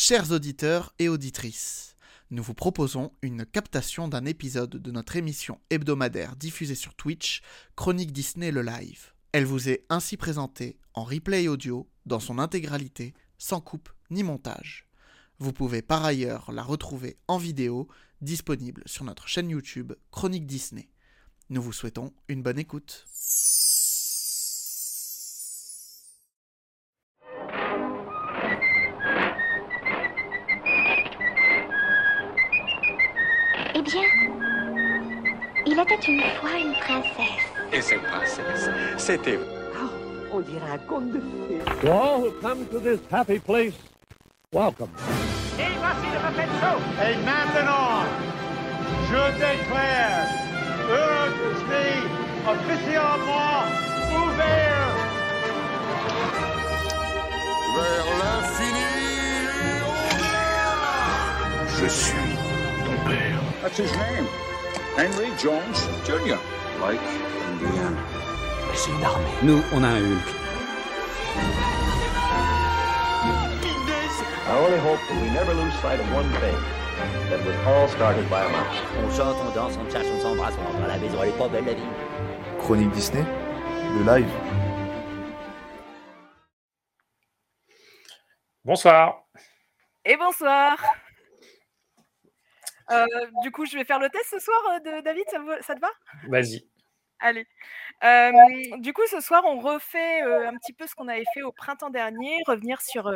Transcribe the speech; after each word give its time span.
Chers 0.00 0.30
auditeurs 0.30 0.94
et 1.00 1.08
auditrices, 1.08 1.96
nous 2.30 2.44
vous 2.44 2.54
proposons 2.54 3.10
une 3.20 3.44
captation 3.44 4.06
d'un 4.06 4.26
épisode 4.26 4.70
de 4.70 4.90
notre 4.92 5.16
émission 5.16 5.60
hebdomadaire 5.70 6.36
diffusée 6.36 6.76
sur 6.76 6.94
Twitch, 6.94 7.42
Chronique 7.74 8.12
Disney 8.12 8.52
le 8.52 8.62
live. 8.62 9.12
Elle 9.32 9.44
vous 9.44 9.68
est 9.68 9.84
ainsi 9.88 10.16
présentée 10.16 10.78
en 10.94 11.02
replay 11.02 11.48
audio 11.48 11.90
dans 12.06 12.20
son 12.20 12.38
intégralité, 12.38 13.12
sans 13.38 13.60
coupe 13.60 13.88
ni 14.10 14.22
montage. 14.22 14.86
Vous 15.40 15.52
pouvez 15.52 15.82
par 15.82 16.04
ailleurs 16.04 16.52
la 16.52 16.62
retrouver 16.62 17.16
en 17.26 17.36
vidéo, 17.36 17.88
disponible 18.20 18.84
sur 18.86 19.02
notre 19.02 19.26
chaîne 19.26 19.50
YouTube 19.50 19.94
Chronique 20.12 20.46
Disney. 20.46 20.90
Nous 21.50 21.60
vous 21.60 21.72
souhaitons 21.72 22.14
une 22.28 22.44
bonne 22.44 22.60
écoute. 22.60 23.04
Une 36.08 36.20
fois 36.40 36.58
une 36.58 36.72
princesse. 36.72 37.44
Et 37.72 37.82
cette 37.82 38.02
princesse, 38.02 38.70
c'était 38.96 39.38
On 40.32 40.40
dirait 40.40 40.72
un 40.72 40.78
conte 40.78 41.12
de 41.12 41.20
fées. 41.20 41.60
To 41.80 41.88
all 41.90 42.20
who 42.20 42.30
come 42.40 42.66
to 42.66 42.80
this 42.80 43.00
happy 43.10 43.38
place, 43.38 43.74
welcome. 44.52 44.90
Et 45.58 47.16
maintenant, 47.24 48.04
je 49.10 49.22
déclare 49.38 50.28
Euro 50.90 51.28
Disney 51.38 51.92
officiellement 52.46 53.64
ouvert. 54.14 54.78
vers 57.74 58.08
l'infini 58.20 58.86
et. 59.60 59.82
Je 61.80 61.86
suis 61.86 62.34
ton 62.84 62.96
père. 63.08 63.40
That's 63.62 63.78
his 63.78 63.92
name. 63.92 64.47
Henry 64.98 65.30
Jones 65.38 65.78
Jr. 66.04 66.40
Like 66.80 66.98
Indiana. 67.46 67.96
C'est 68.74 68.90
une 68.90 69.04
armée. 69.04 69.30
Nous, 69.44 69.62
on 69.72 69.84
a 69.84 69.90
un 69.90 70.00
Hulk. 70.00 70.28
I 74.44 74.58
only 74.58 74.78
hope 74.78 74.98
that 75.08 75.22
we 75.22 75.30
never 75.30 75.54
lose 75.54 75.72
sight 75.74 76.00
of 76.00 76.12
one 76.12 76.28
thing. 76.40 76.56
That 77.30 77.38
was 77.46 77.54
all 77.64 77.86
started 77.86 78.28
by 78.28 78.42
a 78.42 78.48
mouse. 78.48 78.76
On 78.98 79.08
chante, 79.16 79.36
on 79.46 79.54
danse, 79.54 79.76
on 79.76 79.88
cherche, 79.88 80.06
on 80.16 80.20
s'embrasse, 80.20 80.54
on 80.58 80.64
rentre 80.64 80.82
à 80.82 80.88
la 80.88 80.98
maison, 80.98 81.22
elle 81.22 81.28
est 81.28 81.38
pas 81.38 81.48
belle 81.48 81.66
la 81.66 81.74
vie. 81.74 81.82
Chronique 82.58 82.90
Disney, 82.90 83.24
le 83.98 84.04
live. 84.04 84.28
Bonsoir. 88.64 89.28
Et 90.04 90.16
bonsoir. 90.16 90.76
Euh, 92.90 93.06
du 93.42 93.50
coup, 93.50 93.66
je 93.66 93.76
vais 93.76 93.84
faire 93.84 93.98
le 93.98 94.08
test 94.08 94.26
ce 94.30 94.38
soir, 94.38 94.58
euh, 94.72 94.78
de 94.78 95.00
David, 95.02 95.24
ça, 95.30 95.38
vous- 95.38 95.62
ça 95.62 95.74
te 95.74 95.80
va? 95.80 95.90
Vas-y. 96.28 96.66
Allez. 97.20 97.46
Euh, 98.04 98.30
du 98.78 98.92
coup, 98.92 99.02
ce 99.10 99.20
soir, 99.20 99.42
on 99.44 99.58
refait 99.58 100.22
euh, 100.22 100.48
un 100.48 100.56
petit 100.56 100.72
peu 100.72 100.86
ce 100.86 100.94
qu'on 100.94 101.08
avait 101.08 101.24
fait 101.34 101.42
au 101.42 101.50
printemps 101.52 101.90
dernier, 101.90 102.36
revenir 102.46 102.80
sur 102.80 103.12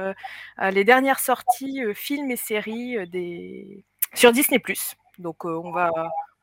les 0.61 0.85
dernières 0.85 1.21
sorties 1.21 1.83
films 1.95 2.31
et 2.33 2.37
séries 2.37 3.09
des... 3.09 3.85
sur 4.15 4.33
Disney+. 4.33 4.61
Donc, 5.19 5.45
on 5.45 5.71
va 5.71 5.91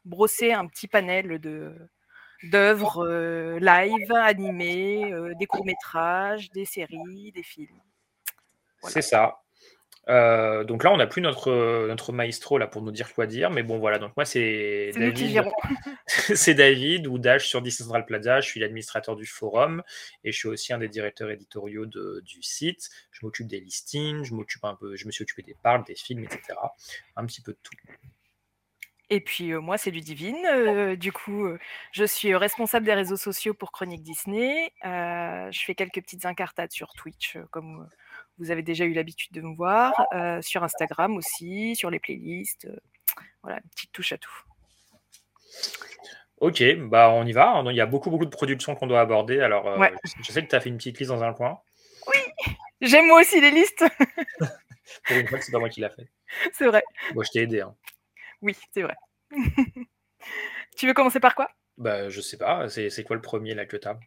brosser 0.05 0.53
un 0.53 0.67
petit 0.67 0.88
panel 0.88 1.39
de 1.39 1.75
d'œuvres 2.43 3.05
live, 3.59 4.14
animées, 4.14 5.14
des 5.38 5.45
courts-métrages, 5.45 6.49
des 6.52 6.64
séries, 6.64 7.33
des 7.33 7.43
films. 7.43 7.81
C'est 8.83 9.02
ça. 9.02 9.41
Euh, 10.09 10.63
donc 10.63 10.83
là, 10.83 10.91
on 10.91 10.97
n'a 10.97 11.05
plus 11.07 11.21
notre, 11.21 11.88
notre 11.88 12.11
maestro 12.11 12.57
là 12.57 12.65
pour 12.67 12.81
nous 12.81 12.91
dire 12.91 13.13
quoi 13.13 13.27
dire, 13.27 13.52
mais 13.52 13.61
bon 13.63 13.77
voilà. 13.77 13.99
Donc 13.99 14.11
moi 14.17 14.25
c'est 14.25 14.89
David, 14.99 15.35
c'est 16.08 16.53
David 16.55 17.05
ou 17.08 17.20
Dash 17.20 17.47
sur 17.47 17.61
Disney 17.61 17.86
Central 17.86 18.05
Plaza. 18.05 18.42
Je 18.42 18.47
suis 18.47 18.59
l'administrateur 18.59 19.15
du 19.15 19.25
forum 19.27 19.83
et 20.23 20.31
je 20.31 20.37
suis 20.37 20.47
aussi 20.47 20.73
un 20.73 20.80
des 20.80 20.87
directeurs 20.89 21.30
éditoriaux 21.30 21.86
de- 21.86 22.21
du 22.25 22.42
site. 22.42 22.89
Je 23.11 23.20
m'occupe 23.25 23.47
des 23.47 23.59
listings, 23.59 24.23
je 24.23 24.33
m'occupe 24.33 24.64
un 24.65 24.75
peu, 24.75 24.95
je 24.95 25.05
me 25.05 25.11
suis 25.11 25.21
occupé 25.23 25.43
des 25.43 25.55
parcs, 25.61 25.86
des 25.86 25.95
films, 25.95 26.23
etc. 26.23 26.41
Un 27.15 27.26
petit 27.26 27.41
peu 27.41 27.52
de 27.53 27.59
tout. 27.61 27.73
Et 29.11 29.21
puis 29.21 29.52
euh, 29.53 29.59
moi, 29.59 29.77
c'est 29.77 29.89
Ludivine. 29.92 30.37
Euh, 30.45 30.95
du 30.95 31.11
coup, 31.11 31.45
euh, 31.45 31.58
je 31.92 32.03
suis 32.03 32.36
responsable 32.36 32.86
des 32.86 32.93
réseaux 32.93 33.17
sociaux 33.17 33.53
pour 33.55 33.71
Chronique 33.71 34.03
Disney. 34.03 34.71
Je 34.83 35.61
fais 35.65 35.73
quelques 35.75 36.02
petites 36.02 36.25
incartades 36.25 36.71
sur 36.71 36.93
Twitch, 36.93 37.37
comme 37.52 37.89
vous 38.37 38.52
avez 38.52 38.61
déjà 38.61 38.86
eu 38.86 38.93
l'habitude 38.93 39.31
de 39.33 39.42
me 39.42 39.55
voir, 39.55 39.93
euh, 40.14 40.42
sur 40.42 40.64
Instagram 40.64 41.17
aussi, 41.17 41.75
sur 41.75 41.89
les 41.89 41.99
playlists. 41.99 42.67
voilà, 43.42 43.58
une 43.64 43.70
petite 43.71 43.92
touche 43.92 44.11
à 44.14 44.17
tout. 44.17 44.43
Ok, 46.37 46.64
bah 46.87 47.09
on 47.09 47.26
y 47.26 47.33
va. 47.33 47.61
Il 47.65 47.76
y 47.76 47.81
a 47.81 47.86
beaucoup 47.86 48.09
beaucoup 48.11 48.26
de 48.26 48.30
productions 48.30 48.76
qu'on 48.76 48.87
doit 48.87 49.02
aborder. 49.02 49.41
Alors 49.41 49.77
Ouais. 49.77 49.91
je 50.21 50.31
sais 50.31 50.41
que 50.43 50.47
tu 50.49 50.55
as 50.55 50.61
fait 50.61 50.70
une 50.70 50.77
petite 50.77 50.99
liste 50.99 51.11
dans 51.11 51.23
un 51.23 51.33
coin. 51.33 51.59
J'aime 52.81 53.08
moi 53.08 53.20
aussi 53.21 53.41
les 53.41 53.52
listes, 53.52 53.83
Pour 55.05 55.17
une 55.17 55.27
fois 55.27 55.41
c'est 55.41 55.52
pas 55.52 55.59
moi 55.59 55.67
qui 55.70 55.81
l'a 55.81 55.89
fait. 55.89 56.08
c'est 56.53 56.65
vrai. 56.67 56.81
Moi 57.14 57.23
je 57.26 57.30
t'ai 57.31 57.39
aidé. 57.41 57.59
hein. 57.61 57.76
Oui, 58.42 58.55
c'est 58.73 58.82
vrai. 58.82 58.95
tu 60.77 60.88
veux 60.88 60.94
commencer 60.94 61.20
par 61.20 61.36
quoi? 61.36 61.50
Bah 61.77 62.10
je 62.10 62.22
sais 62.22 62.38
pas. 62.38 62.67
C'est 62.70 63.04
quoi 63.04 63.16
le 63.16 63.22
premier 63.22 63.54
là 63.55 63.66
que 63.66 63.77
t'as 63.77 63.98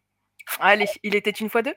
Allez, 0.61 0.87
il 1.03 1.15
était 1.15 1.31
une 1.31 1.49
fois 1.49 1.63
deux? 1.63 1.75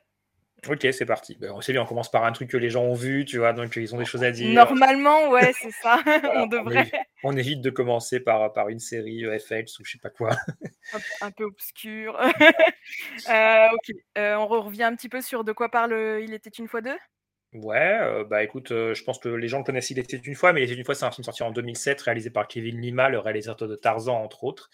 Ok, 0.68 0.88
c'est 0.92 1.06
parti. 1.06 1.36
Ben, 1.40 1.54
c'est 1.62 1.74
bien, 1.74 1.84
on 1.84 1.86
commence 1.86 2.10
par 2.10 2.24
un 2.24 2.32
truc 2.32 2.50
que 2.50 2.58
les 2.58 2.70
gens 2.72 2.84
ont 2.84 2.96
vu, 2.96 3.24
tu 3.26 3.38
vois, 3.38 3.54
donc 3.54 3.76
ils 3.76 3.94
ont 3.94 4.00
des 4.00 4.06
choses 4.06 4.24
à 4.24 4.32
dire. 4.32 4.50
Normalement, 4.50 5.30
ouais, 5.30 5.54
c'est 5.54 5.70
ça. 5.72 6.00
Voilà, 6.06 6.42
On 6.44 6.48
devrait. 6.48 6.92
on 7.24 7.38
évite 7.38 7.62
de 7.62 7.70
commencer 7.70 8.20
par, 8.20 8.52
par 8.54 8.70
une 8.70 8.80
série 8.80 9.26
euh, 9.26 9.38
FX 9.38 9.78
ou 9.80 9.86
je 9.86 9.92
sais 9.92 9.98
pas 10.00 10.10
quoi. 10.10 10.32
un, 10.94 11.28
un 11.28 11.32
peu 11.32 11.44
obscur. 11.44 12.20
Euh, 12.20 13.68
ok, 13.74 13.96
Euh, 14.18 14.36
on 14.36 14.48
revient 14.48 14.84
un 14.84 14.96
petit 14.96 15.10
peu 15.10 15.22
sur 15.22 15.44
de 15.44 15.52
quoi 15.52 15.70
parle 15.70 15.94
euh, 15.94 16.22
Il 16.22 16.34
était 16.34 16.50
une 16.50 16.68
fois 16.68 16.82
deux? 16.82 16.98
Ouais, 17.64 17.98
euh, 18.02 18.26
bah 18.26 18.44
écoute, 18.44 18.72
euh, 18.72 18.94
je 18.94 19.04
pense 19.04 19.18
que 19.18 19.30
les 19.30 19.48
gens 19.48 19.60
le 19.60 19.64
connaissent 19.64 19.90
Il 19.90 19.98
était 19.98 20.18
une 20.18 20.36
fois, 20.36 20.52
mais 20.52 20.62
Il 20.62 20.66
était 20.66 20.74
une 20.78 20.84
fois, 20.84 20.94
c'est 20.94 21.06
un 21.06 21.12
film 21.12 21.24
sorti 21.24 21.42
en 21.42 21.52
2007, 21.52 22.02
réalisé 22.02 22.30
par 22.30 22.48
Kevin 22.50 22.82
Lima, 22.82 23.08
le 23.08 23.20
réalisateur 23.20 23.68
de 23.70 23.76
Tarzan, 23.76 24.22
entre 24.22 24.44
autres. 24.44 24.70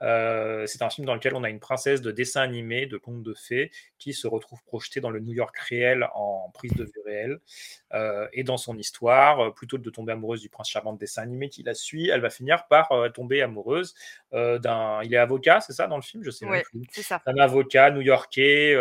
Euh, 0.00 0.66
c'est 0.66 0.82
un 0.82 0.88
film 0.88 1.06
dans 1.06 1.14
lequel 1.14 1.34
on 1.34 1.44
a 1.44 1.50
une 1.50 1.60
princesse 1.60 2.00
de 2.00 2.10
dessin 2.10 2.40
animé, 2.40 2.86
de 2.86 2.96
conte 2.96 3.22
de 3.22 3.34
fées, 3.34 3.70
qui 3.98 4.14
se 4.14 4.26
retrouve 4.26 4.62
projetée 4.64 5.00
dans 5.00 5.10
le 5.10 5.20
New 5.20 5.34
York 5.34 5.54
réel 5.58 6.08
en 6.14 6.50
prise 6.54 6.72
de 6.72 6.84
vue 6.84 7.02
réelle. 7.04 7.38
Et 8.32 8.42
dans 8.44 8.56
son 8.56 8.78
histoire, 8.78 9.52
plutôt 9.54 9.76
que 9.76 9.82
de 9.82 9.90
tomber 9.90 10.12
amoureuse 10.12 10.40
du 10.40 10.48
prince 10.48 10.70
charmant 10.70 10.94
de 10.94 10.98
dessin 10.98 11.22
animé 11.22 11.50
qui 11.50 11.62
la 11.62 11.74
suit, 11.74 12.08
elle 12.08 12.20
va 12.22 12.30
finir 12.30 12.66
par 12.66 12.90
tomber 13.12 13.42
amoureuse 13.42 13.94
d'un. 14.32 15.02
Il 15.04 15.12
est 15.14 15.18
avocat, 15.18 15.60
c'est 15.60 15.74
ça 15.74 15.86
dans 15.86 15.96
le 15.96 16.02
film? 16.02 16.24
Je 16.24 16.30
sais 16.30 16.46
même 16.46 16.54
Ouais, 16.54 16.62
plus. 16.62 16.82
c'est 16.90 17.02
ça. 17.02 17.20
Un 17.26 17.36
avocat 17.36 17.90
new-yorkais, 17.90 18.74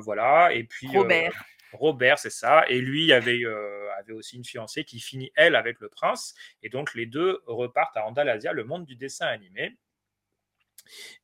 voilà. 0.00 0.52
Et 0.52 0.62
puis. 0.64 0.88
Robert. 0.94 1.32
Robert, 1.72 2.18
c'est 2.18 2.30
ça. 2.30 2.64
Et 2.68 2.80
lui 2.80 3.12
avait, 3.12 3.44
euh, 3.44 3.88
avait 3.98 4.12
aussi 4.12 4.36
une 4.36 4.44
fiancée 4.44 4.84
qui 4.84 5.00
finit, 5.00 5.30
elle, 5.36 5.56
avec 5.56 5.80
le 5.80 5.88
prince. 5.88 6.34
Et 6.62 6.68
donc, 6.68 6.94
les 6.94 7.06
deux 7.06 7.40
repartent 7.46 7.96
à 7.96 8.06
Andalasia, 8.06 8.52
le 8.52 8.64
monde 8.64 8.84
du 8.84 8.96
dessin 8.96 9.26
animé. 9.26 9.76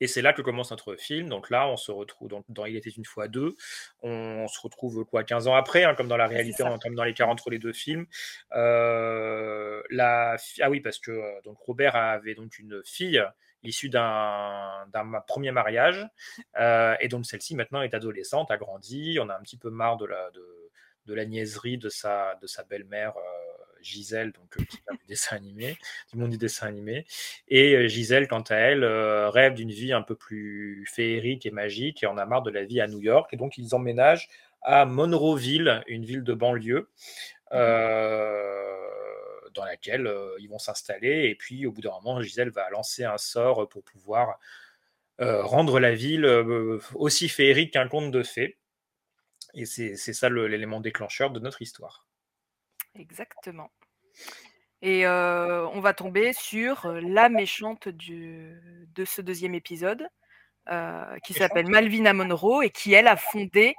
Et 0.01 0.07
c'est 0.07 0.23
là 0.23 0.33
que 0.33 0.43
commence 0.43 0.71
notre 0.71 0.97
film. 0.97 1.29
Donc 1.29 1.51
là, 1.51 1.69
on 1.69 1.77
se 1.77 1.91
retrouve 1.91 2.29
dans, 2.29 2.45
dans 2.49 2.67
Il 2.67 2.77
était 2.77 2.91
une 2.91 3.05
fois 3.05 3.29
deux. 3.29 3.57
On, 4.03 4.47
se 4.49 4.61
retrouve 4.61 5.05
quoi 5.05 5.25
15 5.25 5.47
ans 5.49 5.55
après, 5.55 5.85
hein, 5.85 5.95
comme 5.95 6.09
dans 6.09 6.17
la 6.17 6.27
réalité, 6.27 6.63
on 6.63 6.79
comme 6.79 6.95
dans 6.95 7.05
l'écart 7.05 7.29
entre 7.29 7.51
les 7.51 7.59
deux 7.59 7.73
films. 7.73 8.07
Euh, 8.53 9.83
la, 9.91 10.37
ah 10.61 10.71
oui, 10.71 10.81
parce 10.81 10.99
que 10.99 11.11
euh, 11.11 11.41
donc 11.45 11.59
Robert 11.59 11.97
avait 11.97 12.35
donc 12.35 12.59
une 12.59 12.83
fille 12.85 13.23
issue 13.65 13.89
d'un 13.89 14.87
premier 15.27 15.53
mariage. 15.53 16.07
Euh, 16.59 16.95
et 17.01 17.09
donc 17.09 17.27
celle-ci 17.27 17.55
maintenant 17.55 17.83
est 17.83 17.95
adolescente, 17.95 18.51
a 18.51 18.57
grandi. 18.57 19.19
On 19.21 19.29
a 19.29 19.37
un 19.37 19.43
petit 19.43 19.57
peu 19.57 19.71
marre 19.71 19.97
de 19.97 20.07
la, 20.07 20.31
de, 20.31 20.71
de 21.07 21.15
la 21.15 21.25
niaiserie 21.25 21.79
de 21.79 21.89
sa, 21.89 22.35
de 22.41 22.47
sa 22.47 22.65
belle-mère. 22.65 23.17
euh, 23.17 23.21
Gisèle, 23.83 24.33
donc 24.33 24.57
euh, 24.59 24.65
qui 24.65 24.79
du 24.79 25.07
dessin 25.09 25.37
animé, 25.37 25.77
du 26.13 26.19
monde 26.19 26.31
du 26.31 26.39
dessin 26.39 26.69
animé. 26.69 27.05
Et 27.49 27.75
euh, 27.75 27.89
Gisèle, 27.89 28.29
quant 28.29 28.43
à 28.43 28.57
elle, 28.57 28.85
euh, 28.85 29.29
rêve 29.29 29.55
d'une 29.55 29.71
vie 29.71 29.93
un 29.93 30.03
peu 30.03 30.15
plus 30.15 30.87
féerique 30.91 31.47
et 31.47 31.51
magique 31.51 32.03
et 32.03 32.07
en 32.07 32.17
a 32.17 32.25
marre 32.25 32.43
de 32.43 32.51
la 32.51 32.65
vie 32.65 32.81
à 32.81 32.87
New 32.87 33.01
York. 33.01 33.33
Et 33.33 33.37
donc, 33.37 33.59
ils 33.59 33.75
emménagent 33.75 34.29
à 34.63 34.85
Monroeville, 34.85 35.83
une 35.89 36.05
ville 36.05 36.23
de 36.23 36.35
banlieue, 36.35 36.89
euh, 37.53 38.82
dans 39.55 39.65
laquelle 39.65 40.07
euh, 40.07 40.37
ils 40.39 40.49
vont 40.49 40.59
s'installer. 40.59 41.29
Et 41.29 41.35
puis, 41.35 41.67
au 41.67 41.73
bout 41.73 41.81
d'un 41.81 41.93
moment, 41.93 42.21
Gisèle 42.21 42.51
va 42.51 42.69
lancer 42.71 43.05
un 43.05 43.19
sort 43.19 43.69
pour 43.69 43.85
pouvoir 43.85 44.39
euh, 45.21 45.43
rendre 45.45 45.79
la 45.79 45.95
ville 45.95 46.25
euh, 46.25 46.81
aussi 46.95 47.29
féerique 47.29 47.75
qu'un 47.75 47.89
conte 47.89 48.11
de 48.11 48.23
fées. 48.23 48.59
Et 49.55 49.67
c'est 49.67 49.97
ça 49.97 50.31
l'élément 50.31 50.81
déclencheur 50.81 51.31
de 51.31 51.39
notre 51.39 51.61
histoire. 51.61 52.07
Exactement. 52.95 53.71
Et 54.81 55.07
euh, 55.07 55.67
on 55.69 55.81
va 55.81 55.95
tomber 55.95 56.33
sur 56.33 56.91
la 56.91 57.29
méchante 57.29 57.89
du, 57.89 58.59
de 58.95 59.05
ce 59.05 59.23
deuxième 59.23 59.55
épisode, 59.55 60.09
euh, 60.69 61.19
qui 61.25 61.35
s'appelle 61.35 61.69
Malvina 61.69 62.13
Monroe 62.13 62.63
et 62.65 62.71
qui, 62.71 62.93
elle, 62.93 63.07
a 63.07 63.17
fondé. 63.17 63.75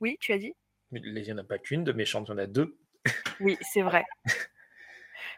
Oui, 0.00 0.16
tu 0.20 0.32
as 0.32 0.38
dit? 0.38 0.54
Il 0.92 1.14
n'y 1.14 1.32
en 1.32 1.38
a 1.38 1.44
pas 1.44 1.58
qu'une 1.58 1.84
de 1.84 1.92
méchante, 1.92 2.26
il 2.28 2.30
y 2.32 2.34
en 2.34 2.38
a 2.38 2.46
deux. 2.46 2.76
Oui, 3.38 3.56
c'est 3.60 3.82
vrai. 3.82 4.04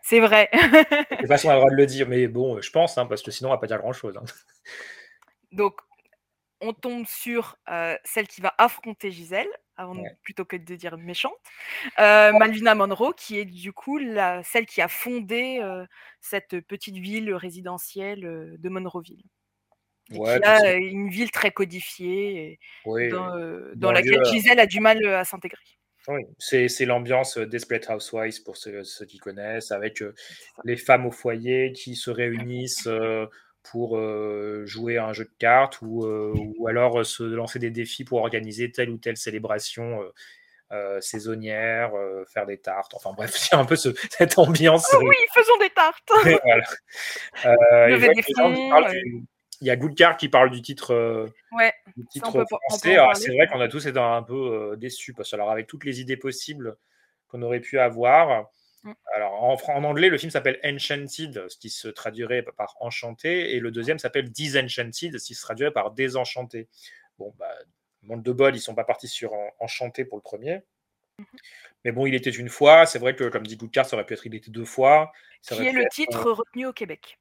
C'est 0.02 0.20
vrai. 0.20 0.48
de 0.52 1.16
toute 1.16 1.28
façon, 1.28 1.48
on 1.48 1.50
a 1.50 1.54
le 1.54 1.60
droit 1.60 1.70
de 1.70 1.76
le 1.76 1.86
dire, 1.86 2.08
mais 2.08 2.26
bon, 2.26 2.60
je 2.60 2.70
pense, 2.70 2.98
hein, 2.98 3.06
parce 3.06 3.22
que 3.22 3.30
sinon, 3.30 3.50
on 3.50 3.52
va 3.52 3.58
pas 3.58 3.66
dire 3.68 3.78
grand-chose. 3.78 4.16
hein. 4.16 4.24
Donc, 5.52 5.80
on 6.60 6.72
tombe 6.72 7.06
sur 7.06 7.56
euh, 7.68 7.96
celle 8.04 8.26
qui 8.28 8.40
va 8.40 8.54
affronter 8.58 9.10
Gisèle, 9.10 9.48
avant 9.76 9.94
de- 9.94 10.00
plutôt 10.22 10.44
que 10.44 10.56
de 10.56 10.74
dire 10.76 10.96
méchante. 10.98 11.32
Euh, 11.98 12.32
Malvina 12.32 12.74
Monroe, 12.74 13.14
qui 13.16 13.38
est 13.38 13.44
du 13.44 13.72
coup 13.72 13.98
la, 13.98 14.42
celle 14.42 14.66
qui 14.66 14.80
a 14.80 14.88
fondé 14.88 15.58
euh, 15.60 15.84
cette 16.20 16.60
petite 16.60 16.96
ville 16.96 17.34
résidentielle 17.34 18.56
de 18.58 18.68
Monroeville. 18.68 19.24
Et 20.12 20.18
Ouais, 20.18 20.40
qui 20.40 20.44
a 20.44 20.74
une 20.74 21.08
ville 21.08 21.30
très 21.30 21.52
codifiée, 21.52 22.58
et 22.84 23.08
dans, 23.08 23.28
dans 23.28 23.38
dans 23.74 23.88
le 23.92 23.94
laquelle 23.94 24.24
Gisèle 24.24 24.60
a 24.60 24.66
du 24.66 24.80
mal 24.80 25.04
à 25.06 25.24
s'intégrer. 25.24 25.62
Oui, 26.08 26.22
c'est 26.38 26.68
l'ambiance 26.84 27.38
euh, 27.38 27.46
Desperate 27.46 27.88
Housewives 27.88 28.42
pour 28.42 28.56
ceux, 28.56 28.82
ceux 28.82 29.04
qui 29.06 29.18
connaissent, 29.18 29.70
avec 29.70 30.02
euh, 30.02 30.14
les 30.64 30.76
femmes 30.76 31.06
au 31.06 31.10
foyer 31.12 31.72
qui 31.72 31.94
se 31.94 32.10
réunissent 32.10 32.88
euh, 32.88 33.26
pour 33.62 33.96
euh, 33.96 34.64
jouer 34.66 34.98
à 34.98 35.06
un 35.06 35.12
jeu 35.12 35.24
de 35.24 35.34
cartes 35.38 35.80
ou, 35.82 36.04
ou 36.58 36.66
alors 36.66 37.06
se 37.06 37.22
lancer 37.22 37.60
des 37.60 37.70
défis 37.70 38.04
pour 38.04 38.18
organiser 38.18 38.72
telle 38.72 38.90
ou 38.90 38.98
telle 38.98 39.16
célébration 39.16 40.00
saisonnière, 41.00 41.92
faire 42.32 42.46
des 42.46 42.56
tartes. 42.58 42.94
Enfin 42.94 43.12
bref, 43.14 43.30
c'est 43.36 43.54
un 43.54 43.64
peu 43.66 43.76
ce- 43.76 43.90
cette 44.10 44.38
ambiance. 44.38 44.86
Oh 44.94 45.04
oui, 45.08 45.16
faisons 45.34 45.58
des 45.60 45.70
tartes 45.70 46.10
voilà. 46.44 46.64
Des 48.14 48.22
fonds, 48.34 48.54
du- 48.90 49.24
Il 49.62 49.66
y 49.66 49.70
a 49.70 49.76
Goodcar 49.76 50.16
qui 50.16 50.28
parle 50.28 50.50
du 50.50 50.60
titre. 50.60 50.92
euh, 50.92 51.28
Ouais, 51.52 51.72
du 51.96 52.04
titre 52.06 52.32
peut 52.32 52.44
français. 52.68 52.96
c'est 53.14 53.32
vrai 53.32 53.46
qu'on 53.46 53.60
a 53.60 53.68
tous 53.68 53.86
été 53.86 53.98
un 53.98 54.24
peu 54.24 54.34
euh, 54.72 54.76
déçus 54.76 55.14
parce 55.14 55.30
que 55.30 55.36
alors 55.36 55.52
avec 55.52 55.68
toutes 55.68 55.84
les 55.84 56.00
idées 56.00 56.16
possibles 56.16 56.76
qu'on 57.28 57.42
aurait 57.42 57.60
pu 57.60 57.78
avoir. 57.78 58.50
Mm. 58.82 58.92
Alors 59.14 59.44
en, 59.44 59.84
anglais, 59.84 60.08
le 60.08 60.18
film 60.18 60.30
s'appelle 60.30 60.58
Enchanted, 60.64 61.48
ce 61.48 61.56
qui 61.56 61.70
se 61.70 61.86
traduirait 61.86 62.42
par 62.42 62.74
enchanté, 62.80 63.54
et 63.54 63.60
le 63.60 63.70
deuxième 63.70 64.00
s'appelle 64.00 64.30
Disenchanted, 64.30 65.16
ce 65.16 65.24
qui 65.26 65.34
se 65.36 65.42
traduirait 65.42 65.70
par 65.72 65.92
désenchanté. 65.92 66.68
Bon, 67.18 67.32
bah, 67.38 67.54
manque 68.02 68.24
de 68.24 68.32
bol, 68.32 68.56
ils 68.56 68.60
sont 68.60 68.74
pas 68.74 68.82
partis 68.82 69.06
sur 69.06 69.32
en- 69.32 69.52
enchanté 69.60 70.04
pour 70.04 70.18
le 70.18 70.22
premier. 70.22 70.62
Mm-hmm. 71.20 71.24
Mais 71.84 71.92
bon, 71.92 72.06
il 72.06 72.14
était 72.16 72.30
une 72.30 72.48
fois. 72.48 72.84
C'est 72.86 72.98
vrai 72.98 73.14
que, 73.14 73.28
comme 73.28 73.46
dit 73.46 73.56
Goodcar, 73.56 73.86
ça 73.86 73.94
aurait 73.94 74.06
pu 74.06 74.14
être 74.14 74.26
il 74.26 74.34
était 74.34 74.50
deux 74.50 74.64
fois. 74.64 75.12
Ça 75.40 75.54
qui 75.54 75.62
est 75.62 75.70
pu 75.70 75.76
le 75.76 75.82
être, 75.84 75.92
titre 75.92 76.26
euh, 76.26 76.32
retenu 76.32 76.66
au 76.66 76.72
Québec. 76.72 77.20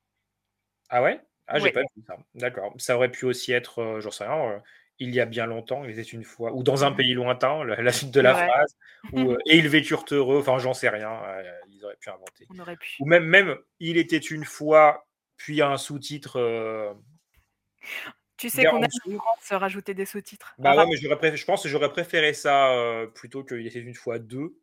ah 0.90 1.04
ouais? 1.04 1.22
Ah, 1.48 1.60
j'ai 1.60 1.66
Ouais. 1.66 1.72
pas 1.72 1.82
vu 1.82 2.04
ça. 2.08 2.18
D'accord. 2.36 2.74
Ça 2.78 2.96
aurait 2.96 3.12
pu 3.12 3.26
aussi 3.26 3.52
être, 3.52 3.80
euh, 3.80 4.02
j'en 4.02 4.12
sais 4.12 4.26
rien, 4.26 4.52
euh, 4.52 4.60
il 5.00 5.14
y 5.14 5.20
a 5.20 5.26
bien 5.26 5.46
longtemps, 5.48 5.84
il 5.84 5.92
était 5.92 6.02
une 6.04 6.24
fois, 6.24 6.54
ou 6.54 6.64
dans 6.64 6.84
un 6.84 6.92
pays 6.92 7.14
lointain, 7.14 7.64
la, 7.64 7.82
la 7.82 7.92
suite 7.92 8.12
de 8.12 8.22
la 8.22 8.36
Ouais. 8.36 8.48
phrase, 8.48 8.76
ou 9.14 9.32
euh, 9.32 9.38
et 9.48 9.58
ils 9.58 9.68
vécurent 9.68 10.06
heureux, 10.12 10.40
enfin, 10.40 10.60
j'en 10.60 10.74
sais 10.74 10.90
rien, 10.90 11.20
ils 11.70 11.84
auraient 11.84 11.96
pu 11.98 12.10
inventer. 12.10 12.48
On 12.50 12.60
aurait 12.60 12.78
pu. 12.78 12.98
Ou 13.00 13.06
même, 13.06 13.26
même, 13.26 13.58
il 13.80 13.98
était 13.98 14.18
une 14.18 14.46
fois, 14.46 15.08
puis 15.38 15.62
un 15.62 15.78
sous-titre. 15.78 16.96
Tu 18.38 18.50
sais 18.50 18.66
qu'on 18.66 18.82
a 18.84 18.88
France 19.16 19.52
rajouter 19.52 19.94
des 19.94 20.06
sous-titres? 20.06 20.54
Bah 20.60 20.74
Ah, 20.74 20.86
ouais, 20.86 20.86
mais 20.90 21.36
je 21.36 21.46
pense 21.46 21.64
que 21.64 21.70
j'aurais 21.70 21.90
préféré 21.92 22.34
ça 22.34 22.76
plutôt 23.16 23.44
qu'il 23.44 23.66
était 23.66 23.80
une 23.80 23.96
fois 23.96 24.20
deux. 24.20 24.54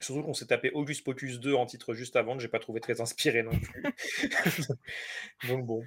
Surtout 0.00 0.22
qu'on 0.22 0.34
s'est 0.34 0.46
tapé 0.46 0.70
August 0.72 1.04
Pocus 1.04 1.38
2 1.40 1.54
en 1.54 1.66
titre 1.66 1.94
juste 1.94 2.16
avant, 2.16 2.36
que 2.36 2.42
j'ai 2.42 2.48
pas 2.48 2.58
trouvé 2.58 2.80
très 2.80 3.00
inspiré 3.00 3.42
non 3.42 3.58
plus. 3.58 3.82
donc 5.48 5.64
bon. 5.64 5.84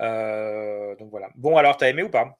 Euh, 0.00 0.96
donc 0.96 1.10
voilà. 1.10 1.28
Bon, 1.34 1.56
alors, 1.56 1.76
t'as 1.76 1.88
aimé 1.88 2.02
ou 2.02 2.10
pas? 2.10 2.38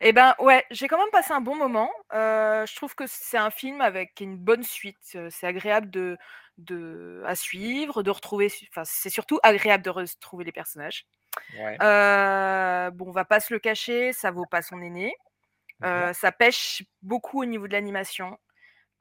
Eh 0.00 0.12
ben 0.12 0.34
ouais, 0.38 0.64
j'ai 0.70 0.88
quand 0.88 0.98
même 0.98 1.10
passé 1.10 1.32
un 1.32 1.40
bon 1.40 1.56
moment. 1.56 1.90
Euh, 2.12 2.64
je 2.66 2.76
trouve 2.76 2.94
que 2.94 3.04
c'est 3.06 3.38
un 3.38 3.50
film 3.50 3.80
avec 3.80 4.20
une 4.20 4.36
bonne 4.36 4.62
suite. 4.62 5.12
Euh, 5.14 5.28
C'est 5.30 5.46
agréable 5.46 5.90
de, 5.90 6.16
de, 6.58 7.22
à 7.26 7.34
suivre, 7.34 8.02
de 8.02 8.10
retrouver. 8.10 8.52
Enfin, 8.70 8.84
c'est 8.84 9.10
surtout 9.10 9.40
agréable 9.42 9.84
de 9.84 9.90
retrouver 9.90 10.44
les 10.44 10.52
personnages. 10.52 11.06
Ouais. 11.58 11.76
Euh, 11.82 12.90
bon, 12.90 13.08
on 13.08 13.12
va 13.12 13.24
pas 13.24 13.40
se 13.40 13.52
le 13.52 13.58
cacher, 13.58 14.12
ça 14.12 14.30
vaut 14.30 14.46
pas 14.46 14.62
son 14.62 14.80
aîné. 14.80 15.14
Mhm. 15.80 16.14
Ça 16.14 16.32
pêche 16.32 16.82
beaucoup 17.02 17.42
au 17.42 17.44
niveau 17.44 17.66
de 17.66 17.72
l'animation. 17.72 18.38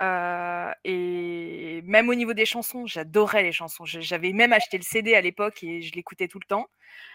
Et 0.02 1.82
même 1.86 2.10
au 2.10 2.16
niveau 2.16 2.34
des 2.34 2.46
chansons, 2.46 2.86
j'adorais 2.86 3.44
les 3.44 3.52
chansons. 3.52 3.86
J'avais 3.86 4.34
même 4.34 4.54
acheté 4.54 4.78
le 4.78 4.84
CD 4.84 5.16
à 5.16 5.22
l'époque 5.22 5.64
et 5.64 5.82
je 5.82 5.94
l'écoutais 5.94 6.28
tout 6.28 6.40
le 6.40 6.48
temps. 6.48 6.68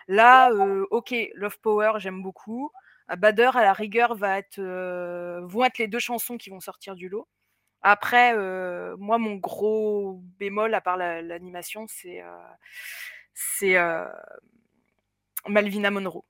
Là, 0.09 0.51
ok, 0.91 1.15
Love 1.35 1.59
Power, 1.61 1.93
j'aime 1.99 2.23
beaucoup. 2.23 2.71
Bader, 3.17 3.51
à 3.55 3.63
la 3.63 3.73
rigueur, 3.73 4.15
va 4.17 4.39
être, 4.39 4.61
vont 5.47 5.65
être 5.65 5.79
les 5.79 5.89
deux 5.89 5.99
chansons 5.99 6.37
qui 6.39 6.51
vont 6.51 6.61
sortir 6.61 6.95
du 6.95 7.09
lot. 7.09 7.29
Après, 7.83 8.35
moi, 8.99 9.19
mon 9.19 9.37
gros 9.37 10.21
bémol, 10.39 10.75
à 10.75 10.81
part 10.81 10.97
la- 10.97 11.23
l'animation, 11.23 11.87
c'est 11.89 12.23
Malvina 15.47 15.91
Monroe. 15.91 16.25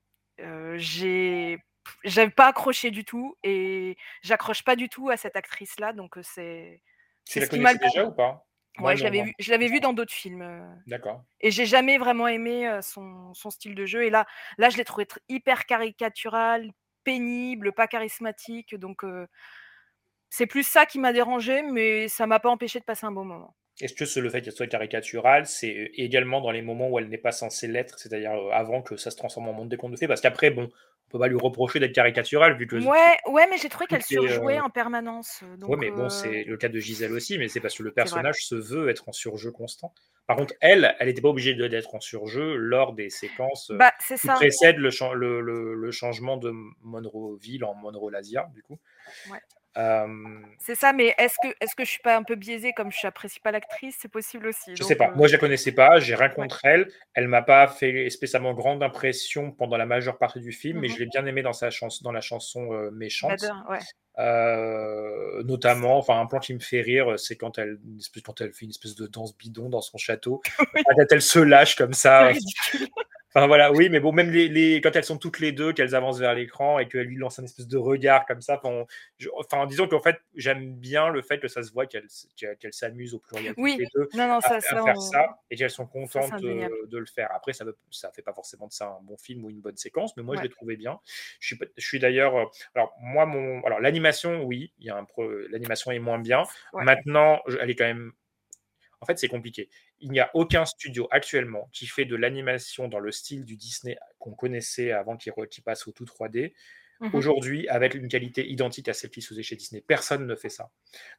J'ai 0.76 1.58
j'avais 2.04 2.30
pas 2.30 2.48
accroché 2.48 2.90
du 2.90 3.04
tout 3.04 3.36
et 3.42 3.96
j'accroche 4.22 4.62
pas 4.64 4.76
du 4.76 4.88
tout 4.88 5.10
à 5.10 5.16
cette 5.16 5.36
actrice 5.36 5.78
là 5.80 5.92
donc 5.92 6.18
c'est 6.22 6.82
Tu 7.28 7.38
c'est 7.38 7.40
la 7.40 7.46
ce 7.46 7.46
connaissais 7.46 7.78
déjà 7.78 8.04
ou 8.04 8.12
pas? 8.12 8.44
Moi, 8.78 8.94
ouais 8.94 8.96
je 8.96 9.04
l'avais 9.04 9.22
vu 9.22 9.34
je 9.38 9.50
l'avais 9.50 9.68
vu 9.68 9.80
dans 9.80 9.92
d'autres 9.92 10.12
films 10.14 10.44
D'accord. 10.86 11.24
et 11.40 11.50
j'ai 11.50 11.66
jamais 11.66 11.98
vraiment 11.98 12.28
aimé 12.28 12.80
son, 12.82 13.34
son 13.34 13.50
style 13.50 13.74
de 13.74 13.86
jeu 13.86 14.04
et 14.04 14.10
là 14.10 14.26
là 14.58 14.70
je 14.70 14.76
l'ai 14.76 14.84
trouvé 14.84 15.04
tr- 15.06 15.18
hyper 15.28 15.66
caricatural 15.66 16.70
pénible 17.04 17.72
pas 17.72 17.88
charismatique 17.88 18.74
donc 18.76 19.04
euh, 19.04 19.26
c'est 20.30 20.46
plus 20.46 20.66
ça 20.66 20.86
qui 20.86 20.98
m'a 20.98 21.12
dérangé 21.12 21.62
mais 21.62 22.08
ça 22.08 22.26
m'a 22.26 22.40
pas 22.40 22.48
empêché 22.50 22.78
de 22.80 22.84
passer 22.84 23.06
un 23.06 23.12
bon 23.12 23.24
moment. 23.24 23.54
Est-ce 23.80 23.94
que 23.94 24.20
le 24.20 24.28
fait 24.30 24.40
qu'elle 24.42 24.52
soit 24.52 24.66
caricaturale, 24.66 25.46
c'est 25.46 25.90
également 25.94 26.40
dans 26.40 26.50
les 26.50 26.62
moments 26.62 26.88
où 26.90 26.98
elle 26.98 27.08
n'est 27.08 27.16
pas 27.18 27.30
censée 27.32 27.68
l'être, 27.68 27.98
c'est-à-dire 27.98 28.32
avant 28.52 28.82
que 28.82 28.96
ça 28.96 29.10
se 29.12 29.16
transforme 29.16 29.48
en 29.48 29.52
monde 29.52 29.68
des 29.68 29.76
contes 29.76 29.92
de 29.92 29.96
fées? 29.96 30.08
Parce 30.08 30.20
qu'après, 30.20 30.50
bon, 30.50 30.68
on 31.08 31.12
peut 31.12 31.18
pas 31.18 31.28
lui 31.28 31.38
reprocher 31.40 31.80
d'être 31.80 31.94
caricaturale 31.94 32.56
vu 32.58 32.66
que. 32.66 32.76
ouais 32.76 33.16
ouais 33.30 33.46
mais 33.48 33.56
j'ai 33.56 33.68
trouvé 33.70 33.86
qu'elle 33.86 33.98
les, 34.00 34.04
surjouait 34.04 34.58
euh, 34.58 34.62
en 34.62 34.68
permanence 34.70 35.40
euh, 35.42 35.56
donc 35.56 35.70
Ouais, 35.70 35.76
mais 35.78 35.90
bon, 35.90 36.04
euh, 36.04 36.08
c'est 36.10 36.44
le 36.44 36.56
cas 36.58 36.68
de 36.68 36.78
Gisèle 36.78 37.12
aussi, 37.12 37.38
mais 37.38 37.48
c'est 37.48 37.60
parce 37.60 37.76
que 37.76 37.82
le 37.82 37.92
personnage 37.92 38.44
se 38.44 38.54
veut 38.54 38.88
être 38.90 39.08
en 39.08 39.12
surjeu 39.12 39.50
constant. 39.50 39.94
Par 40.26 40.36
contre, 40.36 40.52
elle, 40.60 40.94
elle 40.98 41.06
n'était 41.08 41.22
pas 41.22 41.28
obligée 41.30 41.54
d'être 41.54 41.94
en 41.94 42.00
surjeu 42.00 42.56
lors 42.56 42.92
des 42.92 43.08
séquences 43.08 43.70
euh, 43.70 43.76
bah 43.78 43.92
qui 44.06 44.18
ça 44.18 44.34
précèdent 44.34 44.76
le, 44.76 44.90
le- 45.14 45.40
le- 45.40 45.74
le 45.74 45.90
changement 45.90 46.36
de 46.36 46.52
Monroeville 46.82 47.64
en 47.64 47.74
Monroe-Lasia, 47.74 48.50
du 48.54 48.62
coup. 48.62 48.78
Ouais. 49.30 49.40
C'est 50.58 50.74
ça, 50.74 50.92
mais 50.92 51.14
est-ce 51.18 51.36
que, 51.42 51.48
est-ce 51.60 51.74
que 51.76 51.84
je 51.84 51.90
suis 51.90 52.02
pas 52.02 52.16
un 52.16 52.22
peu 52.22 52.34
biaisée 52.34 52.72
comme 52.72 52.90
je 52.90 52.98
n'apprécie 53.06 53.40
pas 53.40 53.52
l'actrice 53.52 53.96
C'est 54.00 54.10
possible 54.10 54.48
aussi. 54.48 54.74
Je 54.74 54.80
donc, 54.80 54.88
sais 54.88 54.96
pas. 54.96 55.10
Moi, 55.12 55.28
je 55.28 55.32
la 55.34 55.38
connaissais 55.38 55.72
pas. 55.72 55.98
J'ai 56.00 56.14
rien 56.14 56.28
contre 56.30 56.60
elle. 56.64 56.88
Elle 57.14 57.28
m'a 57.28 57.42
pas 57.42 57.66
fait 57.68 58.10
spécialement 58.10 58.54
grande 58.54 58.82
impression 58.82 59.52
pendant 59.52 59.76
la 59.76 59.86
majeure 59.86 60.18
partie 60.18 60.40
du 60.40 60.52
film, 60.52 60.80
mais 60.80 60.88
Mhm. 60.88 60.94
je 60.94 60.98
l'ai 61.00 61.06
bien 61.06 61.24
aimé 61.26 61.42
dans 61.42 61.52
sa 61.52 61.70
chanson, 61.70 62.02
dans 62.04 62.12
la 62.12 62.20
chanson 62.20 62.72
euh, 62.72 62.90
méchante. 62.90 63.40
Ouais. 63.70 63.78
Euh, 64.18 65.42
notamment, 65.44 65.96
enfin, 65.98 66.18
un 66.20 66.26
plan 66.26 66.40
qui 66.40 66.52
me 66.54 66.58
fait 66.58 66.80
rire, 66.80 67.18
c'est 67.18 67.36
quand 67.36 67.56
elle, 67.58 67.78
espèce- 67.98 68.22
quand 68.24 68.40
elle 68.40 68.52
fait 68.52 68.64
une 68.64 68.70
espèce 68.70 68.96
de 68.96 69.06
danse 69.06 69.36
bidon 69.36 69.68
dans 69.68 69.80
son 69.80 69.96
château. 69.96 70.40
Quand 70.98 71.06
elle 71.12 71.22
se 71.22 71.38
lâche 71.38 71.76
comme 71.76 71.92
ça. 71.92 72.32
Enfin 73.34 73.46
voilà, 73.46 73.70
oui, 73.72 73.88
mais 73.90 74.00
bon, 74.00 74.10
même 74.12 74.30
les, 74.30 74.48
les- 74.48 74.80
quand 74.80 74.96
elles 74.96 75.04
sont 75.04 75.18
toutes 75.18 75.38
les 75.38 75.52
deux, 75.52 75.72
qu'elles 75.74 75.94
avancent 75.94 76.18
vers 76.18 76.34
l'écran 76.34 76.78
et 76.78 76.88
qu'elle 76.88 77.06
lui 77.06 77.16
lance 77.16 77.38
un 77.38 77.44
espèce 77.44 77.68
de 77.68 77.76
regard 77.76 78.24
comme 78.24 78.40
ça, 78.40 78.58
enfin, 78.62 78.86
je- 79.18 79.28
enfin 79.36 79.66
disons 79.66 79.86
qu'en 79.86 80.00
fait, 80.00 80.16
j'aime 80.34 80.74
bien 80.74 81.08
le 81.10 81.20
fait 81.20 81.38
que 81.38 81.46
ça 81.48 81.62
se 81.62 81.70
voit 81.72 81.86
qu'elles 81.86 82.06
qu'elles 82.36 82.72
s'amusent 82.72 83.14
au 83.14 83.18
pluriel 83.18 83.54
toutes 83.54 83.62
Oui, 83.62 83.76
les 83.78 83.86
deux 83.94 84.08
non, 84.14 84.28
non, 84.28 84.38
à, 84.38 84.40
ça, 84.40 84.54
à 84.56 84.60
ça, 84.60 84.82
faire 84.82 84.94
on- 84.96 85.00
ça 85.00 85.38
et 85.50 85.56
qu'elles 85.56 85.70
sont 85.70 85.86
contentes 85.86 86.40
de, 86.40 86.98
le 86.98 87.06
faire. 87.06 87.28
Après, 87.34 87.52
ça 87.52 87.64
ne 87.66 87.72
ça 87.90 88.10
fait 88.12 88.22
pas 88.22 88.32
forcément 88.32 88.66
de 88.66 88.72
ça 88.72 88.96
un 88.98 89.02
bon 89.04 89.16
film 89.18 89.44
ou 89.44 89.50
une 89.50 89.60
bonne 89.60 89.76
séquence, 89.76 90.16
mais 90.16 90.22
moi 90.22 90.36
je 90.36 90.42
l'ai 90.42 90.48
trouvé 90.48 90.76
bien. 90.76 90.98
Je 91.40 91.48
suis, 91.48 91.56
pas- 91.56 91.66
je 91.76 91.86
suis 91.86 91.98
d'ailleurs, 91.98 92.34
euh, 92.36 92.44
alors 92.74 92.94
moi, 93.00 93.26
mon, 93.26 93.62
alors 93.64 93.80
l'animation, 93.80 94.42
oui, 94.44 94.72
l'animation 95.50 95.90
est 95.92 95.98
moins 95.98 96.18
bien. 96.18 96.44
Ouais. 96.72 96.84
Maintenant, 96.84 97.40
elle 97.60 97.70
est 97.70 97.74
quand 97.76 97.84
même 97.84 98.12
en 99.00 99.06
fait, 99.06 99.18
c'est 99.18 99.28
compliqué. 99.28 99.68
Il 100.00 100.10
n'y 100.10 100.20
a 100.20 100.30
aucun 100.34 100.64
studio 100.64 101.06
actuellement 101.10 101.68
qui 101.72 101.86
fait 101.86 102.04
de 102.04 102.16
l'animation 102.16 102.88
dans 102.88 102.98
le 102.98 103.12
style 103.12 103.44
du 103.44 103.56
Disney 103.56 103.96
qu'on 104.18 104.32
connaissait 104.32 104.92
avant 104.92 105.16
qu'il 105.16 105.32
passe 105.64 105.86
au 105.86 105.92
tout 105.92 106.04
3D. 106.04 106.52
Mhm. 107.00 107.14
Aujourd'hui, 107.14 107.68
avec 107.68 107.94
une 107.94 108.08
qualité 108.08 108.48
identique 108.48 108.88
à 108.88 108.94
celle 108.94 109.10
qui 109.10 109.22
se 109.22 109.28
faisait 109.28 109.44
chez 109.44 109.56
Disney, 109.56 109.82
personne 109.86 110.26
ne 110.26 110.34
fait 110.34 110.48
ça. 110.48 110.70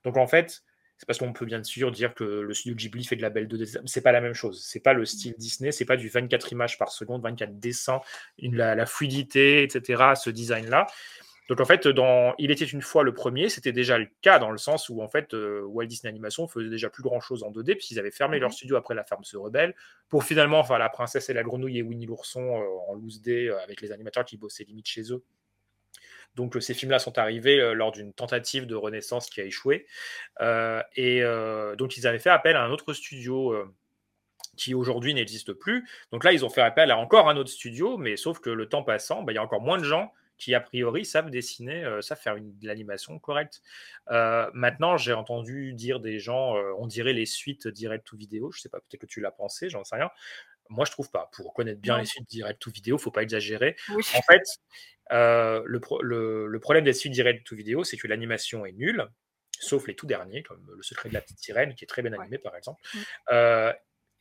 Donc 0.03 0.17
en 0.17 0.27
fait, 0.27 0.63
c'est 0.97 1.05
parce 1.05 1.19
qu'on 1.19 1.31
peut 1.31 1.45
bien 1.45 1.63
sûr 1.63 1.91
dire 1.91 2.13
que 2.13 2.25
le 2.25 2.53
studio 2.53 2.75
Ghibli 2.75 3.05
fait 3.05 3.15
de 3.15 3.21
la 3.21 3.29
belle 3.29 3.47
2D. 3.47 3.81
C'est 3.85 4.01
pas 4.01 4.11
la 4.11 4.19
même 4.19 4.33
chose. 4.33 4.61
C'est 4.65 4.81
pas 4.81 4.91
le 4.91 5.05
style 5.05 5.33
Disney. 5.37 5.71
C'est 5.71 5.85
pas 5.85 5.95
du 5.95 6.09
24 6.09 6.51
images 6.51 6.77
par 6.77 6.91
seconde, 6.91 7.23
24 7.23 7.57
dessins, 7.57 8.01
la, 8.39 8.75
la 8.75 8.85
fluidité, 8.85 9.63
etc. 9.63 10.03
Ce 10.21 10.29
design-là. 10.29 10.87
Donc 11.49 11.59
en 11.61 11.65
fait, 11.65 11.87
dans 11.87 12.35
Il 12.37 12.51
était 12.51 12.63
une 12.63 12.83
fois 12.83 13.03
le 13.03 13.11
premier, 13.11 13.49
c'était 13.49 13.71
déjà 13.71 13.97
le 13.97 14.07
cas 14.21 14.37
dans 14.37 14.51
le 14.51 14.59
sens 14.59 14.87
où 14.87 15.01
en 15.01 15.09
fait 15.09 15.33
euh, 15.33 15.63
Walt 15.63 15.87
Disney 15.87 16.09
Animation 16.09 16.47
faisait 16.47 16.69
déjà 16.69 16.91
plus 16.91 17.01
grand 17.01 17.19
chose 17.19 17.41
en 17.43 17.49
2D 17.51 17.73
puisqu'ils 17.73 17.97
avaient 17.97 18.11
fermé 18.11 18.37
leur 18.37 18.51
Mhm. 18.51 18.55
studio 18.55 18.75
après 18.75 18.93
La 18.93 19.03
Ferme 19.03 19.23
se 19.23 19.35
rebelle 19.35 19.75
pour 20.09 20.23
finalement 20.23 20.63
faire 20.63 20.77
La 20.77 20.89
Princesse 20.89 21.27
et 21.29 21.33
la 21.33 21.41
Grenouille 21.41 21.79
et 21.79 21.81
Winnie 21.81 22.05
l'ourson 22.05 22.61
euh, 22.61 22.91
en 22.91 22.93
loose 22.93 23.21
D 23.21 23.47
euh, 23.47 23.59
avec 23.63 23.81
les 23.81 23.91
animateurs 23.91 24.25
qui 24.25 24.37
bossaient 24.37 24.63
limite 24.63 24.87
chez 24.87 25.11
eux. 25.11 25.23
Donc 26.35 26.55
ces 26.61 26.75
films-là 26.75 26.99
sont 26.99 27.17
arrivés 27.17 27.73
lors 27.73 27.91
d'une 27.91 28.13
tentative 28.13 28.67
de 28.67 28.75
renaissance 28.75 29.27
qui 29.31 29.41
a 29.41 29.45
échoué. 29.45 29.87
et 30.95 31.23
donc 31.77 31.97
ils 31.97 32.05
avaient 32.05 32.19
fait 32.19 32.29
appel 32.29 32.55
à 32.55 32.63
un 32.63 32.69
autre 32.69 32.93
studio 32.93 33.55
qui 34.55 34.75
aujourd'hui 34.75 35.15
n'existe 35.15 35.53
plus. 35.53 35.89
Donc 36.11 36.23
là, 36.23 36.31
ils 36.31 36.45
ont 36.45 36.49
fait 36.49 36.61
appel 36.61 36.91
à 36.91 36.97
encore 36.97 37.29
un 37.29 37.35
autre 37.35 37.49
studio, 37.49 37.97
mais 37.97 38.15
sauf 38.15 38.39
que 38.39 38.51
le 38.51 38.69
temps 38.69 38.83
passant, 38.83 39.23
bah, 39.23 39.31
il 39.31 39.35
y 39.35 39.37
a 39.39 39.43
encore 39.43 39.61
moins 39.61 39.79
de 39.79 39.83
gens 39.83 40.13
qui, 40.39 40.55
a 40.55 40.61
priori, 40.61 41.05
savent 41.05 41.29
dessiner, 41.29 41.99
savent 42.01 42.19
faire 42.19 42.35
une, 42.35 42.57
de 42.57 42.67
l'animation 42.67 43.19
correcte. 43.19 43.61
maintenant, 44.07 44.97
j'ai 44.97 45.13
entendu 45.13 45.73
dire 45.73 45.99
des 45.99 46.19
gens, 46.19 46.55
on 46.77 46.87
dirait 46.87 47.13
les 47.13 47.25
suites 47.25 47.67
direct 47.67 48.07
to 48.07 48.17
vidéo, 48.17 48.51
je 48.51 48.61
sais 48.61 48.69
pas, 48.69 48.79
peut-être 48.79 49.01
que 49.01 49.05
tu 49.05 49.21
l'as 49.21 49.31
pensé, 49.31 49.69
j'en 49.69 49.83
sais 49.83 49.95
rien. 49.95 50.09
Moi, 50.69 50.85
je 50.85 50.91
trouve 50.91 51.09
pas. 51.09 51.29
Pour 51.33 51.53
connaître 51.53 51.81
bien 51.81 51.97
les 51.97 52.05
suites 52.05 52.29
direct 52.29 52.61
to 52.61 52.71
vidéo, 52.71 52.97
faut 52.97 53.11
pas 53.11 53.23
exagérer. 53.23 53.75
En 53.89 54.21
fait, 54.21 54.43
le, 55.11 56.47
le, 56.47 56.59
problème 56.59 56.85
des 56.85 56.93
suites 56.93 57.13
direct 57.13 57.45
to 57.45 57.55
vidéo, 57.55 57.83
c'est 57.83 57.97
que 57.97 58.07
l'animation 58.07 58.65
est 58.65 58.71
nulle, 58.71 59.07
sauf 59.59 59.87
les 59.87 59.95
tout 59.95 60.07
derniers, 60.07 60.43
comme 60.43 60.65
Le 60.75 60.83
secret 60.83 61.09
de 61.09 61.13
la 61.13 61.21
petite 61.21 61.39
sirène, 61.39 61.75
qui 61.75 61.83
est 61.83 61.87
très 61.87 62.01
bien 62.01 62.13
animé, 62.13 62.37
par 62.37 62.55
exemple. 62.55 62.81
Mmh. 62.93 63.71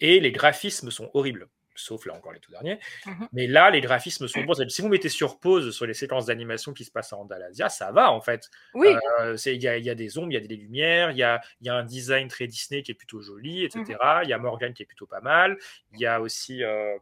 et 0.00 0.20
les 0.20 0.32
graphismes 0.32 0.90
sont 0.90 1.10
horribles 1.14 1.48
sauf 1.80 2.06
là 2.06 2.14
encore 2.14 2.32
les 2.32 2.40
tout 2.40 2.50
derniers. 2.50 2.78
Mmh 3.06 3.26
Mais 3.32 3.46
là, 3.46 3.70
les 3.70 3.80
graphismes 3.80 4.28
sont 4.28 4.42
bons. 4.42 4.54
Si 4.68 4.82
vous 4.82 4.88
mettez 4.88 5.08
sur 5.08 5.38
pause 5.40 5.74
sur 5.74 5.86
les 5.86 5.94
séquences 5.94 6.26
d'animation 6.26 6.72
qui 6.72 6.84
se 6.84 6.90
passent 6.90 7.12
à 7.12 7.16
Andalasia, 7.16 7.68
ça 7.68 7.92
va 7.92 8.10
en 8.12 8.20
fait. 8.20 8.50
Oui. 8.74 8.88
Euh, 9.20 9.36
il 9.46 9.62
y, 9.62 9.68
a 9.68 9.94
des 9.94 10.18
ombres, 10.18 10.28
il 10.30 10.34
y 10.34 10.36
a 10.36 10.46
des 10.46 10.56
lumières, 10.56 11.10
il 11.10 11.18
y 11.18 11.22
a, 11.22 11.40
y 11.60 11.68
a, 11.68 11.74
un 11.74 11.84
design 11.84 12.28
très 12.28 12.46
Disney 12.46 12.82
qui 12.82 12.92
est 12.92 12.94
plutôt 12.94 13.20
joli, 13.20 13.64
etc. 13.64 13.84
Mmh 13.84 14.20
il 14.24 14.30
y 14.30 14.32
a 14.32 14.38
Morgan 14.38 14.72
qui 14.72 14.82
est 14.82 14.86
plutôt 14.86 15.06
pas 15.06 15.20
mal. 15.20 15.56
Il 15.92 16.00
y 16.00 16.06
a 16.06 16.20
aussi. 16.20 16.62
Euh, 16.62 16.96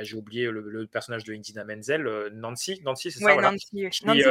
j'ai 0.00 0.16
oublié 0.16 0.50
le, 0.50 0.86
personnage 0.86 1.24
de 1.24 1.34
Indina 1.34 1.64
Menzel, 1.64 2.06
euh, 2.06 2.30
Nancy, 2.32 2.80
Nancy 2.84 3.10
c'est 3.12 3.20
ça, 3.20 3.36
Nancy, 3.36 3.88
Nancy 4.04 4.22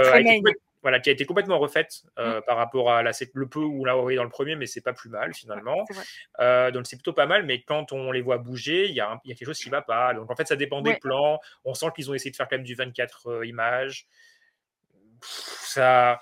voilà, 0.83 0.99
qui 0.99 1.09
a 1.09 1.13
été 1.13 1.25
complètement 1.25 1.57
refaite 1.57 2.03
euh, 2.19 2.39
mmh. 2.39 2.41
par 2.43 2.57
rapport 2.57 2.91
à 2.91 3.01
la, 3.01 3.11
le 3.33 3.47
peu 3.47 3.59
où 3.59 3.85
l'a 3.85 3.95
voyé 3.95 4.17
dans 4.17 4.23
le 4.23 4.29
premier, 4.29 4.55
mais 4.55 4.67
c'est 4.67 4.81
pas 4.81 4.93
plus 4.93 5.09
mal 5.09 5.33
finalement. 5.33 5.85
Euh, 6.39 6.71
donc 6.71 6.85
c'est 6.85 6.97
plutôt 6.97 7.13
pas 7.13 7.25
mal, 7.25 7.45
mais 7.45 7.61
quand 7.63 7.93
on 7.93 8.11
les 8.11 8.21
voit 8.21 8.37
bouger, 8.37 8.89
il 8.89 8.93
y, 8.93 8.99
a 8.99 9.19
quelque 9.25 9.45
chose 9.45 9.57
qui 9.57 9.69
va 9.69 9.81
pas. 9.81 10.13
Donc 10.13 10.29
en 10.29 10.35
fait, 10.35 10.47
ça 10.47 10.57
dépend 10.57 10.81
des 10.81 10.95
plans. 10.97 11.39
On 11.63 11.73
sent 11.73 11.87
qu'ils 11.95 12.11
ont 12.11 12.13
essayé 12.13 12.31
de 12.31 12.35
faire 12.35 12.47
quand 12.49 12.57
même 12.57 12.65
du 12.65 12.75
24 12.75 13.27
euh, 13.27 13.45
images. 13.47 14.07
ça, 15.21 16.19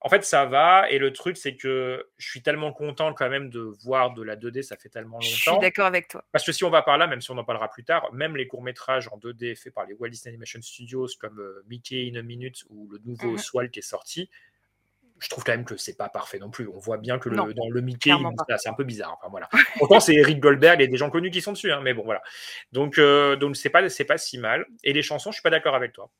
en 0.00 0.08
fait, 0.08 0.24
ça 0.24 0.44
va. 0.44 0.90
Et 0.90 0.98
le 0.98 1.12
truc, 1.12 1.36
c'est 1.36 1.56
que 1.56 2.06
je 2.18 2.28
suis 2.28 2.42
tellement 2.42 2.72
content 2.72 3.12
quand 3.14 3.28
même 3.28 3.50
de 3.50 3.60
voir 3.82 4.14
de 4.14 4.22
la 4.22 4.36
2D. 4.36 4.62
Ça 4.62 4.76
fait 4.76 4.88
tellement 4.88 5.16
longtemps. 5.16 5.28
Je 5.28 5.50
suis 5.50 5.58
d'accord 5.58 5.86
avec 5.86 6.08
toi. 6.08 6.24
Parce 6.30 6.44
que 6.44 6.52
si 6.52 6.64
on 6.64 6.70
va 6.70 6.82
par 6.82 6.98
là, 6.98 7.06
même 7.06 7.20
si 7.20 7.30
on 7.30 7.38
en 7.38 7.44
parlera 7.44 7.68
plus 7.68 7.84
tard, 7.84 8.12
même 8.12 8.36
les 8.36 8.46
courts-métrages 8.46 9.08
en 9.08 9.18
2D 9.18 9.56
faits 9.56 9.74
par 9.74 9.86
les 9.86 9.94
Walt 9.94 10.08
Disney 10.08 10.30
Animation 10.30 10.62
Studios, 10.62 11.08
comme 11.20 11.40
euh, 11.40 11.64
Mickey 11.68 12.10
in 12.12 12.18
a 12.18 12.22
Minute 12.22 12.64
ou 12.70 12.88
le 12.90 12.98
nouveau 13.04 13.32
mmh 13.32 13.38
Swall 13.38 13.70
qui 13.70 13.80
est 13.80 13.82
sorti, 13.82 14.30
je 15.18 15.28
trouve 15.28 15.42
quand 15.42 15.52
même 15.52 15.64
que 15.64 15.76
c'est 15.76 15.96
pas 15.96 16.08
parfait 16.08 16.38
non 16.38 16.50
plus. 16.50 16.68
On 16.68 16.78
voit 16.78 16.98
bien 16.98 17.18
que 17.18 17.28
le, 17.28 17.36
dans 17.36 17.68
le 17.68 17.80
Mickey, 17.80 18.12
c'est 18.56 18.68
un 18.68 18.74
peu 18.74 18.84
bizarre. 18.84 19.16
Enfin, 19.18 19.28
voilà. 19.30 19.48
Pourtant, 19.78 19.98
c'est 19.98 20.14
Eric 20.14 20.38
Goldberg 20.38 20.80
et 20.80 20.86
des 20.86 20.96
gens 20.96 21.10
connus 21.10 21.30
qui 21.30 21.40
sont 21.40 21.52
dessus, 21.52 21.72
hein, 21.72 21.80
mais 21.82 21.92
bon, 21.92 22.04
voilà. 22.04 22.22
Donc, 22.72 22.98
euh, 22.98 23.34
donc 23.34 23.56
c'est 23.56 23.70
pas, 23.70 23.88
c'est 23.88 24.04
pas 24.04 24.18
si 24.18 24.38
mal. 24.38 24.66
Et 24.84 24.92
les 24.92 25.02
chansons, 25.02 25.32
je 25.32 25.36
suis 25.36 25.42
pas 25.42 25.50
d'accord 25.50 25.74
avec 25.74 25.92
toi. 25.92 26.10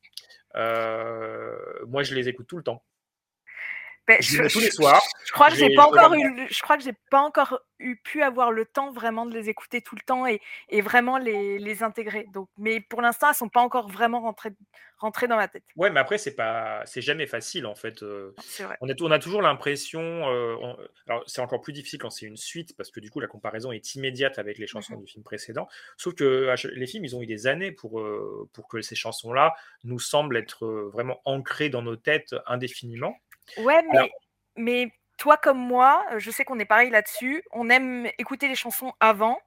Euh, 0.56 1.56
moi, 1.86 2.02
je 2.02 2.14
les 2.14 2.28
écoute 2.28 2.48
tout 2.48 2.56
le 2.56 2.64
temps. 2.64 2.82
Ben, 4.08 4.16
je, 4.22 4.42
tous 4.50 4.60
les 4.60 4.70
soirs. 4.70 5.02
Je, 5.26 5.32
crois 5.32 5.50
que 5.50 5.56
j'ai 5.56 5.74
pas 5.74 5.84
encore 5.84 6.14
eu, 6.14 6.46
je 6.50 6.60
crois 6.62 6.78
que 6.78 6.82
j'ai 6.82 6.94
pas 7.10 7.20
encore 7.20 7.60
eu 7.78 7.96
pu 7.96 8.22
avoir 8.22 8.50
le 8.50 8.64
temps 8.64 8.90
vraiment 8.90 9.26
de 9.26 9.34
les 9.34 9.50
écouter 9.50 9.82
tout 9.82 9.96
le 9.96 10.00
temps 10.00 10.26
et, 10.26 10.40
et 10.70 10.80
vraiment 10.80 11.18
les, 11.18 11.58
les, 11.58 11.82
intégrer. 11.82 12.26
Donc, 12.32 12.48
mais 12.56 12.80
pour 12.80 13.02
l'instant, 13.02 13.28
elles 13.28 13.34
sont 13.34 13.50
pas 13.50 13.60
encore 13.60 13.90
vraiment 13.90 14.22
rentrées, 14.22 14.54
rentrées 14.96 15.28
dans 15.28 15.36
ma 15.36 15.46
tête. 15.46 15.62
Ouais, 15.76 15.90
mais 15.90 16.00
après 16.00 16.16
c'est 16.16 16.34
pas, 16.34 16.82
c'est 16.86 17.02
jamais 17.02 17.26
facile 17.26 17.66
en 17.66 17.74
fait. 17.74 18.02
On, 18.80 18.88
a, 18.88 18.94
on 18.98 19.10
a 19.10 19.18
toujours 19.18 19.42
l'impression, 19.42 20.26
alors 21.06 21.22
c'est 21.26 21.42
encore 21.42 21.60
plus 21.60 21.74
difficile 21.74 21.98
quand 21.98 22.10
c'est 22.10 22.26
une 22.26 22.38
suite 22.38 22.74
parce 22.78 22.90
que 22.90 23.00
du 23.00 23.10
coup 23.10 23.20
la 23.20 23.28
comparaison 23.28 23.72
est 23.72 23.94
immédiate 23.94 24.38
avec 24.38 24.56
les 24.56 24.66
chansons 24.66 24.94
mmh 24.94 25.00
du 25.00 25.06
film 25.06 25.22
précédent. 25.22 25.68
Sauf 25.98 26.14
que 26.14 26.54
les 26.72 26.86
films, 26.86 27.04
ils 27.04 27.14
ont 27.14 27.20
eu 27.20 27.26
des 27.26 27.46
années 27.46 27.72
pour 27.72 28.02
pour 28.54 28.68
que 28.68 28.80
ces 28.80 28.96
chansons-là 28.96 29.54
nous 29.84 29.98
semblent 29.98 30.36
être 30.38 30.66
vraiment 30.92 31.20
ancrées 31.26 31.68
dans 31.68 31.82
nos 31.82 31.96
têtes 31.96 32.34
indéfiniment. 32.46 33.14
Ouais, 33.56 33.82
mais, 33.92 34.12
mais 34.56 34.92
toi 35.16 35.36
comme 35.36 35.58
moi, 35.58 36.04
je 36.18 36.30
sais 36.30 36.44
qu'on 36.44 36.58
est 36.58 36.64
pareil 36.64 36.90
là-dessus. 36.90 37.42
On 37.52 37.70
aime 37.70 38.06
écouter 38.18 38.48
les 38.48 38.54
chansons 38.54 38.92
avant, 39.00 39.40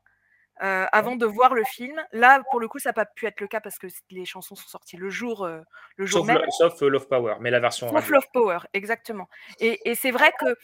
avant 0.60 1.16
de 1.16 1.26
voir 1.26 1.54
le 1.54 1.64
film. 1.64 2.02
Là, 2.12 2.42
pour 2.52 2.60
le 2.60 2.68
coup, 2.68 2.80
ça 2.80 2.90
n'a 2.90 2.94
pas 2.94 3.06
pu 3.06 3.26
être 3.26 3.40
le 3.40 3.48
cas 3.48 3.62
parce 3.62 3.80
que 3.80 3.88
les 4.10 4.26
chansons 4.26 4.56
sont 4.56 4.68
sorties 4.68 4.98
le 4.98 5.10
jour, 5.10 5.48
le 5.96 6.06
jour 6.06 6.20
sauf, 6.20 6.28
même. 6.28 6.42
sauf 6.52 6.82
Love 6.82 7.08
Power, 7.08 7.36
mais 7.40 7.52
la 7.52 7.60
version. 7.60 7.90
Sauf 7.90 8.10
Love 8.10 8.28
Power, 8.34 8.60
exactement. 8.74 9.30
Et, 9.60 9.80
et 9.90 9.96
c'est 9.96 10.12
vrai 10.12 10.32
que 10.40 10.56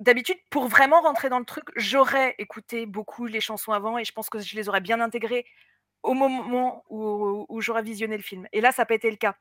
d'habitude, 0.00 0.38
pour 0.50 0.66
vraiment 0.68 1.00
rentrer 1.02 1.28
dans 1.28 1.38
le 1.38 1.44
truc, 1.44 1.64
j'aurais 1.76 2.34
écouté 2.38 2.86
beaucoup 2.86 3.26
les 3.26 3.40
chansons 3.40 3.72
avant 3.72 3.98
et 3.98 4.04
je 4.04 4.12
pense 4.12 4.30
que 4.30 4.38
je 4.38 4.56
les 4.56 4.68
aurais 4.68 4.80
bien 4.80 5.00
intégrées 5.00 5.46
au 6.02 6.14
moment 6.14 6.84
où, 6.88 7.44
où 7.48 7.60
j'aurais 7.60 7.82
visionné 7.82 8.16
le 8.16 8.22
film. 8.22 8.48
Et 8.52 8.62
là, 8.62 8.72
ça 8.72 8.82
n'a 8.82 8.86
pas 8.86 8.94
été 8.94 9.10
le 9.10 9.18
cas. 9.18 9.36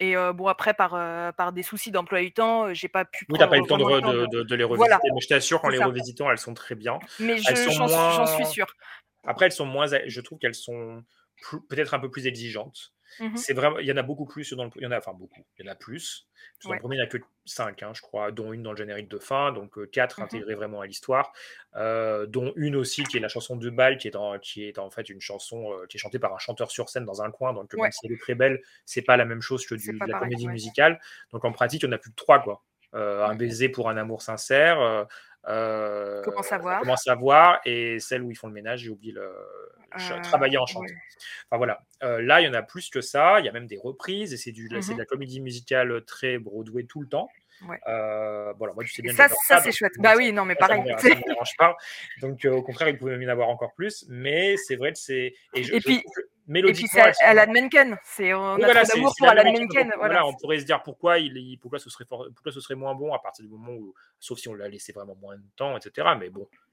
Et 0.00 0.14
bon, 0.34 0.48
après, 0.48 0.74
par, 0.74 0.90
par 1.34 1.52
des 1.52 1.62
soucis 1.62 1.90
d'emploi 1.90 2.20
du 2.20 2.32
temps, 2.32 2.74
j'ai 2.74 2.88
pas 2.88 3.04
pu. 3.04 3.26
Oui, 3.28 3.38
t'as 3.38 3.46
pas 3.46 3.56
eu 3.56 3.60
le 3.60 3.66
temps 3.66 3.78
de, 3.78 4.42
de, 4.42 4.54
les 4.54 4.64
revisiter, 4.64 5.08
mais 5.14 5.20
je 5.20 5.28
t'assure 5.28 5.60
qu'en 5.60 5.68
les 5.68 5.82
revisitant, 5.82 6.30
elles 6.30 6.38
sont 6.38 6.54
très 6.54 6.74
bien. 6.74 6.98
Mais 7.20 7.38
j'en 7.38 8.26
suis 8.26 8.46
sûre. 8.46 8.66
Après, 9.26 9.46
elles 9.46 9.52
sont 9.52 9.66
moins. 9.66 9.86
Je 10.06 10.20
trouve 10.20 10.38
qu'elles 10.38 10.54
sont 10.54 11.02
peut-être 11.68 11.94
un 11.94 11.98
peu 11.98 12.10
plus 12.10 12.26
exigeantes. 12.26 12.92
Mmh 13.20 13.36
c'est 13.36 13.52
vraiment, 13.52 13.78
il 13.78 13.86
y 13.86 13.92
en 13.92 13.96
a 13.96 14.02
beaucoup 14.02 14.24
plus 14.24 14.52
dans 14.54 14.64
le, 14.64 14.70
il 14.76 14.82
y 14.82 14.86
en 14.86 14.90
a, 14.90 14.98
enfin 14.98 15.12
beaucoup, 15.12 15.44
il 15.58 15.64
y 15.64 15.68
en 15.68 15.72
a 15.72 15.74
plus. 15.74 16.28
Dans 16.64 16.72
le 16.72 16.78
premier, 16.78 16.96
il 16.96 16.98
n'y 16.98 17.04
a 17.04 17.06
que 17.06 17.18
5, 17.44 17.82
hein, 17.82 17.92
je 17.94 18.00
crois, 18.00 18.32
dont 18.32 18.52
une 18.52 18.62
dans 18.62 18.72
le 18.72 18.76
générique 18.76 19.08
de 19.08 19.18
fin, 19.18 19.52
donc 19.52 19.90
4 19.90 20.20
mmh 20.20 20.22
intégrées 20.22 20.54
vraiment 20.54 20.80
à 20.80 20.86
l'histoire, 20.86 21.32
dont 21.74 22.52
une 22.56 22.76
aussi 22.76 23.04
qui 23.04 23.16
est 23.18 23.20
la 23.20 23.28
chanson 23.28 23.56
de 23.56 23.70
bal, 23.70 23.98
qui 23.98 24.08
est, 24.08 24.16
en, 24.16 24.38
qui 24.38 24.64
est 24.64 24.78
en 24.78 24.90
fait 24.90 25.08
une 25.08 25.20
chanson 25.20 25.70
qui 25.88 25.96
est 25.96 26.00
chantée 26.00 26.18
par 26.18 26.34
un 26.34 26.38
chanteur 26.38 26.70
sur 26.70 26.88
scène 26.88 27.04
dans 27.04 27.22
un 27.22 27.30
coin, 27.30 27.52
donc 27.52 27.72
même 27.74 27.92
si 27.92 28.06
elle 28.06 28.12
est 28.12 28.20
très 28.20 28.34
belle, 28.34 28.60
c'est 28.84 29.02
pas 29.02 29.16
la 29.16 29.24
même 29.24 29.40
chose 29.40 29.66
que 29.66 29.74
du, 29.74 29.92
de 29.92 30.06
la 30.06 30.18
comédie 30.18 30.48
musicale. 30.48 31.00
Donc 31.32 31.44
en 31.44 31.52
pratique, 31.52 31.82
il 31.82 31.86
n'y 31.88 31.94
en 31.94 31.96
a 31.96 31.98
plus 31.98 32.10
que 32.10 32.16
3, 32.16 32.42
quoi. 32.42 32.62
Un 32.92 33.34
baiser 33.34 33.68
pour 33.68 33.88
un 33.88 33.96
amour 33.96 34.22
sincère. 34.22 35.06
comment 35.44 36.42
savoir? 36.42 36.80
Comment 36.80 36.96
savoir 36.96 37.60
Et 37.64 38.00
celle 38.00 38.22
où 38.22 38.30
ils 38.30 38.36
font 38.36 38.48
le 38.48 38.54
ménage, 38.54 38.80
j'ai 38.80 38.90
oublié 38.90 39.12
le, 39.12 39.30
euh, 39.94 40.20
travailler 40.22 40.58
en 40.58 40.66
chantant. 40.66 40.92
Enfin 41.48 41.58
voilà, 41.58 41.80
euh, 42.02 42.22
là 42.22 42.40
il 42.40 42.44
y 42.44 42.48
en 42.48 42.54
a 42.54 42.62
plus 42.62 42.90
que 42.90 43.00
ça, 43.00 43.40
il 43.40 43.46
y 43.46 43.48
a 43.48 43.52
même 43.52 43.66
des 43.66 43.78
reprises 43.78 44.32
et 44.32 44.36
c'est 44.36 44.52
du, 44.52 44.68
de 44.68 44.98
la 44.98 45.04
comédie 45.04 45.40
musicale 45.40 46.04
très 46.04 46.38
Broadway 46.38 46.84
tout 46.84 47.00
le 47.00 47.08
temps. 47.08 47.28
Euh, 47.88 48.52
voilà, 48.58 48.74
moi, 48.74 48.84
tu 48.84 48.92
sais 48.92 49.02
bien 49.02 49.12
ça, 49.14 49.28
ça 49.28 49.60
c'est 49.60 49.72
chouette. 49.72 49.92
Bah 49.98 50.14
oui, 50.16 50.32
non, 50.32 50.44
mais 50.44 50.54
pareil. 50.54 50.82
Ça 50.98 51.08
ne 51.08 51.14
me 51.14 51.22
dérange 51.26 51.56
pas. 51.56 51.76
Donc, 52.20 52.44
au 52.44 52.62
contraire, 52.62 52.88
il 52.88 52.98
pouvait 52.98 53.12
même 53.12 53.22
y 53.22 53.26
en 53.26 53.30
avoir 53.30 53.48
encore 53.48 53.72
plus. 53.74 54.04
Mais 54.08 54.56
c'est 54.56 54.76
vrai 54.76 54.92
que 54.92 54.98
c'est. 54.98 55.34
Et, 55.54 55.60
et, 55.60 55.80
puis, 55.80 56.04
et 56.48 56.72
puis 56.72 56.86
c'est 56.88 57.00
Alan 57.22 57.52
Menken. 57.52 57.96
C'est 58.04 58.34
on 58.34 58.54
a 58.54 58.58
voilà, 58.58 58.84
d'amour 58.84 59.14
pour 59.16 59.28
Alan 59.28 59.50
Menken. 59.52 59.92
Voilà. 59.96 60.26
on 60.26 60.34
pourrait 60.34 60.58
se 60.58 60.64
dire 60.64 60.82
pourquoi 60.82 61.18
il, 61.18 61.58
pourquoi 61.58 61.78
ce 61.78 61.88
serait, 61.90 62.04
pourquoi 62.04 62.52
ce 62.52 62.60
serait 62.60 62.74
moins 62.74 62.94
bon 62.94 63.14
à 63.14 63.18
partir 63.18 63.44
du 63.44 63.50
moment 63.50 63.72
où, 63.72 63.94
sauf 64.20 64.38
si 64.38 64.48
on 64.48 64.54
l'a 64.54 64.68
laissé 64.68 64.92
vraiment 64.92 65.14
moins 65.16 65.36
de 65.36 65.44
temps, 65.56 65.76
etc. 65.76 66.08
Mais 66.18 66.28
bon, 66.28 66.42
euh, 66.42 66.63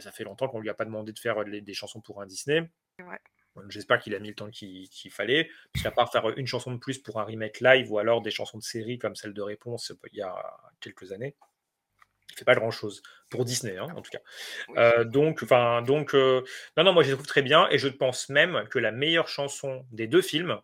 ça 0.00 0.12
fait 0.12 0.24
longtemps 0.24 0.48
qu'on 0.48 0.60
lui 0.60 0.70
a 0.70 0.74
pas 0.74 0.84
demandé 0.84 1.12
de 1.12 1.18
faire 1.18 1.44
des 1.44 1.74
chansons 1.74 2.00
pour 2.00 2.20
un 2.22 2.26
Disney. 2.26 2.68
J'espère 3.68 3.98
qu'il 3.98 4.14
a 4.14 4.18
mis 4.18 4.28
le 4.28 4.34
temps 4.34 4.50
qu'il 4.50 4.88
fallait, 5.10 5.50
puisqu'à 5.72 5.90
part 5.90 6.10
faire 6.10 6.28
une 6.38 6.46
chanson 6.46 6.72
de 6.72 6.78
plus 6.78 6.98
pour 6.98 7.20
un 7.20 7.24
remake 7.24 7.60
live 7.60 7.90
ou 7.90 7.98
alors 7.98 8.22
des 8.22 8.30
chansons 8.30 8.58
de 8.58 8.62
série 8.62 8.98
comme 8.98 9.16
celle 9.16 9.34
de 9.34 9.42
Réponse 9.42 9.92
il 10.12 10.18
y 10.18 10.22
a 10.22 10.34
quelques 10.80 11.12
années, 11.12 11.34
il 12.30 12.38
fait 12.38 12.44
pas 12.44 12.54
grand 12.54 12.70
chose 12.70 13.02
pour 13.28 13.44
Disney 13.44 13.76
hein, 13.76 13.88
en 13.96 14.02
tout 14.02 14.10
cas. 14.10 14.20
Euh, 14.76 15.04
donc, 15.04 15.42
enfin, 15.42 15.82
donc, 15.82 16.14
euh, 16.14 16.42
non, 16.76 16.84
non, 16.84 16.92
moi 16.92 17.02
je 17.02 17.08
les 17.10 17.14
trouve 17.14 17.26
très 17.26 17.42
bien 17.42 17.68
et 17.70 17.78
je 17.78 17.88
pense 17.88 18.28
même 18.28 18.66
que 18.70 18.78
la 18.78 18.92
meilleure 18.92 19.28
chanson 19.28 19.84
des 19.90 20.06
deux 20.06 20.22
films 20.22 20.60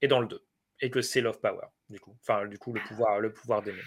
est 0.00 0.08
dans 0.08 0.20
le 0.20 0.28
2 0.28 0.44
et 0.80 0.90
que 0.90 1.02
c'est 1.02 1.20
Love 1.20 1.40
Power 1.40 1.66
du 1.90 1.98
coup, 1.98 2.16
enfin 2.22 2.46
du 2.46 2.58
coup 2.58 2.72
le 2.72 2.80
pouvoir, 2.82 3.18
le 3.18 3.32
pouvoir 3.32 3.62
d'aimer. 3.62 3.82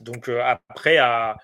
Donc 0.00 0.28
après 0.28 0.98
à 0.98 1.38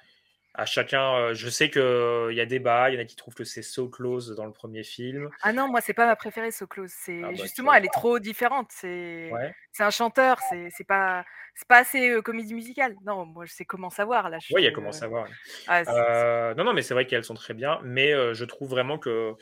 à 0.55 0.67
chacun. 0.67 1.15
Euh, 1.15 1.35
je 1.35 1.49
sais 1.49 1.69
qu'il 1.69 1.83
il 2.31 2.37
y 2.37 2.41
a 2.41 2.47
débat, 2.47 2.91
il 2.91 2.95
y 2.95 2.99
en 2.99 3.01
a 3.01 3.05
qui 3.05 3.17
trouvent 3.17 3.35
que 3.35 3.45
c'est 3.45 3.63
So 3.63 3.89
Close 3.89 4.35
dans 4.37 4.47
le 4.47 4.53
premier 4.53 4.85
film. 4.85 5.29
Ah 5.43 5.53
non, 5.53 5.69
moi, 5.69 5.81
c'est 5.81 5.95
pas 5.95 6.07
ma 6.07 6.17
préférée, 6.17 6.51
So 6.51 6.67
Close. 6.67 6.93
C'est 6.93 7.21
ah 7.23 7.29
bah, 7.29 7.35
justement, 7.35 7.73
elle 7.73 7.85
est 7.85 7.93
trop 7.93 8.19
différente. 8.19 8.69
C'est 8.71 9.31
c'est 9.73 9.83
un 9.83 9.91
chanteur, 9.91 10.39
c'est 10.71 10.87
pas 10.87 11.25
c'est 11.55 11.69
pas 11.69 11.79
assez 11.79 12.11
euh, 12.11 12.23
comédie 12.23 12.55
musicale. 12.55 12.97
Non, 13.05 13.27
moi, 13.27 13.45
je 13.45 13.53
sais 13.53 13.65
comment 13.65 13.91
savoir 13.91 14.31
là. 14.31 14.39
Oui, 14.53 14.63
il 14.63 14.65
y 14.65 14.69
a 14.69 14.73
comment 14.73 14.93
savoir. 14.93 15.27
Ah, 15.67 15.83
euh, 15.89 16.55
non, 16.55 16.65
non, 16.65 16.73
mais 16.73 16.83
c'est 16.83 16.95
vrai 16.95 17.07
qu'elles 17.07 17.25
sont 17.25 17.35
très 17.35 17.55
bien, 17.55 17.81
mais 17.83 18.13
je 18.35 18.45
trouve 18.45 18.71
vraiment 18.71 18.99
que 18.99 19.35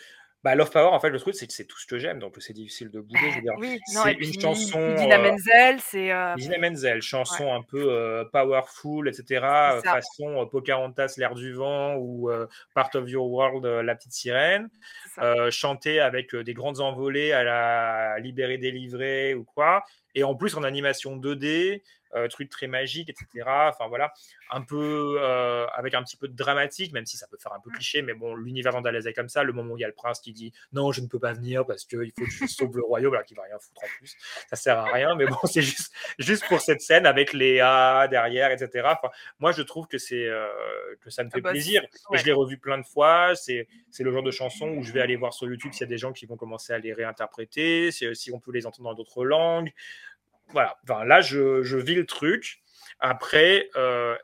bah, 0.43 0.57
Love 0.57 0.71
Power, 0.71 0.89
en 0.89 0.99
fait, 0.99 1.11
le 1.11 1.21
truc, 1.21 1.37
c'est 1.37 1.47
que 1.47 1.53
c'est 1.53 1.67
tout 1.67 1.79
ce 1.79 1.87
que 1.87 1.99
j'aime, 1.99 2.19
donc 2.19 2.35
c'est 2.41 2.53
difficile 2.53 2.91
de 2.91 3.01
bouger. 3.01 3.31
Je 3.31 3.37
veux 3.37 3.43
dire, 3.43 3.55
oui, 3.59 3.79
c'est 3.87 4.13
une 4.15 4.41
chanson. 4.41 4.95
Dina 4.95 5.19
euh, 5.19 5.31
Menzel, 5.31 5.81
c'est. 5.81 6.13
Euh... 6.13 6.35
Dina 6.35 6.59
Menzel, 6.59 7.01
chanson 7.01 7.53
un 7.55 7.63
peu 7.63 7.93
euh, 7.93 8.25
powerful, 8.25 9.09
etc. 9.09 9.25
Façon 9.85 10.43
euh, 10.43 10.47
Pocahontas, 10.47 11.15
l'air 11.17 11.37
du 11.37 11.53
vent 11.53 11.95
ou 11.95 12.29
Part 12.75 12.91
of 12.95 13.09
Your 13.09 13.31
World, 13.31 13.65
La 13.65 13.95
petite 13.95 14.13
sirène. 14.13 14.69
chantée 15.51 16.01
avec 16.01 16.35
des 16.35 16.55
grandes 16.55 16.81
envolées 16.81 17.33
à 17.33 17.45
la 17.45 18.19
libérer, 18.19 18.59
délivrer 18.59 19.35
ou 19.35 19.45
quoi. 19.45 19.85
et 20.15 20.25
en 20.25 20.35
plus 20.35 20.57
en 20.57 20.65
animation 20.65 21.17
2D, 21.17 21.83
euh, 21.83 22.02
truc 22.29 22.49
très 22.51 22.67
magique, 22.67 23.09
etc. 23.09 23.27
Enfin 23.47 23.89
voilà, 23.89 24.13
un 24.51 24.63
peu 24.63 25.17
euh, 25.21 25.67
avec 25.75 25.95
un 25.95 26.03
petit 26.03 26.17
peu 26.17 26.29
de 26.29 26.37
dramatique, 26.37 26.93
même 26.93 27.07
si 27.07 27.17
ça 27.17 27.27
peut 27.27 27.39
faire 27.39 27.53
un 27.53 27.61
peu 27.61 27.71
cliché, 27.71 28.03
mais 28.03 28.15
bon, 28.15 28.35
l'univers 28.35 28.73
d'Andalès 28.73 29.05
est 29.07 29.13
comme 29.13 29.29
ça. 29.29 29.43
Le 29.43 29.53
moment 29.53 29.75
où 29.75 29.79
il 29.79 29.81
y 29.81 29.85
a 29.85 29.89
le 29.89 29.95
prince 29.95 30.21
qui 30.21 30.33
dit 30.33 30.53
non, 30.73 30.93
je 30.93 31.01
ne 31.01 31.07
peux 31.07 31.19
pas 31.19 31.33
venir 31.33 31.65
parce 31.67 31.85
qu'il 31.85 32.13
faut 32.17 32.25
que 32.25 32.31
je 32.31 32.47
sauve 32.47 32.77
le 32.77 32.85
royaume, 32.85 33.15
alors 33.15 33.25
qu'il 33.25 33.37
va 33.37 33.45
rien 33.45 33.59
foutre 33.59 33.83
en 33.85 33.89
plus. 33.99 34.17
Ça 34.49 34.57
sert 34.57 34.79
à 34.79 34.85
rien, 34.85 35.15
mais 35.15 35.27
bon, 35.27 35.37
c'est 35.45 35.63
juste, 35.63 35.93
juste 36.19 36.47
pour 36.49 36.61
cette 36.61 36.81
scène 36.81 37.07
avec 37.07 37.33
les 37.33 37.61
A 37.61 38.09
derrière, 38.09 38.51
etc. 38.51 38.71
Enfin, 38.85 39.11
moi, 39.39 39.53
je 39.53 39.63
trouve 39.63 39.87
que 39.87 39.99
c'est 39.99 40.27
euh, 40.27 40.47
que 41.01 41.11
ça 41.11 41.25
me 41.25 41.31
fait 41.31 41.39
Ah 41.39 41.43
bah, 41.43 41.51
plaisir. 41.51 41.83
ouais. 42.11 42.19
Et 42.19 42.21
je 42.21 42.27
l'ai 42.27 42.33
revu 42.33 42.59
plein 42.59 42.79
de 42.79 42.87
fois. 42.87 43.35
C'est 43.35 43.69
c'est 43.91 44.05
le 44.05 44.13
genre 44.13 44.23
de 44.23 44.31
chanson 44.31 44.69
où 44.69 44.83
je 44.83 44.93
vais 44.93 45.01
aller 45.01 45.17
voir 45.17 45.35
sur 45.35 45.47
YouTube 45.47 45.73
s'il 45.73 45.83
y 45.83 45.85
a 45.85 45.87
des 45.89 45.99
gens 45.99 46.13
qui 46.13 46.27
vont 46.27 46.37
commencer 46.37 46.73
à 46.73 46.79
les 46.79 46.93
réinterpréter, 46.93 47.91
si, 47.91 48.07
si 48.15 48.33
on 48.33 48.41
peut 48.41 48.53
les 48.53 48.67
entendre 48.67 48.91
dans 48.91 48.95
d'autres 48.95 49.25
langues. 49.25 49.73
Voilà. 50.53 50.79
Enfin, 50.85 51.05
là, 51.05 51.21
je, 51.21 51.63
je 51.63 51.77
vis 51.77 51.95
le 51.95 52.07
truc. 52.07 52.63
Après, 53.01 53.69
euh, 53.77 54.17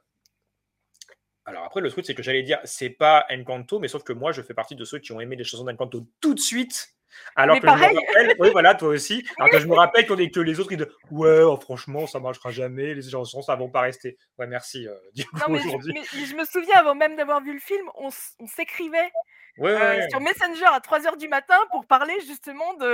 alors 1.45 1.65
après, 1.65 1.81
le 1.81 1.91
truc, 1.91 2.05
c'est 2.05 2.15
que 2.15 2.23
j'allais 2.23 2.43
dire, 2.43 2.61
c'est 2.65 2.91
pas 2.91 3.27
Encanto, 3.31 3.79
mais 3.79 3.89
sauf 3.89 4.03
que 4.05 4.13
moi, 4.13 4.33
je 4.33 4.43
fais 4.43 4.55
partie 4.55 4.77
de 4.77 4.85
ceux 4.85 4.99
qui 4.99 5.13
ont 5.13 5.21
aimé 5.21 5.35
les 5.35 5.45
chansons 5.45 5.65
d'Encanto 5.65 6.07
tout 6.21 6.35
de 6.35 6.41
suite. 6.41 6.95
Alors 7.37 7.57
Mais 7.57 7.61
que 7.61 7.67
je 7.67 7.73
pareil. 7.73 7.95
me 7.95 8.01
rappelle, 8.01 8.37
oui, 8.39 8.49
voilà, 8.53 8.75
toi 8.75 8.89
aussi. 8.89 9.27
Alors 9.39 9.51
que 9.51 9.59
je 9.59 9.67
me 9.67 9.75
rappelle 9.75 10.07
qu'on 10.07 10.19
est 10.19 10.31
que 10.31 10.41
les 10.41 10.61
autres, 10.61 10.73
ils 10.73 10.79
disent, 10.79 10.89
ouais, 11.11 11.43
oh, 11.43 11.57
franchement, 11.57 12.07
ça 12.07 12.21
marchera 12.21 12.51
jamais, 12.51 12.95
les 12.95 13.11
chansons, 13.11 13.43
ça 13.43 13.57
va 13.57 13.69
pas 13.69 13.83
rester. 13.83 14.17
Ouais, 14.39 14.47
merci, 14.47 14.87
euh, 14.87 14.95
mais 15.49 15.59
je, 15.59 15.93
mais 15.93 16.27
je 16.27 16.35
me 16.35 16.45
souviens, 16.45 16.77
avant 16.77 16.95
même 16.95 17.17
d'avoir 17.17 17.43
vu 17.43 17.53
le 17.53 17.61
film, 17.61 17.87
on, 17.95 18.11
s'écrivait 18.47 19.11
Ouais, 19.59 19.73
euh, 19.73 19.97
ouais, 19.97 20.09
sur 20.09 20.21
Messenger 20.21 20.67
à 20.67 20.79
3h 20.79 21.19
du 21.19 21.27
matin 21.27 21.57
pour 21.73 21.85
parler 21.85 22.15
justement 22.21 22.75
de, 22.75 22.87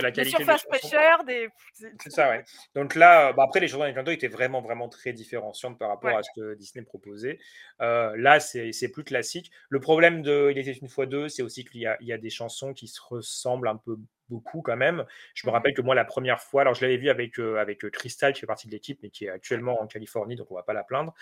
la 0.00 0.10
qualité 0.10 0.22
des 0.22 0.30
surface 0.30 0.62
chansons. 0.62 0.68
pressure, 0.70 1.24
des... 1.24 1.48
c'est- 1.74 2.10
ça, 2.10 2.30
ouais. 2.30 2.42
Donc 2.74 2.94
là, 2.94 3.28
euh, 3.28 3.32
bah 3.34 3.44
après, 3.44 3.60
les 3.60 3.68
chansons 3.68 3.84
d'Encanto 3.84 4.10
étaient 4.10 4.28
vraiment, 4.28 4.62
vraiment 4.62 4.88
très 4.88 5.12
différenciantes 5.12 5.78
par 5.78 5.90
rapport 5.90 6.16
à 6.16 6.22
ce 6.22 6.30
que 6.34 6.54
Disney 6.54 6.84
proposait. 6.84 7.38
Euh, 7.82 8.14
là, 8.16 8.40
c'est 8.40 8.88
plus 8.92 9.04
classique. 9.04 9.50
Le 9.68 9.80
problème 9.80 10.22
de 10.22 10.48
Il 10.50 10.58
était 10.58 10.72
une 10.72 10.88
fois 10.88 11.04
deux, 11.04 11.28
c'est 11.28 11.42
aussi 11.42 11.64
qu'il 11.66 11.82
y 11.82 11.88
y 12.00 12.12
a 12.12 12.18
des 12.18 12.30
chansons 12.30 12.72
qui 12.72 12.88
se 12.88 13.00
ressemblent 13.40 13.68
un 13.68 13.76
peu 13.76 13.96
beaucoup 14.28 14.62
quand 14.62 14.76
même. 14.76 15.04
Je 15.34 15.46
me 15.46 15.50
Mhm. 15.50 15.54
rappelle 15.54 15.74
que 15.74 15.82
moi, 15.82 15.94
la 15.94 16.04
première 16.04 16.40
fois, 16.40 16.62
alors 16.62 16.74
je 16.74 16.82
l'avais 16.82 16.96
vu 16.96 17.08
avec, 17.10 17.38
euh, 17.40 17.56
avec 17.56 17.84
euh, 17.84 17.90
Crystal, 17.90 18.32
qui 18.32 18.40
fait 18.40 18.46
partie 18.46 18.66
de 18.68 18.72
l'équipe, 18.72 19.00
mais 19.02 19.10
qui 19.10 19.24
est 19.24 19.30
actuellement 19.30 19.80
en 19.80 19.86
Californie, 19.86 20.36
donc 20.36 20.50
on 20.50 20.54
va 20.54 20.62
pas 20.62 20.72
la 20.72 20.84
plaindre. 20.84 21.12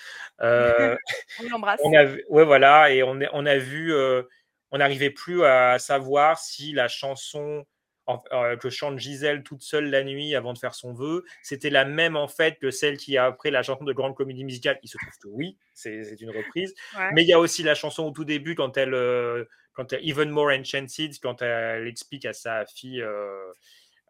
Euh, 0.42 0.96
On 1.40 1.48
l'embrasse. 1.48 1.80
on 1.84 1.94
a 1.96 2.04
ouais, 2.28 2.44
voilà, 2.44 2.92
et 2.92 3.02
on, 3.02 3.20
a 3.20 3.56
vu, 3.56 3.92
euh, 3.94 4.22
on 4.70 4.78
n'arrivait 4.78 5.10
plus 5.10 5.44
à 5.44 5.78
savoir 5.78 6.38
si 6.38 6.72
la 6.72 6.88
chanson 6.88 7.64
en- 8.08 8.22
euh, 8.32 8.56
que 8.56 8.70
chante 8.70 8.98
Gisèle 8.98 9.42
toute 9.44 9.62
seule 9.62 9.88
la 9.90 10.02
nuit 10.02 10.34
avant 10.34 10.52
de 10.52 10.58
faire 10.58 10.74
son 10.74 10.92
vœu, 10.92 11.24
c'était 11.42 11.70
la 11.70 11.84
même 11.84 12.16
en 12.16 12.26
fait 12.26 12.58
que 12.58 12.70
celle 12.72 12.96
qui 12.96 13.16
a 13.16 13.26
après 13.26 13.50
la 13.52 13.62
chanson 13.62 13.84
de 13.84 13.92
grande 13.92 14.16
comédie 14.16 14.44
musicale. 14.44 14.78
Il 14.82 14.88
se 14.88 14.96
trouve 14.98 15.12
que 15.22 15.28
oui, 15.28 15.56
c'est 15.74 16.20
une 16.20 16.30
reprise. 16.30 16.74
Ouais. 16.96 17.10
Mais 17.12 17.22
il 17.22 17.28
y 17.28 17.32
a 17.32 17.38
aussi 17.38 17.62
la 17.62 17.74
chanson 17.76 18.04
au 18.04 18.10
tout 18.10 18.24
début 18.24 18.54
quand 18.56 18.76
elle, 18.76 18.94
euh, 18.94 19.44
quand 19.74 19.92
elle 19.92 20.04
Even 20.08 20.30
More 20.30 20.50
Enchanted, 20.50 21.12
quand 21.22 21.40
elle 21.42 21.86
explique 21.86 22.24
à 22.24 22.32
sa 22.32 22.64
fille. 22.66 23.00
euh, 23.02 23.52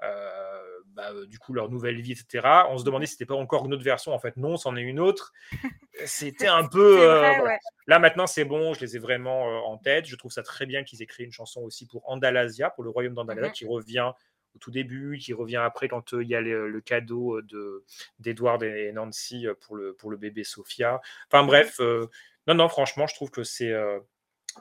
bah, 0.01 1.11
euh, 1.13 1.27
du 1.27 1.39
coup 1.39 1.53
leur 1.53 1.69
nouvelle 1.71 2.01
vie, 2.01 2.13
etc. 2.13 2.47
On 2.71 2.79
se 2.79 2.85
demandait 2.85 3.07
si 3.07 3.13
c'était 3.13 3.27
pas 3.27 3.35
encore 3.35 3.67
une 3.67 3.75
autre 3.75 3.85
version. 3.85 4.13
En 4.13 4.19
fait, 4.19 4.37
non, 4.37 4.57
c'en 4.57 4.77
est 4.77 4.83
une 4.83 5.01
autre. 5.01 5.33
C'était 6.07 6.47
un 6.47 6.67
peu. 6.67 7.01
Euh, 7.03 7.19
vrai, 7.19 7.39
voilà. 7.39 7.45
ouais. 7.55 7.59
Là 7.89 7.99
maintenant 7.99 8.27
c'est 8.27 8.45
bon, 8.45 8.73
je 8.75 8.81
les 8.81 8.97
ai 8.97 8.99
vraiment 8.99 9.49
euh, 9.49 9.59
en 9.61 9.79
tête. 9.79 10.07
Je 10.07 10.17
trouve 10.17 10.31
ça 10.33 10.43
très 10.43 10.67
bien 10.67 10.85
qu'ils 10.85 11.03
aient 11.03 11.07
créé 11.07 11.27
une 11.27 11.33
chanson 11.33 11.61
aussi 11.63 11.87
pour 11.87 12.09
Andalasia, 12.09 12.71
pour 12.71 12.85
le 12.85 12.91
royaume 12.91 13.15
d'Andalasia, 13.15 13.49
Mhm. 13.49 13.53
qui 13.55 13.67
revient 13.67 14.13
au 14.55 14.59
tout 14.59 14.71
début, 14.71 15.19
qui 15.19 15.33
revient 15.33 15.57
après 15.57 15.89
quand 15.89 16.15
euh, 16.15 16.23
il 16.23 16.29
y 16.29 16.35
a 16.35 16.41
le, 16.41 16.69
le 16.69 16.81
cadeau 16.81 17.37
euh, 17.39 17.43
de 17.43 17.85
d'Edward 18.21 18.63
et 18.63 18.93
Nancy 18.93 19.47
euh, 19.47 19.55
pour 19.61 19.77
le 19.77 19.93
pour 19.95 20.11
le 20.11 20.17
bébé 20.17 20.45
Sophia. 20.45 21.01
Enfin 21.31 21.45
bref, 21.45 21.81
euh, 21.81 22.07
non 22.47 22.55
non 22.55 22.69
franchement 22.69 23.07
je 23.07 23.15
trouve 23.15 23.31
que 23.31 23.43
c'est 23.45 23.73
euh, 23.73 23.99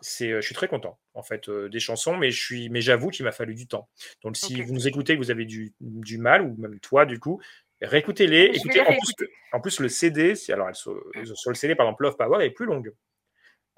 c'est, 0.02 0.32
euh, 0.32 0.42
je 0.42 0.46
suis 0.46 0.56
très 0.56 0.68
content 0.68 1.00
en 1.14 1.24
fait 1.24 1.50
euh, 1.50 1.70
des 1.70 1.80
chansons, 1.80 2.16
mais 2.18 2.32
je 2.32 2.42
suis, 2.44 2.70
mais 2.70 2.82
j'avoue 2.82 3.10
qu'il 3.10 3.26
m'a 3.26 3.32
fallu 3.32 3.56
du 3.56 3.68
temps. 3.68 3.90
Donc 4.24 4.38
si 4.38 4.62
vous 4.62 4.74
nous 4.74 4.88
écoutez, 4.88 5.14
que 5.14 5.20
vous 5.20 5.32
avez 5.32 5.46
du, 5.46 5.74
du 5.80 6.18
mal 6.18 6.42
ou 6.42 6.56
même 6.58 6.80
toi 6.80 7.06
du 7.06 7.20
coup, 7.20 7.42
réécoutez-les. 7.82 8.54
Je 8.54 8.60
Écoutez 8.60 8.82
en 8.82 8.86
plus, 8.86 8.92
réécouter. 8.92 9.26
en 9.54 9.60
plus 9.62 9.80
le 9.80 9.90
CD, 9.90 10.34
alors 10.50 10.70
elle 10.70 10.76
se- 10.76 11.36
sur 11.36 11.50
le 11.52 11.56
CD 11.56 11.76
par 11.76 11.86
exemple 11.88 12.04
Love 12.04 12.18
Power 12.18 12.44
est 12.46 12.52
plus 12.52 12.66
longue. 12.66 12.94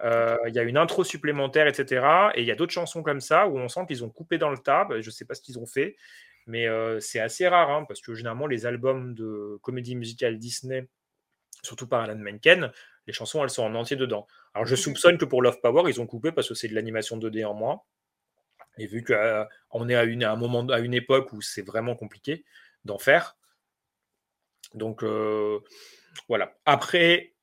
Euh, 0.01 0.37
Il 0.47 0.55
y 0.55 0.59
a 0.59 0.63
une 0.63 0.77
intro 0.77 1.03
supplémentaire, 1.03 1.67
etc. 1.67 2.29
Et 2.35 2.41
il 2.41 2.47
y 2.47 2.51
a 2.51 2.55
d'autres 2.55 2.71
chansons 2.71 3.03
comme 3.03 3.19
ça 3.21 3.47
où 3.47 3.57
on 3.57 3.67
sent 3.67 3.81
qu'ils 3.87 4.03
ont 4.03 4.09
coupé 4.09 4.37
dans 4.37 4.49
le 4.49 4.57
tas. 4.57 4.85
Bah, 4.85 5.01
Je 5.01 5.07
ne 5.07 5.11
sais 5.11 5.25
pas 5.25 5.35
ce 5.35 5.41
qu'ils 5.41 5.59
ont 5.59 5.65
fait, 5.65 5.97
mais 6.47 6.67
euh, 6.67 6.99
c'est 7.01 7.19
assez 7.19 7.47
rare 7.47 7.69
hein, 7.69 7.83
parce 7.87 8.01
que 8.01 8.13
généralement 8.13 8.47
les 8.47 8.65
albums 8.65 9.13
de 9.13 9.57
comédie 9.61 9.95
musicale 9.95 10.37
Disney, 10.37 10.87
surtout 11.63 11.87
par 11.87 12.01
Alan 12.01 12.15
Menken, 12.17 12.71
les 13.07 13.13
chansons 13.13 13.43
elles 13.43 13.49
sont 13.49 13.63
en 13.63 13.75
entier 13.75 13.95
dedans. 13.97 14.27
Alors 14.53 14.65
je 14.65 14.73
Mhm. 14.75 14.77
soupçonne 14.81 15.17
que 15.17 15.25
pour 15.25 15.41
Love 15.41 15.59
Power 15.61 15.89
ils 15.89 15.99
ont 16.01 16.07
coupé 16.07 16.31
parce 16.31 16.47
que 16.49 16.53
c'est 16.55 16.67
de 16.67 16.75
l'animation 16.75 17.17
2D 17.17 17.43
en 17.45 17.53
moins. 17.53 17.81
Et 18.77 18.87
vu 18.87 19.03
qu'on 19.03 19.89
est 19.89 19.95
à, 19.95 20.03
une, 20.05 20.23
à 20.23 20.31
un 20.31 20.35
moment, 20.37 20.65
à 20.69 20.79
une 20.79 20.93
époque 20.93 21.33
où 21.33 21.41
c'est 21.41 21.61
vraiment 21.63 21.95
compliqué 21.95 22.45
d'en 22.85 22.97
faire. 22.97 23.35
Donc 24.73 25.03
euh, 25.03 25.59
voilà. 26.27 26.55
Après, 26.65 27.33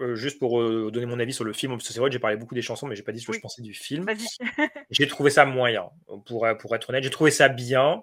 euh, 0.00 0.14
juste 0.16 0.38
pour 0.38 0.60
euh, 0.60 0.90
donner 0.90 1.06
mon 1.06 1.20
avis 1.20 1.32
sur 1.32 1.44
le 1.44 1.52
film, 1.52 1.72
parce 1.72 1.86
que 1.86 1.92
c'est 1.92 2.00
vrai 2.00 2.08
que 2.08 2.12
j'ai 2.14 2.18
parlé 2.18 2.36
beaucoup 2.36 2.54
des 2.54 2.62
chansons, 2.62 2.86
mais 2.86 2.96
j'ai 2.96 3.02
pas 3.02 3.12
dit 3.12 3.20
ce 3.20 3.26
que 3.26 3.32
Oui. 3.32 3.38
je 3.38 3.42
pensais 3.42 3.62
du 3.62 3.74
film. 3.74 4.06
J'ai 4.90 5.06
trouvé 5.06 5.30
ça 5.30 5.44
moyen, 5.44 5.90
pour, 6.26 6.46
pour 6.58 6.74
être 6.74 6.90
honnête. 6.90 7.04
J'ai 7.04 7.10
trouvé 7.10 7.30
ça 7.30 7.48
bien, 7.48 8.02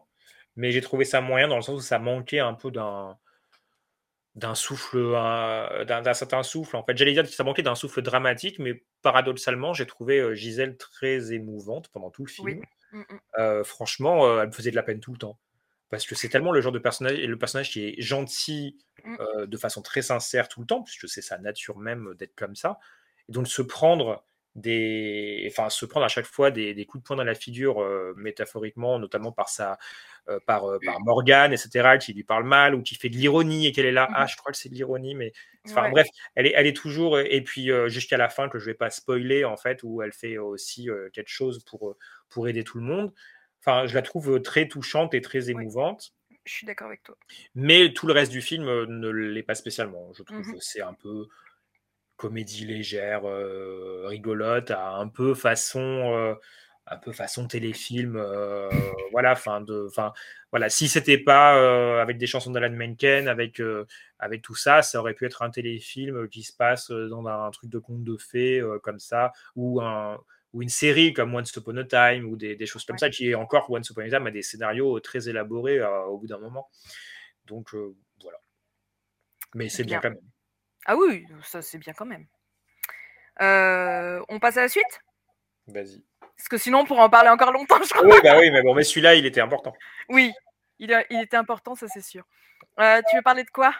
mais 0.55 0.71
j'ai 0.71 0.79
trouvé 0.81 1.03
ça 1.03 1.19
moyen 1.19 1.49
dans 1.49 1.57
le 1.57 1.61
sens 1.61 1.75
où 1.79 1.81
ça 1.83 1.99
manquait 1.99 2.39
un 2.39 2.53
peu 2.53 2.71
d'un 2.71 3.17
d'un 4.37 4.55
souffle, 4.55 5.11
d'un 5.85 6.13
certain 6.13 6.43
souffle. 6.43 6.75
En 6.77 6.83
fait, 6.83 6.95
j'allais 6.95 7.13
dire 7.13 7.23
que 7.23 7.29
ça 7.29 7.43
manquait 7.43 7.63
d'un 7.63 7.75
souffle 7.75 8.01
dramatique, 8.01 8.59
mais 8.59 8.83
paradoxalement, 9.01 9.73
j'ai 9.73 9.85
trouvé 9.85 10.19
euh, 10.19 10.35
Gisèle 10.35 10.77
très 10.77 11.33
émouvante 11.33 11.89
pendant 11.89 12.11
tout 12.11 12.23
le 12.23 12.29
film. 12.29 12.47
Oui. 12.47 12.61
Mm, 12.91 12.99
mm. 12.99 13.19
Euh, 13.39 13.63
franchement, 13.63 14.25
euh, 14.25 14.41
elle 14.41 14.47
me 14.47 14.53
faisait 14.53 14.71
de 14.71 14.75
la 14.75 14.83
peine 14.83 14.99
tout 14.99 15.11
le 15.11 15.17
temps. 15.17 15.39
Parce 15.89 16.05
que 16.05 16.15
c'est 16.15 16.29
tellement 16.29 16.51
le 16.51 16.61
genre 16.61 16.71
de 16.71 16.79
personnage, 16.79 17.17
et 17.17 17.27
le 17.27 17.37
personnage 17.37 17.71
qui 17.71 17.85
est 17.85 18.01
gentil 18.01 18.77
Mm. 19.07 19.15
euh, 19.19 19.45
de 19.47 19.57
façon 19.57 19.81
très 19.81 20.01
sincère 20.01 20.47
tout 20.47 20.59
le 20.59 20.65
temps, 20.65 20.83
puisque 20.83 21.07
c'est 21.07 21.21
sa 21.21 21.37
nature 21.37 21.77
même 21.77 22.13
d'être 22.15 22.35
comme 22.35 22.55
ça. 22.55 22.79
Et 23.29 23.31
donc 23.31 23.47
se 23.47 23.61
prendre 23.61 24.25
des, 24.57 25.47
enfin 25.51 25.69
se 25.69 25.85
prendre 25.85 26.05
à 26.05 26.09
chaque 26.09 26.25
fois 26.25 26.51
des, 26.51 26.73
des 26.75 26.85
coups 26.85 27.03
de 27.03 27.07
poing 27.07 27.15
dans 27.17 27.23
la 27.23 27.35
figure, 27.35 27.81
euh, 27.81 28.13
métaphoriquement, 28.17 28.99
notamment 28.99 29.31
par 29.31 29.49
sa, 29.49 29.77
euh, 30.29 30.39
par, 30.45 30.65
euh, 30.69 30.79
par 30.83 30.99
Morgane, 31.01 31.53
etc., 31.53 31.97
qui 31.99 32.13
lui 32.13 32.23
parle 32.23 32.43
mal 32.45 32.75
ou 32.75 32.81
qui 32.83 32.95
fait 32.95 33.09
de 33.09 33.15
l'ironie 33.17 33.67
et 33.67 33.71
qu'elle 33.71 33.85
est 33.85 33.91
là. 33.91 34.09
Ah, 34.13 34.25
Mhm. 34.25 34.27
je 34.27 34.35
crois 34.37 34.51
que 34.51 34.57
c'est 34.57 34.69
de 34.69 34.75
l'ironie, 34.75 35.15
mais 35.15 35.31
enfin 35.69 35.87
Ouais. 35.87 35.91
bref, 35.91 36.07
elle 36.35 36.47
est, 36.47 36.53
elle 36.55 36.67
est 36.67 36.75
toujours. 36.75 37.19
Et 37.19 37.41
puis 37.43 37.69
jusqu'à 37.87 38.17
la 38.17 38.29
fin 38.29 38.49
que 38.49 38.59
je 38.59 38.65
vais 38.65 38.73
pas 38.75 38.89
spoiler 38.89 39.45
en 39.45 39.57
fait, 39.57 39.81
où 39.83 40.01
elle 40.01 40.13
fait 40.13 40.37
aussi 40.37 40.89
quelque 41.13 41.29
chose 41.29 41.63
pour 41.65 41.95
pour 42.29 42.47
aider 42.47 42.63
tout 42.63 42.77
le 42.79 42.83
monde. 42.85 43.13
Enfin, 43.65 43.87
je 43.87 43.95
la 43.95 44.01
trouve 44.01 44.41
très 44.41 44.67
touchante 44.67 45.13
et 45.13 45.21
très 45.21 45.49
émouvante. 45.49 46.13
Je 46.45 46.51
suis 46.51 46.65
d'accord 46.65 46.87
avec 46.87 47.03
toi. 47.03 47.15
Mais 47.55 47.93
tout 47.93 48.07
le 48.07 48.13
reste 48.13 48.31
du 48.31 48.41
film 48.41 48.65
ne 48.85 49.09
l'est 49.09 49.43
pas 49.43 49.55
spécialement. 49.55 50.11
Je 50.13 50.23
trouve 50.23 50.45
que 50.49 50.57
c'est 50.59 50.81
un 50.81 50.93
peu 50.93 51.27
comédie 52.17 52.65
légère, 52.65 53.21
euh, 53.25 54.03
rigolote, 54.07 54.71
à 54.71 54.89
un 54.95 55.07
peu 55.07 55.33
façon, 55.35 55.79
euh, 56.15 56.35
un 56.87 56.97
peu 56.97 57.11
façon 57.11 57.47
téléfilm. 57.47 58.15
euh, 58.17 58.69
voilà, 59.11 59.35
fin 59.35 59.61
de, 59.61 59.87
fin, 59.93 60.13
voilà. 60.51 60.69
Si 60.69 60.87
c'était 60.89 61.17
pas 61.17 61.57
euh, 61.57 62.01
avec 62.01 62.17
des 62.17 62.27
chansons 62.27 62.51
d'Alan 62.51 62.71
Menken, 62.75 63.27
avec 63.27 63.59
euh, 63.59 63.85
avec 64.19 64.41
tout 64.41 64.55
ça, 64.55 64.81
ça 64.81 64.99
aurait 64.99 65.13
pu 65.13 65.25
être 65.25 65.41
un 65.43 65.49
téléfilm 65.51 66.27
qui 66.29 66.43
se 66.43 66.53
passe 66.53 66.89
dans 66.91 67.25
un, 67.27 67.51
truc 67.51 67.69
de 67.69 67.79
conte 67.79 68.03
de 68.03 68.17
fées 68.17 68.61
comme 68.83 68.99
ça, 68.99 69.31
ou 69.55 69.81
un 69.81 70.19
ou 70.53 70.61
une 70.63 70.69
série 70.69 71.13
comme 71.13 71.35
Once 71.35 71.53
Upon 71.55 71.75
a 71.77 71.83
Time 71.83 72.25
ou 72.25 72.35
des, 72.37 72.55
des 72.55 72.65
choses 72.65 72.85
comme 72.85 72.95
Ouais. 72.95 72.99
ça 72.99 73.09
qui 73.09 73.29
est 73.29 73.35
encore 73.35 73.69
Once 73.69 73.89
Upon 73.89 74.01
a 74.01 74.09
Time 74.09 74.27
a 74.27 74.31
des 74.31 74.41
scénarios 74.41 74.99
très 75.01 75.27
élaborés 75.29 75.83
au 75.83 76.17
bout 76.17 76.27
d'un 76.27 76.39
moment. 76.39 76.69
Donc 77.45 77.75
voilà. 78.21 78.39
Mais 79.55 79.69
c'est 79.69 79.83
bien 79.83 79.99
Bien. 79.99 80.09
quand 80.09 80.15
même. 80.15 80.36
Ah 80.87 80.95
oui, 80.95 81.25
ça 81.43 81.61
c'est 81.61 81.77
bien 81.77 81.93
quand 81.93 82.05
même. 82.05 82.25
Euh, 83.41 84.23
on 84.29 84.39
passe 84.39 84.57
à 84.57 84.61
la 84.61 84.69
suite? 84.69 85.01
Vas-y. 85.67 86.03
Parce 86.37 86.47
que 86.49 86.57
sinon 86.57 86.79
on 86.79 86.85
pourra 86.85 87.03
en 87.05 87.09
parler 87.09 87.29
encore 87.29 87.51
longtemps, 87.51 87.79
je 87.83 87.89
crois. 87.93 88.03
Oui, 88.07 88.19
bah 88.23 88.37
oui, 88.39 88.49
mais 88.51 88.61
bon, 88.63 88.73
mais 88.73 88.83
celui-là, 88.83 89.15
il 89.15 89.25
était 89.25 89.41
important. 89.41 89.73
Oui, 90.09 90.31
il, 90.79 90.93
a- 90.93 91.05
il 91.11 91.21
était 91.21 91.37
important, 91.37 91.75
ça 91.75 91.87
c'est 91.87 92.01
sûr. 92.01 92.25
Euh, 92.79 93.01
tu 93.09 93.15
veux 93.15 93.21
parler 93.21 93.43
de 93.43 93.49
quoi? 93.49 93.75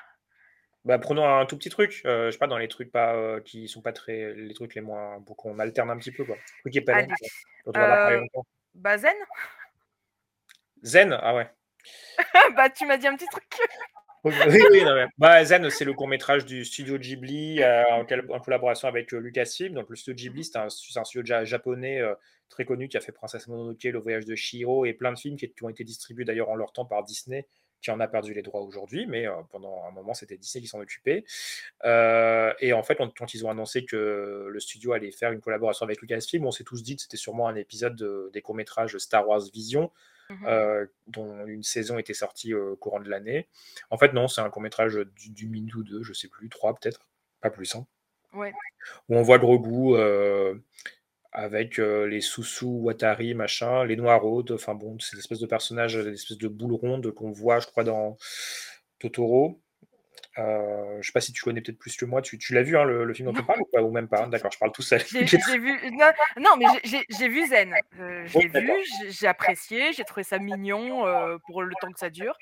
Bah, 0.86 1.00
prenons 1.00 1.28
un 1.28 1.46
tout 1.46 1.58
petit 1.58 1.70
truc, 1.70 2.02
euh, 2.06 2.28
je 2.28 2.32
sais 2.32 2.38
pas, 2.38 2.48
dans 2.48 2.58
les 2.58 2.67
trucs 2.67 2.91
pas, 2.91 3.13
euh, 3.15 3.41
qui 3.41 3.67
sont 3.67 3.82
pas 3.82 3.91
très. 3.93 4.34
Les 4.36 4.54
trucs 4.54 4.74
les 4.76 4.82
moins. 4.82 5.22
pour 5.22 5.36
qu'on 5.36 5.60
alterne 5.60 5.89
un 5.89 5.98
petit 5.98 6.12
peu, 6.12 6.24
quoi. 6.24 6.36
Le 6.36 6.62
truc 6.62 6.74
qui 6.74 6.78
est 6.80 6.82
pas 6.82 6.93
Allez. 6.96 7.08
long, 7.08 7.15
quoi, 7.17 7.28
on 7.67 7.72
va 7.72 8.10
Euh, 8.12 8.20
longtemps. 8.22 8.46
Bazen 8.76 9.15
Zen? 10.84 11.17
Ah 11.22 11.36
ouais. 11.36 11.50
Bah 12.56 12.70
tu 12.70 12.86
m'as 12.86 12.98
dit 12.98 13.08
un 13.08 13.15
petit 13.15 13.28
truc. 13.28 13.43
Oui, 14.28 14.62
oui, 14.72 14.84
non, 14.84 15.08
bah, 15.18 15.44
Zen, 15.44 15.70
c'est 15.70 15.86
le 15.86 15.94
court-métrage 15.94 16.46
du 16.46 16.66
studio 16.66 16.98
Ghibli 16.98 17.62
euh, 17.62 17.84
en, 17.92 18.40
collaboration 18.40 18.88
avec 18.88 19.13
euh, 19.13 19.20
Lucasfilm. 19.20 19.74
Donc, 19.74 19.90
le 19.90 19.96
studio 19.96 20.16
Ghibli, 20.16 20.44
c'est 20.44 20.58
un, 20.58 20.70
studio 20.70 21.24
ja- 21.24 21.46
japonais 21.46 22.00
euh, 22.00 22.13
très 22.50 22.66
connu 22.66 22.88
qui 22.88 22.98
a 22.98 23.02
fait 23.02 23.12
Princesse 23.12 23.48
Mononoke, 23.48 23.84
Le 23.84 24.00
Voyage 24.00 24.26
de 24.26 24.36
Shiro 24.36 24.86
et 24.86 24.94
plein 24.94 25.12
de 25.12 25.18
films 25.18 25.36
qui, 25.38 25.52
ont 25.62 25.70
été 25.70 25.84
distribués 25.84 26.26
d'ailleurs 26.26 26.50
en 26.50 26.56
leur 26.56 26.72
temps 26.72 26.86
par 26.86 27.04
Disney, 27.04 27.48
qui 27.82 27.92
en 27.92 28.00
a 28.00 28.08
perdu 28.08 28.34
les 28.34 28.42
droits 28.42 28.62
aujourd'hui, 28.62 29.06
mais 29.06 29.26
pendant 29.52 29.84
un 29.88 29.92
moment, 29.92 30.13
c'était 30.13 30.38
Disney 30.38 30.63
qui 30.63 30.68
s'en 30.68 30.80
occupait. 30.80 31.24
et 31.84 32.74
en 32.74 32.84
fait, 32.84 32.96
quand, 32.96 33.34
ils 33.34 33.46
ont 33.46 33.50
annoncé 33.50 33.86
que 33.86 34.48
le 34.50 34.60
studio 34.60 34.94
allait 34.94 35.12
faire 35.12 35.32
une 35.32 35.42
collaboration 35.42 35.86
avec 35.86 36.02
Lucasfilm, 36.02 36.46
on 36.46 36.52
s'est 36.52 36.63
tous 36.63 36.82
dit 36.82 36.96
que 36.96 37.02
c'était 37.04 37.18
sûrement 37.18 37.48
un 37.48 37.56
épisode 37.56 38.32
des 38.34 38.42
courts-métrages 38.42 38.98
Star 38.98 39.28
Wars 39.28 39.42
Vision, 39.54 39.92
mmh 40.30 40.88
dont 41.08 41.46
une 41.48 41.63
saison 41.63 41.98
était 41.98 42.13
sortie 42.13 42.54
au 42.54 42.76
courant 42.76 43.00
de 43.00 43.10
l'année. 43.10 43.48
En 43.90 43.98
fait, 43.98 44.13
non, 44.13 44.28
c'est 44.28 44.42
un 44.42 44.50
court-métrage 44.50 45.00
du, 45.16 45.30
du 45.30 45.48
minute 45.48 45.76
ou 45.76 45.84
deux, 45.84 46.04
je 46.04 46.13
sais 46.13 46.28
plus, 46.28 46.50
trois 46.50 46.76
peut-être, 46.76 47.08
pas 47.42 47.50
plus. 47.50 47.76
Hein. 47.76 47.86
Ouais. 48.34 48.54
Où 49.08 49.16
on 49.16 49.22
voit 49.22 49.40
Grogu 49.40 49.96
avec 51.32 51.78
les 51.78 52.22
Soussou, 52.22 52.80
Watari, 52.84 53.36
machin, 53.36 53.86
les 53.86 53.96
Noirs-Rôdes, 53.96 54.52
enfin 54.52 54.74
bon, 54.76 54.98
c'est 55.00 55.18
espèces 55.18 55.40
de 55.40 55.46
personnages, 55.46 55.96
des 55.96 56.13
espèces 56.13 56.38
de 56.38 56.48
boules 56.48 56.74
rondes 56.74 57.12
qu'on 57.12 57.32
voit, 57.32 57.60
je 57.60 57.68
crois, 57.68 57.84
dans 57.84 58.18
Totoro. 59.00 59.62
Euh, 60.39 60.97
je 61.02 61.08
sais 61.08 61.13
pas 61.13 61.21
si 61.21 61.32
tu 61.32 61.41
connais 61.41 61.62
peut-être 61.62 61.80
plus 61.80 61.95
que 61.97 62.06
moi. 62.06 62.21
Tu, 62.21 62.38
tu 62.38 62.54
l'as 62.54 62.62
vu, 62.62 62.78
hein, 62.78 62.84
le, 62.84 63.13
film 63.13 63.32
dont 63.32 63.39
on 63.39 63.43
parle 63.43 63.62
ou, 63.62 63.65
pas, 63.65 63.82
ou 63.82 63.91
même 63.91 64.08
pas 64.08 64.28
D'accord, 64.28 64.52
je 64.52 64.60
parle 64.60 64.71
tout 64.71 64.82
seul. 64.82 65.02
J'ai 65.06 65.26
vu, 65.58 65.91
non, 66.39 66.56
mais 66.58 66.65
j'ai 66.84 67.28
vu 67.28 67.47
Zen. 67.47 67.73
Euh, 68.00 68.26
j'ai 68.28 68.47
vu, 68.47 68.71
j'ai 69.10 69.28
apprécié, 69.28 69.93
j'ai 69.93 70.04
trouvé 70.04 70.23
ça 70.23 70.38
mignon 70.38 71.08
euh, 71.08 71.38
pour 71.47 71.63
le 71.63 71.73
temps 71.82 71.91
que 71.91 72.00
ça 72.00 72.10
dure. 72.10 72.38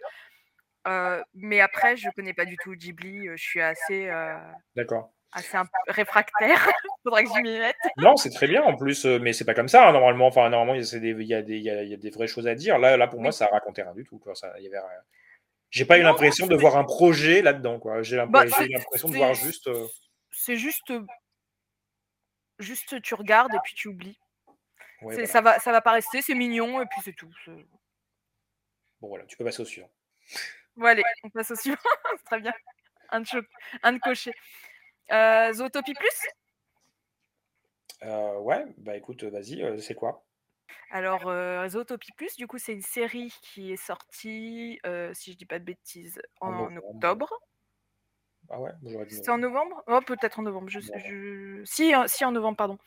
mais 1.33 1.61
après, 1.61 1.95
je 1.95 2.09
connais 2.15 2.33
pas 2.33 2.45
du 2.45 2.57
tout 2.57 2.73
Ghibli. 2.73 3.27
Je 3.35 3.41
suis 3.41 3.61
assez. 3.61 4.09
D'accord 4.75 5.11
assez 5.31 5.57
un 5.57 5.65
réfractaire. 5.89 6.65
Faudrait 7.03 7.25
que 7.25 7.29
je 7.35 7.41
m'y 7.41 7.59
mette. 7.59 7.75
Non, 7.97 8.15
c'est 8.15 8.29
très 8.29 8.47
bien 8.47 8.63
en 8.63 8.77
plus, 8.77 9.03
mais 9.05 9.33
c'est 9.33 9.43
pas 9.43 9.53
comme 9.53 9.67
ça. 9.67 9.85
Hein, 9.85 9.91
normalement, 9.91 10.27
enfin, 10.27 10.49
normalement, 10.49 10.75
il 10.75 10.81
y, 10.81 11.33
a 11.33 11.41
des, 11.41 11.57
y, 11.57 11.69
a, 11.69 11.83
y 11.83 11.93
a 11.93 11.97
des 11.97 12.09
vraies 12.09 12.27
choses 12.27 12.47
à 12.47 12.55
dire. 12.55 12.79
Là, 12.79 12.95
là 12.95 13.07
pour 13.07 13.19
moi, 13.19 13.33
ça 13.33 13.47
racontait 13.47 13.83
rien 13.83 13.93
du 13.93 14.05
tout. 14.05 14.21
Ça, 14.33 14.57
y 14.61 14.67
avait 14.67 14.77
J'ai 15.75 15.83
pas 15.83 15.97
eu 15.97 16.03
l'impression 16.03 16.47
de 16.47 16.55
voir 16.55 16.77
un 16.77 16.85
projet 16.85 17.41
là-dedans. 17.41 17.79
Quoi. 17.79 18.01
J'ai 18.01 18.15
bah, 18.27 18.45
l'impression 18.45 19.09
de 19.09 19.17
voir 19.17 19.33
juste. 19.33 19.67
Euh, 19.67 19.85
c'est 20.31 20.55
juste. 20.55 20.93
Juste, 22.59 23.01
tu 23.01 23.13
regardes 23.13 23.53
et 23.53 23.59
puis 23.61 23.75
tu 23.75 23.89
oublies. 23.89 24.17
ça, 25.25 25.41
va, 25.41 25.59
ça 25.59 25.73
va 25.73 25.81
pas 25.81 25.91
rester, 25.91 26.21
c'est 26.21 26.33
mignon 26.33 26.81
et 26.81 26.85
puis 26.85 27.01
c'est 27.03 27.11
tout. 27.11 27.29
Bon, 29.01 29.09
voilà, 29.09 29.25
tu 29.25 29.35
peux 29.35 29.43
passer 29.43 29.61
au 29.61 29.65
suivant. 29.65 29.91
Bon, 30.77 30.85
allez, 30.85 31.03
on 31.23 31.29
passe 31.29 31.51
au 31.51 31.55
suivant. 31.57 31.75
très 32.25 32.39
bien. 32.39 32.53
Un 33.09 33.19
de, 33.19 33.47
un 33.83 33.91
de 33.91 33.99
cocher. 33.99 34.31
Euh, 35.11 35.51
Zootopie 35.51 35.93
Plus? 35.93 36.27
Euh, 38.03 38.39
Ouais, 38.39 38.65
bah 38.77 38.95
écoute, 38.95 39.25
vas-y, 39.25 39.61
euh, 39.61 39.77
c'est 39.79 39.93
quoi? 39.93 40.25
Alors, 40.91 41.27
euh, 41.27 41.67
Zootopie 41.67 42.11
Plus, 42.13 42.35
du 42.35 42.47
coup, 42.47 42.57
c'est 42.57 42.73
une 42.73 42.81
série 42.81 43.33
qui 43.41 43.71
est 43.71 43.77
sortie, 43.77 44.79
si 45.13 45.31
je 45.31 45.37
dis 45.37 45.45
pas 45.45 45.59
de 45.59 45.65
bêtises, 45.65 46.21
en, 46.41 46.75
octobre. 46.77 47.29
Ah 48.49 48.59
ouais, 48.59 48.71
j'aurais 48.83 49.05
dit. 49.05 49.15
C'est 49.15 49.31
en 49.31 49.39
novembre? 49.39 49.83
Oh, 49.87 49.99
peut-être 50.05 50.39
en 50.39 50.43
novembre. 50.43 50.69
Je, 50.69 50.79
je... 50.79 51.61
Si, 51.65 51.93
si, 52.07 52.25
en 52.25 52.31
novembre, 52.31 52.57
pardon. 52.57 52.77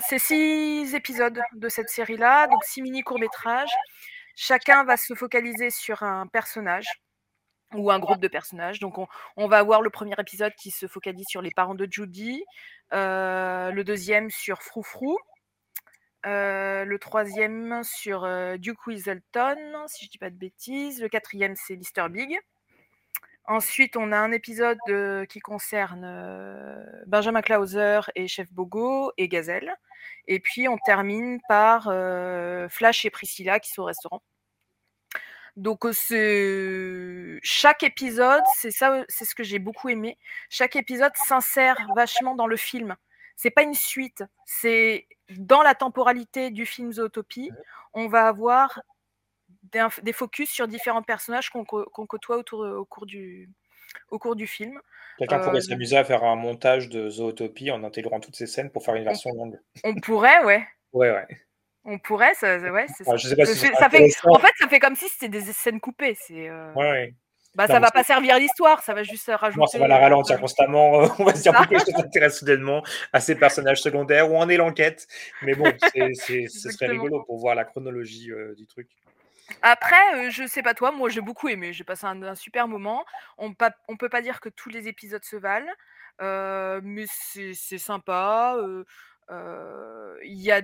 c'est 0.00 0.18
six 0.18 0.94
épisodes 0.94 1.40
de 1.54 1.68
cette 1.68 1.88
série-là, 1.88 2.46
donc 2.46 2.64
six 2.64 2.82
mini 2.82 3.02
courts-métrages. 3.02 3.74
Chacun 4.40 4.84
va 4.84 4.96
se 4.96 5.14
focaliser 5.14 5.70
sur 5.70 6.04
un 6.04 6.28
personnage 6.28 6.86
ou 7.74 7.90
un 7.90 7.98
groupe 7.98 8.20
de 8.20 8.28
personnages. 8.28 8.78
Donc, 8.80 8.96
on, 9.36 9.48
va 9.48 9.58
avoir 9.58 9.82
le 9.82 9.90
premier 9.90 10.14
épisode 10.18 10.54
qui 10.54 10.70
se 10.70 10.86
focalise 10.86 11.26
sur 11.28 11.42
les 11.42 11.50
parents 11.50 11.74
de 11.74 11.86
Judy, 11.90 12.44
euh, 12.92 13.70
le 13.70 13.84
deuxième 13.84 14.30
sur 14.30 14.62
Froufrou, 14.62 15.18
le 16.24 16.96
troisième 16.96 17.82
sur 17.84 18.26
Duke 18.58 18.86
Weaselton, 18.86 19.86
si 19.86 20.06
je 20.06 20.10
dis 20.10 20.18
pas 20.18 20.30
de 20.30 20.36
bêtises, 20.36 21.00
le 21.00 21.08
quatrième 21.08 21.56
c'est 21.56 21.74
Lister 21.74 22.06
Big. 22.10 22.38
Ensuite, 23.44 23.96
on 23.96 24.12
a 24.12 24.18
un 24.18 24.32
épisode 24.32 24.78
qui 25.28 25.40
concerne 25.40 26.04
Benjamin 27.06 27.40
Clauser 27.40 28.00
et 28.14 28.28
Chef 28.28 28.52
Bogo 28.52 29.12
et 29.16 29.28
Gazelle. 29.28 29.74
Et 30.26 30.38
puis, 30.38 30.68
on 30.68 30.76
termine 30.76 31.40
par 31.48 31.84
Flash 32.70 33.06
et 33.06 33.10
Priscilla 33.10 33.58
qui 33.58 33.70
sont 33.70 33.82
au 33.82 33.86
restaurant. 33.86 34.22
Donc 35.56 35.84
chaque 37.42 37.82
épisode, 37.82 38.44
c'est 38.54 38.70
ça, 38.70 39.02
c'est 39.08 39.24
ce 39.24 39.34
que 39.34 39.42
j'ai 39.42 39.58
beaucoup 39.58 39.88
aimé. 39.88 40.16
Chaque 40.50 40.76
épisode 40.76 41.10
s'insère 41.16 41.76
vachement 41.96 42.36
dans 42.36 42.46
le 42.46 42.56
film. 42.56 42.94
C'est 43.34 43.50
pas 43.50 43.62
une 43.62 43.74
suite, 43.74 44.22
c'est 44.44 45.08
dans 45.36 45.62
la 45.62 45.74
temporalité 45.74 46.50
du 46.50 46.66
film 46.66 46.92
Zootopie. 46.92 47.50
On 47.94 48.08
va 48.08 48.28
avoir 48.28 48.80
des, 50.02 50.12
focus 50.12 50.50
sur 50.50 50.68
différents 50.68 51.02
personnages 51.02 51.50
qu'on 51.50 51.64
côtoie 51.64 52.36
autour, 52.36 52.60
au, 52.60 52.84
cours 52.84 53.06
du, 53.06 53.50
au 54.10 54.18
cours 54.18 54.36
du 54.36 54.46
film. 54.46 54.80
Quelqu'un 55.18 55.40
pourrait 55.40 55.60
s'amuser 55.60 55.96
à 55.96 56.04
faire 56.04 56.24
un 56.24 56.36
montage 56.36 56.88
de 56.88 57.08
Zootopie 57.08 57.70
en 57.70 57.82
intégrant 57.84 58.20
toutes 58.20 58.36
ces 58.36 58.46
scènes 58.46 58.70
pour 58.70 58.84
faire 58.84 58.94
une 58.94 59.04
version 59.04 59.30
longue. 59.32 59.58
On 59.84 59.94
pourrait, 59.96 60.44
ouais. 60.44 60.66
Ouais, 60.92 61.10
ouais. 61.10 61.26
On 61.84 61.98
pourrait, 61.98 62.34
ça, 62.34 62.58
ouais, 62.58 62.86
c'est 62.96 63.04
ça. 63.04 63.16
sais 63.16 63.36
pas 63.36 63.46
si 63.46 63.54
ça 63.54 63.88
fait, 63.88 64.10
en 64.24 64.38
fait, 64.38 64.52
ça 64.58 64.68
fait 64.68 64.78
comme 64.78 64.94
si 64.94 65.08
c'était 65.08 65.28
des 65.28 65.40
scènes 65.40 65.80
coupées. 65.80 66.16
C'est. 66.20 66.48
Euh... 66.48 66.72
Ouais, 66.74 67.14
Bah, 67.54 67.66
ça 67.66 67.80
va 67.80 67.90
pas 67.90 68.04
servir 68.04 68.38
l'histoire, 68.38 68.82
ça 68.82 68.94
va 68.94 69.02
juste 69.02 69.30
rajouter. 69.34 69.60
Non, 69.60 69.66
ça 69.66 69.78
va 69.78 69.88
la 69.88 69.98
ralentir 69.98 70.38
constamment. 70.38 71.08
on 71.18 71.24
va 71.24 71.34
se 71.34 71.42
dire 71.42 71.52
pourquoi 71.54 71.78
je 71.78 71.84
t'intéresse 71.86 72.38
soudainement 72.38 72.82
à 73.12 73.20
ces 73.20 73.34
personnages 73.34 73.82
secondaires 73.82 74.30
où 74.30 74.36
en 74.36 74.48
est 74.48 74.56
l'enquête? 74.56 75.08
Mais 75.42 75.54
bon, 75.54 75.64
ce 75.94 76.70
serait 76.70 76.86
rigolo 76.86 77.24
pour 77.24 77.38
voir 77.38 77.54
la 77.54 77.64
chronologie 77.64 78.30
euh, 78.30 78.54
du 78.54 78.66
truc. 78.66 78.88
Après, 79.62 79.96
euh, 80.14 80.30
je 80.30 80.46
sais 80.46 80.62
pas 80.62 80.74
toi, 80.74 80.92
moi 80.92 81.08
j'ai 81.08 81.22
beaucoup 81.22 81.48
aimé, 81.48 81.72
j'ai 81.72 81.84
passé 81.84 82.06
un, 82.06 82.34
super 82.34 82.68
moment. 82.68 83.04
On, 83.38 83.54
pa 83.54 83.72
on 83.88 83.96
peut 83.96 84.10
pas 84.10 84.20
dire 84.20 84.40
que 84.40 84.50
tous 84.50 84.68
les 84.68 84.86
épisodes 84.86 85.24
se 85.24 85.36
valent, 85.36 85.72
euh, 86.20 86.80
mais 86.84 87.06
c'est 87.08 87.78
sympa. 87.78 88.56
Il 89.30 90.40
y 90.40 90.52
a 90.52 90.60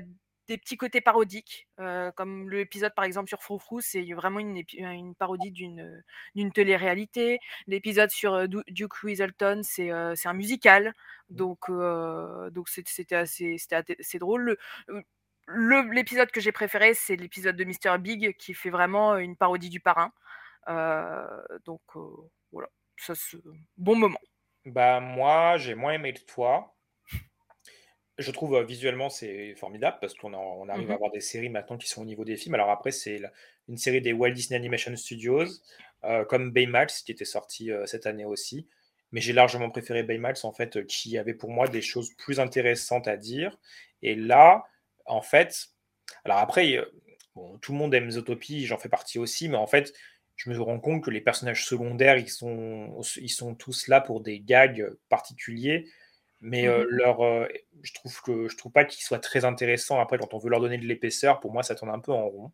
des 0.49 0.59
petits 0.59 0.77
côtés 0.77 1.01
parodiques, 1.01 1.69
comme 2.17 2.51
l'épisode 2.51 2.95
par 2.95 3.05
exemple 3.05 3.29
sur 3.29 3.43
Froufrou, 3.43 3.81
c'est 3.81 4.03
vraiment 4.13 4.41
une, 4.41 4.63
une 4.75 5.15
parodie 5.15 5.51
d'une 5.51 6.03
d'une 6.35 6.53
télé-réalité. 6.53 7.39
L'épisode 7.67 8.11
sur 8.11 8.49
Duke 8.49 9.03
Weaselton, 9.03 9.63
c'est 9.63 9.91
un 9.91 10.33
musical, 10.33 10.95
mmh. 11.31 11.35
donc 11.35 11.71
donc 12.53 12.69
c'était 12.69 13.17
assez, 13.17 13.57
assez 13.71 14.19
drôle. 14.19 14.57
L'épisode 15.49 16.31
que 16.31 16.41
j'ai 16.41 16.53
préféré, 16.53 16.95
c'est 16.95 17.17
l'épisode 17.17 17.57
de 17.57 17.65
Mr. 17.65 17.99
Big 17.99 18.37
qui 18.37 18.55
fait 18.55 18.71
vraiment 18.71 19.17
une 19.17 19.37
parodie 19.37 19.71
du 19.71 19.81
parrain. 19.81 20.13
donc 21.65 21.83
voilà, 22.53 22.69
ça 22.97 23.15
c'est 23.15 23.39
bon 23.77 23.97
moment. 23.97 24.21
Bah 24.67 25.01
moi, 25.01 25.59
j'ai 25.59 25.75
moins 25.75 25.93
aimé 25.93 26.15
que 26.15 26.21
toi. 26.21 26.74
Je 28.19 28.31
trouve 28.31 28.63
visuellement 28.63 29.11
c'est 29.11 29.55
formidable 29.57 29.99
parce 30.01 30.15
qu'on 30.15 30.35
on 30.35 30.69
arrive 30.69 30.91
à 30.91 30.93
mmh 30.93 30.97
avoir 30.97 31.11
des 31.11 31.21
séries 31.21 31.49
maintenant 31.49 31.77
qui 31.77 31.89
sont 31.89 32.03
au 32.03 32.05
niveau 32.05 32.25
des 32.25 32.37
films. 32.37 32.55
Alors 32.55 32.71
après, 32.71 32.93
c'est 32.93 33.21
une 33.69 33.77
série 33.77 34.01
des 34.01 34.13
Walt 34.13 34.31
Disney 34.31 34.57
Animation 34.57 34.95
Studios, 34.95 35.47
comme 36.29 36.53
Baymax 36.53 37.03
qui 37.03 37.11
était 37.13 37.25
sorti 37.25 37.71
cette 37.87 38.07
année 38.07 38.25
aussi. 38.25 38.69
Mais 39.11 39.21
j'ai 39.21 39.33
largement 39.33 39.69
préféré 39.69 40.05
Baymax 40.05 40.45
en 40.45 40.53
fait, 40.53 40.87
qui 40.87 41.19
avait 41.19 41.35
pour 41.35 41.51
moi 41.51 41.67
des 41.67 41.83
choses 41.83 42.15
plus 42.15 42.39
intéressantes 42.39 43.09
à 43.09 43.17
dire. 43.17 43.59
Et 44.03 44.15
là, 44.15 44.65
en 45.07 45.23
fait, 45.23 45.71
alors 46.25 46.39
après, 46.39 46.79
tout 47.61 47.73
le 47.73 47.79
monde 47.79 47.95
aime 47.95 48.11
Zootopie, 48.11 48.67
j'en 48.67 48.79
fais 48.79 48.89
partie 48.89 49.19
aussi, 49.19 49.49
mais 49.49 49.57
en 49.57 49.67
fait, 49.67 49.93
je 50.37 50.51
me 50.51 50.61
rends 50.61 50.81
compte 50.81 51.03
que 51.03 51.11
les 51.11 51.21
personnages 51.21 51.67
secondaires, 51.67 52.17
ils 52.17 52.31
sont, 52.31 53.01
ils 53.17 53.29
sont 53.31 53.55
tous 53.55 53.89
là 53.89 54.01
pour 54.01 54.21
des 54.21 54.41
gags 54.41 54.89
particuliers 55.09 55.89
mais 56.45 56.69
mmh 56.69 56.85
leur, 56.89 57.49
je 57.83 57.93
trouve 57.95 58.21
que 58.23 58.49
je 58.49 58.57
trouve 58.57 58.73
pas 58.73 58.85
qu'ils 58.85 59.03
soient 59.03 59.19
très 59.19 59.45
intéressants. 59.45 59.99
Après, 60.01 60.19
quand 60.19 60.35
on 60.35 60.39
veut 60.39 60.51
leur 60.51 60.61
donner 60.61 60.79
de 60.79 60.87
l'épaisseur, 60.87 61.41
pour 61.41 61.53
moi, 61.53 61.63
ça 61.63 61.75
tourne 61.75 61.91
un 61.91 61.99
peu 62.01 62.13
en 62.13 62.29
rond. 62.29 62.53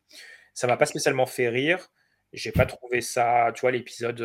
Ça 0.54 0.66
m'a 0.66 0.76
pas 0.76 0.86
spécialement 0.86 1.26
fait 1.26 1.48
rire. 1.48 1.90
J'ai 2.32 2.52
pas 2.52 2.66
trouvé 2.66 3.00
ça, 3.00 3.50
tu 3.54 3.62
vois, 3.62 3.72
l'épisode 3.72 4.20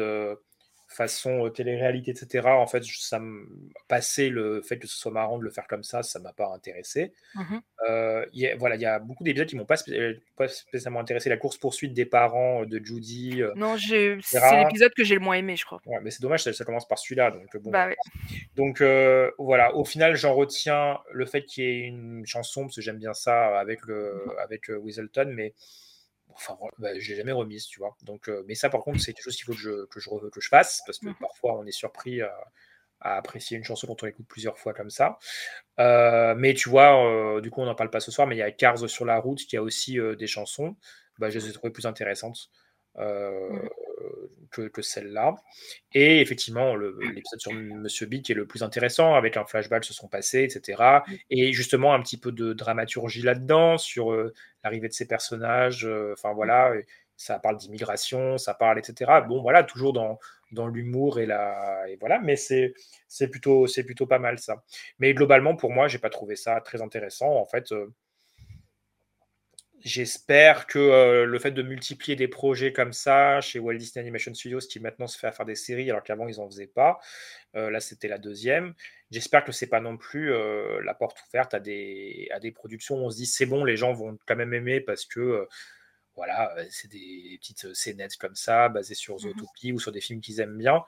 façon 0.96 1.50
télé-réalité, 1.50 2.12
etc. 2.12 2.48
En 2.48 2.68
fait, 2.68 2.84
ça 2.84 3.20
me 3.20 3.48
passait 3.88 4.30
le 4.30 4.62
fait 4.62 4.78
que 4.80 4.88
ce 4.88 4.98
soit 4.98 5.12
marrant 5.12 5.38
de 5.38 5.44
le 5.44 5.50
faire 5.50 5.68
comme 5.68 5.84
ça, 5.84 6.04
ça 6.04 6.20
m'a 6.20 6.34
pas 6.34 6.52
intéressé. 6.54 7.14
Mmh 7.36 7.58
voilà, 8.58 8.76
il 8.76 8.82
y 8.82 8.86
a 8.86 9.00
beaucoup 9.00 9.24
d'épisodes 9.24 9.48
qui 9.48 9.56
m'ont 9.56 9.66
pas, 9.66 9.76
pas, 10.36 10.48
spécialement 10.48 11.00
intéressé. 11.00 11.30
La 11.30 11.38
course 11.38 11.58
poursuite 11.58 11.94
des 11.94 12.06
parents 12.06 12.66
de 12.66 12.84
Judy. 12.84 13.42
non, 13.56 13.78
c'est 13.78 14.18
l'épisode 14.58 14.92
que 14.96 15.04
j'ai 15.04 15.16
le 15.16 15.22
moins 15.22 15.36
aimé, 15.36 15.56
je 15.56 15.66
crois. 15.66 15.82
Ouais, 15.86 16.00
mais 16.02 16.10
c'est 16.12 16.22
dommage, 16.22 16.44
ça, 16.44 16.66
commence 16.66 16.88
par 16.88 16.98
celui-là, 16.98 17.32
donc 17.32 17.56
bon. 17.58 17.72
Bah, 17.72 17.90
Donc 18.56 18.82
voilà, 19.38 19.76
au 19.76 19.86
final, 19.86 20.16
j'en 20.16 20.34
retiens 20.34 21.00
le 21.12 21.26
fait 21.26 21.44
qu'il 21.44 21.64
y 21.64 21.68
ait 21.68 21.88
une 21.88 22.26
chanson 22.26 22.64
parce 22.64 22.76
que 22.76 22.82
j'aime 22.82 22.98
bien 22.98 23.14
ça 23.14 23.60
avec 23.60 23.86
le 23.86 23.96
mmh 23.96 24.32
avec 24.44 24.70
Weaselton, 24.70 25.32
mais 25.34 25.54
Enfin, 26.36 26.58
bah, 26.80 26.98
je 27.00 27.10
l'ai 27.12 27.18
jamais 27.18 27.32
remise, 27.32 27.66
tu 27.68 27.80
vois. 27.80 27.96
Donc, 28.04 28.30
euh, 28.30 28.44
mais 28.48 28.56
ça, 28.56 28.70
par 28.70 28.82
contre, 28.82 29.00
c'est 29.00 29.14
quelque 29.14 29.24
chose 29.24 29.36
qu'il 29.38 29.46
faut 29.46 29.54
que 29.54 29.60
je, 29.60 29.86
que, 29.88 30.00
je, 30.00 30.10
que 30.30 30.42
je 30.42 30.50
fasse, 30.50 30.82
parce 30.86 31.00
que 31.00 31.10
mmh 31.10 31.16
parfois, 31.20 31.58
on 31.58 31.66
est 31.66 31.72
surpris 31.72 32.22
à, 32.22 32.34
apprécier 33.00 33.58
une 33.58 33.64
chanson 33.64 33.88
quand 33.88 34.04
on 34.04 34.06
l'écoute 34.08 34.26
plusieurs 34.28 34.58
fois 34.58 34.74
comme 34.74 34.90
ça. 34.90 35.20
Euh, 35.80 36.34
mais 36.36 36.54
tu 36.54 36.70
vois, 36.70 37.06
euh, 37.06 37.42
du 37.42 37.52
coup, 37.52 37.62
on 37.62 37.66
n'en 37.66 37.76
parle 37.76 37.90
pas 37.92 38.00
ce 38.00 38.12
soir, 38.12 38.28
mais 38.28 38.36
il 38.36 38.40
y 38.40 38.42
a 38.42 38.52
Cars 38.52 38.90
sur 38.90 39.06
la 39.06 39.18
route 39.20 39.40
qui 39.40 39.58
a 39.58 39.62
aussi 39.64 40.00
des 40.18 40.28
chansons. 40.28 40.76
Bah, 41.20 41.30
je 41.30 41.40
les 41.40 41.50
ai 41.50 41.54
trouvées 41.54 41.72
plus 41.74 41.86
intéressantes. 41.86 42.50
euh, 42.98 43.68
que, 44.52 44.82
celle-là. 44.82 45.36
Et 45.94 46.22
effectivement, 46.22 46.76
l'épisode 46.76 47.40
sur 47.40 47.54
Monsieur 47.54 48.08
B 48.08 48.22
qui 48.22 48.32
est 48.32 48.36
le 48.36 48.48
plus 48.48 48.64
intéressant, 48.64 49.16
avec 49.16 49.38
un 49.38 49.46
flashback 49.46 49.84
se 49.84 49.94
sont 49.94 50.08
passés, 50.08 50.44
etc. 50.44 51.02
Et 51.30 51.52
justement, 51.54 51.94
un 51.94 52.02
petit 52.02 52.18
peu 52.18 52.32
de 52.32 52.54
dramaturgie 52.54 53.22
là-dedans, 53.22 53.78
sur 53.78 54.12
euh, 54.12 54.34
l'arrivée 54.64 54.88
de 54.88 54.94
ces 54.94 55.08
personnages. 55.08 55.86
Euh, 55.86 56.14
enfin, 56.14 56.34
voilà, 56.34 56.74
ça 57.18 57.40
parle 57.40 57.58
d'immigration, 57.58 58.38
ça 58.38 58.54
parle, 58.54 58.80
etc. 58.80 59.12
Bon, 59.28 59.42
voilà, 59.42 59.64
toujours 59.64 59.94
dans, 59.94 60.20
dans 60.52 60.68
l'humour 60.68 61.20
et 61.20 61.26
la. 61.26 61.90
Et 61.90 61.98
voilà, 61.98 62.20
mais 62.20 62.36
c'est 62.36 62.74
plutôt, 63.30 63.66
plutôt 63.86 64.08
pas 64.08 64.20
mal 64.20 64.40
ça. 64.40 64.64
Mais 65.00 65.14
globalement, 65.14 65.56
pour 65.56 65.72
moi, 65.72 65.88
j'ai 65.88 66.00
pas 66.00 66.10
trouvé 66.10 66.36
ça 66.36 66.62
très 66.62 66.82
intéressant. 66.82 67.36
En 67.36 67.46
fait. 67.46 67.74
J'espère 69.86 70.66
que 70.66 70.80
euh, 70.80 71.26
le 71.26 71.38
fait 71.38 71.52
de 71.52 71.62
multiplier 71.62 72.16
des 72.16 72.28
projets 72.28 72.74
comme 72.74 72.92
ça 72.92 73.40
chez 73.40 73.60
Walt 73.60 73.76
Disney 73.76 74.02
Animation 74.02 74.34
Studios, 74.34 74.62
qui 74.62 74.80
maintenant 74.80 75.06
se 75.06 75.16
fait 75.16 75.28
à 75.28 75.32
faire 75.32 75.46
des 75.46 75.54
séries 75.54 75.92
alors 75.92 76.02
qu'avant 76.02 76.28
ils 76.28 76.38
n'en 76.38 76.50
faisaient 76.50 76.66
pas, 76.66 77.00
euh, 77.56 77.70
là 77.70 77.80
c'était 77.80 78.08
la 78.08 78.18
deuxième, 78.18 78.74
j'espère 79.12 79.44
que 79.44 79.52
c'est 79.52 79.68
pas 79.68 79.82
non 79.82 79.96
plus 79.96 80.34
euh, 80.34 80.82
la 80.82 80.96
porte 80.96 81.20
ouverte 81.28 81.54
à 81.54 81.60
des, 81.60 82.28
à 82.34 82.40
des 82.40 82.52
productions 82.52 82.96
où 82.96 83.06
on 83.06 83.12
se 83.12 83.18
dit 83.18 83.28
c'est 83.28 83.46
bon, 83.46 83.64
les 83.64 83.78
gens 83.78 83.94
vont 83.94 84.18
quand 84.26 84.36
même 84.36 84.56
aimer 84.56 84.82
parce 84.82 85.06
que 85.06 85.48
voilà, 86.16 86.56
c'est 86.72 86.90
des 86.90 87.38
petites 87.40 87.76
scénettes 87.76 88.18
comme 88.18 88.36
ça, 88.36 88.70
basées 88.70 88.96
sur 88.96 89.16
mmh 89.16 89.20
Zootopie 89.20 89.72
ou 89.72 89.80
sur 89.80 89.92
des 89.92 90.02
films 90.02 90.20
qu'ils 90.20 90.40
aiment 90.40 90.58
bien. 90.58 90.84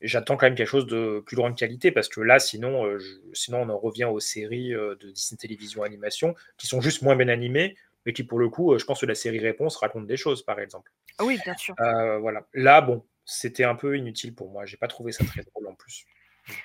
J'attends 0.00 0.38
quand 0.38 0.46
même 0.46 0.54
quelque 0.54 0.68
chose 0.68 0.86
de 0.86 1.20
plus 1.26 1.36
grande 1.36 1.58
qualité 1.58 1.90
parce 1.90 2.08
que 2.08 2.22
là, 2.22 2.38
sinon, 2.38 2.96
sinon 3.34 3.62
on 3.62 3.68
en 3.68 3.78
revient 3.78 4.04
aux 4.04 4.20
séries 4.20 4.70
de 4.70 5.10
Disney 5.10 5.36
Télévision 5.36 5.82
Animation 5.82 6.34
qui 6.56 6.66
sont 6.68 6.80
juste 6.80 7.02
moins 7.02 7.16
bien 7.16 7.28
animées 7.28 7.76
mais 8.08 8.14
qui 8.14 8.24
pour 8.24 8.38
le 8.38 8.48
coup, 8.48 8.72
euh, 8.72 8.78
je 8.78 8.86
pense 8.86 9.02
que 9.02 9.06
la 9.06 9.14
série 9.14 9.38
Réponse 9.38 9.76
raconte 9.76 10.06
des 10.06 10.16
choses, 10.16 10.42
par 10.42 10.58
exemple. 10.60 10.90
Ah 11.18 11.24
oui, 11.24 11.38
bien 11.44 11.54
sûr. 11.58 11.74
Euh, 11.78 12.18
voilà. 12.18 12.46
Là, 12.54 12.80
bon, 12.80 13.04
c'était 13.26 13.64
un 13.64 13.74
peu 13.74 13.98
inutile 13.98 14.34
pour 14.34 14.50
moi. 14.50 14.64
J'ai 14.64 14.78
pas 14.78 14.88
trouvé 14.88 15.12
ça 15.12 15.26
très 15.26 15.42
drôle 15.42 15.68
en 15.68 15.74
plus. 15.74 16.06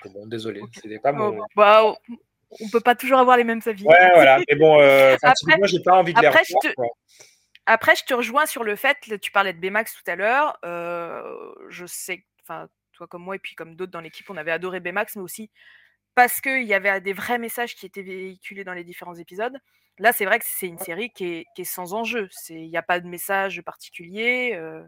Donc, 0.02 0.14
bon, 0.14 0.26
désolé, 0.26 0.62
c'était 0.72 0.98
pas 0.98 1.12
mon. 1.12 1.38
Oh, 1.38 1.44
bah, 1.54 1.84
on 2.62 2.68
peut 2.70 2.80
pas 2.80 2.94
toujours 2.94 3.18
avoir 3.18 3.36
les 3.36 3.44
mêmes 3.44 3.60
avis. 3.66 3.84
Ouais, 3.84 4.10
voilà. 4.14 4.38
Mais 4.48 4.56
bon, 4.56 4.80
euh, 4.80 5.16
après, 5.20 5.58
moi, 5.58 5.66
j'ai 5.66 5.82
pas 5.82 5.98
envie 5.98 6.14
de 6.14 6.20
les 6.22 6.28
après, 6.28 6.44
je 6.48 6.54
te... 6.66 6.74
Après, 7.66 7.94
je 7.94 8.04
te 8.04 8.14
rejoins 8.14 8.46
sur 8.46 8.64
le 8.64 8.74
fait, 8.74 8.96
tu 9.20 9.30
parlais 9.30 9.52
de 9.52 9.58
Baymax 9.58 9.94
tout 9.94 10.10
à 10.10 10.16
l'heure. 10.16 10.58
je 10.62 11.84
sais, 11.84 12.24
enfin, 12.40 12.68
toi 12.94 13.06
comme 13.06 13.22
moi 13.22 13.36
et 13.36 13.38
puis 13.38 13.54
comme 13.54 13.76
d'autres 13.76 13.92
dans 13.92 14.00
l'équipe, 14.00 14.30
on 14.30 14.38
avait 14.38 14.50
adoré 14.50 14.80
Baymax, 14.80 15.16
mais 15.16 15.22
aussi 15.22 15.50
parce 16.14 16.40
qu'il 16.40 16.64
y 16.64 16.74
avait 16.74 17.00
des 17.00 17.12
vrais 17.12 17.38
messages 17.38 17.74
qui 17.74 17.86
étaient 17.86 18.02
véhiculés 18.02 18.64
dans 18.64 18.72
les 18.72 18.84
différents 18.84 19.14
épisodes. 19.14 19.58
Là, 19.98 20.12
c'est 20.12 20.24
vrai 20.24 20.38
que 20.38 20.44
c'est 20.46 20.66
une 20.66 20.78
série 20.78 21.10
qui 21.10 21.24
est, 21.26 21.46
qui 21.54 21.62
est 21.62 21.66
sans 21.66 21.94
enjeu. 21.94 22.28
Il 22.48 22.68
n'y 22.68 22.76
a 22.76 22.82
pas 22.82 23.00
de 23.00 23.06
message 23.06 23.62
particulier. 23.62 24.52
Euh, 24.54 24.82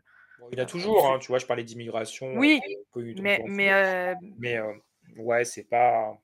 il 0.53 0.59
y 0.59 0.61
a 0.61 0.67
toujours, 0.67 1.11
hein, 1.11 1.19
tu 1.19 1.29
vois, 1.29 1.39
je 1.39 1.47
parlais 1.47 1.65
d'immigration. 1.65 2.35
Oui, 2.35 2.61
mais, 2.95 3.41
mais, 3.47 3.73
euh, 3.73 4.15
mais 4.39 4.57
euh, 4.59 4.73
ouais, 5.17 5.45
c'est 5.45 5.65
pas. 5.65 6.19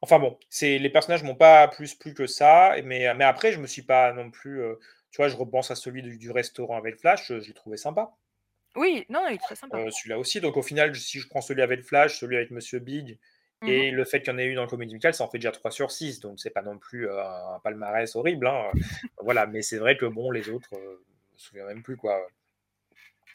Enfin 0.00 0.18
bon, 0.18 0.38
les 0.62 0.88
personnages 0.88 1.22
m'ont 1.22 1.34
pas 1.34 1.68
plus 1.68 1.94
plus 1.94 2.14
que 2.14 2.26
ça, 2.26 2.74
mais, 2.84 3.12
mais 3.14 3.24
après, 3.24 3.52
je 3.52 3.58
me 3.58 3.66
suis 3.66 3.82
pas 3.82 4.12
non 4.14 4.30
plus. 4.30 4.62
tu 5.10 5.16
vois, 5.18 5.28
je 5.28 5.36
repense 5.36 5.70
à 5.70 5.74
celui 5.74 6.02
du, 6.02 6.30
restaurant 6.30 6.78
avec 6.78 6.98
Flash, 6.98 7.28
je, 7.28 7.34
l'ai 7.34 7.52
trouvé 7.52 7.76
sympa. 7.76 8.14
Oui, 8.76 9.04
non, 9.10 9.26
il 9.28 9.34
est 9.34 9.38
très 9.38 9.56
sympa. 9.56 9.76
celui-là 9.90 10.18
aussi. 10.18 10.40
Donc 10.40 10.56
au 10.56 10.62
final, 10.62 10.94
si 10.94 11.20
je 11.20 11.28
prends 11.28 11.42
celui 11.42 11.60
avec 11.60 11.82
Flash, 11.82 12.18
celui 12.18 12.36
avec 12.36 12.50
Monsieur 12.50 12.78
Big, 12.78 13.18
Mmh 13.62 13.68
et 13.68 13.90
le 13.90 14.04
fait 14.04 14.20
qu'il 14.22 14.32
y 14.32 14.34
en 14.34 14.38
ait 14.38 14.46
eu 14.46 14.54
dans 14.54 14.62
le 14.62 14.68
comédie 14.68 14.94
musicale, 14.94 15.12
ça 15.12 15.24
en 15.24 15.28
fait 15.28 15.36
déjà 15.36 15.52
3 15.52 15.70
sur 15.70 15.90
6, 15.90 16.20
donc 16.20 16.40
c'est 16.40 16.48
pas 16.50 16.62
non 16.62 16.78
plus 16.78 17.10
un 17.10 17.58
palmarès 17.62 18.16
horrible. 18.16 18.46
Hein. 18.46 18.70
voilà, 19.22 19.46
mais 19.46 19.60
c'est 19.60 19.76
vrai 19.76 19.98
que 19.98 20.06
bon, 20.06 20.30
les 20.30 20.48
autres, 20.48 20.70
je 20.72 20.78
me 20.78 20.98
souviens 21.36 21.66
même 21.66 21.82
plus 21.82 21.96
quoi. 21.96 22.26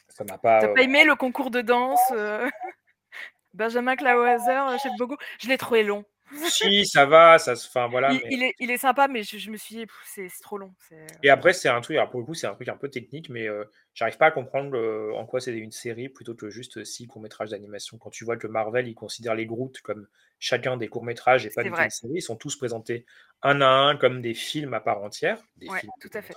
Ça 0.08 0.24
m'a 0.24 0.38
pas. 0.38 0.60
T'as 0.60 0.74
pas 0.74 0.82
aimé 0.82 1.04
le 1.04 1.14
concours 1.14 1.50
de 1.50 1.60
danse 1.60 2.00
Benjamin 3.54 3.96
Klauhauser, 3.96 4.78
chef 4.82 4.92
Bogo 4.98 5.16
Je 5.38 5.48
l'ai 5.48 5.58
trouvé 5.58 5.82
long. 5.82 6.04
Si, 6.48 6.86
ça 6.86 7.06
va, 7.06 7.38
ça 7.38 7.56
se. 7.56 7.68
Enfin, 7.68 7.88
voilà. 7.88 8.12
Il, 8.12 8.42
est, 8.42 8.54
il, 8.58 8.70
est, 8.70 8.78
sympa, 8.78 9.08
mais 9.08 9.22
je, 9.22 9.50
me 9.50 9.56
suis 9.56 9.76
dit, 9.76 9.86
c'est 10.04 10.28
trop 10.42 10.58
long. 10.58 10.74
Et 11.22 11.30
après, 11.30 11.52
c'est 11.52 11.68
un 11.68 11.80
truc, 11.80 11.96
alors 11.96 12.10
pour 12.10 12.20
le 12.20 12.26
coup, 12.26 12.34
c'est 12.34 12.46
un 12.46 12.54
truc 12.54 12.68
un 12.68 12.76
peu 12.76 12.88
technique, 12.88 13.28
mais 13.28 13.46
j'arrive 13.94 14.16
pas 14.16 14.26
à 14.26 14.30
comprendre 14.30 14.78
en 15.14 15.26
quoi 15.26 15.40
c'est 15.40 15.56
une 15.56 15.72
série 15.72 16.08
plutôt 16.08 16.34
que 16.34 16.50
juste 16.50 16.84
six 16.84 17.06
courts-métrages 17.06 17.50
d'animation. 17.50 17.98
Quand 17.98 18.10
tu 18.10 18.24
vois 18.24 18.36
que 18.36 18.46
Marvel, 18.46 18.88
il 18.88 18.94
considère 18.94 19.34
les 19.34 19.46
Groot 19.46 19.80
comme 19.82 20.06
chacun 20.38 20.76
des 20.76 20.88
courts-métrages 20.88 21.46
et 21.46 21.50
pas 21.50 21.62
une 21.62 21.90
série, 21.90 22.14
ils 22.16 22.22
sont 22.22 22.36
tous 22.36 22.56
présentés 22.56 23.06
un 23.42 23.60
à 23.60 23.68
un 23.68 23.96
comme 23.96 24.22
des 24.22 24.34
films 24.34 24.74
à 24.74 24.80
part 24.80 25.02
entière, 25.02 25.42
des 25.56 25.66
films 25.66 25.92
tout 26.00 26.10
à 26.12 26.22
fait. 26.22 26.34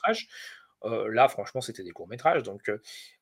là, 0.83 1.27
franchement, 1.27 1.61
c'était 1.61 1.83
des 1.83 1.91
courts-métrages. 1.91 2.43
Donc, 2.43 2.71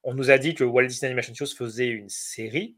on 0.03 0.13
nous 0.13 0.31
a 0.31 0.37
dit 0.37 0.53
que 0.55 0.63
Walt 0.63 0.87
Disney 0.87 1.11
Animation 1.11 1.33
Studios 1.33 1.55
faisait 1.55 1.87
une 1.87 2.09
série. 2.09 2.77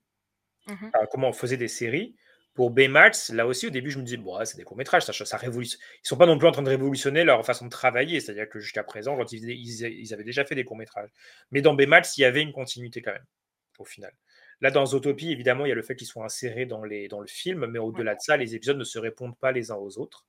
Mmh 0.68 0.90
comment 1.10 1.30
on 1.30 1.34
faisait 1.34 1.58
des 1.58 1.68
séries 1.68 2.16
pour 2.54 2.72
Baymax, 2.72 3.30
là 3.30 3.46
aussi, 3.48 3.68
au 3.68 3.70
début, 3.70 3.92
je 3.92 4.00
me 4.00 4.04
disais, 4.04 4.18
bon, 4.18 4.38
c'est 4.44 4.58
des 4.58 4.64
courts-métrages, 4.64 5.06
ça, 5.06 5.14
ça 5.14 5.38
révolutionne. 5.38 5.80
Ils 6.04 6.08
sont 6.08 6.18
pas 6.18 6.26
non 6.26 6.38
plus 6.38 6.48
en 6.48 6.52
train 6.52 6.62
de 6.62 6.70
révolutionner 6.70 7.24
leur 7.24 7.46
façon 7.46 7.66
de 7.66 7.70
travailler, 7.70 8.20
c'est-à-dire 8.20 8.50
que 8.50 8.60
jusqu'à 8.60 8.84
présent, 8.84 9.16
quand 9.16 9.32
ils, 9.32 9.50
ils, 9.50 10.14
avaient 10.14 10.24
déjà 10.24 10.44
fait 10.44 10.56
des 10.56 10.66
courts-métrages. 10.66 11.10
Mais 11.52 11.62
dans 11.62 11.74
Baymax, 11.74 12.18
il 12.18 12.22
y 12.22 12.26
avait 12.26 12.42
une 12.42 12.52
continuité 12.52 13.02
quand 13.02 13.14
même, 13.14 13.26
au 13.78 13.86
final. 13.86 14.14
Là, 14.62 14.72
dans 14.72 14.86
Zootopie, 14.86 15.32
évidemment, 15.32 15.66
il 15.66 15.70
y 15.70 15.72
a 15.72 15.76
le 15.76 15.82
fait 15.82 15.96
qu'ils 15.96 16.08
soient 16.08 16.26
insérés 16.26 16.66
dans, 16.66 16.84
les, 16.84 17.08
dans 17.08 17.22
le 17.22 17.28
film, 17.28 17.66
mais 17.68 17.80
au-delà 17.80 18.16
de 18.16 18.20
ça, 18.20 18.36
les 18.36 18.56
épisodes 18.56 18.78
ne 18.78 18.84
se 18.84 19.00
répondent 19.00 19.38
pas 19.38 19.52
les 19.52 19.72
uns 19.72 19.76
aux 19.76 19.98
autres. 19.98 20.26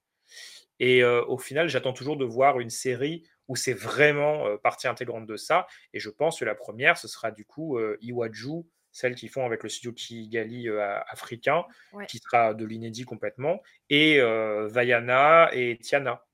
Et 0.79 1.03
euh, 1.03 1.25
au 1.27 1.37
final, 1.37 1.69
j'attends 1.69 1.93
toujours 1.93 2.17
de 2.17 2.25
voir 2.25 2.61
une 2.61 2.71
série 2.71 3.25
où 3.49 3.57
c'est 3.57 3.75
vraiment 3.75 4.47
euh, 4.47 4.57
partie 4.57 4.87
intégrante 4.87 5.27
de 5.27 5.37
ça. 5.37 5.67
Et 5.93 5.99
je 5.99 6.09
pense 6.11 6.39
que 6.39 6.45
la 6.45 6.55
première, 6.55 6.97
ce 6.97 7.09
sera 7.09 7.33
du 7.33 7.45
coup 7.45 7.77
euh, 7.77 7.99
Iwaju 8.01 8.65
celle 8.93 9.15
qu'ils 9.15 9.31
font 9.31 9.47
avec 9.47 9.63
le 9.63 9.69
studio 9.69 9.93
Kigali 9.93 10.69
euh, 10.69 10.99
africain, 11.09 11.65
qui 12.09 12.19
sera 12.19 12.55
de 12.55 12.65
l'inédit 12.65 13.05
complètement, 13.05 13.63
et 13.89 14.21
euh, 14.21 14.69
Vaiana 14.69 15.51
et 15.53 15.79
Tiana. 15.79 16.25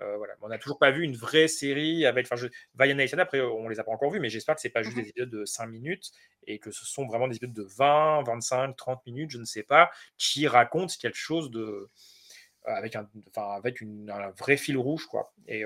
Euh, 0.00 0.16
voilà. 0.16 0.34
On 0.40 0.48
n'a 0.48 0.58
toujours 0.58 0.78
pas 0.78 0.90
vu 0.90 1.02
une 1.04 1.16
vraie 1.16 1.48
série 1.48 2.06
avec. 2.06 2.26
Enfin, 2.30 2.48
Vaiana 2.74 3.04
et 3.04 3.06
Tiana, 3.06 3.24
après, 3.24 3.40
on 3.40 3.68
les 3.68 3.78
a 3.80 3.84
pas 3.84 3.92
encore 3.92 4.10
vus, 4.10 4.20
mais 4.20 4.30
j'espère 4.30 4.54
que 4.54 4.60
c'est 4.60 4.70
pas 4.70 4.82
juste 4.82 4.96
mmh 4.96 5.02
des 5.02 5.08
épisodes 5.08 5.30
de 5.30 5.44
5 5.44 5.66
minutes 5.66 6.10
et 6.46 6.58
que 6.58 6.70
ce 6.70 6.86
sont 6.86 7.06
vraiment 7.06 7.28
des 7.28 7.36
épisodes 7.36 7.54
de 7.54 7.66
20, 7.76 8.22
25, 8.22 8.76
30 8.76 9.04
minutes, 9.06 9.30
je 9.30 9.38
ne 9.38 9.44
sais 9.44 9.62
pas, 9.62 9.90
qui 10.16 10.48
racontent 10.48 10.94
quelque 10.98 11.18
chose 11.18 11.50
de. 11.50 11.90
avec 12.64 12.96
un, 12.96 13.10
enfin, 13.28 13.52
avec 13.56 13.82
un 13.82 14.30
vrai 14.38 14.56
fil 14.56 14.78
rouge, 14.78 15.06
quoi. 15.06 15.34
Et. 15.46 15.64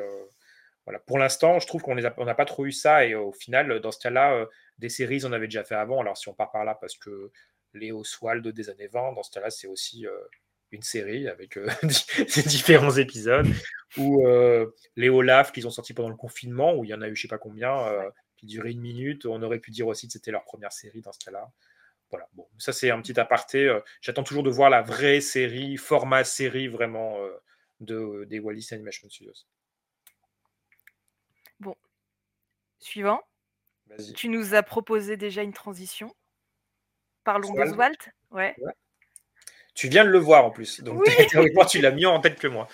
Voilà. 0.87 0.99
Pour 1.01 1.19
l'instant, 1.19 1.59
je 1.59 1.67
trouve 1.67 1.83
qu'on 1.83 1.95
n'a 1.95 2.35
pas 2.35 2.45
trop 2.45 2.67
eu 2.67 2.73
ça. 2.73 3.07
Et 3.07 3.15
au 3.15 3.33
final, 3.33 3.81
dans 3.81 3.91
ce 3.91 3.99
cas-là, 4.01 4.47
des 4.79 4.89
séries, 4.89 5.25
on 5.25 5.33
avait 5.33 5.47
déjà 5.47 5.65
fait 5.65 5.75
avant. 5.75 6.01
Alors, 6.01 6.17
si 6.17 6.29
on 6.29 6.35
part 6.35 6.51
par 6.51 6.65
là, 6.65 6.75
parce 6.75 6.97
que 6.97 7.31
les 7.75 7.93
Oswald 7.93 8.47
des 8.47 8.71
années 8.71 8.87
20, 8.87 9.13
dans 9.13 9.23
ce 9.23 9.31
cas-là, 9.33 9.51
c'est 9.51 9.67
aussi 9.67 10.07
euh, 10.07 10.19
une 10.71 10.83
série 10.83 11.29
avec 11.29 11.57
euh, 11.57 11.69
différents 12.47 12.97
épisodes. 12.97 13.47
Ou 13.97 14.27
euh, 14.27 14.75
les 14.97 15.09
Olaf 15.09 15.53
qu'ils 15.53 15.67
ont 15.67 15.71
sortis 15.71 15.95
pendant 15.95 16.09
le 16.09 16.17
confinement, 16.17 16.75
où 16.75 16.85
il 16.85 16.91
y 16.91 16.95
en 16.95 17.03
a 17.03 17.09
eu 17.09 17.15
je 17.15 17.23
sais 17.23 17.29
pas 17.29 17.39
combien, 17.39 17.87
qui 18.37 18.47
duraient 18.47 18.73
une 18.73 18.81
minute. 18.81 19.25
On 19.25 19.41
aurait 19.43 19.61
pu 19.61 19.71
dire 19.71 19.87
aussi 19.87 20.09
que 20.09 20.13
c'était 20.13 20.33
leur 20.33 20.45
première 20.45 20.73
série 20.73 21.01
dans 21.01 21.13
ce 21.13 21.21
cas-là. 21.25 21.53
Voilà, 22.11 22.29
bon, 22.33 22.49
ça 22.59 22.73
c'est 22.73 22.91
un 22.91 23.01
petit 23.01 23.19
aparté. 23.21 23.73
J'attends 24.01 24.25
toujours 24.25 24.43
de 24.43 24.51
voir 24.51 24.69
la 24.69 24.83
vraie 24.83 25.21
série, 25.21 25.77
format 25.77 26.25
série 26.25 26.67
vraiment 26.67 27.17
de, 27.79 28.25
des 28.25 28.41
Wallis 28.41 28.67
Animation 28.73 29.09
Studios. 29.09 29.47
Bon, 31.61 31.77
suivant. 32.85 33.21
Tu 34.15 34.29
nous 34.29 34.55
as 34.55 34.63
proposé 34.63 35.17
déjà 35.17 35.43
une 35.43 35.53
transition. 35.53 36.15
Parlons 37.25 37.53
d'Oswald. 37.53 37.97
Ouais. 38.31 38.55
Tu 39.75 39.89
viens 39.89 40.05
de 40.05 40.11
le 40.11 40.19
voir 40.19 40.45
en 40.45 40.51
plus. 40.51 40.83
Donc 40.83 41.05
tu 41.71 41.81
l'as 41.81 41.91
mieux 41.91 42.09
en 42.09 42.21
tête 42.21 42.39
que 42.39 42.47
moi. 42.47 42.69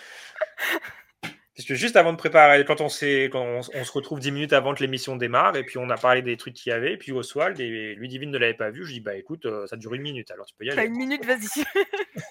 Parce 1.23 1.69
que 1.69 1.75
juste 1.75 1.97
avant 1.97 2.13
de 2.13 2.17
préparer, 2.17 2.65
quand 2.65 2.81
on, 2.81 2.87
quand 2.89 3.43
on, 3.45 3.63
se 3.63 3.93
retrouve 3.93 4.19
10 4.19 4.33
minutes 4.33 4.53
avant 4.55 4.75
que 4.75 4.81
l'émission 4.81 5.17
démarre, 5.17 5.57
et 5.57 5.65
puis 5.65 5.77
on 5.79 5.91
a 5.91 5.97
parlé 5.97 6.23
des 6.23 6.37
trucs 6.39 6.55
qu'il 6.55 6.71
y 6.71 6.73
avait, 6.73 6.95
et 6.95 6.97
puis 6.97 7.13
Oswald 7.13 7.61
et 7.61 7.95
Ludivine 7.97 8.31
ne 8.31 8.39
l'avait 8.39 8.55
pas 8.55 8.71
vu, 8.71 8.87
je 8.87 8.95
dis 8.95 9.01
bah 9.01 9.15
écoute, 9.15 9.45
euh, 9.45 9.67
ça 9.67 9.77
dure 9.77 9.93
une 9.93 10.01
minute, 10.01 10.31
alors 10.31 10.47
tu 10.47 10.55
peux 10.55 10.65
y 10.65 10.71
aller. 10.71 10.87
une 10.87 10.97
minute, 10.97 11.23
vas-y. 11.27 11.65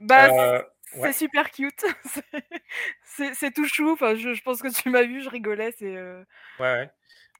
bah, 0.00 0.28
euh, 0.28 0.62
c'est 0.94 1.12
super 1.12 1.50
cute. 1.50 1.84
c'est 3.34 3.52
tout 3.52 3.66
chou. 3.66 3.90
Enfin, 3.92 4.14
je, 4.14 4.34
je, 4.34 4.42
pense 4.42 4.62
que 4.62 4.68
tu 4.68 4.90
m'as 4.90 5.02
vu, 5.02 5.22
je 5.22 5.28
rigolais. 5.28 5.72
C'est. 5.78 5.96
Euh 5.96 6.22
ouais, 6.60 6.72
ouais. 6.72 6.90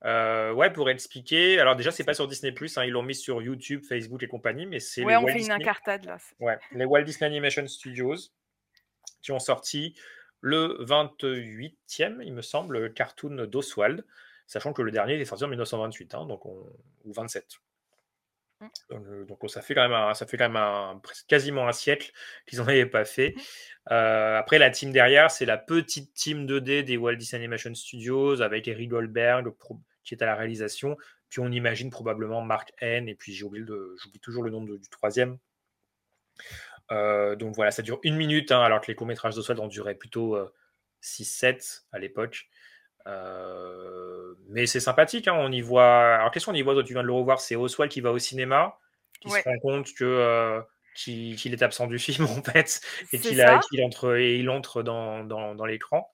Euh, 0.04 0.52
ouais, 0.52 0.72
pour 0.72 0.90
expliquer. 0.90 1.60
Alors 1.60 1.76
déjà, 1.76 1.90
c'est 1.90 2.04
pas 2.04 2.14
sur 2.14 2.26
Disney 2.26 2.52
hein, 2.76 2.84
ils 2.84 2.90
l'ont 2.90 3.02
mis 3.02 3.14
sur 3.14 3.40
YouTube, 3.40 3.82
Facebook 3.88 4.22
et 4.22 4.28
compagnie, 4.28 4.66
mais 4.66 4.80
c'est. 4.80 5.04
Ouais, 5.04 5.16
on 5.16 5.26
fait 5.26 5.40
une 5.40 5.52
incartade 5.52 6.04
là. 6.04 6.18
Ouais, 6.40 6.58
les 6.72 6.84
Walt 6.84 7.02
Disney 7.02 7.26
Animation 7.26 7.66
Studios 7.66 8.16
qui 9.20 9.30
ont 9.30 9.38
sorti 9.38 9.94
le 10.40 10.78
28e, 10.80 12.20
il 12.22 12.32
me 12.32 12.42
semble, 12.42 12.92
cartoon 12.92 13.46
d'Oswald, 13.46 14.04
sachant 14.48 14.72
que 14.72 14.82
le 14.82 14.90
dernier 14.90 15.14
est 15.14 15.24
sorti 15.24 15.44
en 15.44 15.48
1928, 15.48 16.14
hein, 16.14 16.26
donc 16.26 16.44
ou 16.44 16.66
27. 17.04 17.60
Donc, 18.90 19.26
donc, 19.26 19.50
ça 19.50 19.62
fait 19.62 19.74
quand 19.74 19.82
même 19.82 19.92
un, 19.92 20.14
ça 20.14 20.26
fait 20.26 20.36
quand 20.36 20.48
même 20.48 20.56
un, 20.56 21.00
quasiment 21.28 21.66
un 21.66 21.72
siècle 21.72 22.12
qu'ils 22.46 22.58
n'en 22.58 22.66
avaient 22.66 22.86
pas 22.86 23.04
fait. 23.04 23.34
après, 23.86 24.58
la 24.58 24.70
team 24.70 24.92
derrière, 24.92 25.30
c'est 25.30 25.46
la 25.46 25.58
petite 25.58 26.14
team 26.14 26.46
2D 26.46 26.82
des 26.84 26.96
Walt 26.96 27.16
Disney 27.16 27.42
Animation 27.42 27.74
Studios 27.74 28.40
avec 28.40 28.68
Eric 28.68 28.90
Goldberg 28.90 29.52
qui 30.04 30.14
est 30.14 30.22
à 30.22 30.26
la 30.26 30.34
réalisation. 30.34 30.96
Puis 31.28 31.40
on 31.40 31.50
imagine 31.50 31.90
probablement 31.90 32.42
Mark 32.42 32.72
N. 32.80 33.08
Et 33.08 33.14
puis 33.14 33.32
j'oublie 33.32 33.64
toujours 34.20 34.42
le 34.42 34.50
nom 34.50 34.62
du 34.62 34.78
troisième. 34.90 35.38
donc 36.90 37.54
voilà, 37.54 37.70
ça 37.70 37.82
dure 37.82 38.00
une 38.02 38.16
minute, 38.16 38.52
hein, 38.52 38.60
alors 38.60 38.80
que 38.80 38.88
les 38.88 38.94
courts-métrages 38.94 39.34
d'Oswald 39.34 39.60
en 39.60 39.68
duraient 39.68 39.94
plutôt 39.94 40.36
6-7 41.02 41.84
à 41.92 41.98
l'époque. 41.98 42.48
Euh, 43.06 44.34
mais 44.48 44.66
c'est 44.66 44.80
sympathique, 44.80 45.28
hein, 45.28 45.34
on 45.36 45.50
y 45.50 45.60
voit. 45.60 46.16
Alors, 46.16 46.30
qu'est-ce 46.30 46.46
qu'on 46.46 46.54
y 46.54 46.62
voit 46.62 46.74
Toi, 46.74 46.84
tu 46.84 46.92
viens 46.92 47.02
de 47.02 47.06
le 47.06 47.12
revoir, 47.12 47.40
c'est 47.40 47.56
Oswald 47.56 47.90
qui 47.90 48.00
va 48.00 48.12
au 48.12 48.18
cinéma, 48.18 48.78
qui 49.20 49.30
se 49.30 49.42
rend 49.44 49.58
compte 49.60 49.92
que 49.94 50.04
euh, 50.04 50.60
qu'il 50.94 51.52
est 51.52 51.62
absent 51.62 51.86
du 51.86 51.98
film 51.98 52.24
en 52.24 52.42
fait, 52.42 52.80
et 53.12 53.18
qu'il 53.18 53.42
entre 53.82 54.16
et 54.16 54.36
il 54.36 54.50
entre 54.50 54.82
dans, 54.82 55.24
dans, 55.24 55.54
dans 55.54 55.64
l'écran. 55.64 56.12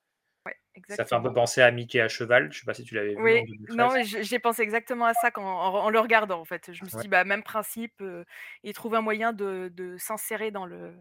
ça 0.89 1.05
fait 1.05 1.15
un 1.15 1.21
peu 1.21 1.33
penser 1.33 1.63
à 1.63 1.71
Mickey 1.71 2.01
à 2.01 2.09
cheval. 2.09 2.53
Je 2.53 2.61
sais 2.61 2.67
pas 2.67 2.75
si 2.75 2.85
tu 2.85 2.95
l'avais 2.95 3.15
vu. 3.15 3.23
Oui, 3.23 3.45
non, 3.71 3.91
j'ai 4.03 4.39
pensé 4.39 4.63
exactement 4.63 5.07
à 5.07 5.15
ça 5.15 5.31
quand, 5.31 5.45
en, 5.45 5.91
le 5.91 6.01
regardant 6.01 6.41
en 6.41 6.45
fait. 6.45 6.73
Je 6.73 6.85
me 6.85 6.89
suis 6.89 6.99
dit, 7.01 7.09
bah, 7.09 7.25
même 7.25 7.43
principe, 7.43 8.01
euh, 8.01 8.25
il 8.63 8.73
trouve 8.73 8.95
un 8.95 9.03
moyen 9.03 9.33
de, 9.33 9.71
de 9.75 9.97
s'insérer 9.99 10.51
dans 10.51 10.67
le. 10.67 10.95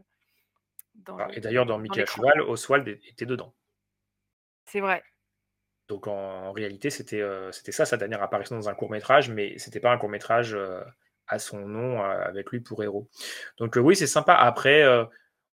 Dans 0.95 1.17
ah, 1.19 1.27
et 1.33 1.39
d'ailleurs, 1.41 1.67
dans 1.67 1.77
Mickey 1.77 2.01
à 2.01 2.05
cheval, 2.07 2.41
Oswald 2.41 2.87
était 2.87 3.27
dedans. 3.27 3.53
C'est 4.65 4.79
vrai. 4.79 5.03
Donc 5.87 6.07
en, 6.07 6.51
réalité, 6.51 6.89
c'était 6.89 7.21
euh, 7.21 7.51
c'était 7.51 7.71
ça 7.71 7.85
sa 7.85 7.97
dernière 7.97 8.21
apparition 8.21 8.55
dans 8.55 8.69
un 8.69 8.73
court 8.73 8.91
métrage, 8.91 9.29
mais 9.29 9.57
c'était 9.57 9.79
pas 9.79 9.91
un 9.91 9.97
court 9.97 10.09
métrage 10.09 10.53
euh, 10.53 10.81
à 11.27 11.39
son 11.39 11.59
nom 11.59 12.03
euh, 12.03 12.21
avec 12.23 12.51
lui 12.51 12.59
pour 12.59 12.83
héros. 12.83 13.09
Donc 13.57 13.77
oui, 13.77 13.95
c'est 13.95 14.07
sympa. 14.07 14.33
Après, 14.33 14.83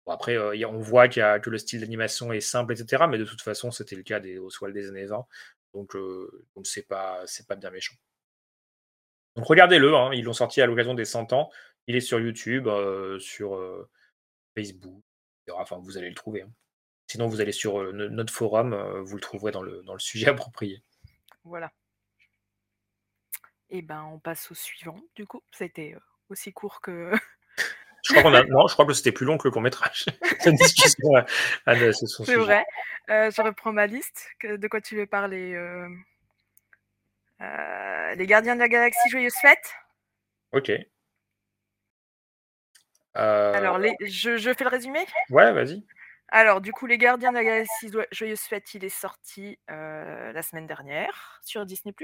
après 0.06 0.38
on 0.64 0.78
voit 0.78 1.08
que 1.08 1.50
le 1.50 1.58
style 1.58 1.80
d'animation 1.80 2.32
est 2.32 2.40
simple, 2.40 2.72
etc. 2.72 3.04
Mais 3.08 3.18
de 3.18 3.24
toute 3.24 3.42
façon, 3.42 3.70
c'était 3.70 3.96
le 3.96 4.02
cas 4.02 4.20
des 4.20 4.38
Oswald 4.38 4.74
des 4.74 4.88
années 4.88 5.06
20. 5.06 5.26
Donc 5.74 5.96
c'est 6.64 6.88
pas 6.88 7.24
pas 7.48 7.56
bien 7.56 7.70
méchant. 7.70 7.94
Donc 9.36 9.46
regardez-le, 9.46 9.94
hein, 9.94 10.10
ils 10.12 10.24
l'ont 10.24 10.32
sorti 10.34 10.60
à 10.62 10.66
l'occasion 10.66 10.94
des 10.94 11.04
100 11.04 11.32
ans. 11.32 11.50
Il 11.86 11.96
est 11.96 12.00
sur 12.00 12.20
YouTube, 12.20 12.68
sur 13.18 13.88
Facebook. 14.56 15.02
Enfin, 15.52 15.78
vous 15.82 15.98
allez 15.98 16.08
le 16.08 16.14
trouver. 16.14 16.42
Hein. 16.42 16.50
Sinon, 17.12 17.26
vous 17.26 17.42
allez 17.42 17.52
sur 17.52 17.78
euh, 17.78 17.92
notre 17.92 18.32
forum, 18.32 18.72
euh, 18.72 19.02
vous 19.02 19.16
le 19.16 19.20
trouverez 19.20 19.52
dans 19.52 19.60
le, 19.60 19.82
dans 19.82 19.92
le 19.92 19.98
sujet 19.98 20.28
approprié. 20.30 20.82
Voilà. 21.44 21.70
Et 23.68 23.78
eh 23.78 23.82
ben, 23.82 24.02
on 24.10 24.18
passe 24.18 24.50
au 24.50 24.54
suivant, 24.54 24.98
du 25.14 25.26
coup. 25.26 25.42
Ça 25.50 25.64
a 25.64 25.66
été 25.66 25.92
euh, 25.94 25.98
aussi 26.30 26.54
court 26.54 26.80
que. 26.80 27.12
je 28.02 28.14
crois, 28.14 28.34
a... 28.34 28.44
non, 28.48 28.66
je 28.66 28.72
crois 28.72 28.86
que 28.86 28.94
c'était 28.94 29.12
plus 29.12 29.26
long 29.26 29.36
que 29.36 29.46
le 29.46 29.50
court-métrage. 29.50 30.06
c'est 30.40 30.52
vrai. 32.36 32.64
je 33.08 33.42
reprends 33.42 33.74
ma 33.74 33.86
liste. 33.86 34.26
De 34.42 34.68
quoi 34.68 34.80
tu 34.80 34.96
veux 34.96 35.06
parler 35.06 35.52
Les 37.40 38.26
Gardiens 38.26 38.54
de 38.54 38.60
la 38.60 38.68
Galaxie, 38.68 39.10
Joyeuse 39.10 39.36
Fête 39.42 39.74
Ok. 40.52 40.72
Alors, 43.12 43.76
les... 43.76 43.94
je, 44.00 44.38
je 44.38 44.54
fais 44.54 44.64
le 44.64 44.70
résumé? 44.70 45.00
Ouais, 45.28 45.52
vas-y. 45.52 45.84
Alors, 46.34 46.62
du 46.62 46.72
coup, 46.72 46.86
Les 46.86 46.96
Gardiens 46.96 47.30
de 47.30 47.36
la 47.36 47.44
Galaxie 47.44 47.90
Joyeuse 48.10 48.40
Fête, 48.40 48.72
il 48.72 48.86
est 48.86 48.88
sorti 48.88 49.58
euh, 49.70 50.32
la 50.32 50.40
semaine 50.40 50.66
dernière 50.66 51.38
sur 51.44 51.66
Disney. 51.66 51.94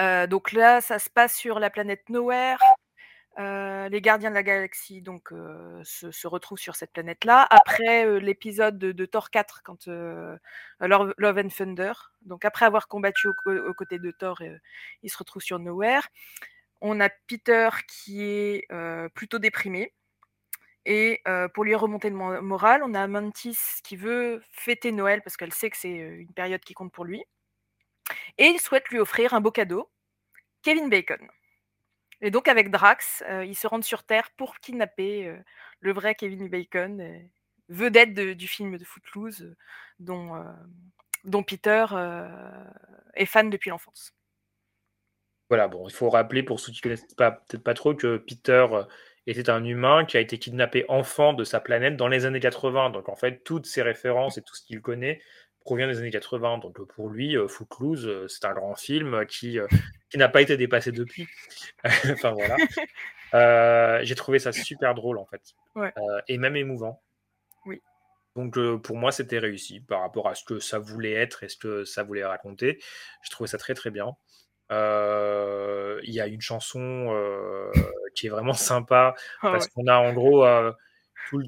Euh, 0.00 0.26
donc 0.26 0.50
là, 0.50 0.80
ça 0.80 0.98
se 0.98 1.08
passe 1.08 1.36
sur 1.36 1.60
la 1.60 1.70
planète 1.70 2.08
Nowhere. 2.08 2.58
Euh, 3.38 3.88
les 3.88 4.00
Gardiens 4.00 4.30
de 4.30 4.34
la 4.34 4.42
Galaxie 4.42 5.00
donc, 5.00 5.28
se, 5.84 6.26
retrouvent 6.26 6.58
sur 6.58 6.74
cette 6.74 6.92
planète-là. 6.92 7.46
Après 7.50 8.18
l'épisode 8.18 8.78
de, 8.78 9.06
Thor 9.06 9.30
4, 9.30 9.62
quand 9.62 9.86
Love, 9.86 11.14
and 11.20 11.48
Thunder, 11.56 11.92
donc 12.22 12.44
après 12.44 12.66
avoir 12.66 12.88
combattu 12.88 13.28
aux, 13.28 13.74
côtés 13.74 14.00
de 14.00 14.10
Thor, 14.10 14.42
il 15.04 15.08
se 15.08 15.16
retrouve 15.16 15.42
sur 15.42 15.60
Nowhere. 15.60 16.08
On 16.80 16.98
a 16.98 17.10
Peter 17.28 17.68
qui 17.86 18.24
est 18.24 18.66
plutôt 19.14 19.38
déprimé 19.38 19.92
et 20.88 21.20
pour 21.52 21.64
lui 21.64 21.74
remonter 21.74 22.08
le 22.10 22.40
moral, 22.40 22.82
on 22.84 22.94
a 22.94 23.06
Mantis 23.08 23.58
qui 23.82 23.96
veut 23.96 24.40
fêter 24.52 24.92
Noël 24.92 25.20
parce 25.20 25.36
qu'elle 25.36 25.52
sait 25.52 25.68
que 25.68 25.76
c'est 25.76 25.90
une 25.90 26.32
période 26.32 26.60
qui 26.60 26.74
compte 26.74 26.92
pour 26.92 27.04
lui. 27.04 27.24
Et 28.38 28.46
il 28.46 28.60
souhaite 28.60 28.88
lui 28.90 29.00
offrir 29.00 29.34
un 29.34 29.40
beau 29.40 29.50
cadeau, 29.50 29.90
Kevin 30.62 30.88
Bacon. 30.88 31.18
Et 32.20 32.30
donc 32.30 32.46
avec 32.46 32.70
Drax, 32.70 33.24
ils 33.44 33.56
se 33.56 33.66
rendent 33.66 33.84
sur 33.84 34.04
Terre 34.04 34.30
pour 34.36 34.60
kidnapper 34.60 35.36
le 35.80 35.92
vrai 35.92 36.14
Kevin 36.14 36.48
Bacon, 36.48 37.28
vedette 37.68 38.14
du 38.14 38.46
film 38.46 38.78
de 38.78 38.84
Footloose, 38.84 39.56
dont, 39.98 40.40
dont 41.24 41.42
Peter 41.42 41.84
est 43.14 43.26
fan 43.26 43.50
depuis 43.50 43.70
l'enfance. 43.70 44.14
Voilà, 45.48 45.66
bon, 45.66 45.88
il 45.88 45.94
faut 45.94 46.10
rappeler 46.10 46.44
pour 46.44 46.60
ceux 46.60 46.70
qui 46.70 46.78
ne 46.78 46.82
connaissent 46.82 47.14
peut-être 47.14 47.64
pas 47.64 47.74
trop 47.74 47.94
que 47.94 48.18
Peter 48.18 48.66
était 49.26 49.50
un 49.50 49.64
humain 49.64 50.04
qui 50.04 50.16
a 50.16 50.20
été 50.20 50.38
kidnappé 50.38 50.84
enfant 50.88 51.32
de 51.32 51.44
sa 51.44 51.60
planète 51.60 51.96
dans 51.96 52.08
les 52.08 52.26
années 52.26 52.40
80. 52.40 52.90
Donc 52.90 53.08
en 53.08 53.16
fait, 53.16 53.42
toutes 53.44 53.66
ses 53.66 53.82
références 53.82 54.38
et 54.38 54.42
tout 54.42 54.54
ce 54.54 54.62
qu'il 54.62 54.80
connaît 54.80 55.20
provient 55.66 55.88
des 55.88 55.98
années 55.98 56.10
80. 56.10 56.58
Donc 56.58 56.80
pour 56.94 57.10
lui, 57.10 57.36
euh, 57.36 57.48
Footloose, 57.48 58.06
euh, 58.06 58.28
c'est 58.28 58.46
un 58.46 58.54
grand 58.54 58.76
film 58.76 59.26
qui, 59.26 59.58
euh, 59.58 59.66
qui 60.10 60.16
n'a 60.16 60.28
pas 60.28 60.40
été 60.40 60.56
dépassé 60.56 60.92
depuis. 60.92 61.26
enfin 61.84 62.30
voilà. 62.32 62.56
J'ai 64.04 64.14
trouvé 64.14 64.38
ça 64.38 64.52
super 64.52 64.94
drôle 64.94 65.18
en 65.18 65.26
fait. 65.26 65.42
et 66.28 66.38
même 66.38 66.56
émouvant. 66.56 67.02
Oui. 67.66 67.82
Donc 68.36 68.58
pour 68.78 68.96
moi, 68.96 69.12
c'était 69.12 69.38
réussi 69.38 69.80
par 69.80 70.00
rapport 70.00 70.28
à 70.28 70.34
ce 70.34 70.44
que 70.44 70.60
ça 70.60 70.78
voulait 70.78 71.12
être 71.12 71.42
et 71.42 71.48
ce 71.48 71.56
que 71.56 71.84
ça 71.84 72.02
voulait 72.04 72.24
raconter. 72.24 72.78
J'ai 73.24 73.30
trouvé 73.30 73.48
ça 73.48 73.58
très 73.58 73.74
très 73.74 73.90
bien. 73.90 74.16
Il 74.70 76.12
y 76.12 76.20
a 76.20 76.26
une 76.26 76.40
chanson 76.40 77.14
qui 78.14 78.26
est 78.26 78.30
vraiment 78.30 78.54
sympa 78.54 79.14
ah 79.42 79.52
parce 79.52 79.68
qu'on 79.68 79.86
a 79.86 79.96
en 79.96 80.12
gros 80.12 80.44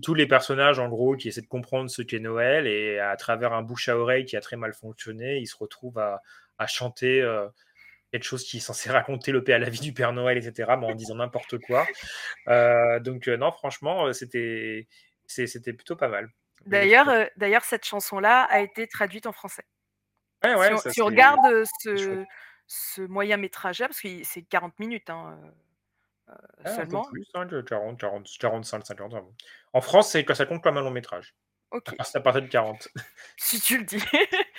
tous 0.03 0.15
les 0.15 0.27
personnages 0.27 0.79
en 0.79 0.89
gros 0.89 1.17
qui 1.17 1.29
essaient 1.29 1.41
de 1.41 1.47
comprendre 1.47 1.89
ce 1.89 2.03
qu'est 2.03 2.19
Noël 2.19 2.67
et 2.67 2.99
à 2.99 3.17
travers 3.17 3.53
un 3.53 3.63
bouche 3.63 3.89
à 3.89 3.97
oreille 3.97 4.25
qui 4.25 4.37
a 4.37 4.41
très 4.41 4.57
mal 4.57 4.75
fonctionné, 4.75 5.39
ils 5.39 5.47
se 5.47 5.57
retrouvent 5.57 5.99
à, 5.99 6.21
chanter 6.67 7.25
quelque 8.11 8.25
chose 8.25 8.45
qui 8.45 8.59
est 8.59 8.61
censé 8.61 8.91
raconter 8.91 9.33
le 9.33 9.45
à 9.53 9.59
la 9.59 9.71
vie 9.71 9.81
du 9.81 9.93
Père 9.93 10.13
Noël, 10.13 10.37
etc., 10.37 10.73
mais 10.79 10.87
en 10.87 10.95
disant 10.95 11.17
n'importe 11.17 11.59
quoi. 11.59 11.87
donc 13.01 13.27
non, 13.29 13.53
franchement, 13.53 14.13
c'était 14.13 14.87
c'était 15.27 15.73
plutôt 15.73 15.97
pas 15.97 16.09
mal. 16.09 16.31
D'ailleurs, 16.67 17.29
d'ailleurs, 17.37 17.65
cette 17.65 17.85
chanson-là 17.85 18.43
a 18.51 18.61
été 18.61 18.87
traduite 18.87 19.27
en 19.27 19.33
français. 19.33 19.65
Ouais, 20.45 20.55
ouais, 20.55 20.71
si, 20.93 21.03
on, 21.03 21.07
regarde 21.07 21.65
ce, 21.81 22.25
ce 22.69 23.01
moyen 23.03 23.39
métrage 23.39 23.79
parce 23.79 24.01
que 24.01 24.23
c'est 24.23 24.43
40 24.43 24.79
minutes 24.79 25.11
hein, 25.11 25.39
euh, 26.29 26.35
ah, 26.65 26.77
seulement. 26.77 27.05
plus, 27.05 27.27
40, 27.33 27.99
40, 27.99 28.29
45, 28.39 28.87
50. 28.87 29.15
En 29.73 29.81
France, 29.81 30.11
c'est, 30.11 30.35
ça 30.35 30.47
compte 30.47 30.63
comme 30.63 30.77
un 30.77 30.83
long 30.83 30.91
métrage. 30.91 31.35
Ok. 31.71 31.95
À 31.99 32.21
partir 32.21 32.43
de 32.43 32.47
40. 32.47 32.89
si 33.37 33.61
tu 33.61 33.79
le 33.79 33.85
dis. 33.85 34.03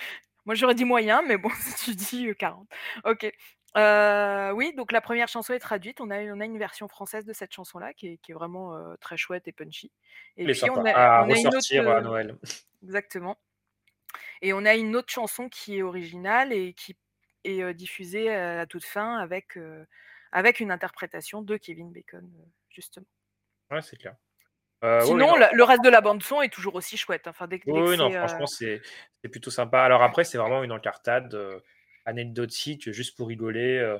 Moi, 0.46 0.54
j'aurais 0.54 0.74
dit 0.74 0.84
moyen, 0.84 1.22
mais 1.22 1.36
bon, 1.36 1.50
si 1.60 1.84
tu 1.84 1.94
dis 1.94 2.34
40. 2.36 2.68
Ok. 3.04 3.32
Euh, 3.76 4.50
oui, 4.50 4.74
donc 4.74 4.90
la 4.90 5.00
première 5.00 5.28
chanson 5.28 5.52
est 5.52 5.60
traduite. 5.60 6.00
On 6.00 6.10
a, 6.10 6.20
on 6.22 6.40
a 6.40 6.44
une 6.44 6.58
version 6.58 6.88
française 6.88 7.24
de 7.24 7.32
cette 7.32 7.52
chanson-là 7.52 7.94
qui 7.94 8.08
est, 8.08 8.16
qui 8.16 8.32
est 8.32 8.34
vraiment 8.34 8.74
euh, 8.74 8.96
très 9.00 9.16
chouette 9.16 9.46
et 9.46 9.52
punchy. 9.52 9.92
Et 10.36 10.44
puis 10.44 10.70
on 10.70 10.84
a, 10.84 11.24
on 11.24 11.30
a 11.30 11.38
une 11.38 11.46
autre, 11.46 11.88
à 11.88 12.00
Noël. 12.00 12.36
Exactement. 12.82 13.38
Et 14.42 14.52
on 14.52 14.64
a 14.64 14.74
une 14.74 14.96
autre 14.96 15.12
chanson 15.12 15.48
qui 15.48 15.78
est 15.78 15.82
originale 15.82 16.52
et 16.52 16.72
qui 16.72 16.96
et 17.44 17.74
diffusé 17.74 18.30
à 18.30 18.66
toute 18.66 18.84
fin 18.84 19.18
avec, 19.18 19.58
avec 20.32 20.60
une 20.60 20.70
interprétation 20.70 21.42
de 21.42 21.56
Kevin 21.56 21.92
Bacon, 21.92 22.28
justement. 22.68 23.06
Ouais, 23.70 23.82
c'est 23.82 23.96
clair. 23.96 24.16
Sinon, 25.04 25.34
le, 25.36 25.62
reste 25.62 25.84
de 25.84 25.90
la 25.90 26.00
bande 26.00 26.22
son 26.22 26.40
est 26.40 26.52
toujours 26.52 26.74
aussi 26.74 26.96
chouette. 26.96 27.26
Enfin, 27.26 27.46
dès, 27.46 27.60
oui, 27.66 27.96
non, 27.96 28.10
franchement, 28.10 28.46
c'est 28.46 28.80
plutôt 29.30 29.50
sympa. 29.50 29.82
Alors 29.82 30.02
après, 30.02 30.24
c'est 30.24 30.38
vraiment 30.38 30.64
une 30.64 30.72
encartade 30.72 31.36
anecdotique, 32.06 32.90
juste 32.90 33.16
pour 33.16 33.28
rigoler. 33.28 33.96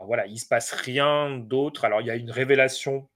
voilà, 0.00 0.26
il 0.26 0.38
se 0.38 0.46
passe 0.46 0.72
rien 0.72 1.30
d'autre. 1.30 1.84
Alors, 1.84 2.00
il 2.00 2.06
y 2.06 2.10
a 2.10 2.16
une 2.16 2.30
révélation 2.30 3.08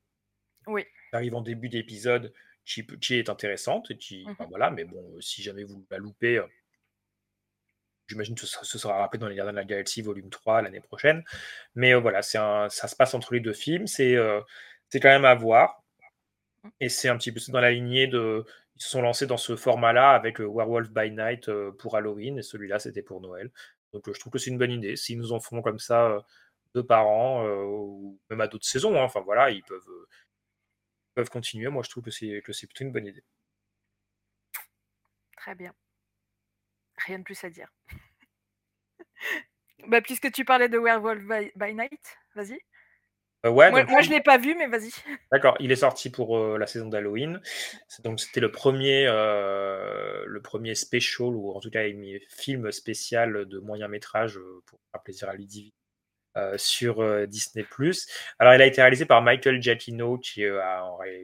oui. 0.66 0.84
qui 0.84 1.16
arrive 1.16 1.34
en 1.34 1.42
début 1.42 1.68
d'épisode 1.68 2.32
qui, 2.64 2.86
qui, 2.86 3.14
est 3.14 3.30
intéressante. 3.30 3.96
Qui, 3.96 4.26
mmh 4.26 4.46
voilà, 4.48 4.70
mais 4.70 4.84
bon, 4.84 5.20
si 5.20 5.42
jamais 5.42 5.64
vous 5.64 5.86
la 5.90 5.98
loupez, 5.98 6.40
J'imagine 8.08 8.34
que 8.34 8.46
ce 8.46 8.78
sera 8.78 8.98
rappelé 8.98 9.20
dans 9.20 9.28
les 9.28 9.34
Gardiens 9.34 9.52
de 9.52 9.58
la 9.58 9.64
Galaxie 9.64 10.00
volume 10.00 10.30
3 10.30 10.62
l'année 10.62 10.80
prochaine. 10.80 11.22
Mais 11.74 11.94
euh, 11.94 12.00
voilà, 12.00 12.22
ça 12.22 12.68
se 12.70 12.96
passe 12.96 13.14
entre 13.14 13.34
les 13.34 13.40
deux 13.40 13.52
films. 13.52 13.84
Euh, 14.00 14.40
c'est 14.88 15.00
quand 15.00 15.10
même 15.10 15.26
à 15.26 15.34
voir. 15.34 15.82
Et 16.80 16.88
c'est 16.88 17.08
un 17.08 17.18
petit 17.18 17.32
peu 17.32 17.40
dans 17.48 17.60
la 17.60 17.70
lignée 17.70 18.06
de. 18.06 18.44
Ils 18.76 18.82
se 18.82 18.90
sont 18.90 19.02
lancés 19.02 19.26
dans 19.26 19.36
ce 19.36 19.56
format-là 19.56 20.10
avec 20.10 20.38
Werewolf 20.40 20.90
by 20.90 21.10
Night 21.10 21.48
euh, 21.48 21.72
pour 21.72 21.96
Halloween. 21.96 22.38
Et 22.38 22.42
celui-là, 22.42 22.78
c'était 22.78 23.02
pour 23.02 23.20
Noël. 23.20 23.50
Donc 23.92 24.10
je 24.12 24.18
trouve 24.18 24.32
que 24.32 24.38
c'est 24.38 24.50
une 24.50 24.58
bonne 24.58 24.72
idée. 24.72 24.96
S'ils 24.96 25.18
nous 25.18 25.32
en 25.32 25.40
font 25.40 25.62
comme 25.62 25.78
ça 25.78 26.24
deux 26.74 26.84
par 26.84 27.06
an, 27.08 27.46
ou 27.46 28.18
même 28.30 28.40
à 28.40 28.48
d'autres 28.48 28.66
saisons. 28.66 28.96
Hein. 28.98 29.04
Enfin 29.04 29.20
voilà, 29.20 29.50
ils 29.50 29.62
peuvent, 29.64 29.88
peuvent 31.14 31.30
continuer. 31.30 31.68
Moi, 31.68 31.82
je 31.82 31.90
trouve 31.90 32.04
que 32.04 32.10
c'est 32.10 32.42
plutôt 32.42 32.84
une 32.84 32.92
bonne 32.92 33.06
idée. 33.06 33.24
Très 35.36 35.54
bien. 35.54 35.74
Rien 37.06 37.18
de 37.18 37.24
plus 37.24 37.42
à 37.44 37.50
dire. 37.50 37.68
bah, 39.88 40.00
puisque 40.00 40.32
tu 40.32 40.44
parlais 40.44 40.68
de 40.68 40.78
Werewolf 40.78 41.22
by, 41.56 41.74
Night, 41.74 42.18
vas-y. 42.34 42.58
Euh, 43.46 43.50
ouais, 43.50 43.70
moi, 43.70 44.02
je 44.02 44.08
ne 44.08 44.14
l'ai 44.14 44.20
pas 44.20 44.36
vu, 44.36 44.56
mais 44.56 44.66
vas-y. 44.66 44.90
D'accord, 45.32 45.56
il 45.60 45.70
est 45.70 45.76
sorti 45.76 46.10
pour 46.10 46.36
euh, 46.36 46.58
la 46.58 46.66
saison 46.66 46.88
d'Halloween. 46.88 47.40
Donc 48.02 48.18
c'était 48.18 48.40
le 48.40 48.50
premier, 48.50 49.06
euh, 49.06 50.24
le 50.26 50.42
premier 50.42 50.74
special, 50.74 51.28
ou 51.28 51.52
en 51.52 51.60
tout 51.60 51.70
cas 51.70 51.82
un 51.82 52.18
film 52.28 52.72
spécial 52.72 53.46
de 53.46 53.58
moyen 53.60 53.86
métrage 53.86 54.40
pour 54.66 54.80
faire 54.92 55.02
plaisir 55.02 55.28
à 55.28 55.34
Ludivine 55.34 55.72
sur 56.56 57.26
Disney+. 57.26 57.66
Alors, 58.38 58.54
il 58.54 58.62
a 58.62 58.66
été 58.66 58.80
réalisé 58.80 59.06
par 59.06 59.22
Michael 59.22 59.62
Giacchino, 59.62 60.18
qui 60.18 60.42
est 60.42 60.52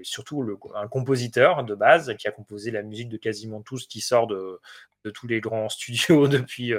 surtout 0.03 0.43
le, 0.43 0.57
un 0.75 0.89
compositeur 0.89 1.65
de 1.65 1.75
base, 1.75 2.15
qui 2.17 2.29
a 2.29 2.31
composé 2.31 2.71
la 2.71 2.83
musique 2.83 3.09
de 3.09 3.17
quasiment 3.17 3.63
tout 3.63 3.79
ce 3.79 3.87
qui 3.87 4.01
sort 4.01 4.27
de, 4.27 4.61
tous 5.13 5.27
les 5.27 5.41
grands 5.41 5.69
studios 5.71 6.29
depuis, 6.29 6.73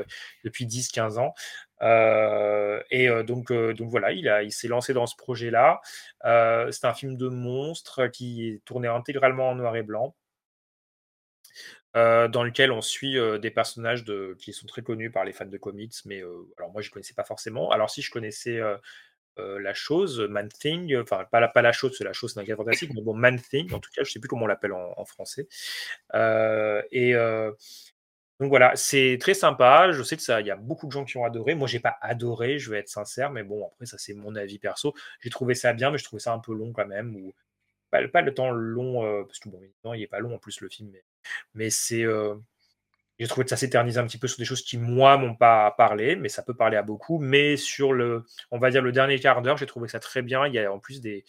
depuis 0.44 0.66
10-15 0.66 1.20
ans. 1.20 1.34
Euh, 1.82 2.82
et 2.90 3.08
donc, 3.24 3.52
donc 3.52 3.90
voilà, 3.90 4.12
il, 4.12 4.32
il 4.44 4.52
s'est 4.52 4.68
lancé 4.68 4.94
dans 4.94 5.06
ce 5.06 5.16
projet-là. 5.16 5.82
c'est 6.24 6.86
un 6.86 6.94
film 6.94 7.18
de 7.18 7.28
monstre 7.28 8.08
qui 8.08 8.50
est 8.50 8.66
tourné 8.66 8.88
intégralement 8.88 9.50
en 9.50 9.56
noir 9.56 9.76
et 9.76 9.84
blanc. 9.84 10.16
Dans 11.96 12.44
lequel 12.44 12.72
on 12.72 12.82
suit 12.82 13.18
des 13.42 13.52
personnages 13.52 14.04
qui 14.38 14.54
sont 14.54 14.68
très 14.68 14.82
connus 14.82 15.12
par 15.12 15.24
les 15.24 15.32
fans 15.32 15.46
de 15.46 15.58
comics, 15.58 15.94
mais 16.06 16.22
alors 16.58 16.72
moi 16.72 16.82
je 16.82 16.90
ne 16.90 16.94
connaissais 16.94 17.14
pas 17.14 17.24
forcément. 17.24 17.72
Alors 17.72 17.90
si 17.90 18.02
je 18.02 18.12
connaissais 18.12 18.60
la 19.38 19.74
chose, 19.74 20.20
Man 20.20 20.50
Thing, 20.50 20.96
enfin 20.98 21.26
pas 21.32 21.40
la, 21.40 21.72
chose, 21.72 21.96
c'est 21.98 22.04
la 22.04 22.14
chose, 22.14 22.34
c'est 22.34 22.52
un 22.52 22.56
fantastique, 22.56 22.92
mais 22.94 23.02
bon, 23.02 23.14
Man 23.14 23.40
Thing, 23.40 23.74
en 23.74 23.80
tout 23.80 23.90
cas, 23.92 24.04
je 24.04 24.10
ne 24.10 24.12
sais 24.12 24.20
plus 24.20 24.28
comment 24.28 24.44
on 24.44 24.48
l'appelle 24.48 24.74
en, 24.74 25.06
français. 25.06 25.48
et, 26.92 27.16
donc 28.40 28.50
voilà, 28.50 28.76
c'est 28.76 29.18
très 29.20 29.34
sympa. 29.34 29.92
Je 29.92 30.04
sais 30.04 30.18
que 30.18 30.22
ça, 30.24 30.42
il 30.42 30.48
y 30.48 30.52
a 30.52 30.58
beaucoup 30.58 30.88
de 30.88 30.92
gens 30.92 31.06
qui 31.06 31.18
ont 31.18 31.24
adoré. 31.24 31.56
Moi, 31.56 31.68
j'ai 31.68 31.80
pas 31.80 31.98
adoré, 32.02 32.60
je 32.60 32.70
vais 32.70 32.80
être 32.80 32.90
sincère, 32.90 33.32
mais 33.32 33.44
bon, 33.44 33.66
après, 33.68 33.86
ça, 33.86 33.98
c'est 33.98 34.14
mon 34.14 34.36
avis 34.36 34.60
perso. 34.60 34.94
J'ai 35.22 35.30
trouvé 35.30 35.56
ça 35.56 35.72
bien, 35.74 35.90
mais 35.92 35.98
je 35.98 36.04
trouvais 36.04 36.20
ça 36.20 36.34
un 36.34 36.40
peu 36.40 36.54
long 36.54 36.74
quand 36.74 36.86
même. 36.86 37.16
Pas, 38.12 38.22
le 38.22 38.34
temps 38.34 38.52
long, 38.52 39.06
euh, 39.06 39.24
parce 39.24 39.40
que 39.40 39.50
bon, 39.50 39.60
non, 39.84 39.94
il 39.94 40.04
est 40.04 40.08
pas 40.08 40.20
long 40.20 40.36
en 40.36 40.40
plus 40.40 40.62
le 40.62 40.70
film, 40.70 40.92
mais, 41.54 41.70
c'est. 41.70 42.04
Euh, 42.04 42.36
j'ai 43.20 43.28
trouvé 43.28 43.46
que 43.46 43.50
ça 43.50 43.58
s'éternise 43.58 43.98
un 43.98 44.06
petit 44.06 44.18
peu 44.18 44.28
sur 44.28 44.40
des 44.40 44.46
choses 44.46 44.62
qui, 44.62 44.78
moi, 44.78 45.18
m'ont 45.18 45.36
pas 45.36 45.72
parlé, 45.72 46.18
mais 46.18 46.30
ça 46.30 46.44
peut 46.44 46.54
parler 46.54 46.78
à 46.78 46.84
beaucoup. 46.84 47.18
Mais 47.20 47.56
sur 47.58 47.94
le, 47.94 48.26
on 48.52 48.60
va 48.60 48.72
dire, 48.72 48.82
le 48.82 48.92
dernier 48.92 49.20
quart 49.20 49.42
d'heure, 49.42 49.58
j'ai 49.58 49.66
trouvé 49.66 49.88
ça 49.88 50.00
très 50.00 50.22
bien. 50.22 50.48
Il 50.48 50.54
y 50.54 50.60
a 50.60 50.72
en 50.72 50.80
plus 50.80 51.00
des, 51.00 51.24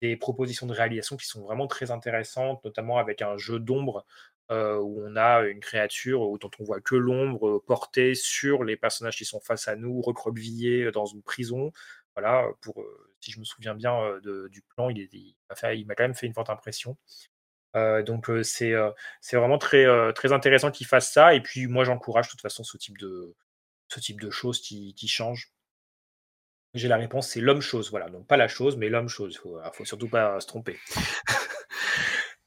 des 0.00 0.16
propositions 0.16 0.66
de 0.66 0.72
réalisation 0.72 1.16
qui 1.16 1.26
sont 1.26 1.42
vraiment 1.42 1.68
très 1.68 1.92
intéressantes, 1.92 2.64
notamment 2.64 2.98
avec 2.98 3.22
un 3.22 3.36
jeu 3.36 3.60
d'ombre 3.60 4.04
euh, 4.50 4.78
où 4.78 5.00
on 5.06 5.16
a 5.16 5.42
une 5.42 5.60
créature 5.60 6.38
dont 6.38 6.50
on 6.58 6.64
voit 6.64 6.80
que 6.80 6.96
l'ombre 6.96 7.60
portée 7.66 8.14
sur 8.16 8.64
les 8.64 8.76
personnages 8.76 9.16
qui 9.16 9.24
sont 9.24 9.40
face 9.40 9.68
à 9.68 9.76
nous, 9.76 10.02
recroquevillés 10.02 10.90
dans 10.90 11.06
une 11.06 11.22
prison. 11.22 11.72
Voilà, 12.16 12.48
pour, 12.60 12.84
si 13.22 13.30
je 13.30 13.38
me 13.38 13.44
souviens 13.44 13.74
bien 13.74 14.18
du 14.50 14.62
plan, 14.62 14.90
il, 14.90 14.98
il 14.98 15.86
m'a 15.86 15.94
quand 15.94 16.04
même 16.04 16.14
fait 16.14 16.26
une 16.26 16.34
forte 16.34 16.50
impression. 16.50 16.96
donc 17.74 18.30
c'est 18.42 18.74
vraiment 19.32 19.58
très, 19.58 19.86
très 20.14 20.32
intéressant 20.32 20.70
qu'il 20.70 20.86
fasse 20.86 21.12
ça. 21.12 21.34
Et 21.34 21.40
puis 21.40 21.66
moi 21.66 21.84
j'encourage 21.84 22.26
de 22.26 22.30
toute 22.32 22.42
façon 22.42 22.64
ce 22.64 22.76
type 22.76 22.98
de, 22.98 23.34
ce 23.88 24.00
type 24.00 24.20
de 24.20 24.30
choses 24.30 24.60
qui, 24.60 24.94
qui 24.94 25.08
changent. 25.08 25.52
J'ai 26.74 26.88
la 26.88 26.96
réponse, 26.96 27.28
c'est 27.28 27.40
l'homme-chose. 27.40 27.90
Voilà, 27.90 28.08
donc 28.08 28.26
pas 28.26 28.38
la 28.38 28.48
chose, 28.48 28.76
mais 28.78 28.88
l'homme-chose. 28.88 29.38
Il 29.44 29.52
ne 29.52 29.70
faut 29.72 29.84
surtout 29.84 30.08
pas 30.08 30.40
se 30.40 30.46
tromper. 30.46 30.78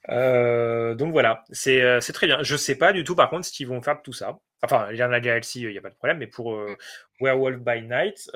Donc 0.08 1.12
voilà, 1.12 1.44
c'est 1.52 2.00
très 2.14 2.28
bien. 2.28 2.44
Je 2.44 2.56
sais 2.56 2.76
pas 2.76 2.94
du 2.94 3.04
tout 3.04 3.16
par 3.16 3.30
contre 3.30 3.46
ce 3.46 3.52
qu'ils 3.52 3.68
vont 3.68 3.82
faire 3.82 3.98
de 3.98 4.02
tout 4.02 4.14
ça. 4.14 4.38
Enfin, 4.64 4.88
il 4.92 4.98
y 4.98 5.04
en 5.04 5.12
a 5.12 5.20
DLC, 5.20 5.60
il 5.60 5.70
n'y 5.70 5.78
a 5.78 5.82
pas 5.82 5.90
de 5.90 5.96
problème, 5.96 6.18
mais 6.18 6.28
pour 6.28 6.56
euh, 6.56 6.76
Werewolf 7.22 7.60
by 7.60 7.82
Night, 7.84 8.30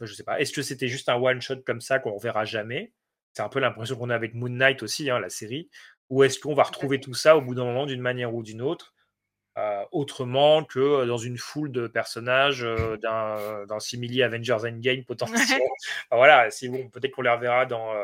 je 0.00 0.12
sais 0.12 0.24
pas. 0.24 0.40
Est-ce 0.40 0.52
que 0.52 0.62
c'était 0.62 0.88
juste 0.88 1.08
un 1.08 1.16
one-shot 1.16 1.62
comme 1.64 1.80
ça 1.80 1.98
qu'on 1.98 2.16
verra 2.18 2.44
jamais? 2.44 2.92
C'est 3.32 3.42
un 3.42 3.48
peu 3.48 3.60
l'impression 3.60 3.96
qu'on 3.96 4.10
a 4.10 4.14
avec 4.14 4.34
Moon 4.34 4.48
Knight 4.48 4.82
aussi, 4.82 5.10
hein, 5.10 5.18
la 5.18 5.28
série. 5.28 5.68
Ou 6.10 6.22
est-ce 6.22 6.38
qu'on 6.38 6.54
va 6.54 6.62
retrouver 6.62 7.00
tout 7.00 7.14
ça 7.14 7.36
au 7.36 7.40
bout 7.40 7.54
d'un 7.54 7.64
moment 7.64 7.86
d'une 7.86 8.00
manière 8.00 8.34
ou 8.34 8.42
d'une 8.42 8.62
autre 8.62 8.94
autrement 9.92 10.64
que 10.64 11.04
dans 11.04 11.16
une 11.16 11.38
foule 11.38 11.70
de 11.70 11.86
personnages 11.86 12.66
d'un 13.02 13.78
simili 13.78 14.20
Avengers 14.22 14.58
Endgame 14.64 15.04
potentiellement. 15.04 15.64
voilà, 16.10 16.50
c'est 16.50 16.68
bon, 16.68 16.88
peut-être 16.88 17.12
qu'on 17.12 17.22
les 17.22 17.30
reverra 17.30 17.64
dans 17.64 17.94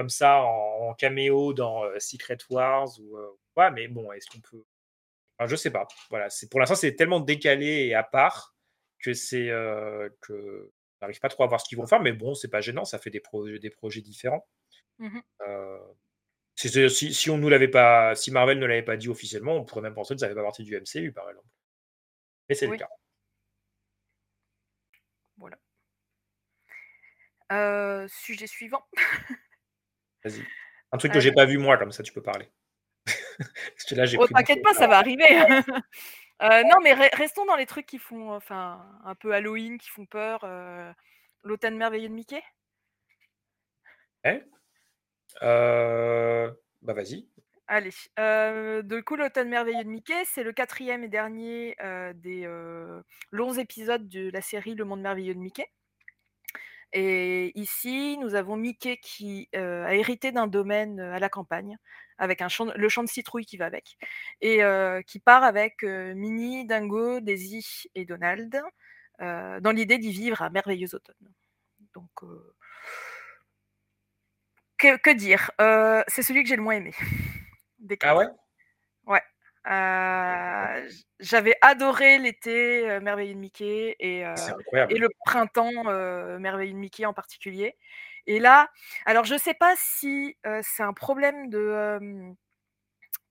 comme 0.00 0.08
ça 0.08 0.40
en, 0.40 0.94
caméo 0.94 1.52
dans 1.52 1.84
euh, 1.84 1.98
Secret 1.98 2.38
Wars 2.48 2.88
ou 3.00 3.18
euh, 3.18 3.70
mais 3.70 3.86
bon, 3.86 4.10
est-ce 4.12 4.30
qu'on 4.30 4.40
peut? 4.40 4.64
Enfin, 5.38 5.46
je 5.46 5.56
sais 5.56 5.70
pas. 5.70 5.86
Voilà, 6.08 6.30
c'est 6.30 6.48
pour 6.48 6.58
l'instant 6.58 6.74
c'est 6.74 6.96
tellement 6.96 7.20
décalé 7.20 7.84
et 7.84 7.94
à 7.94 8.02
part 8.02 8.54
que 8.98 9.12
c'est 9.12 9.50
euh, 9.50 10.08
que 10.22 10.70
n'arrive 11.00 11.20
pas 11.20 11.28
trop 11.28 11.44
à 11.44 11.46
voir 11.46 11.60
ce 11.60 11.68
qu'ils 11.68 11.78
vont 11.78 11.86
faire, 11.86 12.00
mais 12.00 12.12
bon, 12.12 12.34
c'est 12.34 12.48
pas 12.48 12.60
gênant, 12.60 12.84
ça 12.84 12.98
fait 12.98 13.10
des, 13.10 13.20
projets 13.20 13.58
des 13.58 13.70
projets 13.70 14.00
différents. 14.00 14.46
Mmh 14.98 15.20
si, 16.56 17.14
si, 17.14 17.30
on 17.30 17.38
nous 17.38 17.48
l'avait 17.48 17.68
pas, 17.68 18.14
si 18.14 18.30
Marvel 18.30 18.58
ne 18.58 18.66
l'avait 18.66 18.82
pas 18.82 18.98
dit 18.98 19.08
officiellement, 19.08 19.54
on 19.54 19.64
pourrait 19.64 19.80
même 19.80 19.94
penser 19.94 20.12
que 20.12 20.20
ça 20.20 20.28
fait 20.28 20.34
pas 20.34 20.42
partie 20.42 20.62
du 20.62 20.76
MCU, 20.76 21.10
par 21.10 21.28
exemple. 21.30 21.48
Mais 22.50 22.54
c'est 22.54 22.66
le 22.66 22.76
cas. 22.76 22.88
Voilà. 25.38 25.56
sujet 28.08 28.46
suivant. 28.46 28.84
Vas-y. 30.24 30.44
Un 30.92 30.98
truc 30.98 31.12
que 31.12 31.20
j'ai 31.20 31.32
pas 31.32 31.46
vu 31.46 31.56
moi, 31.56 31.78
comme 31.78 31.92
ça 31.92 32.02
tu 32.02 32.12
peux 32.12 32.22
parler. 32.22 32.50
Parce 33.38 33.84
que 33.88 33.94
là, 33.94 34.04
j'ai 34.04 34.18
oh, 34.18 34.26
T'inquiète 34.26 34.62
pas, 34.62 34.74
ça 34.74 34.86
va 34.86 34.98
arriver. 34.98 35.26
Euh, 36.42 36.62
non, 36.62 36.76
mais 36.82 36.94
restons 36.94 37.44
dans 37.44 37.56
les 37.56 37.66
trucs 37.66 37.86
qui 37.86 37.98
font, 37.98 38.32
enfin, 38.32 38.86
un 39.04 39.14
peu 39.14 39.34
Halloween, 39.34 39.78
qui 39.78 39.90
font 39.90 40.06
peur. 40.06 40.40
Euh, 40.44 40.92
L'automne 41.42 41.76
merveilleux 41.76 42.08
de 42.08 42.14
Mickey. 42.14 42.42
Eh 44.24 44.42
euh... 45.42 46.50
Bah 46.82 46.92
vas-y. 46.92 47.28
Allez. 47.66 47.90
Euh, 48.18 48.82
du 48.82 49.02
coup, 49.04 49.16
l'automne 49.16 49.48
merveilleux 49.48 49.84
de 49.84 49.88
Mickey, 49.88 50.24
c'est 50.24 50.42
le 50.42 50.52
quatrième 50.52 51.04
et 51.04 51.08
dernier 51.08 51.76
des 52.14 52.46
longs 53.30 53.54
épisodes 53.54 54.08
de 54.08 54.30
la 54.30 54.42
série 54.42 54.74
Le 54.74 54.84
monde 54.84 55.00
merveilleux 55.00 55.34
de 55.34 55.38
Mickey. 55.38 55.66
Et 56.92 57.58
ici, 57.58 58.18
nous 58.18 58.34
avons 58.34 58.56
Mickey 58.56 58.98
qui 58.98 59.48
a 59.54 59.94
hérité 59.94 60.32
d'un 60.32 60.46
domaine 60.46 61.00
à 61.00 61.18
la 61.18 61.28
campagne, 61.28 61.78
avec 62.20 62.42
un 62.42 62.48
champ, 62.48 62.68
le 62.76 62.88
champ 62.88 63.02
de 63.02 63.08
citrouille 63.08 63.46
qui 63.46 63.56
va 63.56 63.66
avec, 63.66 63.96
et 64.40 64.60
qui 65.06 65.18
part 65.18 65.42
avec 65.42 65.82
Minnie, 65.82 66.66
Dingo, 66.66 67.20
Daisy 67.20 67.88
et 67.94 68.04
Donald, 68.04 68.62
dans 69.18 69.72
l'idée 69.74 69.98
d'y 69.98 70.12
vivre 70.12 70.42
à 70.42 70.50
merveilleux 70.50 70.94
automne. 70.94 71.32
Donc, 71.94 72.10
que, 74.78 74.96
que, 74.96 75.10
dire 75.10 75.50
C'est 76.08 76.22
celui 76.22 76.42
que 76.42 76.48
j'ai 76.48 76.56
le 76.56 76.62
moins 76.62 76.76
aimé. 76.76 76.94
ah 78.02 78.16
ouais? 78.16 78.26
Ouais. 79.06 79.22
Euh, 79.66 80.88
j'avais 81.18 81.54
adoré 81.60 82.18
l'été 82.18 82.88
euh, 82.88 83.00
Merveilleux 83.00 83.34
de 83.34 83.38
Mickey 83.38 83.94
et, 84.00 84.24
euh, 84.24 84.34
et 84.88 84.96
le 84.96 85.08
printemps 85.26 85.84
Merveilleux 86.38 86.72
de 86.72 86.78
Mickey 86.78 87.04
en 87.04 87.12
particulier. 87.12 87.76
Et 88.30 88.38
là, 88.38 88.70
alors 89.06 89.24
je 89.24 89.34
ne 89.34 89.40
sais 89.40 89.54
pas 89.54 89.74
si 89.76 90.36
c'est 90.62 90.84
un 90.84 90.92
problème 90.92 91.50
de, 91.50 92.32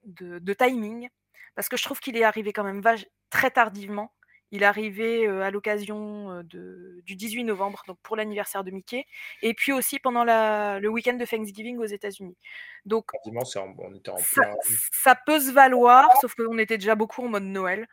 de, 0.03 0.39
de, 0.39 0.53
timing, 0.53 1.07
parce 1.55 1.69
que 1.69 1.77
je 1.77 1.83
trouve 1.83 2.01
qu'il 2.01 2.17
est 2.17 2.25
arrivé 2.25 2.51
quand 2.51 2.65
même 2.65 2.83
très 3.29 3.49
tardivement. 3.49 4.11
Il 4.51 4.63
est 4.63 4.65
arrivé 4.65 5.25
à 5.25 5.51
l'occasion 5.51 6.43
du 6.43 7.15
18 7.15 7.45
novembre, 7.45 7.81
donc 7.87 7.97
pour 8.03 8.17
l'anniversaire 8.17 8.65
de 8.65 8.71
Mickey, 8.71 9.05
et 9.41 9.53
puis 9.53 9.71
aussi 9.71 9.99
pendant 9.99 10.25
le 10.25 10.87
week-end 10.89 11.13
de 11.13 11.25
Thanksgiving 11.25 11.77
aux 11.77 11.85
États-Unis. 11.85 12.35
Donc, 12.83 13.05
on 13.23 13.95
était 13.95 14.09
en 14.09 14.17
ça, 14.17 14.53
ça, 14.91 15.15
peut 15.15 15.39
se 15.39 15.51
valoir, 15.51 16.09
sauf 16.19 16.35
qu'on 16.35 16.57
était 16.57 16.77
déjà 16.77 16.95
beaucoup 16.95 17.23
en 17.23 17.29
mode 17.29 17.43
Noël. 17.43 17.87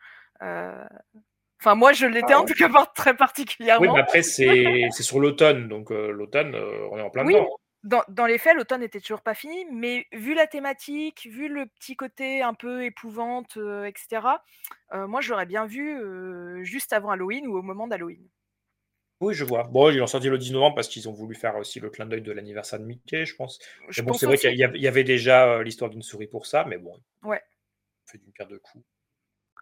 Enfin, 1.61 1.75
moi, 1.75 1.93
je 1.93 2.07
l'étais 2.07 2.35
ah 2.35 2.41
en 2.41 2.45
tout 2.45 2.55
cas 2.55 2.69
très 2.95 3.17
particulièrement. 3.17 3.87
Oui, 3.87 3.93
mais 3.95 4.01
après, 4.01 4.23
c'est 4.23 4.91
sur 4.91 5.21
l'automne, 5.21 5.69
donc 5.69 5.91
l'automne, 5.91 6.55
on 6.91 6.99
est 6.99 7.03
en 7.03 7.11
plein 7.11 7.25
dedans 7.25 7.49
dans, 8.09 8.27
les 8.27 8.39
faits, 8.39 8.57
l'automne 8.57 8.81
n'était 8.81 9.01
toujours 9.01 9.23
pas 9.23 9.35
fini, 9.35 9.65
mais 9.73 10.07
vu 10.13 10.35
la 10.35 10.49
thématique, 10.49 11.29
vu 11.31 11.49
le 11.49 11.67
petit 11.67 11.95
côté 11.95 12.43
un 12.43 12.55
peu 12.55 12.85
épouvante, 12.85 13.59
etc., 13.87 14.23
moi, 14.93 15.21
je 15.21 15.31
l'aurais 15.31 15.47
bien 15.47 15.67
vu 15.67 16.65
juste 16.65 16.93
avant 16.93 17.11
Halloween 17.11 17.47
ou 17.47 17.57
au 17.57 17.63
moment 17.63 17.87
d'Halloween. 17.87 18.27
Oui, 19.21 19.33
je 19.33 19.45
vois. 19.45 19.65
Bon, 19.65 19.91
ils 19.91 19.97
l'ont 19.97 20.07
sorti 20.07 20.29
le 20.29 20.37
10 20.37 20.53
novembre 20.53 20.75
parce 20.75 20.89
qu'ils 20.89 21.09
ont 21.09 21.13
voulu 21.13 21.35
faire 21.35 21.57
aussi 21.57 21.81
le 21.81 21.89
clin 21.89 22.05
d'œil 22.05 22.21
de 22.21 22.33
l'anniversaire 22.33 22.79
de 22.79 22.85
Mickey, 22.85 23.25
je 23.25 23.35
pense. 23.35 23.59
Je 23.89 24.03
bon, 24.03 24.13
c'est 24.13 24.27
vrai 24.27 24.37
qu'il 24.37 24.55
y, 24.55 24.87
avait 24.87 25.05
déjà 25.05 25.63
l'histoire 25.63 25.91
d'une 25.91 26.03
souris 26.03 26.27
pour 26.27 26.47
ça, 26.47 26.65
mais 26.65 26.77
bon. 26.77 27.01
Ouais. 27.23 27.41
On 28.05 28.11
fait 28.11 28.19
d'une 28.19 28.33
paire 28.33 28.47
de 28.47 28.59
coups. 28.59 28.85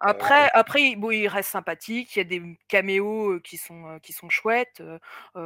Après, 0.01 0.49
après, 0.53 0.81
il- 0.83 0.95
bon, 0.97 1.09
il 1.11 1.27
reste 1.27 1.49
sympathique. 1.51 2.15
Il 2.15 2.19
y 2.19 2.21
a 2.21 2.25
des 2.25 2.59
caméos 2.67 3.39
qui 3.39 3.57
sont 3.57 3.97
qui 4.03 4.11
sont 4.13 4.29
chouettes. 4.29 4.81
Euh, 4.81 4.99
on, 5.35 5.41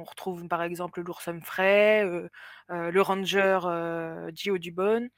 on 0.00 0.04
retrouve 0.04 0.46
par 0.48 0.62
exemple 0.62 1.00
l'ours 1.00 1.26
Humphrey, 1.28 2.02
euh, 2.04 2.28
euh, 2.70 2.90
le 2.90 3.02
ranger 3.02 3.58
Gio 4.34 4.58
Dubon. 4.58 5.08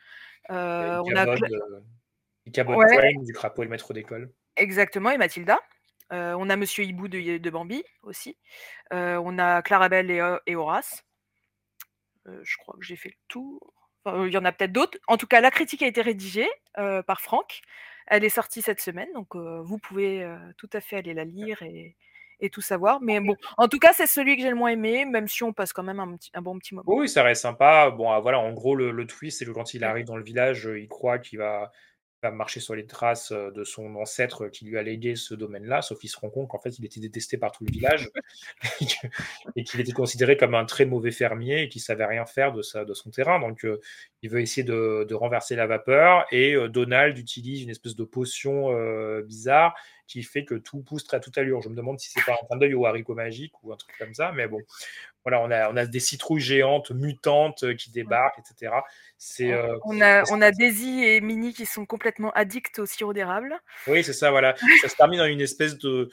Euh, 0.50 1.02
on 1.04 1.16
a 1.16 1.22
Ichabod, 1.24 1.38
Cla- 1.38 2.72
euh, 2.74 2.76
Ouais. 2.76 2.96
Crane, 2.96 3.24
du 3.24 3.32
crapaud 3.32 3.62
et 3.62 3.64
le 3.64 3.70
maître 3.70 3.92
d'école. 3.94 4.30
exactement 4.56 5.10
et 5.10 5.18
Mathilda. 5.18 5.58
On 6.10 6.48
a 6.50 6.56
Monsieur 6.56 6.84
Hibou 6.84 7.08
de, 7.08 7.38
de 7.38 7.50
Bambi 7.50 7.82
aussi. 8.02 8.36
On 8.92 9.38
a 9.38 9.62
Clarabelle 9.62 10.10
et, 10.10 10.22
Ho- 10.22 10.38
et 10.46 10.54
Horace. 10.54 11.02
Je 12.26 12.56
crois 12.58 12.76
que 12.78 12.84
j'ai 12.84 12.96
fait 12.96 13.08
le 13.10 13.16
tour. 13.28 13.72
Enfin, 14.04 14.24
il 14.26 14.32
y 14.32 14.38
en 14.38 14.44
a 14.44 14.52
peut-être 14.52 14.72
d'autres. 14.72 14.98
En 15.08 15.16
tout 15.16 15.26
cas, 15.26 15.40
la 15.40 15.50
critique 15.50 15.82
a 15.82 15.86
été 15.86 16.02
rédigée 16.02 16.48
par 16.74 17.20
Franck. 17.20 17.62
Elle 18.06 18.24
est 18.24 18.28
sortie 18.28 18.62
cette 18.62 18.80
semaine, 18.80 19.08
donc 19.14 19.34
euh, 19.34 19.60
vous 19.62 19.78
pouvez 19.78 20.22
euh, 20.22 20.36
tout 20.56 20.70
à 20.72 20.80
fait 20.80 20.96
aller 20.96 21.12
la 21.14 21.24
lire 21.24 21.60
et, 21.62 21.96
et 22.40 22.50
tout 22.50 22.60
savoir. 22.60 23.00
Mais 23.00 23.18
bon, 23.20 23.34
en 23.56 23.66
tout 23.68 23.78
cas, 23.78 23.92
c'est 23.92 24.06
celui 24.06 24.36
que 24.36 24.42
j'ai 24.42 24.50
le 24.50 24.56
moins 24.56 24.70
aimé, 24.70 25.04
même 25.04 25.26
si 25.26 25.42
on 25.42 25.52
passe 25.52 25.72
quand 25.72 25.82
même 25.82 25.98
un, 26.00 26.16
petit- 26.16 26.30
un 26.34 26.42
bon 26.42 26.58
petit 26.58 26.74
moment. 26.74 26.84
Oui, 26.86 27.08
ça 27.08 27.22
reste 27.22 27.42
sympa. 27.42 27.90
Bon, 27.90 28.10
ah, 28.10 28.20
voilà, 28.20 28.38
en 28.38 28.52
gros, 28.52 28.74
le, 28.76 28.90
le 28.90 29.06
twist, 29.06 29.38
c'est 29.38 29.44
que 29.44 29.50
quand 29.50 29.74
il 29.74 29.82
arrive 29.84 30.06
dans 30.06 30.16
le 30.16 30.22
village, 30.24 30.68
il 30.72 30.86
croit 30.88 31.18
qu'il 31.18 31.38
va, 31.38 31.72
va 32.30 32.36
marcher 32.36 32.60
sur 32.60 32.74
les 32.74 32.86
traces 32.86 33.32
euh, 33.32 33.50
de 33.50 33.64
son 33.64 33.94
ancêtre 33.96 34.48
qui 34.48 34.64
lui 34.64 34.78
a 34.78 34.82
légué 34.82 35.16
ce 35.16 35.34
domaine-là, 35.34 35.82
sauf 35.82 35.98
qu'il 35.98 36.10
se 36.10 36.18
rend 36.18 36.30
compte 36.30 36.48
qu'en 36.48 36.58
fait, 36.58 36.78
il 36.78 36.84
était 36.84 37.00
détesté 37.00 37.38
par 37.38 37.52
tout 37.52 37.64
le 37.64 37.72
village 37.72 38.10
et 39.56 39.64
qu'il 39.64 39.80
était 39.80 39.92
considéré 39.92 40.36
comme 40.36 40.54
un 40.54 40.64
très 40.64 40.84
mauvais 40.84 41.10
fermier 41.10 41.62
et 41.62 41.68
qu'il 41.68 41.80
savait 41.80 42.06
rien 42.06 42.26
faire 42.26 42.52
de, 42.52 42.62
sa, 42.62 42.84
de 42.84 42.94
son 42.94 43.10
terrain. 43.10 43.40
Donc, 43.40 43.64
euh, 43.64 43.80
il 44.22 44.30
veut 44.30 44.40
essayer 44.40 44.64
de, 44.64 45.06
de 45.08 45.14
renverser 45.14 45.56
la 45.56 45.66
vapeur 45.66 46.26
et 46.30 46.54
euh, 46.54 46.68
Donald 46.68 47.16
utilise 47.18 47.62
une 47.62 47.70
espèce 47.70 47.96
de 47.96 48.04
potion 48.04 48.46
bizarre 49.22 49.74
qui 50.06 50.22
fait 50.22 50.44
que 50.44 50.54
tout 50.54 50.80
pousse 50.82 51.04
très 51.04 51.16
à 51.16 51.20
toute 51.20 51.36
allure. 51.38 51.62
Je 51.62 51.68
me 51.68 51.74
demande 51.74 51.98
si 51.98 52.10
c'est 52.10 52.24
pas 52.24 52.32
un 52.32 52.46
clin 52.46 52.56
d'œil 52.58 52.74
au 52.74 52.86
haricot 52.86 53.14
magique 53.14 53.52
ou 53.62 53.72
un 53.72 53.76
truc 53.76 53.96
comme 53.98 54.14
ça, 54.14 54.32
mais 54.32 54.46
bon. 54.48 54.60
Voilà, 55.24 55.42
on 55.42 55.50
a, 55.50 55.70
on 55.72 55.76
a 55.76 55.86
des 55.86 55.98
citrouilles 55.98 56.40
géantes, 56.40 56.92
mutantes 56.92 57.64
euh, 57.64 57.74
qui 57.74 57.90
débarquent, 57.90 58.38
etc. 58.38 58.72
C'est, 59.18 59.52
euh, 59.52 59.76
On 59.84 60.00
a, 60.00 60.22
on 60.30 60.40
a 60.40 60.52
Daisy 60.52 61.02
et 61.02 61.20
Minnie 61.20 61.52
qui 61.52 61.66
sont 61.66 61.84
complètement 61.84 62.30
addicts 62.32 62.78
au 62.78 62.86
sirop 62.86 63.12
d'érable. 63.12 63.58
Oui, 63.88 64.04
c'est 64.04 64.12
ça, 64.12 64.30
voilà. 64.30 64.54
Ça 64.82 64.88
se 64.88 64.94
termine 64.94 65.18
dans 65.18 65.26
une 65.26 65.40
espèce 65.40 65.78
de, 65.78 66.10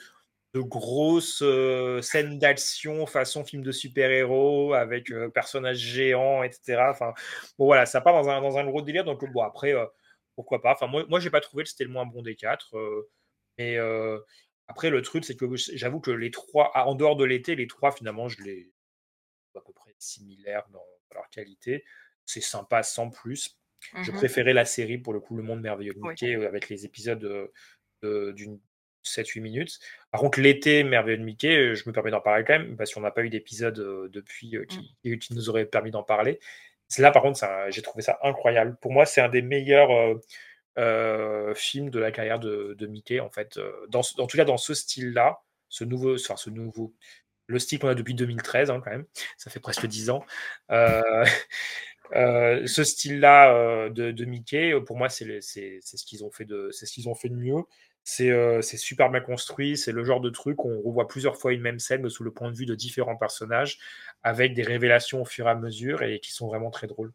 de 0.54 0.60
grosse 0.60 1.42
euh, 1.42 2.00
scène 2.00 2.38
d'action 2.38 3.06
façon 3.06 3.44
film 3.44 3.62
de 3.62 3.72
super-héros 3.72 4.72
avec 4.72 5.10
euh, 5.10 5.28
personnages 5.28 5.78
géants, 5.78 6.44
etc. 6.44 6.86
Enfin, 6.90 7.12
bon, 7.58 7.66
voilà, 7.66 7.86
ça 7.86 8.00
part 8.00 8.14
dans 8.14 8.28
un, 8.30 8.40
dans 8.40 8.56
un 8.56 8.64
gros 8.64 8.80
délire. 8.80 9.04
Donc, 9.04 9.28
bon, 9.32 9.42
après, 9.42 9.74
euh, 9.74 9.84
pourquoi 10.36 10.62
pas. 10.62 10.72
Enfin, 10.72 10.86
moi, 10.86 11.04
moi 11.08 11.18
j'ai 11.18 11.30
pas 11.30 11.40
trouvé 11.40 11.64
que 11.64 11.70
c'était 11.70 11.84
le 11.84 11.90
moins 11.90 12.06
bon 12.06 12.22
des 12.22 12.36
quatre. 12.36 12.72
Mais 13.58 13.76
euh, 13.76 14.18
après, 14.68 14.90
le 14.90 15.02
truc, 15.02 15.24
c'est 15.24 15.36
que 15.36 15.46
j'avoue 15.56 16.00
que 16.00 16.10
les 16.10 16.30
trois, 16.30 16.70
ah, 16.74 16.86
en 16.86 16.94
dehors 16.94 17.16
de 17.16 17.24
l'été, 17.24 17.54
les 17.54 17.66
trois, 17.66 17.92
finalement, 17.92 18.28
je 18.28 18.42
les 18.42 18.70
à 19.56 19.60
peu 19.60 19.72
près 19.72 19.94
similaires 19.98 20.64
dans 20.72 20.84
leur 21.14 21.28
qualité. 21.30 21.84
C'est 22.26 22.40
sympa 22.40 22.82
sans 22.82 23.10
plus. 23.10 23.56
Je 24.02 24.10
Mhm. 24.10 24.16
préférais 24.16 24.52
la 24.54 24.64
série, 24.64 24.98
pour 24.98 25.12
le 25.12 25.20
coup, 25.20 25.36
Le 25.36 25.42
Monde 25.42 25.60
Merveilleux 25.60 25.92
de. 25.94 26.00
Mickey, 26.00 26.34
avec 26.46 26.68
les 26.68 26.84
épisodes 26.84 27.18
de- 28.02 28.32
d'une 28.32 28.60
7-8 29.02 29.40
minutes. 29.40 29.78
Par 30.10 30.20
contre, 30.20 30.40
l'été 30.40 30.82
Merveilleux 30.82 31.18
de 31.18 31.22
Mickey, 31.24 31.74
je 31.74 31.88
me 31.88 31.92
permets 31.92 32.10
d'en 32.10 32.20
parler 32.20 32.44
quand 32.44 32.58
même, 32.58 32.76
parce 32.76 32.92
qu'on 32.92 33.00
n'a 33.00 33.10
pas 33.10 33.22
eu 33.22 33.28
d'épisode 33.30 33.74
depuis 34.10 34.56
euh, 34.56 34.64
qui, 34.64 35.34
nous 35.34 35.48
aurait 35.50 35.66
permis 35.66 35.90
d'en 35.90 36.02
parler. 36.02 36.40
Là, 36.98 37.10
par 37.10 37.22
contre, 37.22 37.40
j'ai 37.70 37.82
trouvé 37.82 38.02
ça 38.02 38.18
incroyable. 38.22 38.76
Pour 38.80 38.92
moi, 38.92 39.04
c'est 39.06 39.20
un 39.20 39.28
des 39.28 39.42
meilleurs 39.42 39.90
euh, 39.90 40.14
euh, 40.78 41.54
films 41.54 41.90
de 41.90 41.98
la 41.98 42.10
carrière 42.10 42.40
de, 42.40 42.86
Mickey, 42.86 43.20
en 43.20 43.30
fait. 43.30 43.56
Euh, 43.58 43.72
Dans, 43.88 44.02
en 44.18 44.26
tout 44.26 44.36
cas, 44.36 44.44
dans 44.44 44.56
ce 44.56 44.74
style-là, 44.74 45.40
ce 45.68 45.84
nouveau, 45.84 46.14
enfin, 46.14 46.36
ce 46.36 46.50
nouveau, 46.50 46.94
le 47.46 47.58
style 47.58 47.78
qu'on 47.78 47.88
a 47.88 47.94
depuis 47.94 48.14
2013, 48.14 48.70
hein, 48.70 48.80
quand 48.84 48.90
même, 48.90 49.06
ça 49.36 49.50
fait 49.50 49.60
presque 49.60 49.86
10 49.86 50.10
ans. 50.10 50.24
Euh, 52.14 52.66
ce 52.66 52.84
style-là 52.84 53.88
de, 53.88 54.24
Mickey, 54.26 54.74
pour 54.86 54.96
moi, 54.96 55.08
c'est 55.08 55.40
ce 55.40 56.04
qu'ils 56.04 56.22
ont 56.22 56.30
fait 56.30 56.44
de, 56.44 56.70
ont 57.08 57.14
fait 57.14 57.30
de 57.30 57.34
mieux. 57.34 57.62
C'est 58.04 58.60
c'est 58.60 58.76
super 58.76 59.10
bien 59.10 59.20
construit. 59.20 59.78
C'est 59.78 59.90
le 59.90 60.04
genre 60.04 60.20
de 60.20 60.28
truc 60.28 60.64
où 60.64 60.68
on 60.70 60.82
revoit 60.82 61.08
plusieurs 61.08 61.38
fois 61.38 61.54
une 61.54 61.62
même 61.62 61.78
scène 61.78 62.02
mais 62.02 62.10
sous 62.10 62.22
le 62.22 62.30
point 62.30 62.50
de 62.50 62.56
vue 62.56 62.66
de 62.66 62.74
différents 62.74 63.16
personnages, 63.16 63.78
avec 64.22 64.52
des 64.54 64.62
révélations 64.62 65.22
au 65.22 65.24
fur 65.24 65.46
et 65.46 65.50
à 65.50 65.54
mesure 65.54 66.02
et 66.02 66.20
qui 66.20 66.30
sont 66.32 66.46
vraiment 66.46 66.70
très 66.70 66.86
drôles. 66.86 67.12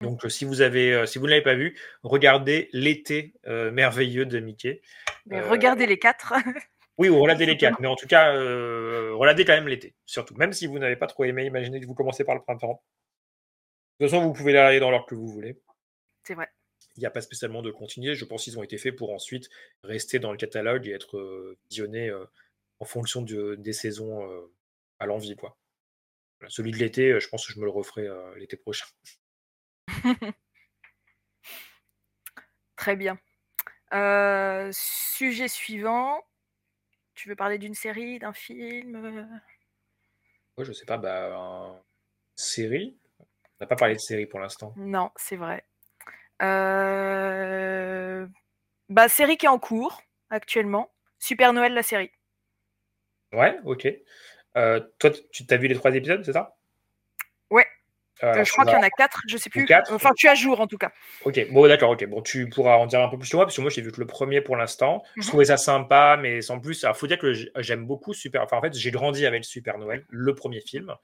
Donc, 0.00 0.24
euh, 0.24 0.28
si 0.28 0.44
vous 0.44 0.60
avez, 0.60 0.92
euh, 0.92 1.06
si 1.06 1.18
vous 1.18 1.24
ne 1.26 1.30
l'avez 1.30 1.42
pas 1.42 1.54
vu, 1.54 1.78
regardez 2.02 2.68
l'été 2.72 3.34
euh, 3.46 3.70
merveilleux 3.70 4.26
de 4.26 4.38
Mickey. 4.40 4.82
Mais 5.26 5.38
Euh, 5.38 5.48
regardez 5.50 5.86
les 5.86 5.98
quatre. 5.98 6.32
oui, 6.98 7.08
ou 7.08 7.20
reladez 7.20 7.46
les 7.46 7.56
quatre, 7.56 7.80
mais 7.80 7.86
en 7.88 7.96
tout 7.96 8.06
cas, 8.06 8.34
euh, 8.34 9.14
reladez 9.14 9.44
quand 9.44 9.54
même 9.54 9.68
l'été, 9.68 9.94
surtout. 10.04 10.34
Même 10.34 10.52
si 10.52 10.66
vous 10.66 10.78
n'avez 10.78 10.96
pas 10.96 11.06
trop 11.06 11.24
aimé, 11.24 11.44
imaginez 11.46 11.80
que 11.80 11.86
vous 11.86 11.94
commencez 11.94 12.24
par 12.24 12.34
le 12.34 12.42
printemps. 12.42 12.82
De 14.00 14.04
toute 14.06 14.10
façon, 14.10 14.24
vous 14.26 14.32
pouvez 14.32 14.52
les 14.52 14.58
regarder 14.58 14.80
dans 14.80 14.90
l'ordre 14.90 15.06
que 15.06 15.14
vous 15.14 15.28
voulez. 15.28 15.60
C'est 16.24 16.34
vrai. 16.34 16.48
Il 16.96 17.00
n'y 17.00 17.06
a 17.06 17.10
pas 17.10 17.20
spécialement 17.20 17.62
de 17.62 17.70
continuer. 17.70 18.14
Je 18.14 18.24
pense 18.24 18.44
qu'ils 18.44 18.58
ont 18.58 18.62
été 18.62 18.76
faits 18.78 18.94
pour 18.96 19.12
ensuite 19.12 19.48
rester 19.84 20.18
dans 20.18 20.32
le 20.32 20.36
catalogue 20.36 20.86
et 20.86 20.92
être 20.92 21.56
visionnés 21.70 22.12
en 22.80 22.84
fonction 22.84 23.22
de- 23.22 23.54
des 23.56 23.72
saisons 23.72 24.28
à 24.98 25.06
l'envie. 25.06 25.34
quoi. 25.36 25.56
Celui 26.48 26.72
de 26.72 26.76
l'été, 26.76 27.18
je 27.20 27.28
pense 27.28 27.46
que 27.46 27.52
je 27.52 27.58
me 27.58 27.64
le 27.64 27.70
referai 27.70 28.06
l'été 28.36 28.56
prochain. 28.56 28.86
Très 32.76 32.96
bien. 32.96 33.18
Euh, 33.92 34.70
sujet 34.72 35.48
suivant. 35.48 36.20
Tu 37.14 37.28
veux 37.28 37.36
parler 37.36 37.58
d'une 37.58 37.74
série, 37.74 38.18
d'un 38.18 38.32
film 38.32 38.96
euh? 38.96 39.24
Ouais, 40.56 40.64
je 40.64 40.72
sais 40.72 40.84
pas, 40.84 40.98
bah, 40.98 41.82
série 42.36 42.96
On 43.20 43.24
n'a 43.60 43.66
pas 43.66 43.76
parlé 43.76 43.94
de 43.94 44.00
série 44.00 44.26
pour 44.26 44.40
l'instant. 44.40 44.74
Non, 44.76 45.10
c'est 45.16 45.36
vrai. 45.36 45.64
Euh, 46.42 48.26
Bah, 48.88 49.08
série 49.08 49.36
qui 49.36 49.46
est 49.46 49.50
en 49.50 49.58
cours 49.58 50.02
actuellement. 50.30 50.92
Super 51.18 51.52
Noël, 51.52 51.74
la 51.74 51.82
série. 51.82 52.10
Ouais, 53.32 53.58
ok. 53.64 53.88
Toi, 54.54 55.10
tu 55.32 55.46
t'as 55.46 55.56
vu 55.56 55.68
les 55.68 55.74
trois 55.74 55.94
épisodes, 55.94 56.24
c'est 56.24 56.32
ça? 56.32 56.53
Euh, 58.22 58.44
je 58.44 58.52
crois 58.52 58.64
qu'il 58.64 58.74
y 58.74 58.76
en 58.76 58.82
a 58.82 58.90
quatre, 58.90 59.20
je 59.28 59.36
sais 59.36 59.48
Ou 59.48 59.50
plus. 59.50 59.64
quatre 59.66 59.92
Enfin, 59.92 60.10
tu 60.16 60.28
à 60.28 60.34
jour 60.36 60.60
en 60.60 60.66
tout 60.68 60.78
cas. 60.78 60.92
Ok, 61.24 61.50
bon 61.50 61.66
d'accord, 61.66 61.90
ok. 61.90 62.06
Bon, 62.06 62.22
tu 62.22 62.48
pourras 62.48 62.76
en 62.76 62.86
dire 62.86 63.00
un 63.00 63.08
peu 63.08 63.18
plus 63.18 63.26
sur 63.26 63.38
moi, 63.38 63.44
parce 63.46 63.56
que 63.56 63.60
moi 63.60 63.70
j'ai 63.70 63.82
vu 63.82 63.90
que 63.90 64.00
le 64.00 64.06
premier 64.06 64.40
pour 64.40 64.56
l'instant. 64.56 65.02
Je 65.16 65.22
Mhm. 65.22 65.26
trouvais 65.28 65.44
ça 65.46 65.56
sympa, 65.56 66.16
mais 66.20 66.40
sans 66.40 66.60
plus. 66.60 66.84
Alors, 66.84 66.96
faut 66.96 67.08
dire 67.08 67.18
que 67.18 67.32
j'aime 67.58 67.86
beaucoup 67.86 68.14
Super. 68.14 68.42
Enfin, 68.42 68.56
en 68.58 68.60
fait, 68.62 68.72
j'ai 68.74 68.90
grandi 68.92 69.26
avec 69.26 69.44
Super 69.44 69.78
Noël, 69.78 70.04
le 70.08 70.34
premier 70.34 70.60
film. 70.60 70.94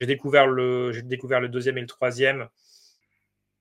J'ai 0.00 0.06
découvert 0.06 0.46
le, 0.46 0.92
j'ai 0.92 1.02
découvert 1.02 1.40
le 1.40 1.48
deuxième 1.48 1.76
et 1.76 1.80
le 1.82 1.86
troisième 1.88 2.48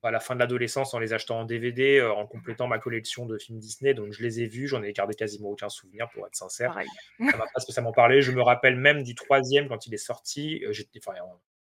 à 0.02 0.12
la 0.12 0.22
fin 0.22 0.34
de 0.34 0.40
l'adolescence 0.40 0.94
en 0.94 1.00
les 1.00 1.12
achetant 1.12 1.40
en 1.42 1.44
DVD, 1.46 1.98
euh, 2.00 2.14
en 2.14 2.26
complétant 2.26 2.68
ma 2.68 2.80
collection 2.80 3.26
de 3.26 3.38
films 3.38 3.60
Disney. 3.60 3.94
Donc, 3.94 4.14
je 4.14 4.24
les 4.24 4.40
ai 4.40 4.46
vus, 4.48 4.68
j'en 4.68 4.82
ai 4.82 4.94
gardé 4.94 5.14
quasiment 5.14 5.50
aucun 5.50 5.68
souvenir, 5.68 6.08
pour 6.14 6.26
être 6.26 6.36
sincère. 6.38 6.70
Pareil. 6.70 6.88
Ça 7.32 7.36
m'a 7.38 7.46
pas 7.54 7.60
spécialement 7.60 7.92
parlé. 7.92 8.22
Je 8.22 8.32
me 8.32 8.42
rappelle 8.42 8.78
même 8.78 9.04
du 9.04 9.14
troisième 9.16 9.68
quand 9.68 9.88
il 9.88 9.94
est 9.94 9.98
sorti. 9.98 10.64
euh, 10.66 10.72
J'étais, 10.72 11.00
enfin, 11.06 11.18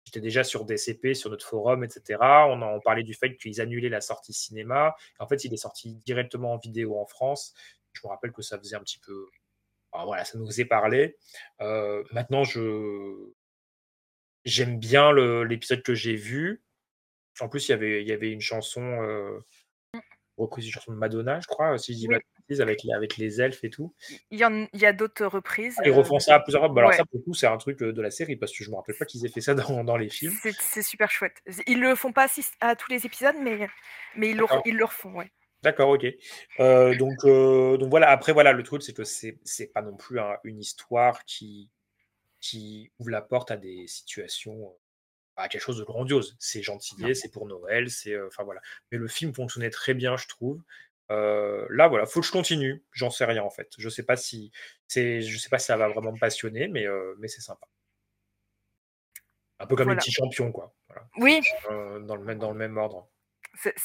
j'étais 0.05 0.21
déjà 0.21 0.43
sur 0.43 0.65
DCP, 0.65 1.13
sur 1.13 1.29
notre 1.29 1.45
forum, 1.45 1.83
etc. 1.83 2.19
On 2.21 2.79
parlait 2.79 3.03
du 3.03 3.13
fait 3.13 3.35
qu'ils 3.35 3.59
annulaient 3.61 3.89
la 3.89 4.01
sortie 4.01 4.33
cinéma. 4.33 4.95
En 5.19 5.27
fait, 5.27 5.43
il 5.43 5.53
est 5.53 5.57
sorti 5.57 5.95
directement 6.05 6.53
en 6.53 6.57
vidéo 6.57 6.97
en 6.97 7.05
France. 7.05 7.53
Je 7.93 8.01
me 8.05 8.09
rappelle 8.09 8.31
que 8.31 8.41
ça 8.41 8.57
faisait 8.57 8.75
un 8.75 8.81
petit 8.81 8.99
peu. 8.99 9.27
enfin, 9.91 10.05
voilà, 10.05 10.25
ça 10.25 10.37
nous 10.37 10.45
faisait 10.45 10.65
parler. 10.65 11.17
Euh, 11.61 12.03
maintenant, 12.11 12.43
je 12.43 13.31
j'aime 14.45 14.77
bien 14.79 15.11
l'épisode 15.13 15.81
que 15.81 15.95
j'ai 15.95 16.15
vu. 16.15 16.63
En 17.41 17.49
plus, 17.49 17.67
il 17.67 17.71
y 17.71 17.73
avait, 17.73 18.01
il 18.01 18.07
y 18.07 18.11
avait 18.11 18.31
une 18.31 18.41
chanson, 18.41 18.81
euh, 18.81 19.39
reprise 20.37 20.65
une 20.65 20.71
chanson 20.71 20.91
de 20.91 20.97
Madonna, 20.97 21.39
je 21.39 21.47
crois, 21.47 21.77
si 21.77 21.93
je 21.93 21.97
dis 21.97 22.07
Oui. 22.07 22.15
pas 22.15 22.19
de 22.19 22.25
bêtises, 22.47 22.61
avec 22.61 22.83
les, 22.83 22.93
avec 22.93 23.17
les 23.17 23.41
elfes 23.41 23.63
et 23.63 23.69
tout. 23.69 23.93
Il 24.31 24.39
y, 24.39 24.45
en- 24.45 24.67
il 24.73 24.79
y 24.79 24.85
a 24.85 24.93
d'autres 24.93 25.25
reprises. 25.25 25.75
Ils 25.85 25.91
euh, 25.91 25.93
refont 25.93 26.19
ça 26.19 26.35
à 26.35 26.39
plusieurs 26.39 26.61
fois. 26.63 26.69
Bah, 26.69 26.81
alors 26.81 26.91
ouais. 26.91 26.97
ça, 26.97 27.05
pour 27.05 27.17
le 27.19 27.23
coup, 27.23 27.33
c'est 27.33 27.47
un 27.47 27.57
truc 27.57 27.81
euh, 27.81 27.93
de 27.93 28.01
la 28.01 28.11
série, 28.11 28.35
parce 28.35 28.51
que 28.55 28.63
je 28.63 28.69
me 28.69 28.75
rappelle 28.75 28.95
pas 28.97 29.05
qu'ils 29.05 29.25
aient 29.25 29.29
fait 29.29 29.41
ça 29.41 29.53
dans, 29.55 29.83
dans 29.83 29.97
les 29.97 30.09
films. 30.09 30.33
C'est 30.59 30.81
super 30.83 31.09
chouette. 31.09 31.41
Ils 31.67 31.79
le 31.79 31.95
font 31.95 32.11
pas 32.11 32.27
à 32.61 32.75
tous 32.75 32.91
les 32.91 33.05
épisodes, 33.05 33.35
mais, 33.41 33.67
mais 34.15 34.29
ils, 34.31 34.35
le, 34.35 34.41
D'accord. 34.41 34.61
ils 34.65 34.75
le 34.75 34.85
refont, 34.85 35.13
ouais. 35.13 35.31
D'accord, 35.63 35.89
ok. 35.89 36.05
Euh, 36.59 36.95
donc, 36.95 37.23
euh, 37.23 37.77
donc 37.77 37.89
voilà, 37.89 38.09
après, 38.09 38.33
voilà, 38.33 38.51
le 38.53 38.61
truc, 38.61 38.83
c'est 38.83 38.93
que 38.93 39.03
c'est 39.03 39.67
pas 39.73 39.81
non 39.81 39.95
plus 39.95 40.19
un- 40.19 40.37
une 40.43 40.59
histoire 40.59 41.23
qui, 41.25 41.69
qui 42.39 42.91
ouvre 42.99 43.09
la 43.09 43.21
porte 43.21 43.49
à 43.49 43.57
des 43.57 43.87
situations, 43.87 44.67
euh, 44.67 44.77
à 45.37 45.47
quelque 45.49 45.61
chose 45.61 45.77
de 45.77 45.83
grandiose. 45.83 46.35
C'est 46.39 46.61
gentillé, 46.63 47.13
c'est 47.15 47.29
pour 47.29 47.45
Noël, 47.47 47.89
c'est. 47.89 48.13
euh, 48.13 48.27
Enfin 48.27 48.43
voilà. 48.43 48.61
Mais 48.91 48.97
le 48.97 49.07
film 49.07 49.33
fonctionnait 49.33 49.69
très 49.69 49.93
bien, 49.93 50.17
je 50.17 50.27
trouve. 50.27 50.61
Euh, 51.11 51.65
là, 51.69 51.87
voilà, 51.87 52.05
faut 52.05 52.21
que 52.21 52.25
je 52.25 52.31
continue. 52.31 52.83
J'en 52.91 53.09
sais 53.11 53.25
rien 53.25 53.43
en 53.43 53.49
fait. 53.51 53.69
Je 53.77 53.89
sais 53.89 54.03
pas 54.03 54.15
si 54.17 54.51
c'est, 54.87 55.21
je 55.21 55.37
sais 55.37 55.49
pas 55.49 55.59
si 55.59 55.65
ça 55.67 55.77
va 55.77 55.87
vraiment 55.89 56.11
me 56.13 56.19
passionner, 56.19 56.67
mais, 56.67 56.87
euh, 56.87 57.13
mais 57.19 57.27
c'est 57.27 57.41
sympa. 57.41 57.67
Un 59.59 59.67
peu 59.67 59.75
comme 59.75 59.83
les 59.87 59.95
Voilà. 59.95 60.01
petits 60.01 60.11
champions, 60.11 60.51
quoi. 60.51 60.73
Voilà. 60.87 61.07
Oui, 61.17 61.41
Euh, 61.71 61.99
dans, 61.99 62.15
le 62.15 62.23
même, 62.23 62.39
dans 62.39 62.51
le 62.51 62.57
même 62.57 62.77
ordre. 62.77 63.07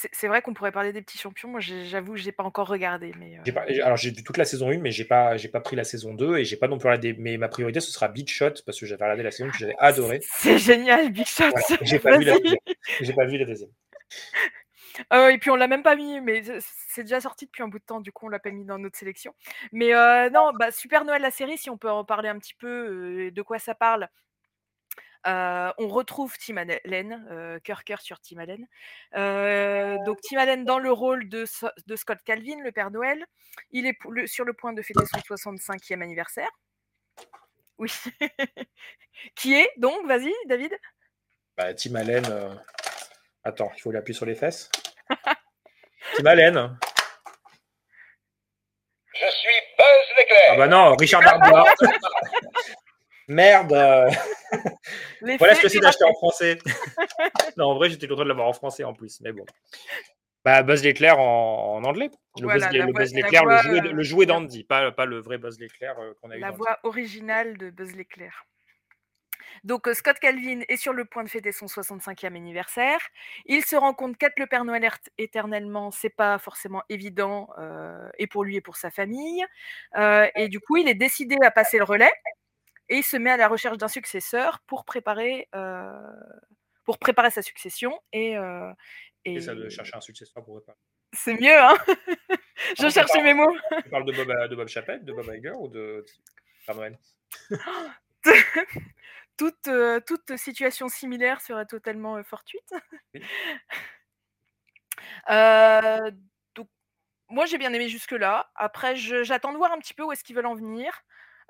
C'est 0.03 0.29
vrai 0.29 0.43
qu'on 0.43 0.55
pourrait 0.55 0.73
parler 0.73 0.93
des 0.93 1.03
petits 1.03 1.19
champions. 1.19 1.49
Moi, 1.49 1.61
j'avoue, 1.61 2.17
je 2.17 2.25
n'ai 2.25 2.33
pas 2.33 2.45
encore 2.45 2.67
regardé. 2.67 3.13
Mais 3.19 3.39
euh 3.39 3.53
pas, 3.53 3.65
alors, 3.85 3.97
j'ai 3.97 4.11
vu 4.11 4.23
toute 4.23 4.37
la 4.37 4.45
saison 4.45 4.71
1, 4.71 4.79
mais 4.79 4.91
j'ai 4.91 5.05
pas, 5.05 5.37
pas 5.53 5.61
pris 5.61 5.77
la 5.77 5.85
saison 5.85 6.15
2 6.15 6.39
et 6.39 6.45
j'ai 6.45 6.57
pas 6.57 6.69
non 6.69 6.79
plus 6.79 6.89
regardé. 6.89 7.15
Mais 7.19 7.37
ma 7.37 7.49
priorité, 7.49 7.81
ce 7.81 7.91
sera 7.91 8.09
Beach 8.09 8.33
Shot 8.33 8.63
parce 8.67 8.79
que 8.79 8.87
j'avais 8.87 9.05
regardé 9.05 9.23
la 9.23 9.31
saison 9.31 9.51
que 9.51 9.57
j'avais 9.57 9.77
adoré. 9.79 10.21
C'est 10.23 10.59
génial, 10.59 11.13
Beach 11.13 11.35
Shot. 11.35 11.51
j'ai 11.83 11.99
pas, 11.99 12.19
vu 12.19 12.25
la 12.25 12.39
deuxième. 12.39 12.59
J'ai 13.01 13.13
pas 13.13 13.25
vu 13.27 13.39
la 13.39 13.45
deuxième. 13.45 13.71
Euh, 15.13 15.29
et 15.29 15.39
puis 15.39 15.51
on 15.51 15.57
l'a 15.57 15.69
même 15.69 15.83
pas 15.83 15.97
mis, 15.97 16.21
mais 16.21 16.43
c'est 16.61 17.03
déjà 17.03 17.21
sorti 17.21 17.47
depuis 17.47 17.63
un 17.63 17.69
bout 17.69 17.79
de 17.79 17.85
temps, 17.85 18.01
du 18.01 18.13
coup 18.13 18.27
on 18.27 18.29
l'a 18.29 18.39
pas 18.39 18.51
mis 18.51 18.65
dans 18.65 18.79
notre 18.79 18.99
sélection. 18.99 19.35
Mais 19.73 19.95
euh, 19.95 20.29
non, 20.31 20.53
bah, 20.59 20.71
Super 20.73 21.05
Noël 21.05 21.23
la 21.23 21.31
série, 21.31 21.57
si 21.57 21.71
on 21.71 21.79
peut 21.79 21.91
en 21.91 22.05
parler 22.05 22.29
un 22.29 22.39
petit 22.39 22.55
peu, 22.55 23.31
de 23.31 23.43
quoi 23.43 23.59
ça 23.59 23.75
parle. 23.75 24.09
On 25.25 25.89
retrouve 25.89 26.37
Tim 26.39 26.57
Allen, 26.57 27.61
cœur 27.65 27.85
cœur 27.85 28.01
sur 28.01 28.21
Tim 28.21 28.39
Allen. 28.39 28.67
donc 30.05 30.19
Tim 30.23 30.39
Allen 30.39 30.65
dans 30.65 30.79
le 30.79 30.93
rôle 30.93 31.29
de, 31.29 31.45
de, 31.87 31.97
Scott 31.97 32.19
Calvin, 32.25 32.61
le 32.63 32.73
Père 32.73 32.91
Noël. 32.91 33.25
Il 33.71 33.87
est 33.87 33.97
sur 34.27 34.45
le 34.45 34.53
point 34.53 34.73
de 34.73 34.83
fêter 34.83 35.05
son 35.07 35.53
65e 35.53 36.03
anniversaire. 36.03 36.51
Oui. 37.79 37.91
Qui 39.35 39.55
est 39.55 39.71
donc, 39.77 40.07
vas-y, 40.07 40.33
David? 40.47 40.73
Bah, 41.57 41.75
Tim 41.75 41.95
Allen. 41.95 42.25
Attends, 43.45 43.73
il 43.77 43.81
faut 43.81 43.91
l'appuyer 43.91 44.17
sur 44.17 44.27
les 44.27 44.35
fesses. 44.35 44.71
Tim 46.17 46.27
Allen. 46.27 46.79
Je 49.15 49.31
suis 49.31 49.61
Buzz 49.77 50.17
l'éclair. 50.17 50.51
Ah 50.53 50.57
bah 50.57 50.69
non, 50.69 50.97
Richard 50.97 51.23
Darbois. 51.23 51.65
Merde 53.31 53.73
Voilà 55.39 55.55
ce 55.55 55.63
que 55.63 55.69
c'est 55.69 55.79
d'acheter 55.79 56.05
en 56.05 56.15
français. 56.15 56.59
non, 57.57 57.67
en 57.67 57.75
vrai, 57.75 57.89
j'étais 57.89 58.09
content 58.09 58.25
de 58.25 58.29
l'avoir 58.29 58.49
en 58.49 58.53
français 58.53 58.83
en 58.83 58.93
plus, 58.93 59.21
mais 59.21 59.33
bon. 59.33 59.47
Bah, 60.45 60.63
Buzz 60.63 60.83
l'éclair 60.83 61.21
en, 61.21 61.85
anglais. 61.85 62.11
Le 62.41 62.49
Buzz, 62.93 63.15
l'éclair, 63.15 63.45
le, 63.45 64.03
jouet, 64.03 64.27
d'Andy, 64.27 64.65
pas, 64.65 64.91
pas 64.91 65.05
le 65.05 65.21
vrai 65.21 65.39
Buzz 65.39 65.61
l'éclair 65.61 65.99
euh, 66.01 66.13
qu'on 66.21 66.31
a 66.31 66.37
eu. 66.37 66.41
La 66.41 66.51
voix 66.51 66.79
originale 66.83 67.57
de 67.57 67.71
Buzz 67.71 67.95
l'éclair. 67.95 68.47
Donc 69.63 69.87
euh, 69.87 69.95
Scott 69.95 70.19
Calvin 70.19 70.63
est 70.69 70.77
sur 70.77 70.93
le 70.95 71.05
point 71.05 71.23
de 71.23 71.29
fêter 71.29 71.53
son 71.53 71.67
65e 71.67 72.35
anniversaire. 72.35 73.01
Il 73.45 73.65
se 73.65 73.77
rend 73.77 73.93
compte 73.93 74.17
qu'être 74.17 74.39
le 74.39 74.47
Père 74.47 74.65
Noël 74.65 74.89
éternellement, 75.19 75.91
c'est 75.91 76.09
pas 76.09 76.39
forcément 76.39 76.83
évident, 76.89 77.51
euh, 77.59 78.09
et 78.19 78.27
pour 78.27 78.43
lui 78.43 78.57
et 78.57 78.61
pour 78.61 78.77
sa 78.77 78.91
famille. 78.91 79.45
et 80.35 80.49
du 80.49 80.59
coup, 80.59 80.79
il 80.79 80.89
est 80.89 80.95
décidé 80.95 81.37
à 81.43 81.51
passer 81.51 81.79
le 81.79 81.85
relais 81.85 82.13
et 82.91 82.99
il 82.99 83.05
se 83.05 83.17
met 83.17 83.31
à 83.31 83.37
la 83.37 83.49
recherche 83.49 83.79
d'un 83.79 83.89
successeur 83.89 84.61
pour 84.67 84.85
préparer, 84.85 85.49
euh, 85.55 85.93
pour 86.85 86.99
préparer 86.99 87.31
sa 87.31 87.41
succession. 87.41 87.99
Et, 88.13 88.37
euh, 88.37 88.73
et... 89.25 89.41
ça 89.41 89.55
de 89.55 89.69
chercher 89.69 89.97
un 89.97 90.01
successeur 90.01 90.45
pour 90.45 90.57
préparer. 90.57 90.77
C'est 91.13 91.35
mieux, 91.35 91.57
hein 91.57 91.77
Je 92.79 92.87
ah, 92.87 92.91
cherche 92.91 93.15
mes 93.15 93.33
mots. 93.33 93.57
Tu 93.83 93.91
parles 93.91 94.05
de 94.05 94.13
Bob, 94.13 94.49
de 94.51 94.57
Bob 94.57 94.69
Chapelle, 94.69 95.05
de 95.05 95.13
Bob 95.13 95.33
Iger 95.33 95.53
ou 95.53 95.69
de 95.69 96.05
Père 96.67 96.75
Noël? 96.75 96.99
Toute, 99.37 99.69
euh, 99.69 100.01
toute 100.01 100.37
situation 100.37 100.89
similaire 100.89 101.41
serait 101.41 101.65
totalement 101.65 102.19
euh, 102.19 102.23
fortuite. 102.23 102.75
donc, 106.55 106.69
moi, 107.31 107.47
j'ai 107.47 107.57
bien 107.57 107.73
aimé 107.73 107.89
jusque-là. 107.89 108.51
Après, 108.55 108.97
j'attends 108.97 109.53
de 109.53 109.57
voir 109.57 109.73
un 109.73 109.79
petit 109.79 109.95
peu 109.95 110.03
où 110.03 110.13
est-ce 110.13 110.23
qu'ils 110.23 110.37
veulent 110.37 110.45
en 110.45 110.55
venir. 110.55 110.93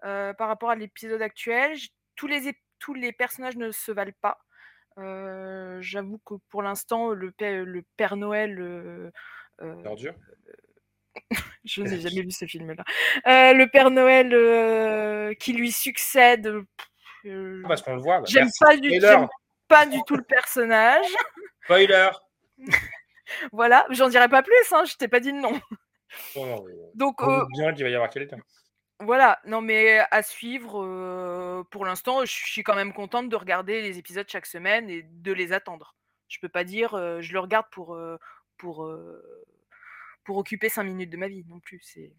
Euh, 0.04 0.32
par 0.32 0.48
rapport 0.48 0.70
à 0.70 0.76
l'épisode 0.76 1.20
actuel. 1.20 1.76
Tous 2.16 2.26
les, 2.26 2.54
tous 2.78 2.94
les 2.94 3.12
personnages 3.12 3.56
ne 3.56 3.70
se 3.70 3.92
valent 3.92 4.12
pas. 4.20 4.38
Euh, 4.98 5.78
j'avoue 5.80 6.18
que 6.24 6.34
pour 6.48 6.62
l'instant, 6.62 7.10
le, 7.10 7.32
le, 7.38 7.82
Père 7.96 8.16
Noël. 8.16 9.12
Je 11.64 11.82
n'ai 11.82 12.00
jamais 12.00 12.22
vu 12.22 12.30
ce 12.30 12.46
film-là. 12.46 12.84
le 13.26 13.66
Père 13.66 13.90
Noël 13.90 15.36
qui 15.36 15.52
lui 15.52 15.70
succède. 15.70 16.50
Ah, 17.26 17.68
parce 17.68 17.82
qu'on 17.82 17.96
le 17.96 18.00
voit. 18.00 18.20
Bah, 18.20 18.26
j'aime 18.26 18.48
pas, 18.58 18.76
du, 18.76 18.90
pas 19.68 19.84
du 19.86 19.98
tout 20.06 20.16
le 20.16 20.24
personnage. 20.24 21.06
Spoiler. 21.64 22.10
voilà, 23.52 23.86
j'en 23.90 24.08
dirai 24.08 24.28
pas 24.28 24.42
plus, 24.42 24.72
hein, 24.72 24.84
je 24.86 24.96
t'ai 24.96 25.08
pas 25.08 25.20
dit 25.20 25.32
de 25.32 25.38
nom. 25.38 25.60
Donc, 26.94 27.22
bien 27.52 27.74
qu'il 27.74 27.84
va 27.84 27.90
y 27.90 27.94
avoir 27.94 28.08
quelqu'un. 28.08 28.38
Voilà, 29.00 29.40
non 29.46 29.60
mais 29.60 30.00
à 30.10 30.22
suivre, 30.22 31.64
pour 31.70 31.84
l'instant, 31.84 32.24
je 32.24 32.32
suis 32.32 32.62
quand 32.62 32.74
même 32.74 32.92
contente 32.92 33.28
de 33.28 33.36
regarder 33.36 33.80
les 33.80 33.98
épisodes 33.98 34.28
chaque 34.28 34.46
semaine 34.46 34.90
et 34.90 35.02
de 35.02 35.32
les 35.32 35.52
attendre. 35.52 35.94
Je 36.28 36.38
peux 36.38 36.48
pas 36.48 36.64
dire, 36.64 36.90
je 37.20 37.32
le 37.32 37.40
regarde 37.40 37.66
pour, 37.70 37.98
pour, 38.58 38.90
pour 40.24 40.36
occuper 40.36 40.68
5 40.68 40.84
minutes 40.84 41.10
de 41.10 41.16
ma 41.16 41.28
vie 41.28 41.44
non 41.48 41.60
plus, 41.60 41.80
c'est 41.82 42.12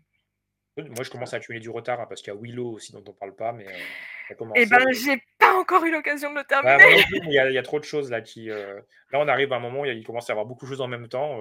moi, 0.78 1.04
je 1.04 1.10
commence 1.10 1.34
à 1.34 1.38
accumuler 1.38 1.60
du 1.60 1.70
retard 1.70 2.00
hein, 2.00 2.06
parce 2.08 2.22
qu'il 2.22 2.34
y 2.34 2.36
a 2.36 2.40
Willow 2.40 2.72
aussi 2.72 2.94
dont 2.94 3.04
on 3.06 3.12
parle 3.12 3.36
pas, 3.36 3.52
mais 3.52 3.66
Et 3.66 4.36
eh 4.56 4.66
ben, 4.66 4.80
j'ai 4.94 5.22
pas 5.38 5.54
encore 5.54 5.84
eu 5.84 5.92
l'occasion 5.92 6.30
de 6.32 6.36
le 6.36 6.44
bah, 6.50 6.78
terminer. 6.78 7.04
il, 7.28 7.34
y 7.34 7.58
a, 7.58 7.64
trop 7.64 7.80
de 7.80 7.84
choses 7.84 8.10
là 8.10 8.22
qui. 8.22 8.46
Là, 8.46 8.84
on 9.14 9.28
arrive 9.28 9.52
à 9.52 9.58
un 9.58 9.60
moment 9.60 9.82
où 9.82 9.86
il 9.86 10.06
commence 10.06 10.30
à 10.30 10.32
y 10.32 10.34
avoir 10.34 10.46
beaucoup 10.46 10.66
de 10.66 10.70
choses 10.70 10.82
en 10.82 10.88
même 10.88 11.10
temps. 11.10 11.40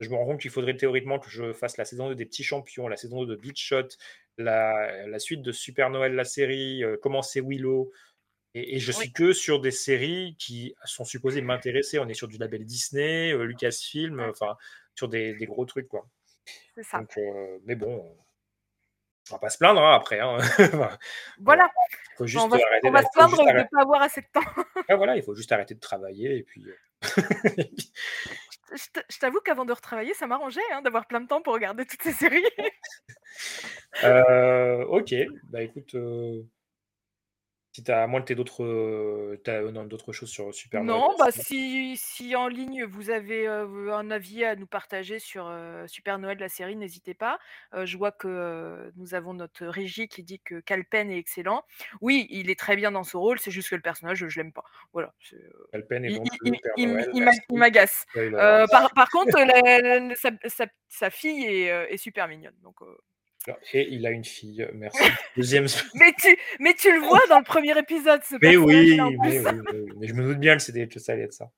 je 0.00 0.10
me 0.10 0.16
rends 0.16 0.26
compte 0.26 0.40
qu'il 0.40 0.50
faudrait 0.50 0.76
théoriquement 0.76 1.18
que 1.18 1.30
je 1.30 1.54
fasse 1.54 1.78
la 1.78 1.86
saison 1.86 2.08
2 2.08 2.14
des 2.14 2.26
petits 2.26 2.44
champions, 2.44 2.88
la 2.88 2.96
saison 2.96 3.24
2 3.24 3.36
de 3.36 3.40
Beach 3.40 3.58
Shot, 3.58 3.88
la, 4.38 5.18
suite 5.18 5.42
de 5.42 5.52
Super 5.52 5.90
Noël, 5.90 6.14
la 6.14 6.24
série, 6.24 6.82
euh, 6.84 6.96
commencer 6.96 7.40
Willow. 7.40 7.90
Et, 8.54 8.78
je 8.78 8.92
suis 8.92 9.12
que 9.12 9.32
sur 9.32 9.60
des 9.60 9.70
séries 9.70 10.34
qui 10.38 10.74
sont 10.84 11.04
supposées 11.04 11.42
m'intéresser. 11.42 11.98
On 11.98 12.08
est 12.08 12.14
sur 12.14 12.28
du 12.28 12.38
label 12.38 12.64
Disney, 12.64 13.32
euh, 13.32 13.44
Lucasfilm, 13.44 14.20
enfin, 14.20 14.56
sur 14.94 15.08
des, 15.08 15.34
gros 15.42 15.64
trucs, 15.64 15.88
quoi. 15.88 16.06
C'est 16.74 16.82
ça. 16.82 17.04
Euh, 17.18 17.58
mais 17.66 17.74
bon, 17.74 18.16
on 19.30 19.34
va 19.34 19.38
pas 19.38 19.50
se 19.50 19.58
plaindre 19.58 19.82
hein, 19.82 19.94
après. 19.94 20.20
Hein. 20.20 20.38
voilà. 21.40 21.70
Faut 22.16 22.26
juste 22.26 22.42
on 22.42 22.48
va, 22.48 22.56
on 22.82 22.90
va 22.90 23.02
se 23.02 23.08
plaindre 23.12 23.36
de 23.36 23.52
ne 23.52 23.62
pas 23.70 23.82
avoir 23.82 24.02
assez 24.02 24.22
de 24.22 24.26
temps. 24.32 24.96
voilà, 24.96 25.16
il 25.16 25.22
faut 25.22 25.34
juste 25.34 25.52
arrêter 25.52 25.74
de 25.74 25.80
travailler 25.80 26.38
et 26.38 26.42
puis. 26.42 26.64
je 28.74 29.18
t'avoue 29.18 29.40
qu'avant 29.40 29.64
de 29.64 29.72
retravailler, 29.72 30.14
ça 30.14 30.26
m'arrangeait 30.26 30.60
hein, 30.72 30.82
d'avoir 30.82 31.06
plein 31.06 31.20
de 31.20 31.26
temps 31.26 31.42
pour 31.42 31.54
regarder 31.54 31.84
toutes 31.86 32.02
ces 32.02 32.12
séries. 32.12 32.44
Euh, 34.04 34.84
ok, 34.86 35.14
bah 35.44 35.62
écoute, 35.62 35.94
euh, 35.94 36.42
si 37.78 37.84
tu 37.84 37.92
as, 37.92 38.02
à 38.02 38.06
moins 38.08 38.20
que 38.20 38.26
tu 38.26 38.34
d'autres 38.34 38.64
d'autres 39.84 40.12
choses 40.12 40.28
sur 40.28 40.52
Super 40.52 40.82
Non, 40.82 41.14
bah 41.16 41.30
si, 41.30 41.96
si 41.96 42.34
en 42.34 42.48
ligne 42.48 42.84
vous 42.84 43.10
avez 43.10 43.46
un 43.46 44.10
avis 44.10 44.44
à 44.44 44.56
nous 44.56 44.66
partager 44.66 45.20
sur 45.20 45.52
Super 45.86 46.18
Noël, 46.18 46.38
la 46.38 46.48
série, 46.48 46.74
n'hésitez 46.74 47.14
pas. 47.14 47.38
je 47.72 47.96
vois 47.96 48.10
que 48.10 48.90
nous 48.96 49.14
avons 49.14 49.32
notre 49.32 49.66
régie 49.66 50.08
qui 50.08 50.24
dit 50.24 50.40
que 50.40 50.58
Calpen 50.60 51.10
est 51.10 51.18
excellent. 51.18 51.62
Oui, 52.00 52.26
il 52.30 52.50
est 52.50 52.58
très 52.58 52.74
bien 52.74 52.90
dans 52.90 53.04
ce 53.04 53.16
rôle, 53.16 53.38
c'est 53.38 53.52
juste 53.52 53.70
que 53.70 53.76
le 53.76 53.82
personnage, 53.82 54.26
je 54.26 54.40
l'aime 54.40 54.52
pas. 54.52 54.64
Voilà. 54.92 55.14
Calpen 55.70 56.04
est 56.04 56.16
donc 56.16 56.26
il, 56.76 57.24
m'agace. 57.52 58.06
par, 58.14 59.08
contre, 59.10 59.38
sa, 60.88 61.10
fille 61.10 61.44
est, 61.44 61.92
est, 61.92 61.96
super 61.96 62.26
mignonne. 62.26 62.56
Donc, 62.62 62.76
et 63.72 63.88
il 63.90 64.06
a 64.06 64.10
une 64.10 64.24
fille, 64.24 64.68
merci. 64.74 64.98
Deuxième. 65.36 65.66
mais, 65.94 66.12
tu, 66.20 66.38
mais 66.60 66.74
tu 66.74 66.92
le 66.92 67.00
vois 67.00 67.20
dans 67.28 67.38
le 67.38 67.44
premier 67.44 67.76
épisode, 67.78 68.22
ce 68.24 68.36
mais 68.40 68.56
oui, 68.56 68.98
mais 68.98 69.18
oui, 69.18 69.38
mais 69.98 70.06
je 70.06 70.14
me 70.14 70.24
doute 70.24 70.38
bien 70.38 70.56
que, 70.56 70.62
c'était, 70.62 70.88
que 70.88 70.98
ça 70.98 71.12
allait 71.12 71.24
être 71.24 71.32
ça. 71.32 71.50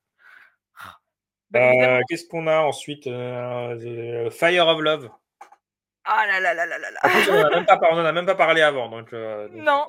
Bah, 1.51 1.73
euh, 1.73 2.01
qu'est-ce 2.09 2.29
qu'on 2.29 2.47
a 2.47 2.61
ensuite 2.61 3.07
euh, 3.09 4.31
Fire 4.31 4.69
of 4.69 4.81
Love. 4.81 5.11
Ah 6.05 6.25
là 6.27 6.41
là 6.41 6.55
là 6.55 6.67
là 6.67 6.79
là 6.79 6.91
là. 6.91 7.01
on 7.91 7.97
n'en 7.97 8.05
a, 8.05 8.13
même 8.13 8.27
pas 8.27 8.35
parlé 8.37 8.63
avant. 8.63 8.89
Donc, 8.89 9.13
euh, 9.13 9.49
non. 9.53 9.85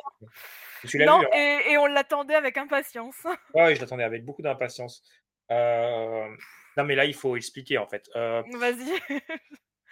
Tu 0.87 0.97
l'as 0.97 1.05
non, 1.05 1.19
vu, 1.19 1.27
hein 1.27 1.37
et, 1.37 1.71
et, 1.71 1.77
on 1.77 1.85
l'attendait 1.85 2.35
avec 2.35 2.57
impatience. 2.57 3.15
Oui, 3.53 3.75
je 3.75 3.81
l'attendais 3.81 4.03
avec 4.03 4.25
beaucoup 4.25 4.41
d'impatience. 4.41 5.03
Non, 5.49 6.85
mais 6.85 6.95
là, 6.95 7.05
il 7.05 7.13
faut 7.13 7.35
expliquer 7.35 7.77
en 7.77 7.87
fait. 7.87 8.09
Vas-y. 8.15 9.21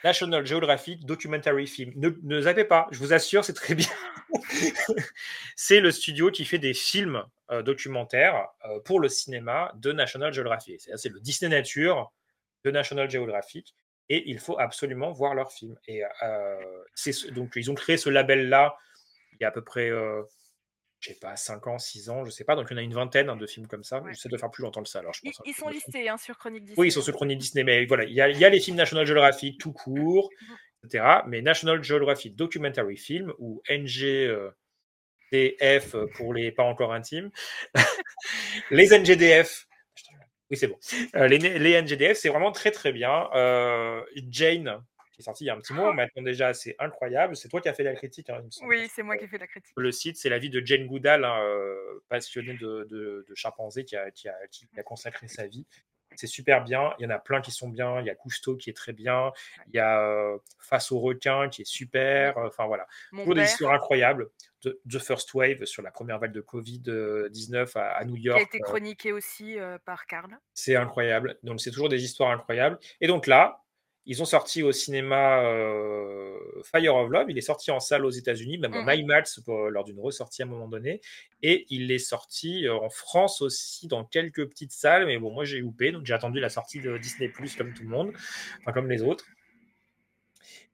National 0.03 0.45
Geographic 0.45 1.05
Documentary 1.05 1.67
Film. 1.67 1.93
Ne, 1.95 2.09
ne 2.23 2.41
zappez 2.41 2.65
pas, 2.65 2.87
je 2.91 2.99
vous 2.99 3.13
assure, 3.13 3.43
c'est 3.43 3.53
très 3.53 3.75
bien. 3.75 3.89
c'est 5.55 5.79
le 5.79 5.91
studio 5.91 6.31
qui 6.31 6.45
fait 6.45 6.59
des 6.59 6.73
films 6.73 7.23
euh, 7.51 7.61
documentaires 7.61 8.47
euh, 8.65 8.79
pour 8.79 8.99
le 8.99 9.09
cinéma 9.09 9.71
de 9.75 9.91
National 9.91 10.33
Geographic. 10.33 10.81
C'est 10.95 11.09
le 11.09 11.19
Disney 11.19 11.49
Nature 11.49 12.11
de 12.63 12.71
National 12.71 13.09
Geographic. 13.09 13.75
Et 14.11 14.27
il 14.27 14.39
faut 14.39 14.59
absolument 14.59 15.11
voir 15.11 15.35
leurs 15.35 15.51
films. 15.51 15.77
Et 15.87 16.03
euh, 16.23 16.83
donc, 17.31 17.53
ils 17.55 17.69
ont 17.69 17.75
créé 17.75 17.97
ce 17.97 18.09
label-là 18.09 18.75
il 19.33 19.43
y 19.43 19.45
a 19.45 19.49
à 19.49 19.51
peu 19.51 19.63
près 19.63 19.89
je 20.99 21.09
sais 21.09 21.15
pas, 21.15 21.35
5 21.35 21.67
ans, 21.67 21.77
6 21.77 22.09
ans, 22.09 22.25
je 22.25 22.31
sais 22.31 22.43
pas. 22.43 22.55
Donc 22.55 22.67
il 22.69 22.73
y 22.73 22.75
en 22.75 22.79
a 22.79 22.83
une 22.83 22.93
vingtaine 22.93 23.29
hein, 23.29 23.37
de 23.37 23.47
films 23.47 23.67
comme 23.67 23.83
ça. 23.83 24.03
J'essaie 24.09 24.29
de 24.29 24.37
faire 24.37 24.51
plus 24.51 24.63
longtemps 24.63 24.83
que 24.83 24.89
ça. 24.89 24.99
Alors, 24.99 25.13
je 25.13 25.21
pense, 25.21 25.41
ils, 25.45 25.53
sont 25.53 25.69
listés 25.69 26.09
hein, 26.09 26.17
sur 26.17 26.37
Chronique 26.37 26.63
Disney. 26.65 26.79
Oui, 26.79 26.87
ils 26.87 26.91
sont 26.91 27.01
sur 27.01 27.13
Chronique 27.13 27.37
Disney. 27.39 27.63
Mais 27.63 27.85
voilà, 27.85 28.03
il 28.03 28.13
y 28.13 28.21
a, 28.21 28.27
les 28.49 28.59
films 28.59 28.75
National 28.75 29.05
Geographic 29.05 29.57
tout 29.59 29.71
court, 29.71 30.29
etc. 30.83 31.21
Mais 31.27 31.41
National 31.41 31.81
Geographic 31.81 32.35
Documentary 32.35 32.97
Film 32.97 33.33
ou 33.39 33.61
NGDF 33.69 34.51
pour 36.15 36.33
les 36.33 36.51
pas 36.51 36.63
encore 36.63 36.93
intimes. 36.93 37.31
les 38.71 38.89
NGDF. 38.89 39.67
Oui, 40.51 40.57
c'est 40.57 40.67
bon. 40.67 40.79
Euh, 41.15 41.27
les, 41.27 41.37
les 41.37 41.81
NGDF, 41.81 42.17
c'est 42.17 42.29
vraiment 42.29 42.51
très 42.51 42.71
très 42.71 42.91
bien. 42.91 43.29
Euh, 43.35 44.01
Jane, 44.29 44.83
qui 45.19 45.23
est 45.23 45.25
sorti 45.25 45.43
il 45.43 45.47
y 45.47 45.49
a 45.49 45.53
un 45.55 45.59
petit 45.59 45.73
moment, 45.73 45.93
maintenant 45.93 46.23
déjà, 46.23 46.53
c'est 46.53 46.77
incroyable. 46.79 47.35
C'est 47.35 47.49
toi 47.49 47.59
qui 47.59 47.67
as 47.67 47.73
fait 47.73 47.83
la 47.83 47.93
critique. 47.93 48.29
hein, 48.29 48.37
il 48.39 48.45
me 48.45 48.51
semble. 48.51 48.69
Oui, 48.69 48.87
c'est 48.89 49.03
moi 49.03 49.17
qui 49.17 49.25
ai 49.25 49.27
fait 49.27 49.37
la 49.37 49.47
critique. 49.47 49.73
Le 49.75 49.91
site, 49.91 50.15
c'est 50.17 50.29
la 50.29 50.39
vie 50.39 50.49
de 50.49 50.65
Jane 50.65 50.87
Goodall, 50.87 51.25
hein, 51.25 51.41
euh, 51.43 51.75
passionnée 52.07 52.53
de, 52.53 52.87
de, 52.89 53.25
de 53.27 53.35
chimpanzés, 53.35 53.83
qui 53.83 53.97
a, 53.97 54.11
qui, 54.11 54.29
a, 54.29 54.35
qui 54.49 54.65
a 54.77 54.83
consacré 54.83 55.27
sa 55.27 55.45
vie. 55.45 55.65
C'est 56.15 56.25
super 56.27 56.63
bien. 56.63 56.93
Il 56.97 57.03
y 57.03 57.05
en 57.05 57.11
a 57.11 57.19
plein 57.19 57.39
qui 57.39 57.51
sont 57.51 57.69
bien. 57.69 57.99
Il 57.99 58.05
y 58.05 58.09
a 58.09 58.15
Cousteau 58.15 58.55
qui 58.55 58.69
est 58.71 58.73
très 58.73 58.93
bien. 58.93 59.31
Il 59.67 59.75
y 59.75 59.79
a 59.79 60.01
euh, 60.01 60.37
Face 60.57 60.91
au 60.91 60.99
requin 60.99 61.49
qui 61.49 61.61
est 61.61 61.69
super. 61.69 62.35
Enfin 62.37 62.65
voilà. 62.65 62.87
Toujours 63.11 63.35
des 63.35 63.43
histoires 63.43 63.73
incroyables. 63.73 64.29
The, 64.61 64.69
The 64.89 64.99
First 64.99 65.33
Wave 65.35 65.63
sur 65.65 65.83
la 65.83 65.91
première 65.91 66.17
vague 66.19 66.31
de 66.33 66.41
Covid-19 66.41 67.77
à, 67.77 67.91
à 67.91 68.05
New 68.05 68.15
Qui 68.15 68.21
York. 68.23 68.39
a 68.39 68.43
été 68.43 68.57
euh, 68.57 68.65
chroniqué 68.65 69.11
aussi 69.11 69.59
euh, 69.59 69.77
par 69.85 70.05
Karl. 70.07 70.37
c'est 70.53 70.75
incroyable. 70.75 71.37
Donc, 71.43 71.61
c'est 71.61 71.69
toujours 71.71 71.89
des 71.89 72.03
histoires 72.03 72.31
incroyables. 72.31 72.77
Et 73.01 73.07
donc 73.07 73.27
là, 73.27 73.61
ils 74.09 74.21
ont 74.21 74.25
sorti 74.25 74.63
au 74.63 74.71
cinéma 74.71 75.43
euh, 75.43 76.35
Fire 76.63 76.95
of 76.95 77.09
Love. 77.09 77.27
Il 77.29 77.37
est 77.37 77.41
sorti 77.41 77.69
en 77.71 77.79
salle 77.79 78.03
aux 78.05 78.09
États-Unis, 78.09 78.57
même 78.57 78.75
en 78.75 78.81
Mhm. 78.83 78.89
IMAX 79.01 79.39
pour- 79.39 79.69
lors 79.69 79.83
d'une 79.85 79.99
ressortie 79.99 80.41
à 80.41 80.45
un 80.45 80.49
moment 80.49 80.67
donné. 80.67 80.99
Et 81.43 81.65
il 81.69 81.91
est 81.91 81.99
sorti 81.99 82.67
euh, 82.67 82.75
en 82.75 82.89
France 82.89 83.41
aussi 83.41 83.87
dans 83.87 84.03
quelques 84.03 84.45
petites 84.49 84.71
salles. 84.71 85.05
Mais 85.05 85.17
bon, 85.19 85.31
moi 85.31 85.45
j'ai 85.45 85.59
loupé. 85.59 85.91
Donc, 85.91 86.05
j'ai 86.05 86.13
attendu 86.13 86.39
la 86.39 86.49
sortie 86.49 86.81
de 86.81 86.97
Disney 86.97 87.29
Plus 87.29 87.55
comme 87.55 87.73
tout 87.73 87.83
le 87.83 87.89
monde, 87.89 88.11
enfin 88.61 88.73
comme 88.73 88.89
les 88.89 89.03
autres. 89.03 89.25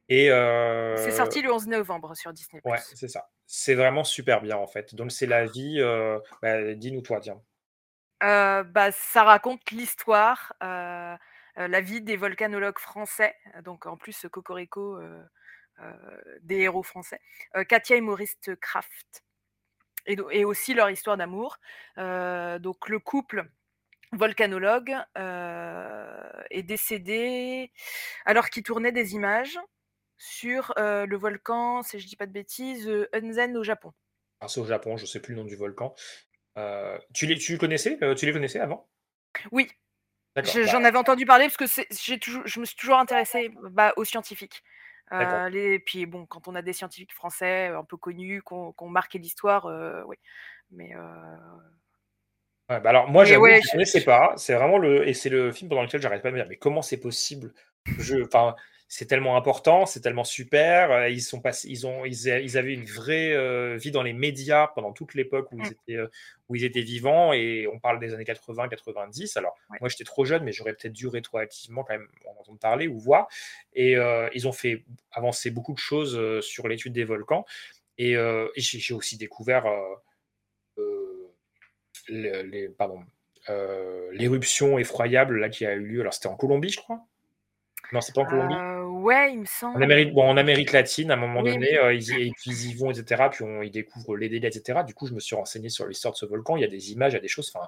Et 0.08 0.30
euh, 0.32 0.96
C'est 0.98 1.12
sorti 1.12 1.42
le 1.42 1.52
11 1.52 1.68
novembre 1.68 2.16
sur 2.16 2.32
Disney+. 2.32 2.62
Ouais, 2.64 2.78
c'est 2.94 3.08
ça. 3.08 3.28
C'est 3.48 3.76
vraiment 3.76 4.04
super 4.04 4.42
bien 4.42 4.56
en 4.58 4.68
fait. 4.68 4.96
Donc, 4.96 5.12
c'est 5.12 5.26
la 5.26 5.46
vie. 5.46 5.78
euh, 5.80 6.20
bah, 6.42 6.74
Dis-nous 6.74 7.02
toi, 7.02 7.20
tiens. 7.20 7.42
Euh, 8.24 8.64
bah, 8.64 8.92
ça 8.94 9.24
raconte 9.24 9.72
l'histoire, 9.72 10.54
euh, 11.58 11.68
la 11.68 11.82
vie 11.82 12.02
des 12.02 12.18
volcanologues 12.18 12.80
français, 12.80 13.36
euh, 13.56 13.62
donc 13.62 13.86
en 13.86 13.98
plus 13.98 14.26
Cocorico, 14.32 14.98
euh, 14.98 15.24
euh, 15.80 15.94
des 16.42 16.60
héros 16.60 16.84
français, 16.84 17.20
Katia 17.68 17.98
et 17.98 18.02
Maurice 18.02 18.38
Kraft, 18.62 19.24
et, 20.06 20.46
aussi 20.46 20.74
leur 20.74 20.90
histoire 20.90 21.18
d'amour. 21.18 21.58
Donc 21.98 22.88
le 22.88 23.00
couple 23.00 23.50
volcanologue 24.14 24.96
est 25.16 26.64
décédé 26.64 27.74
alors 28.26 28.50
qu'il 28.50 28.64
tournait 28.64 28.94
des 28.94 29.16
images 29.16 29.60
sur 30.18 30.74
euh, 30.78 31.06
le 31.06 31.18
volcan, 31.18 31.82
si 31.84 32.00
je 32.00 32.08
dis 32.08 32.16
pas 32.16 32.26
de 32.26 32.32
bêtises, 32.32 32.88
euh, 32.88 33.10
Unzen 33.14 33.58
au 33.58 33.64
Japon. 33.64 33.94
Alors, 34.40 34.50
c'est 34.50 34.60
au 34.60 34.66
Japon, 34.66 34.98
je 34.98 35.06
sais 35.06 35.20
plus 35.20 35.34
le 35.34 35.42
nom 35.42 35.48
du 35.48 35.56
volcan. 35.56 35.94
Euh, 36.58 36.98
tu 37.14 37.26
les, 37.26 37.38
tu 37.38 37.58
connaissais, 37.58 37.98
tu 38.16 38.26
les 38.26 38.32
connaissais 38.32 38.60
avant? 38.60 38.90
Oui, 39.52 39.70
D'accord. 40.36 40.58
Je- 40.58 40.66
bah, 40.66 40.68
J'en 40.68 40.84
avais 40.84 40.98
entendu 40.98 41.26
parler 41.26 41.46
parce 41.46 41.58
que 41.58 42.18
toujours, 42.18 42.44
je 42.46 42.60
me 42.60 42.66
suis 42.66 42.76
toujours 42.76 42.98
intéressée 43.00 43.50
bah, 43.72 43.94
aux 43.98 44.04
scientifiques. 44.06 44.64
Euh, 45.14 45.50
les, 45.50 45.80
puis 45.80 46.06
bon, 46.06 46.26
quand 46.26 46.48
on 46.48 46.56
a 46.56 46.62
des 46.62 46.74
scientifiques 46.74 47.14
français 47.14 47.68
un 47.68 47.84
peu 47.84 47.98
connus, 47.98 48.42
qui 48.48 48.54
ont, 48.54 48.74
qui 48.74 48.84
ont 48.84 48.90
marqué 48.90 49.20
l'histoire, 49.20 49.66
euh, 49.68 50.04
oui. 50.08 50.18
Mais 50.72 50.96
euh, 50.96 51.38
ouais, 52.70 52.80
bah 52.80 52.90
alors 52.90 53.08
moi 53.10 53.26
j'avoue 53.26 53.44
ouais, 53.44 53.62
je 53.62 53.68
je- 53.68 53.72
connaissais 53.72 54.04
pas. 54.04 54.34
C'est 54.38 54.54
vraiment 54.56 54.78
le 54.78 55.08
et 55.08 55.14
c'est 55.14 55.30
le 55.30 55.52
film 55.52 55.70
pendant 55.70 55.84
lequel 55.84 56.02
j'arrête 56.02 56.22
pas 56.22 56.30
de 56.30 56.34
me 56.36 56.40
dire 56.40 56.48
mais 56.50 56.58
comment 56.58 56.82
c'est 56.82 57.00
possible? 57.00 57.54
Je 57.98 58.24
enfin 58.24 58.56
c'est 58.88 59.08
tellement 59.08 59.36
important, 59.36 59.88
c'est 59.88 60.00
tellement 60.02 60.24
super. 60.24 60.92
euh, 60.92 61.10
Ils 61.10 61.22
sont 61.22 61.42
passés, 61.42 61.68
ils 61.70 61.88
ont 61.88 62.06
ils, 62.06 62.30
avaient 62.58 62.74
une 62.74 62.86
vraie 62.86 63.34
euh, 63.34 63.78
vie 63.78 63.90
dans 63.90 64.04
les 64.04 64.14
médias 64.14 64.68
pendant 64.68 64.94
toute 64.94 65.16
l'époque 65.16 65.52
où 65.52 65.60
ils 65.60 65.66
Mm. 65.70 65.72
étaient 65.72 65.98
euh, 66.00 66.08
où 66.50 66.56
ils 66.56 66.64
étaient 66.64 66.82
vivants 66.82 67.34
et 67.34 67.68
on 67.72 67.80
parle 67.80 68.00
des 68.00 68.14
années 68.14 68.26
80 68.26 68.68
90. 68.70 69.38
Alors 69.38 69.56
Ouais. 69.72 69.78
moi 69.82 69.90
j'étais 69.90 70.04
trop 70.04 70.24
jeune 70.26 70.44
mais 70.44 70.52
j'aurais 70.52 70.74
peut-être 70.74 70.94
dû 70.94 71.08
rétroactivement 71.08 71.84
quand 71.84 71.94
même 71.94 72.08
en 72.28 72.40
entendre 72.40 72.60
parler 72.60 72.88
ou 72.88 73.00
voir 73.00 73.28
et 73.74 73.98
euh, 73.98 74.30
ils 74.36 74.48
ont 74.48 74.52
fait 74.52 74.86
avancer 75.12 75.50
beaucoup 75.50 75.74
de 75.74 75.80
choses 75.80 76.42
sur 76.42 76.68
l'étude 76.68 76.94
des 76.94 77.04
volcans 77.06 77.46
et, 77.98 78.12
et 78.14 78.62
j'ai 78.62 78.94
aussi 78.94 79.18
découvert 79.18 79.66
euh, 82.10 84.10
l'éruption 84.14 84.78
effroyable 84.80 85.40
là, 85.40 85.50
qui 85.50 85.66
a 85.66 85.74
eu 85.74 85.86
lieu. 85.86 86.02
Alors, 86.02 86.14
c'était 86.14 86.28
en 86.28 86.36
Colombie, 86.36 86.70
je 86.70 86.78
crois 86.78 87.02
Non, 87.92 88.02
c'est 88.02 88.14
pas 88.16 88.22
en 88.22 88.26
Colombie 88.26 88.56
euh, 88.56 88.84
ouais, 88.86 89.34
il 89.34 89.40
me 89.40 89.44
en 89.44 89.48
semble. 89.48 89.84
Amérique, 89.84 90.14
bon, 90.14 90.24
en 90.28 90.38
Amérique 90.38 90.72
latine, 90.72 91.12
à 91.12 91.14
un 91.14 91.18
moment 91.18 91.42
Oui, 91.42 91.54
donné, 91.54 91.70
oui. 91.72 91.78
euh, 91.78 91.94
ils, 91.94 92.10
y, 92.10 92.28
et 92.28 92.32
puis 92.32 92.52
ils 92.52 92.72
y 92.72 92.74
vont, 92.76 92.92
etc. 92.92 93.24
Puis 93.32 93.44
on, 93.44 93.62
ils 93.62 93.72
découvrent 93.72 94.16
les 94.18 94.30
délais, 94.30 94.48
etc. 94.48 94.80
Du 94.86 94.94
coup, 94.94 95.08
je 95.08 95.14
me 95.14 95.20
suis 95.20 95.36
renseigné 95.36 95.70
sur 95.70 95.88
l'histoire 95.88 96.14
de 96.14 96.18
ce 96.18 96.26
volcan. 96.26 96.58
Il 96.58 96.62
y 96.62 96.66
a 96.66 96.70
des 96.70 96.92
images, 96.92 97.14
il 97.14 97.16
y 97.16 97.20
a 97.20 97.22
des 97.22 97.28
choses. 97.28 97.52
Enfin, 97.54 97.68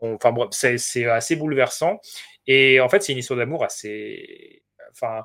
on- 0.00 0.14
enfin 0.14 0.32
bref, 0.32 0.48
c'est 0.52 0.78
c'est 0.78 1.06
assez 1.06 1.36
bouleversant. 1.36 2.00
Et 2.46 2.80
en 2.80 2.88
fait, 2.88 3.02
c'est 3.02 3.12
une 3.12 3.18
histoire 3.18 3.38
d'amour 3.38 3.64
assez. 3.64 4.62
Enfin, 4.92 5.24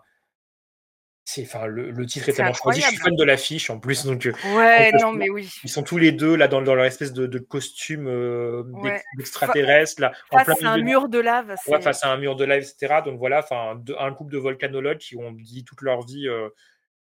c'est, 1.27 1.41
enfin, 1.41 1.65
le, 1.65 1.89
le 1.89 2.05
titre 2.05 2.29
est 2.29 2.33
tellement 2.33 2.53
choisi. 2.53 2.81
Je 2.81 2.87
suis 2.87 2.97
fan 2.97 3.15
de 3.15 3.23
l'affiche 3.23 3.71
en 3.71 3.79
plus, 3.79 4.05
donc. 4.05 4.27
euh, 4.27 4.31
Ouais, 4.55 4.91
parce 4.91 5.03
non, 5.03 5.11
que 5.13 5.17
mais 5.17 5.29
oui. 5.29 5.49
Ils 5.63 5.69
sont 5.69 5.81
tous 5.81 5.97
les 5.97 6.11
deux 6.11 6.35
là 6.35 6.47
dans, 6.47 6.61
dans 6.61 6.75
leur 6.75 6.85
espèce 6.85 7.13
de, 7.13 7.25
de 7.25 7.39
costume 7.39 8.07
euh, 8.07 8.61
Ouais. 8.67 9.01
d'extraterrestre 9.17 10.01
là, 10.03 10.13
en 10.29 10.37
Face 10.43 10.59
plein 10.59 10.69
à 10.69 10.73
un 10.73 10.77
mur 10.77 11.09
de 11.09 11.19
lave, 11.19 11.55
Ouais, 11.67 11.81
face 11.81 12.03
à 12.03 12.11
un 12.11 12.17
mur 12.17 12.35
de 12.35 12.45
lave, 12.45 12.61
etc. 12.61 13.01
Donc 13.03 13.17
voilà, 13.17 13.39
enfin, 13.39 13.81
un 13.97 14.13
couple 14.13 14.33
de 14.33 14.37
volcanologues 14.37 14.99
qui 14.99 15.17
ont 15.17 15.31
dit 15.31 15.63
toute 15.65 15.81
leur 15.81 16.05
vie 16.05 16.27
euh, 16.27 16.49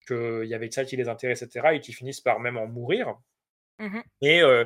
qu'il 0.05 0.49
y 0.49 0.53
avait 0.53 0.67
que 0.67 0.76
ça 0.76 0.84
qui 0.84 0.97
les 0.97 1.07
intéresse, 1.07 1.41
etc. 1.41 1.70
Et 1.74 1.80
qui 1.80 1.93
finissent 1.93 2.22
par 2.22 2.41
même 2.41 2.57
en 2.57 2.67
mourir. 2.67 3.15
Mhm. 3.80 4.03
Et 4.22 4.41
euh, 4.41 4.65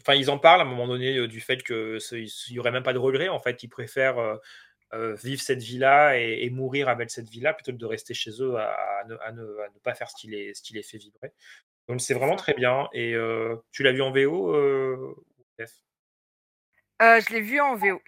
enfin, 0.00 0.14
ils 0.14 0.30
en 0.30 0.38
parlent 0.38 0.60
à 0.60 0.64
un 0.64 0.68
moment 0.68 0.86
donné 0.86 1.16
euh, 1.18 1.26
du 1.26 1.40
fait 1.40 1.64
que 1.64 1.98
il 2.12 2.28
n'y 2.52 2.58
aurait 2.60 2.70
même 2.70 2.84
pas 2.84 2.92
de 2.92 2.98
regret. 2.98 3.28
En 3.28 3.40
fait, 3.40 3.64
ils 3.64 3.68
préfèrent 3.68 4.38
euh, 4.94 5.14
vivre 5.14 5.40
cette 5.40 5.62
vie-là 5.62 6.18
et, 6.18 6.44
et 6.44 6.50
mourir 6.50 6.88
avec 6.88 7.10
cette 7.10 7.28
vie-là 7.28 7.54
plutôt 7.54 7.72
que 7.72 7.76
de 7.78 7.86
rester 7.86 8.14
chez 8.14 8.30
eux 8.42 8.56
à, 8.56 8.72
à 9.00 9.04
ne, 9.04 9.16
à 9.16 9.32
ne- 9.32 9.58
à 9.58 9.68
ne 9.68 9.78
pas 9.82 9.94
faire 9.94 10.10
ce 10.10 10.16
qui 10.20 10.28
les, 10.28 10.54
ce 10.54 10.62
qui 10.62 10.74
les 10.74 10.82
fait 10.82 10.98
vibrer. 10.98 11.32
Donc 11.88 12.00
c'est 12.00 12.14
vraiment 12.14 12.36
très 12.36 12.54
bien. 12.54 12.88
Et 12.92 13.14
euh, 13.14 13.56
tu 13.70 13.82
l'as 13.82 13.92
vu 13.92 14.02
en 14.02 14.12
VO, 14.12 14.54
euh, 14.54 15.14
Euh, 17.00 17.20
je 17.20 17.32
l'ai 17.32 17.40
vu 17.40 17.60
en 17.60 17.74
VO. 17.74 18.00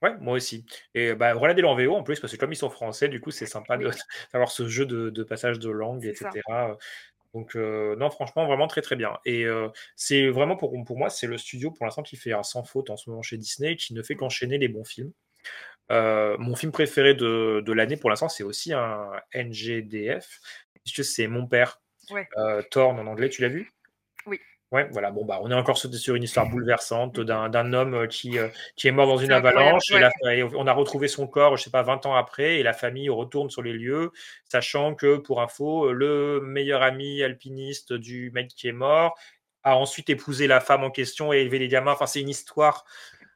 Ouais, 0.00 0.16
moi 0.20 0.34
aussi. 0.34 0.64
Et 0.94 1.14
bah, 1.14 1.34
regardez-le 1.34 1.66
en 1.68 1.74
VO 1.74 1.94
en 1.96 2.02
plus, 2.04 2.20
parce 2.20 2.32
que 2.32 2.38
comme 2.38 2.52
ils 2.52 2.56
sont 2.56 2.70
français, 2.70 3.08
du 3.08 3.20
coup, 3.20 3.30
c'est 3.30 3.46
sympa 3.46 3.76
Oui. 3.76 3.84
d'avoir 4.32 4.50
ce 4.50 4.68
jeu 4.68 4.86
de, 4.86 5.10
de 5.10 5.22
passage 5.24 5.58
de 5.58 5.70
langue, 5.70 6.02
ça. 6.14 6.28
etc. 6.30 6.40
Donc, 7.34 7.56
euh, 7.56 7.94
non, 7.96 8.08
franchement, 8.10 8.46
vraiment 8.46 8.68
très 8.68 8.80
très 8.80 8.96
bien. 8.96 9.18
Et 9.26 9.44
euh, 9.44 9.68
c'est 9.96 10.28
vraiment 10.28 10.56
pour, 10.56 10.72
pour 10.84 10.96
moi, 10.96 11.10
c'est 11.10 11.26
le 11.26 11.36
studio 11.36 11.70
pour 11.70 11.84
l'instant 11.84 12.02
qui 12.02 12.16
fait 12.16 12.32
un 12.32 12.42
sans 12.42 12.64
faute 12.64 12.88
en 12.90 12.96
ce 12.96 13.10
moment 13.10 13.22
chez 13.22 13.36
Disney, 13.36 13.76
qui 13.76 13.92
ne 13.92 14.02
fait 14.02 14.14
qu'enchaîner 14.14 14.56
les 14.56 14.68
bons 14.68 14.84
films. 14.84 15.12
Euh, 15.90 16.36
mon 16.38 16.54
film 16.54 16.72
préféré 16.72 17.14
de, 17.14 17.62
de 17.64 17.72
l'année 17.72 17.96
pour 17.96 18.10
l'instant, 18.10 18.28
c'est 18.28 18.44
aussi 18.44 18.72
un 18.72 19.10
NGDF, 19.32 20.40
puisque 20.84 21.04
c'est 21.04 21.26
Mon 21.26 21.46
Père, 21.46 21.80
Ouais. 22.10 22.28
euh, 22.38 22.62
Thorne 22.70 22.98
en 22.98 23.06
anglais, 23.06 23.28
tu 23.28 23.42
l'as 23.42 23.48
vu? 23.48 23.72
Oui. 24.26 24.40
Ouais, 24.70 24.86
voilà. 24.92 25.10
Bon, 25.10 25.24
bah, 25.24 25.38
on 25.42 25.50
est 25.50 25.54
encore 25.54 25.78
sur, 25.78 26.14
une 26.14 26.22
histoire 26.22 26.46
bouleversante 26.46 27.20
d'un 27.20 27.72
homme 27.72 27.94
euh, 27.94 28.06
qui, 28.06 28.38
euh, 28.38 28.48
qui 28.76 28.86
est 28.86 28.90
mort 28.90 29.06
dans 29.06 29.16
une 29.16 29.32
avalanche. 29.32 29.90
Et, 29.90 29.94
ouais. 29.94 30.00
la- 30.22 30.34
et 30.34 30.42
on 30.42 30.66
a 30.66 30.72
retrouvé 30.72 31.08
son 31.08 31.26
corps, 31.26 31.56
je 31.56 31.64
sais 31.64 31.70
pas, 31.70 31.82
20 31.82 32.04
ans 32.04 32.14
après, 32.14 32.56
et 32.58 32.62
la 32.62 32.74
famille 32.74 33.08
retourne 33.08 33.48
sur 33.48 33.62
les 33.62 33.72
lieux, 33.72 34.10
sachant 34.44 34.94
que, 34.94 35.16
pour 35.16 35.40
info, 35.40 35.92
le 35.92 36.40
meilleur 36.42 36.82
ami 36.82 37.22
alpiniste 37.22 37.94
du 37.94 38.30
mec 38.32 38.48
qui 38.48 38.68
est 38.68 38.72
mort 38.72 39.18
a 39.64 39.76
ensuite 39.76 40.08
épousé 40.10 40.46
la 40.46 40.60
femme 40.60 40.84
en 40.84 40.90
question 40.90 41.32
et 41.32 41.38
élevé 41.38 41.58
les 41.58 41.68
gamins. 41.68 41.92
Enfin, 41.92 42.06
c'est 42.06 42.20
une 42.20 42.28
histoire. 42.28 42.84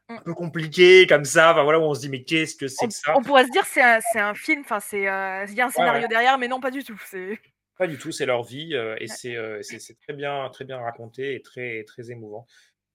Un 0.09 0.18
peu 0.18 0.34
compliquée, 0.34 1.07
comme 1.07 1.24
ça. 1.24 1.53
Enfin, 1.53 1.62
voilà, 1.62 1.78
où 1.78 1.82
on 1.82 1.94
se 1.94 2.00
dit, 2.00 2.09
mais 2.09 2.22
qu'est-ce 2.22 2.55
que 2.57 2.68
c'est 2.68 2.86
que 2.86 2.92
ça? 2.92 3.16
on 3.16 3.22
pourrait 3.22 3.46
se 3.46 3.50
dire 3.50 3.64
c'est 3.64 3.82
un, 3.82 4.00
c'est 4.12 4.20
un 4.20 4.34
film, 4.34 4.61
enfin 4.61 4.80
c'est 4.80 5.09
euh, 5.09 5.44
il 5.48 5.55
y 5.55 5.61
a 5.61 5.66
un 5.66 5.70
scénario 5.70 6.03
ouais. 6.03 6.09
derrière, 6.09 6.38
mais 6.38 6.48
non 6.48 6.61
pas 6.61 6.70
du 6.70 6.84
tout. 6.84 7.00
C'est 7.07 7.38
Pas 7.78 7.86
du 7.86 7.98
tout, 7.98 8.12
c'est 8.12 8.26
leur 8.26 8.42
vie 8.42 8.74
euh, 8.74 8.96
et 9.00 9.09
c'est 9.09 9.36
euh, 9.36 9.62
c'est- 9.62 9.98
très 10.00 10.12
bien, 10.12 10.48
très 10.50 10.64
bien 10.64 10.78
raconté 10.78 11.34
et 11.34 11.42
très, 11.42 11.84
très 11.84 12.11
émouvant. 12.11 12.46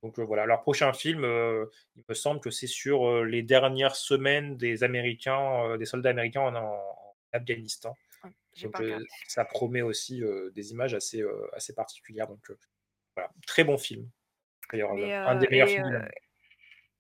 Donc 0.03 0.20
voilà, 0.20 0.45
leur 0.45 0.62
prochain 0.62 0.93
film, 0.93 1.24
il 1.95 2.03
me 2.08 2.14
semble 2.14 2.39
que 2.39 2.51
c'est 2.51 2.68
sur 2.68 3.24
les 3.26 3.41
dernières 3.41 3.95
semaines 3.95 4.55
des 4.55 4.84
Américains, 4.84 5.76
des 5.78 5.86
soldats 5.86 6.12
américains 6.12 6.41
en, 6.41 6.55
en 6.55 6.80
Afghanistan. 7.34 7.95
Donc 8.62 8.76
ça 9.28 9.43
promet 9.43 9.82
aussi 9.82 10.22
des 10.53 10.72
images 10.72 10.93
assez, 10.93 11.24
assez 11.53 11.74
particulières. 11.74 12.28
Donc 12.28 12.39
voilà, 13.16 13.32
très 13.47 13.64
bon 13.64 13.80
film. 13.80 14.08
D'ailleurs, 14.72 14.91
un 14.91 15.36
des 15.36 15.47
meilleurs 15.47 15.68
films. 15.68 16.08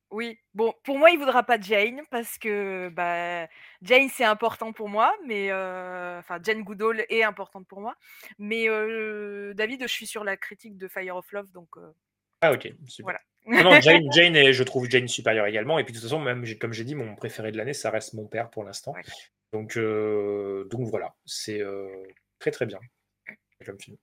Oui, 0.09 0.39
bon, 0.53 0.73
pour 0.83 0.97
moi, 0.97 1.09
il 1.09 1.19
voudra 1.19 1.43
pas 1.43 1.59
Jane 1.59 2.01
parce 2.09 2.37
que 2.37 2.87
bah, 2.89 3.47
Jane, 3.81 4.07
c'est 4.09 4.23
important 4.23 4.71
pour 4.71 4.87
moi, 4.87 5.13
mais 5.25 5.51
euh, 5.51 6.19
enfin, 6.19 6.39
Jane 6.41 6.63
Goodall 6.63 7.05
est 7.09 7.23
importante 7.23 7.67
pour 7.67 7.81
moi. 7.81 7.93
Mais 8.37 8.69
euh, 8.69 9.53
David, 9.53 9.81
je 9.81 9.87
suis 9.87 10.07
sur 10.07 10.23
la 10.23 10.37
critique 10.37 10.77
de 10.77 10.87
Fire 10.87 11.17
of 11.17 11.29
Love, 11.33 11.51
donc 11.51 11.67
euh, 11.77 11.91
Ah 12.41 12.53
ok, 12.53 12.69
super. 12.87 13.03
voilà. 13.03 13.19
Non, 13.63 13.71
non, 13.73 13.81
Jane, 13.81 14.07
Jane 14.13 14.35
est- 14.37 14.53
je 14.53 14.63
trouve 14.63 14.89
Jane 14.89 15.09
supérieure 15.09 15.45
également. 15.45 15.77
Et 15.77 15.83
puis 15.83 15.91
de 15.93 15.97
toute 15.97 16.05
façon, 16.07 16.19
même 16.21 16.45
comme 16.57 16.71
j'ai 16.73 16.85
dit, 16.85 16.95
mon 16.95 17.15
préféré 17.15 17.51
de 17.51 17.57
l'année, 17.57 17.73
ça 17.73 17.89
reste 17.89 18.13
mon 18.13 18.27
père 18.27 18.49
pour 18.49 18.63
l'instant. 18.63 18.93
Ouais. 18.93 19.01
Donc, 19.51 19.77
donc 20.69 20.87
voilà, 20.89 21.15
c'est 21.25 21.61
très 22.39 22.51
très 22.51 22.65
bien 22.65 22.79
comme 23.65 23.79
film. 23.79 23.97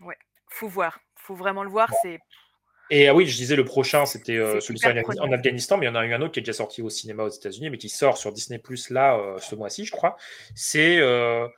Ouais, 0.00 0.16
faut 0.48 0.68
voir, 0.68 0.98
faut 1.16 1.34
vraiment 1.34 1.62
le 1.62 1.70
voir. 1.70 1.92
C'est 2.02 2.18
Et 2.90 3.08
ah 3.08 3.14
oui, 3.14 3.26
je 3.26 3.36
disais 3.36 3.56
le 3.56 3.64
prochain, 3.64 4.04
c'était 4.04 4.36
euh, 4.36 4.60
celui 4.60 4.78
sur- 4.78 4.90
en. 5.20 5.32
Afghanistan, 5.32 5.76
mais 5.78 5.86
il 5.86 5.88
y 5.88 5.92
en 5.92 5.94
a 5.94 6.04
eu 6.04 6.12
un 6.12 6.20
autre 6.20 6.32
qui 6.32 6.40
est 6.40 6.42
déjà 6.42 6.52
sorti 6.52 6.82
au 6.82 6.90
cinéma 6.90 7.22
aux 7.24 7.28
États-Unis, 7.30 7.70
mais 7.70 7.78
qui 7.78 7.88
sort 7.88 8.18
sur 8.18 8.32
Disney 8.32 8.58
Plus 8.58 8.90
là 8.90 9.16
euh, 9.18 9.38
ce 9.38 9.54
mois-ci, 9.54 9.84
je 9.84 9.90
crois. 9.92 10.16
C'est 10.54 10.98
euh, 10.98 11.48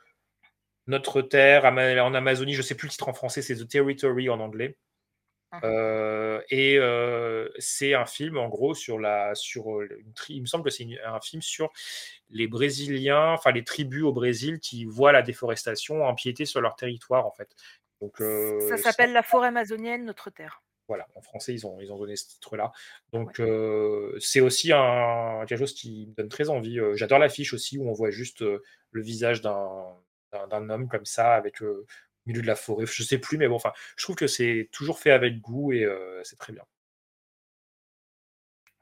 Notre 0.87 1.21
Terre 1.21 1.65
en 1.65 2.13
Amazonie. 2.13 2.53
Je 2.53 2.61
sais 2.61 2.75
plus 2.75 2.87
le 2.87 2.91
titre 2.91 3.09
en 3.09 3.13
français, 3.13 3.41
c'est 3.41 3.55
The 3.55 3.67
Territory 3.67 4.29
en 4.29 4.39
anglais. 4.39 4.77
Ah. 5.51 6.39
Et 6.49 6.77
c'est 7.57 7.93
un 7.93 8.05
film 8.05 8.37
en 8.37 8.47
gros 8.49 8.73
sur 8.73 8.99
la 8.99 9.33
sur 9.35 9.81
une 9.81 10.13
tri- 10.13 10.35
il 10.35 10.41
me 10.41 10.45
semble 10.45 10.63
que 10.63 10.69
c'est 10.69 10.85
un 11.05 11.19
film 11.21 11.41
sur 11.41 11.71
les 12.29 12.47
Brésiliens, 12.47 13.31
enfin 13.31 13.51
les 13.51 13.63
tribus 13.63 14.03
au 14.03 14.11
Brésil 14.11 14.59
qui 14.59 14.83
voient 14.85 15.13
la 15.13 15.21
déforestation 15.21 16.03
empiéter 16.05 16.45
sur 16.45 16.59
leur 16.61 16.75
territoire 16.75 17.25
en 17.25 17.31
fait. 17.31 17.49
Donc 18.01 18.17
Ça 18.17 18.77
s'appelle 18.77 19.13
La 19.13 19.23
forêt 19.23 19.47
amazonienne, 19.47 20.05
notre 20.05 20.29
terre. 20.29 20.61
Voilà, 20.87 21.07
en 21.15 21.21
français, 21.21 21.53
ils 21.53 21.67
ont, 21.67 21.79
ils 21.81 21.91
ont 21.91 21.97
donné 21.97 22.15
ce 22.15 22.27
titre-là. 22.27 22.71
Donc, 23.11 23.39
euh, 23.39 24.15
c'est 24.19 24.39
aussi 24.39 24.71
un, 24.73 25.43
quelque 25.47 25.59
chose 25.59 25.73
qui 25.73 26.07
me 26.07 26.13
donne 26.15 26.29
très 26.29 26.49
envie. 26.49 26.79
Euh, 26.79 26.95
J'adore 26.95 27.19
l'affiche 27.19 27.53
aussi, 27.53 27.77
où 27.77 27.89
on 27.89 27.93
voit 27.93 28.09
juste 28.11 28.41
euh, 28.41 28.63
le 28.91 29.01
visage 29.01 29.41
d'un 29.41 30.69
homme 30.69 30.87
comme 30.87 31.05
ça, 31.05 31.33
avec 31.35 31.61
euh, 31.61 31.85
au 31.85 32.29
milieu 32.29 32.41
de 32.41 32.47
la 32.47 32.55
forêt. 32.55 32.85
Je 32.85 33.03
sais 33.03 33.17
plus, 33.17 33.37
mais 33.37 33.47
bon, 33.47 33.55
enfin, 33.55 33.73
je 33.97 34.03
trouve 34.05 34.15
que 34.15 34.27
c'est 34.27 34.69
toujours 34.71 34.99
fait 34.99 35.11
avec 35.11 35.39
goût 35.41 35.73
et 35.73 35.83
euh, 35.83 36.21
c'est 36.23 36.37
très 36.37 36.53
bien. 36.53 36.63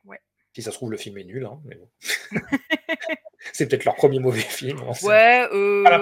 Ouais. 0.03 0.19
Si 0.53 0.61
ça 0.61 0.71
se 0.71 0.77
trouve, 0.77 0.91
le 0.91 0.97
film 0.97 1.17
est 1.17 1.23
nul, 1.23 1.45
hein, 1.45 1.59
mais 1.65 1.75
bon. 1.75 1.89
c'est 3.53 3.67
peut-être 3.67 3.85
leur 3.85 3.95
premier 3.95 4.19
mauvais 4.19 4.39
film. 4.41 4.79
Ouais, 5.03 5.47
euh, 5.51 5.83
Ah, 5.87 5.97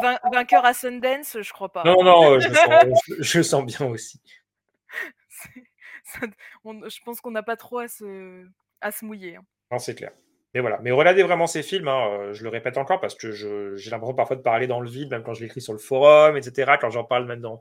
vain- 0.00 0.18
vainqueur 0.32 0.64
à 0.64 0.72
Sundance, 0.74 1.36
je 1.40 1.52
crois 1.52 1.70
pas. 1.72 1.84
Non, 1.84 2.02
non, 2.02 2.40
je 2.40 2.48
sens, 2.48 3.00
je- 3.06 3.14
je 3.22 3.38
le 3.38 3.44
sens 3.44 3.64
bien 3.64 3.86
aussi. 3.86 4.20
Ça- 6.06 6.26
on- 6.64 6.88
je 6.88 6.98
pense 7.04 7.20
qu'on 7.20 7.30
n'a 7.32 7.42
pas 7.42 7.56
trop 7.56 7.78
à 7.78 7.88
se, 7.88 8.46
à 8.80 8.90
se 8.90 9.04
mouiller. 9.04 9.36
hein. 9.36 9.44
Non, 9.70 9.78
c'est 9.78 9.94
clair. 9.94 10.12
Mais 10.54 10.60
voilà. 10.60 10.78
Mais 10.82 10.90
regardez 10.90 11.22
vraiment 11.22 11.46
ces 11.46 11.62
films. 11.62 11.88
hein, 11.88 12.32
Je 12.32 12.42
le 12.42 12.48
répète 12.48 12.78
encore 12.78 13.00
parce 13.00 13.14
que 13.14 13.30
j'ai 13.32 13.90
l'impression 13.90 14.14
parfois 14.14 14.36
de 14.36 14.42
parler 14.42 14.66
dans 14.66 14.80
le 14.80 14.88
vide, 14.88 15.10
même 15.10 15.22
quand 15.22 15.34
je 15.34 15.42
l'écris 15.42 15.60
sur 15.60 15.72
le 15.72 15.78
forum, 15.78 16.36
etc. 16.36 16.72
Quand 16.80 16.88
j'en 16.90 17.04
parle 17.04 17.26
même 17.26 17.40
dans, 17.40 17.58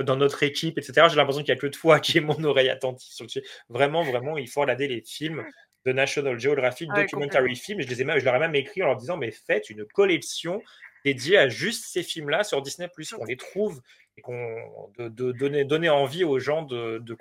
dans 0.00 0.16
notre 0.16 0.42
équipe, 0.42 0.78
etc. 0.78 1.06
J'ai 1.10 1.16
l'impression 1.16 1.42
qu'il 1.42 1.52
n'y 1.54 1.58
a 1.58 1.60
que 1.60 1.66
toi 1.68 2.00
qui 2.00 2.18
ai 2.18 2.20
mon 2.20 2.42
oreille 2.42 2.70
attentive 2.70 3.12
sur 3.12 3.24
le 3.24 3.28
sujet. 3.28 3.46
Vraiment, 3.68 4.02
vraiment, 4.02 4.38
il 4.38 4.48
faut 4.48 4.60
regarder 4.62 4.88
les 4.88 5.02
films 5.02 5.44
de 5.84 5.92
National 5.92 6.38
Geographic, 6.38 6.88
Ah 6.92 7.02
documentary. 7.02 7.52
Et 7.52 7.82
je, 7.82 7.88
les 7.88 8.00
ai 8.00 8.04
même, 8.04 8.18
je 8.18 8.24
leur 8.24 8.34
ai 8.36 8.38
même 8.38 8.54
écrit 8.54 8.82
en 8.82 8.86
leur 8.86 8.96
disant, 8.96 9.16
mais 9.16 9.30
faites 9.30 9.68
une 9.68 9.84
collection 9.84 10.62
dédiée 11.04 11.36
à 11.36 11.48
juste 11.48 11.84
ces 11.86 12.02
films-là 12.02 12.44
sur 12.44 12.62
Disney+, 12.62 12.88
qu'on 13.16 13.24
les 13.24 13.36
trouve 13.36 13.80
et 14.16 14.20
qu'on 14.20 14.56
de, 14.98 15.08
de 15.08 15.32
donner, 15.32 15.64
donner 15.64 15.90
envie 15.90 16.22
aux 16.24 16.38
gens 16.38 16.62
de, 16.62 16.98
de, 16.98 17.16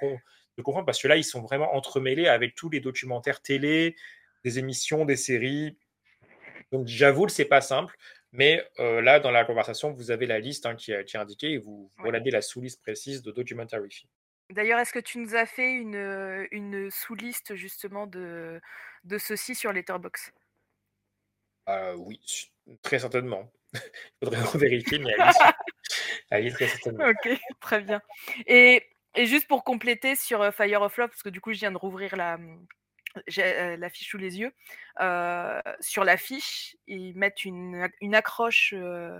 de 0.58 0.64
comprendre, 0.64 0.86
parce 0.86 1.02
que 1.02 1.08
là, 1.08 1.18
ils 1.18 1.24
sont 1.24 1.42
vraiment 1.42 1.74
entremêlés 1.76 2.28
avec 2.28 2.56
tous 2.56 2.70
les 2.70 2.80
documentaires 2.80 3.42
télé, 3.42 3.96
des 4.44 4.60
émissions, 4.60 5.06
des 5.06 5.16
séries. 5.16 5.78
Donc 6.72 6.88
j'avoue 6.88 7.28
c'est 7.28 7.46
pas 7.46 7.62
simple, 7.62 7.96
mais 8.32 8.66
euh, 8.80 9.02
là, 9.02 9.20
dans 9.20 9.32
la 9.32 9.44
conversation, 9.46 9.92
vous 9.92 10.10
avez 10.12 10.26
la 10.26 10.40
liste 10.40 10.66
hein, 10.66 10.76
qui, 10.76 10.92
est- 10.92 11.04
qui 11.06 11.18
est 11.18 11.20
indiquée 11.20 11.52
et 11.54 11.58
vous 11.58 11.92
Ouais. 12.00 12.08
regardez 12.08 12.32
la 12.32 12.42
sous-liste 12.42 12.82
précise 12.82 13.22
de 13.22 13.32
documentary 13.32 13.92
film. 13.92 14.10
D'ailleurs, 14.50 14.80
est-ce 14.80 14.92
que 14.94 15.00
tu 15.00 15.18
nous 15.20 15.36
as 15.36 15.46
fait 15.46 15.72
une, 15.72 15.96
euh, 15.96 16.46
une 16.52 16.90
sous-liste 16.92 17.56
justement 17.56 18.08
de, 18.08 18.60
de 19.06 19.18
ceci 19.18 19.56
sur 19.56 19.72
Letterboxd? 19.72 20.34
Euh, 21.70 21.96
oui, 21.96 22.20
très 22.82 23.00
certainement. 23.00 23.52
Il 23.74 23.80
faudrait 24.26 24.42
revérifier, 24.44 25.00
mais 25.00 25.12
elle 25.18 25.26
y 25.26 25.30
est, 25.30 25.54
elle 26.30 26.44
y 26.46 26.48
est 26.48 26.52
très 26.52 26.68
certainement. 26.68 27.06
Ok, 27.10 27.30
très 27.60 27.82
bien. 27.82 28.02
Et, 28.48 28.84
et 29.16 29.26
juste 29.26 29.48
pour 29.48 29.64
compléter 29.64 30.16
sur 30.16 30.54
Fire 30.54 30.82
of 30.82 30.98
Love, 30.98 31.10
parce 31.10 31.24
que 31.24 31.30
du 31.30 31.42
coup, 31.42 31.54
je 31.54 31.60
viens 31.60 31.72
de 31.72 31.78
rouvrir 31.78 32.16
la, 32.16 32.38
euh, 33.40 33.78
l'affiche 33.78 34.10
sous 34.10 34.18
les 34.18 34.40
yeux. 34.40 34.52
euh, 35.02 35.62
sur 35.80 36.04
l'affiche, 36.04 36.78
ils 36.88 37.14
mettent 37.18 37.44
une, 37.46 37.90
une 38.02 38.16
accroche 38.16 38.74
euh, 38.78 39.20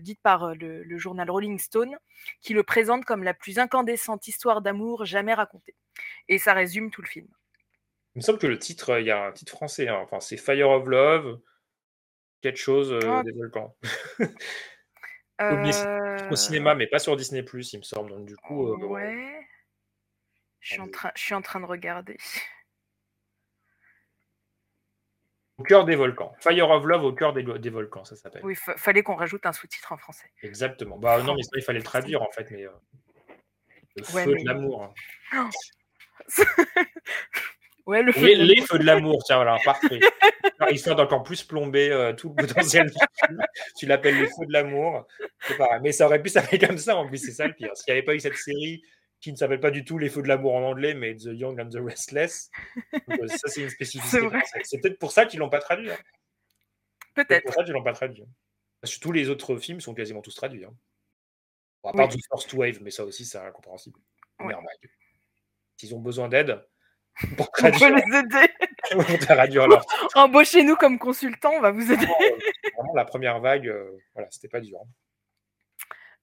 dite 0.00 0.20
par 0.22 0.54
le, 0.54 0.82
le 0.82 0.98
journal 0.98 1.30
Rolling 1.30 1.58
Stone 1.58 1.96
qui 2.40 2.52
le 2.52 2.62
présente 2.62 3.04
comme 3.04 3.22
la 3.22 3.32
plus 3.34 3.58
incandescente 3.58 4.26
histoire 4.28 4.60
d'amour 4.60 5.04
jamais 5.04 5.34
racontée. 5.34 5.74
Et 6.28 6.38
ça 6.38 6.52
résume 6.52 6.90
tout 6.90 7.02
le 7.02 7.08
film. 7.08 7.28
Il 8.14 8.18
me 8.18 8.22
semble 8.22 8.38
que 8.38 8.46
le 8.46 8.58
titre, 8.58 8.98
il 9.00 9.06
y 9.06 9.10
a 9.10 9.24
un 9.26 9.32
titre 9.32 9.52
français, 9.52 9.88
hein, 9.88 9.98
enfin 10.02 10.20
c'est 10.20 10.36
Fire 10.36 10.68
of 10.68 10.86
Love, 10.86 11.40
quelque 12.42 12.58
chose 12.58 12.94
Ah. 13.06 13.22
des 13.24 13.32
volcans. 13.32 13.74
Au, 15.50 16.32
Euh, 16.32 16.36
cinéma, 16.36 16.74
mais 16.74 16.86
pas 16.86 16.98
sur 16.98 17.16
Disney+, 17.16 17.44
il 17.72 17.78
me 17.78 17.82
semble. 17.82 18.10
Donc 18.10 18.24
du 18.26 18.36
coup, 18.36 18.68
euh, 18.68 18.76
Ouais. 18.86 19.46
Je 20.60 20.74
suis, 20.74 20.80
en 20.80 20.88
train, 20.88 21.10
je 21.16 21.22
suis 21.22 21.34
en 21.34 21.42
train 21.42 21.58
de 21.60 21.66
regarder. 21.66 22.16
au 25.58 25.64
cœur 25.64 25.84
des 25.84 25.94
volcans. 25.96 26.34
Fire 26.40 26.70
of 26.70 26.84
Love 26.84 27.04
au 27.04 27.12
cœur 27.12 27.32
des, 27.32 27.42
des 27.42 27.70
volcans, 27.70 28.04
ça 28.04 28.16
s'appelle. 28.16 28.44
Oui, 28.44 28.54
fa- 28.56 28.76
fallait 28.76 29.02
qu'on 29.02 29.14
rajoute 29.16 29.44
un 29.46 29.52
sous-titre 29.52 29.92
en 29.92 29.96
français. 29.96 30.28
Exactement. 30.42 30.98
Bah 30.98 31.22
non, 31.22 31.34
mais 31.36 31.42
sinon, 31.42 31.58
il 31.58 31.62
fallait 31.62 31.78
le 31.78 31.84
traduire 31.84 32.22
en 32.22 32.30
fait, 32.30 32.50
mais 32.50 32.64
euh, 32.66 32.70
le 33.96 34.02
Ouais, 34.14 34.24
feu 34.24 34.34
mais- 34.34 34.42
de 34.42 34.48
l'amour. 34.48 34.82
hein. 35.32 35.50
Ouais, 37.86 38.02
le 38.02 38.12
feu 38.12 38.26
Les, 38.26 38.36
de 38.36 38.42
les 38.42 38.54
l'amour. 38.54 38.66
feux 38.68 38.78
de 38.78 38.84
l'amour, 38.84 39.22
tiens, 39.24 39.36
voilà, 39.36 39.58
parfait. 39.64 40.00
Histoire 40.70 40.94
d'encore 40.96 41.22
plus 41.24 41.42
plomber 41.42 41.90
euh, 41.90 42.12
tout 42.12 42.28
le 42.28 42.46
potentiel 42.46 42.86
du 42.86 42.96
film. 43.26 43.42
Tu 43.76 43.86
l'appelles 43.86 44.16
les 44.18 44.26
feux 44.26 44.46
de 44.46 44.52
l'amour, 44.52 45.06
c'est 45.40 45.56
pareil. 45.56 45.80
Mais 45.82 45.90
ça 45.92 46.06
aurait 46.06 46.22
pu 46.22 46.28
s'appeler 46.28 46.58
comme 46.64 46.78
ça, 46.78 46.96
en 46.96 47.06
plus, 47.08 47.18
c'est 47.18 47.32
ça 47.32 47.46
le 47.48 47.54
pire. 47.54 47.70
S'il 47.76 47.92
n'y 47.92 47.98
avait 47.98 48.04
pas 48.04 48.14
eu 48.14 48.20
cette 48.20 48.36
série 48.36 48.82
qui 49.20 49.32
ne 49.32 49.36
s'appelle 49.36 49.60
pas 49.60 49.70
du 49.70 49.84
tout 49.84 49.98
les 49.98 50.08
feux 50.08 50.22
de 50.22 50.28
l'amour 50.28 50.54
en 50.54 50.62
anglais, 50.62 50.94
mais 50.94 51.14
The 51.16 51.30
Young 51.32 51.60
and 51.60 51.68
the 51.70 51.78
Restless, 51.80 52.50
donc, 53.08 53.20
euh, 53.20 53.28
ça 53.28 53.48
c'est 53.48 53.62
une 53.62 53.70
spécificité. 53.70 54.18
C'est 54.18 54.24
vrai. 54.26 54.38
française. 54.38 54.62
C'est 54.64 54.80
peut-être 54.80 54.98
pour 54.98 55.12
ça 55.12 55.26
qu'ils 55.26 55.38
l'ont 55.40 55.48
pas 55.50 55.60
traduit. 55.60 55.90
hein. 55.90 55.98
Peut-être 57.14 57.44
pour 57.44 57.54
ça 57.54 57.62
qu'ils 57.64 57.72
l'ont 57.72 57.82
pas 57.84 57.92
traduit. 57.92 58.22
hein. 58.22 58.28
Parce 58.80 58.96
que 58.96 59.00
tous 59.00 59.12
les 59.12 59.28
autres 59.30 59.56
films 59.58 59.80
sont 59.80 59.94
quasiment 59.94 60.22
tous 60.22 60.34
traduits. 60.34 60.64
hein. 60.64 60.74
Bon, 61.82 61.90
à 61.90 61.92
part 61.92 62.08
Oui. 62.08 62.16
The 62.16 62.26
First 62.32 62.52
Wave, 62.54 62.78
mais 62.82 62.90
ça 62.90 63.04
aussi, 63.04 63.24
c'est 63.24 63.38
incompréhensible. 63.38 63.98
Ouais. 64.40 64.46
Merde, 64.48 64.62
S'ils 65.76 65.94
ont 65.94 66.00
besoin 66.00 66.28
d'aide 66.28 66.60
pour 67.36 67.48
On 67.58 67.62
peut 67.62 67.70
traduire, 67.70 67.96
les 67.96 68.16
aider. 68.18 69.18
traduire 69.26 69.68
leur 69.68 69.84
Embauchez-nous 70.14 70.76
comme 70.76 70.98
consultants, 70.98 71.52
on 71.54 71.60
va 71.60 71.70
vous 71.70 71.92
aider. 71.92 72.06
vraiment, 72.06 72.16
euh, 72.22 72.70
vraiment, 72.76 72.94
la 72.94 73.04
première 73.04 73.40
vague, 73.40 73.68
euh, 73.68 73.90
voilà, 74.14 74.28
c'était 74.30 74.48
pas 74.48 74.60
dur. 74.60 74.80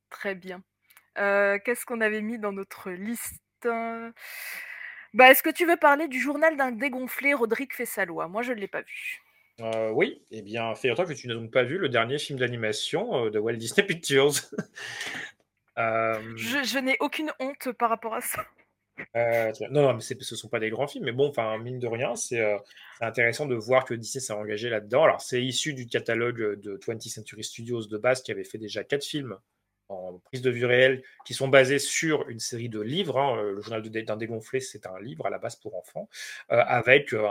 Très 0.09 0.35
bien. 0.35 0.61
Euh, 1.17 1.57
Qu'est-ce 1.63 1.85
qu'on 1.85 2.01
avait 2.01 2.21
mis 2.21 2.39
dans 2.39 2.51
notre 2.51 2.91
liste? 2.91 3.41
Bah, 3.63 5.29
Est-ce 5.31 5.43
que 5.43 5.49
tu 5.49 5.65
veux 5.65 5.77
parler 5.77 6.07
du 6.07 6.19
journal 6.19 6.55
d'un 6.57 6.71
dégonflé, 6.71 7.33
Rodrigue 7.33 7.73
Fessalois 7.73 8.27
Moi, 8.27 8.41
je 8.41 8.53
ne 8.53 8.59
l'ai 8.59 8.67
pas 8.67 8.81
vu. 8.81 9.21
Euh, 9.61 9.89
oui, 9.91 10.23
eh 10.31 10.41
bien, 10.41 10.73
figure-toi 10.75 11.05
que 11.05 11.13
tu 11.13 11.27
n'as 11.27 11.33
donc 11.33 11.51
pas 11.51 11.63
vu 11.63 11.77
le 11.77 11.89
dernier 11.89 12.17
film 12.17 12.39
d'animation 12.39 13.29
de 13.29 13.39
Walt 13.39 13.57
Disney 13.57 13.85
Pictures. 13.85 14.31
Euh, 15.77 16.19
Je, 16.35 16.61
je 16.65 16.77
n'ai 16.77 16.97
aucune 16.99 17.31
honte 17.39 17.71
par 17.71 17.89
rapport 17.89 18.13
à 18.13 18.19
ça. 18.19 18.45
Euh, 19.15 19.51
non, 19.71 19.81
non, 19.83 19.93
mais 19.93 20.01
ce 20.01 20.13
ne 20.13 20.37
sont 20.37 20.49
pas 20.49 20.59
des 20.59 20.69
grands 20.69 20.87
films, 20.87 21.05
mais 21.05 21.11
bon, 21.11 21.29
enfin, 21.29 21.57
mine 21.57 21.79
de 21.79 21.87
rien, 21.87 22.15
c'est 22.15 22.39
euh, 22.39 22.57
c'est 22.99 23.05
intéressant 23.05 23.45
de 23.45 23.55
voir 23.55 23.85
que 23.85 23.93
Disney 23.93 24.21
s'est 24.21 24.33
engagé 24.33 24.69
là-dedans. 24.69 25.03
Alors, 25.03 25.21
c'est 25.21 25.43
issu 25.43 25.73
du 25.73 25.87
catalogue 25.87 26.59
de 26.59 26.77
20th 26.77 27.09
Century 27.09 27.43
Studios 27.43 27.85
de 27.87 27.97
base 27.97 28.21
qui 28.21 28.31
avait 28.31 28.43
fait 28.43 28.57
déjà 28.57 28.83
quatre 28.83 29.05
films 29.05 29.37
en 29.89 30.19
prise 30.19 30.41
de 30.41 30.51
vue 30.51 30.65
réelle 30.65 31.03
qui 31.25 31.33
sont 31.33 31.47
basés 31.47 31.79
sur 31.79 32.29
une 32.29 32.39
série 32.39 32.69
de 32.69 32.79
livres. 32.79 33.19
hein. 33.19 33.41
Le 33.41 33.61
journal 33.61 33.81
d'un 33.81 34.17
dégonflé, 34.17 34.59
c'est 34.59 34.85
un 34.85 34.99
livre 34.99 35.25
à 35.25 35.29
la 35.29 35.39
base 35.39 35.55
pour 35.55 35.75
enfants, 35.75 36.07
euh, 36.51 36.61
avec, 36.65 37.13
euh, 37.13 37.27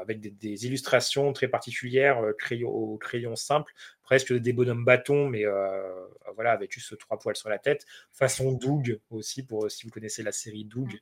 avec 0.00 0.20
des, 0.20 0.66
illustrations 0.66 1.32
très 1.32 1.48
particulières, 1.48 2.24
euh, 2.24 2.32
crayon, 2.32 2.70
au 2.70 2.96
crayon 2.96 3.36
simple, 3.36 3.72
presque 4.02 4.32
des 4.32 4.52
bonhommes 4.52 4.84
bâtons, 4.84 5.28
mais 5.28 5.44
euh, 5.44 6.06
voilà, 6.34 6.52
avec 6.52 6.72
juste 6.72 6.96
trois 6.98 7.18
poils 7.18 7.36
sur 7.36 7.48
la 7.48 7.58
tête, 7.58 7.86
façon 8.12 8.52
Doug 8.52 9.00
aussi, 9.10 9.44
pour 9.44 9.70
si 9.70 9.84
vous 9.84 9.90
connaissez 9.90 10.22
la 10.22 10.32
série 10.32 10.64
Doug. 10.64 11.00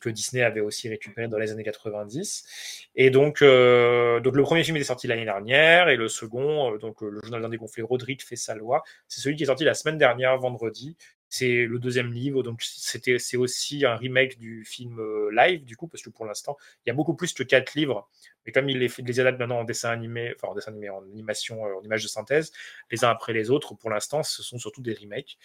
Que 0.00 0.08
Disney 0.10 0.42
avait 0.42 0.60
aussi 0.60 0.88
récupéré 0.88 1.28
dans 1.28 1.38
les 1.38 1.50
années 1.50 1.64
90. 1.64 2.88
Et 2.94 3.10
donc, 3.10 3.42
euh, 3.42 4.20
donc 4.20 4.36
le 4.36 4.42
premier 4.42 4.62
film 4.64 4.76
était 4.76 4.84
sorti 4.84 5.06
l'année 5.06 5.24
dernière, 5.24 5.88
et 5.88 5.96
le 5.96 6.08
second, 6.08 6.74
euh, 6.74 6.78
donc 6.78 7.02
euh, 7.02 7.10
le 7.10 7.20
journal 7.22 7.42
d'un 7.42 7.48
dégonflé, 7.48 7.82
Roderick 7.82 8.24
fait 8.24 8.36
sa 8.36 8.54
loi, 8.54 8.82
c'est 9.08 9.20
celui 9.20 9.36
qui 9.36 9.42
est 9.42 9.46
sorti 9.46 9.64
la 9.64 9.74
semaine 9.74 9.98
dernière, 9.98 10.38
vendredi. 10.38 10.96
C'est 11.28 11.64
le 11.64 11.78
deuxième 11.78 12.12
livre, 12.12 12.42
donc 12.42 12.62
c'était 12.62 13.18
c'est 13.18 13.38
aussi 13.38 13.86
un 13.86 13.96
remake 13.96 14.38
du 14.38 14.64
film 14.66 15.00
live, 15.30 15.64
du 15.64 15.76
coup, 15.76 15.88
parce 15.88 16.02
que 16.02 16.10
pour 16.10 16.26
l'instant, 16.26 16.58
il 16.84 16.90
y 16.90 16.92
a 16.92 16.94
beaucoup 16.94 17.14
plus 17.14 17.32
que 17.32 17.42
quatre 17.42 17.74
livres. 17.74 18.08
Mais 18.44 18.52
comme 18.52 18.68
il 18.68 18.78
les, 18.78 18.90
les 18.98 19.20
adapte 19.20 19.38
maintenant 19.38 19.60
en 19.60 19.64
dessin 19.64 19.90
animé, 19.90 20.34
enfin 20.36 20.48
en 20.48 20.54
dessin 20.54 20.72
animé, 20.72 20.90
en 20.90 21.02
animation, 21.02 21.62
en 21.62 21.82
image 21.82 22.02
de 22.02 22.08
synthèse, 22.08 22.52
les 22.90 23.04
uns 23.04 23.08
après 23.08 23.32
les 23.32 23.50
autres, 23.50 23.74
pour 23.74 23.88
l'instant, 23.88 24.22
ce 24.22 24.42
sont 24.42 24.58
surtout 24.58 24.82
des 24.82 24.92
remakes. 24.92 25.38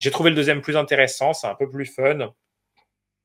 J'ai 0.00 0.10
trouvé 0.10 0.30
le 0.30 0.36
deuxième 0.36 0.60
plus 0.60 0.76
intéressant, 0.76 1.32
c'est 1.32 1.46
un 1.46 1.54
peu 1.54 1.68
plus 1.68 1.86
fun. 1.86 2.34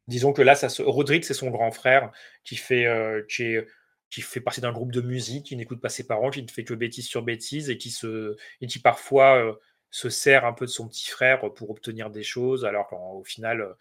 Disons 0.07 0.33
que 0.33 0.41
là, 0.41 0.55
ça. 0.55 0.67
Rodrigue, 0.83 1.23
c'est 1.23 1.33
son 1.33 1.49
grand 1.49 1.71
frère 1.71 2.11
qui 2.43 2.55
fait, 2.55 2.85
euh, 2.85 3.23
qui 3.27 4.21
fait 4.21 4.41
partie 4.41 4.61
d'un 4.61 4.73
groupe 4.73 4.91
de 4.91 5.01
musique, 5.01 5.45
qui 5.47 5.55
n'écoute 5.55 5.81
pas 5.81 5.89
ses 5.89 6.05
parents, 6.05 6.29
qui 6.29 6.43
ne 6.43 6.47
fait 6.49 6.63
que 6.63 6.73
bêtises 6.73 7.07
sur 7.07 7.21
bêtises 7.21 7.69
et 7.69 7.77
qui, 7.77 7.89
se... 7.89 8.35
parfois 8.83 9.37
euh, 9.37 9.53
se 9.91 10.09
sert 10.09 10.45
un 10.45 10.53
peu 10.53 10.65
de 10.65 10.71
son 10.71 10.87
petit 10.87 11.09
frère 11.09 11.53
pour 11.53 11.69
obtenir 11.69 12.09
des 12.09 12.23
choses, 12.23 12.65
alors 12.65 12.87
qu'au 12.87 13.23
final, 13.23 13.75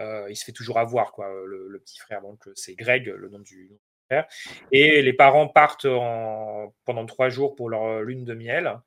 euh, 0.00 0.26
il 0.28 0.36
se 0.36 0.44
fait 0.44 0.52
toujours 0.52 0.78
avoir, 0.78 1.12
quoi, 1.12 1.32
le, 1.46 1.78
petit 1.78 1.98
frère. 1.98 2.20
Donc, 2.20 2.48
c'est 2.54 2.74
Greg, 2.74 3.06
le 3.06 3.28
nom 3.28 3.38
du 3.38 3.70
frère. 4.10 4.26
Et 4.72 5.00
les 5.00 5.12
parents 5.14 5.48
partent 5.48 5.86
en, 5.86 6.74
pendant 6.84 7.06
trois 7.06 7.30
jours 7.30 7.54
pour 7.54 7.70
leur 7.70 8.02
lune 8.02 8.24
de 8.24 8.34
miel. 8.34 8.78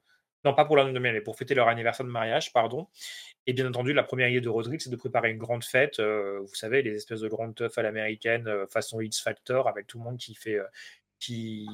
Non, 0.46 0.54
pas 0.54 0.64
pour 0.64 0.78
la 0.78 0.84
lune 0.84 0.94
de 0.94 1.00
miel, 1.00 1.14
mais 1.16 1.22
pour 1.22 1.36
fêter 1.38 1.56
leur 1.56 1.68
anniversaire 1.68 2.06
de 2.06 2.12
mariage, 2.12 2.54
pardon. 2.54 2.88
Et 3.48 3.54
bien 3.54 3.68
entendu, 3.68 3.94
la 3.94 4.04
première 4.04 4.30
idée 4.30 4.42
de 4.42 4.50
Rodrigue, 4.50 4.80
c'est 4.80 4.92
de 4.92 4.96
préparer 4.96 5.32
une 5.32 5.40
grande 5.40 5.64
fête. 5.64 6.00
euh, 6.00 6.40
vous 6.42 6.54
savez, 6.54 6.84
les 6.84 6.96
espèces 6.96 7.22
de 7.22 7.28
grandes 7.28 7.56
teufs 7.56 7.78
à 7.80 7.82
l'américaine, 7.82 8.48
euh, 8.48 8.68
façon 8.68 9.02
X 9.02 9.22
Factor, 9.22 9.68
avec 9.68 9.88
tout 9.88 9.98
le 9.98 10.04
monde 10.04 10.18
qui 10.20 10.36
fait, 10.36 10.56
euh, 10.60 10.66
qui, 11.20 11.68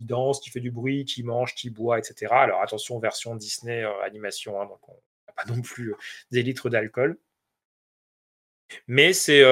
danse, 0.00 0.40
qui 0.40 0.50
fait 0.50 0.58
du 0.60 0.72
bruit, 0.72 1.04
qui 1.04 1.22
mange, 1.22 1.54
qui 1.54 1.70
boit, 1.70 1.98
etc. 2.00 2.34
Alors 2.34 2.62
attention, 2.62 2.98
version 2.98 3.36
Disney 3.36 3.84
animation, 4.04 4.60
hein, 4.60 4.66
donc 4.66 4.88
on 4.88 4.96
n'a 5.28 5.32
pas 5.34 5.44
non 5.54 5.62
plus 5.62 5.94
des 6.32 6.42
litres 6.42 6.68
d'alcool. 6.68 7.16
Mais 8.88 9.12
c'est, 9.12 9.42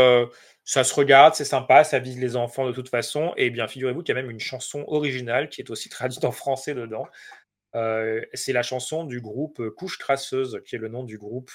ça 0.65 0.85
se 0.85 0.95
regarde, 0.95 1.35
c'est 1.35 1.45
sympa, 1.45 1.85
ça 1.85 1.99
vise 1.99 2.19
les 2.19 2.37
enfants 2.37 2.67
de 2.67 2.73
toute 2.73 2.89
façon. 2.89 3.33
Et 3.37 3.51
bien, 3.51 3.69
figurez-vous 3.69 4.03
qu'il 4.03 4.15
y 4.15 4.19
a 4.19 4.23
même 4.23 4.31
une 4.31 4.41
chanson 4.41 4.85
originale 4.89 5.49
qui 5.49 5.61
est 5.61 5.71
aussi 5.71 5.89
traduite 5.89 6.25
en 6.25 6.33
français 6.33 6.75
dedans. 6.75 7.07
C'est 7.73 8.53
la 8.53 8.63
chanson 8.63 9.05
du 9.05 9.21
groupe 9.21 9.69
Couche 9.71 9.99
Traceuse, 9.99 10.63
qui 10.67 10.77
est 10.77 10.79
le 10.79 10.89
nom 10.89 11.05
du 11.05 11.19
groupe 11.19 11.51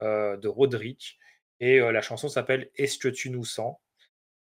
de 0.00 0.48
Roderick. 0.48 1.18
Et 1.60 1.78
la 1.78 2.02
chanson 2.02 2.28
s'appelle 2.28 2.70
Est-ce 2.76 2.98
que 2.98 3.08
tu 3.08 3.30
nous 3.30 3.44
sens? 3.44 3.76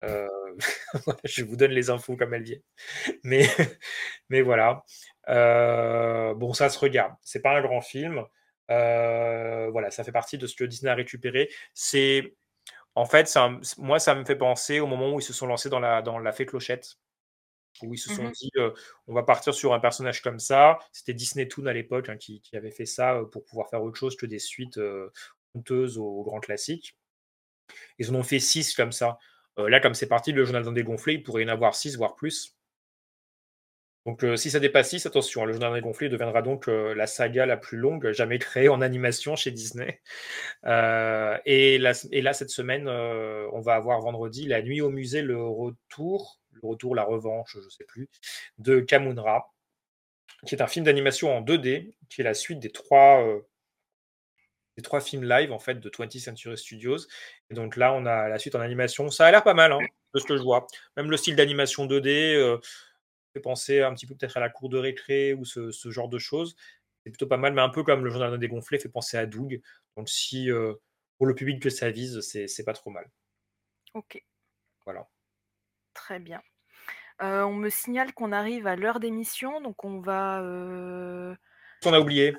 Je 1.24 1.44
vous 1.44 1.56
donne 1.56 1.72
les 1.72 1.90
infos 1.90 2.16
comme 2.16 2.34
elles 2.34 2.44
viennent. 2.44 2.62
Mais, 3.24 3.46
mais 4.30 4.42
voilà. 4.42 4.84
Bon, 5.28 6.54
ça 6.54 6.70
se 6.70 6.80
regarde. 6.80 7.14
C'est 7.22 7.42
pas 7.42 7.58
un 7.58 7.62
grand 7.62 7.82
film. 7.82 8.24
Voilà, 8.68 9.92
ça 9.92 10.04
fait 10.04 10.12
partie 10.12 10.38
de 10.38 10.48
ce 10.48 10.56
que 10.56 10.64
Disney 10.64 10.92
a 10.92 10.96
récupéré. 10.96 11.50
C'est 11.74 12.36
en 12.96 13.06
fait, 13.06 13.34
moi, 13.78 14.00
ça 14.00 14.16
me 14.16 14.26
fait 14.26 14.36
penser 14.36 14.80
au 14.80 14.88
moment 14.88 15.14
où 15.14 15.20
ils 15.20 15.24
se 15.24 15.34
sont 15.34 15.48
lancés 15.48 15.70
dans 15.70 15.80
la, 15.80 16.02
dans 16.02 16.20
la 16.20 16.32
fée 16.32 16.46
clochette, 16.46 16.98
où 17.84 17.94
ils 17.94 17.98
se 17.98 18.10
sont 18.14 18.24
Mhm. 18.24 18.32
dit, 18.32 18.52
euh, 18.58 18.72
on 19.08 19.14
va 19.14 19.24
partir 19.24 19.54
sur 19.54 19.74
un 19.74 19.80
personnage 19.80 20.22
comme 20.22 20.40
ça. 20.40 20.80
C'était 20.92 21.14
Disney 21.14 21.48
Toon 21.48 21.66
à 21.66 21.74
l'époque 21.74 22.10
hein, 22.10 22.18
qui, 22.18 22.42
qui 22.42 22.56
avait 22.56 22.72
fait 22.72 22.86
ça 22.86 23.22
pour 23.32 23.46
pouvoir 23.46 23.70
faire 23.70 23.84
autre 23.84 23.98
chose 23.98 24.16
que 24.16 24.26
des 24.26 24.40
suites 24.40 24.78
euh, 24.78 25.12
honteuses 25.56 25.98
aux, 25.98 26.24
grands 26.24 26.40
classiques. 26.40 26.98
Ils 28.00 28.10
en 28.12 28.16
ont 28.16 28.24
fait 28.24 28.40
six 28.40 28.74
comme 28.74 28.92
ça. 28.92 29.18
Euh, 29.58 29.70
là, 29.70 29.80
comme 29.80 29.94
c'est 29.94 30.08
parti, 30.08 30.32
le 30.32 30.46
journal 30.46 30.64
d'un 30.64 30.72
dégonflé, 30.72 31.14
il 31.16 31.24
pourrait 31.24 31.44
y 31.44 31.46
en 31.46 31.50
avoir 31.50 31.76
six, 31.76 31.96
voire 31.98 32.16
plus. 32.16 32.56
Donc, 34.06 34.26
si 34.38 34.50
ça 34.50 34.60
dépasse 34.60 34.90
6, 34.90 35.06
attention, 35.06 35.44
hein, 35.44 35.46
le 35.46 35.52
journal 35.54 35.70
d'un 35.72 35.76
dégonflé 35.76 36.10
deviendra 36.10 36.42
donc 36.42 36.68
la 36.68 37.06
saga 37.06 37.46
la 37.46 37.58
plus 37.58 37.78
longue 37.78 38.12
jamais 38.12 38.40
créée 38.40 38.70
en 38.70 38.82
animation 38.82 39.36
chez 39.36 39.52
Disney. 39.52 40.02
Euh, 40.66 41.38
et, 41.46 41.78
là, 41.78 41.94
et 42.12 42.22
là, 42.22 42.34
cette 42.34 42.50
semaine, 42.50 42.90
on 42.90 43.60
va 43.62 43.76
avoir 43.76 44.02
vendredi 44.02 44.48
La 44.48 44.62
Nuit 44.62 44.82
au 44.82 44.90
musée, 44.90 45.22
le 45.22 45.42
retour, 45.42 46.39
le 46.62 46.68
retour, 46.70 46.96
la 46.96 47.04
revanche, 47.04 47.54
je 47.54 47.60
ne 47.66 47.70
sais 47.70 47.86
plus, 47.86 48.10
de 48.58 48.80
Kamunra, 48.80 49.54
qui 50.46 50.56
est 50.56 50.62
un 50.62 50.68
film 50.68 50.86
d'animation 50.86 51.36
en 51.36 51.42
2D, 51.42 51.94
qui 52.10 52.22
est 52.22 52.24
la 52.24 52.34
suite 52.34 52.60
des 52.60 52.72
trois, 52.72 53.24
euh, 53.26 53.42
des 54.78 54.84
trois 54.84 55.02
films 55.02 55.24
live 55.28 55.52
en 55.52 55.60
fait 55.60 55.76
de 55.76 55.90
20th 55.90 56.20
Century 56.20 56.58
Studios. 56.58 56.98
Et 57.50 57.54
donc 57.54 57.76
là, 57.76 57.94
on 57.94 58.06
a 58.06 58.30
la 58.30 58.40
suite 58.40 58.56
en 58.56 58.62
animation. 58.62 59.10
Ça 59.10 59.26
a 59.28 59.32
l'air 59.32 59.44
pas 59.44 59.54
mal, 59.54 59.72
hein, 59.72 59.80
de 60.14 60.20
ce 60.20 60.26
que 60.26 60.38
je 60.38 60.44
vois. 60.44 60.68
Même 60.96 61.12
le 61.12 61.18
style 61.18 61.36
d'animation 61.36 61.86
2D 61.86 62.36
euh, 62.36 62.58
fait 63.34 63.42
penser 63.42 63.82
un 63.82 63.94
petit 63.94 64.06
peu 64.08 64.16
peut-être 64.16 64.38
à 64.38 64.40
la 64.40 64.50
cour 64.50 64.70
de 64.70 64.78
récré 64.78 65.34
ou 65.34 65.46
ce, 65.46 65.72
ce 65.72 65.92
genre 65.92 66.10
de 66.10 66.18
choses. 66.20 66.56
C'est 67.04 67.12
plutôt 67.12 67.28
pas 67.28 67.38
mal, 67.38 67.54
mais 67.54 67.62
un 67.62 67.70
peu 67.70 67.84
comme 67.84 68.04
le 68.04 68.10
journal 68.10 68.32
d'un 68.32 68.38
dégonflé 68.38 68.80
fait 68.80 68.90
penser 68.90 69.18
à 69.18 69.26
Doug. 69.26 69.62
Donc 69.98 70.10
si 70.10 70.50
euh, 70.52 70.74
pour 71.18 71.28
le 71.28 71.36
public 71.36 71.62
que 71.62 71.70
ça 71.70 71.90
vise, 71.92 72.22
c'est 72.22 72.48
c'est 72.48 72.64
pas 72.64 72.74
trop 72.74 72.90
mal. 72.90 73.10
Ok, 73.94 74.24
Voilà. 74.86 75.08
très 75.94 76.20
bien. 76.20 76.42
Euh, 77.22 77.44
on 77.44 77.54
me 77.54 77.70
signale 77.70 78.14
qu'on 78.14 78.32
arrive 78.32 78.66
à 78.68 78.76
l'heure 78.76 79.00
d'émission, 79.00 79.60
donc 79.62 79.84
on 79.84 80.00
va, 80.00 80.42
euh, 80.42 81.36
On 81.86 81.94
a 81.94 82.00
oublié. 82.00 82.34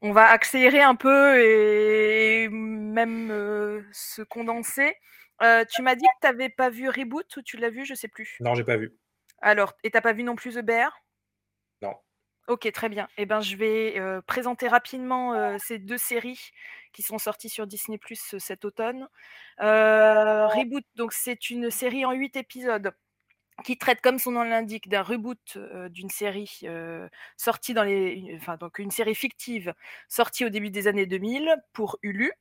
on 0.00 0.12
va 0.12 0.24
accélérer 0.28 0.80
un 0.82 0.96
peu 0.96 1.40
et 1.40 2.48
même 2.48 3.30
euh, 3.30 3.82
se 3.92 4.22
condenser. 4.22 4.96
Euh, 5.42 5.64
tu 5.72 5.82
m'as 5.82 5.94
dit 5.94 6.04
que 6.04 6.26
tu 6.26 6.32
n'avais 6.32 6.48
pas 6.48 6.68
vu 6.70 6.88
Reboot 6.88 7.36
ou 7.36 7.42
tu 7.42 7.56
l'as 7.56 7.70
vu, 7.70 7.84
je 7.84 7.94
sais 7.94 8.08
plus. 8.08 8.36
Non, 8.40 8.54
j'ai 8.54 8.64
pas 8.64 8.76
vu. 8.76 8.92
Alors, 9.40 9.74
et 9.82 9.90
t'as 9.90 10.00
pas 10.00 10.12
vu 10.12 10.22
non 10.24 10.36
plus 10.36 10.54
The 10.54 10.60
Bear? 10.64 10.92
Non. 11.80 11.94
Ok, 12.48 12.70
très 12.72 12.88
bien. 12.88 13.08
Eh 13.16 13.26
ben, 13.26 13.40
je 13.40 13.56
vais 13.56 13.98
euh, 13.98 14.20
présenter 14.22 14.66
rapidement 14.68 15.34
euh, 15.34 15.56
ces 15.60 15.78
deux 15.78 15.98
séries 15.98 16.50
qui 16.92 17.02
sont 17.02 17.18
sorties 17.18 17.48
sur 17.48 17.66
Disney 17.66 17.98
Plus 17.98 18.36
cet 18.38 18.64
automne. 18.64 19.08
Euh, 19.60 20.46
Reboot, 20.48 20.84
donc 20.96 21.12
c'est 21.12 21.50
une 21.50 21.70
série 21.70 22.04
en 22.04 22.12
huit 22.12 22.36
épisodes 22.36 22.92
qui 23.62 23.78
traite, 23.78 24.00
comme 24.00 24.18
son 24.18 24.32
nom 24.32 24.42
l'indique, 24.42 24.88
d'un 24.88 25.02
reboot 25.02 25.58
d'une 25.90 26.10
série 26.10 26.60
sortie 27.36 27.74
dans 27.74 27.84
les, 27.84 28.36
enfin 28.40 28.56
donc 28.56 28.78
une 28.78 28.90
série 28.90 29.14
fictive 29.14 29.74
sortie 30.08 30.44
au 30.44 30.48
début 30.48 30.70
des 30.70 30.88
années 30.88 31.06
2000 31.06 31.54
pour 31.72 31.98
Hulu. 32.02 32.32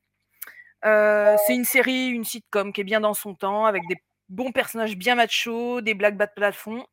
C'est 0.83 1.55
une 1.55 1.65
série, 1.65 2.07
une 2.07 2.23
sitcom 2.23 2.73
qui 2.73 2.81
est 2.81 2.83
bien 2.83 2.99
dans 3.01 3.13
son 3.13 3.35
temps, 3.35 3.65
avec 3.65 3.83
des 3.87 4.01
bons 4.29 4.51
personnages 4.51 4.95
bien 4.95 5.15
machos, 5.15 5.81
des 5.81 5.93
blagues 5.93 6.17
bas 6.17 6.25
de 6.25 6.31
plafond. 6.33 6.85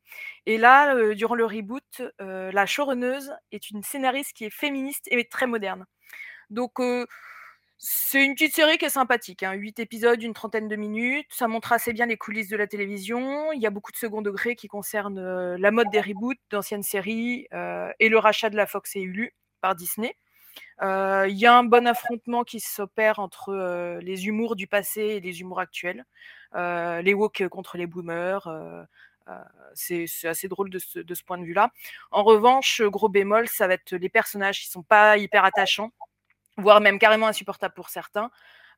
Et 0.45 0.57
là, 0.57 1.13
durant 1.13 1.35
le 1.35 1.45
reboot, 1.45 2.01
la 2.19 2.65
showrunneuse 2.65 3.33
est 3.51 3.69
une 3.71 3.81
scénariste 3.81 4.33
qui 4.33 4.45
est 4.45 4.49
féministe 4.49 5.07
et 5.09 5.25
très 5.25 5.47
moderne. 5.47 5.85
Donc, 6.49 6.79
c'est 7.81 8.25
une 8.25 8.33
petite 8.33 8.53
série 8.53 8.77
qui 8.77 8.83
est 8.83 8.89
sympathique. 8.89 9.41
Hein. 9.41 9.53
8 9.53 9.79
épisodes, 9.79 10.21
une 10.21 10.33
trentaine 10.33 10.67
de 10.67 10.75
minutes. 10.75 11.27
Ça 11.29 11.47
montre 11.47 11.71
assez 11.71 11.93
bien 11.93 12.07
les 12.07 12.17
coulisses 12.17 12.49
de 12.49 12.57
la 12.57 12.67
télévision. 12.67 13.53
Il 13.53 13.61
y 13.61 13.65
a 13.65 13.69
beaucoup 13.69 13.93
de 13.93 13.97
second 13.97 14.21
degré 14.21 14.57
qui 14.57 14.67
concernent 14.67 15.17
euh, 15.17 15.57
la 15.57 15.71
mode 15.71 15.89
des 15.89 16.01
reboots 16.01 16.37
d'anciennes 16.51 16.83
séries 16.83 17.47
euh, 17.53 17.89
et 18.01 18.09
le 18.09 18.17
rachat 18.17 18.49
de 18.49 18.57
la 18.57 18.65
Fox 18.65 18.97
et 18.97 18.99
Hulu 18.99 19.33
par 19.61 19.75
Disney. 19.75 20.13
Euh, 20.81 21.27
Il 21.29 21.37
y 21.37 21.45
a 21.45 21.57
un 21.57 21.63
bon 21.63 21.87
affrontement 21.87 22.43
qui 22.43 22.59
s'opère 22.59 23.19
entre 23.19 23.99
les 24.01 24.27
humours 24.27 24.57
du 24.57 24.67
passé 24.67 25.01
et 25.01 25.19
les 25.21 25.39
humours 25.39 25.61
actuels. 25.61 26.03
Les 26.53 27.13
woke 27.13 27.47
contre 27.47 27.77
les 27.77 27.87
boomers. 27.87 28.49
c'est 29.73 30.05
assez 30.25 30.49
drôle 30.49 30.69
de 30.69 30.79
ce, 30.79 30.99
de 30.99 31.15
ce 31.15 31.23
point 31.23 31.37
de 31.37 31.45
vue-là. 31.45 31.71
En 32.11 32.23
revanche, 32.23 32.81
gros 32.81 33.07
bémol, 33.07 33.47
ça 33.47 33.67
va 33.67 33.75
être 33.75 33.93
les 33.93 34.09
personnages 34.09 34.59
qui 34.59 34.67
sont 34.67 34.83
pas 34.83 35.17
hyper 35.17 35.45
attachants, 35.45 35.91
voire 36.59 36.81
même 36.81 36.99
carrément 36.99 37.27
insupportables 37.27 37.73
pour 37.73 37.89
certains. 37.89 38.31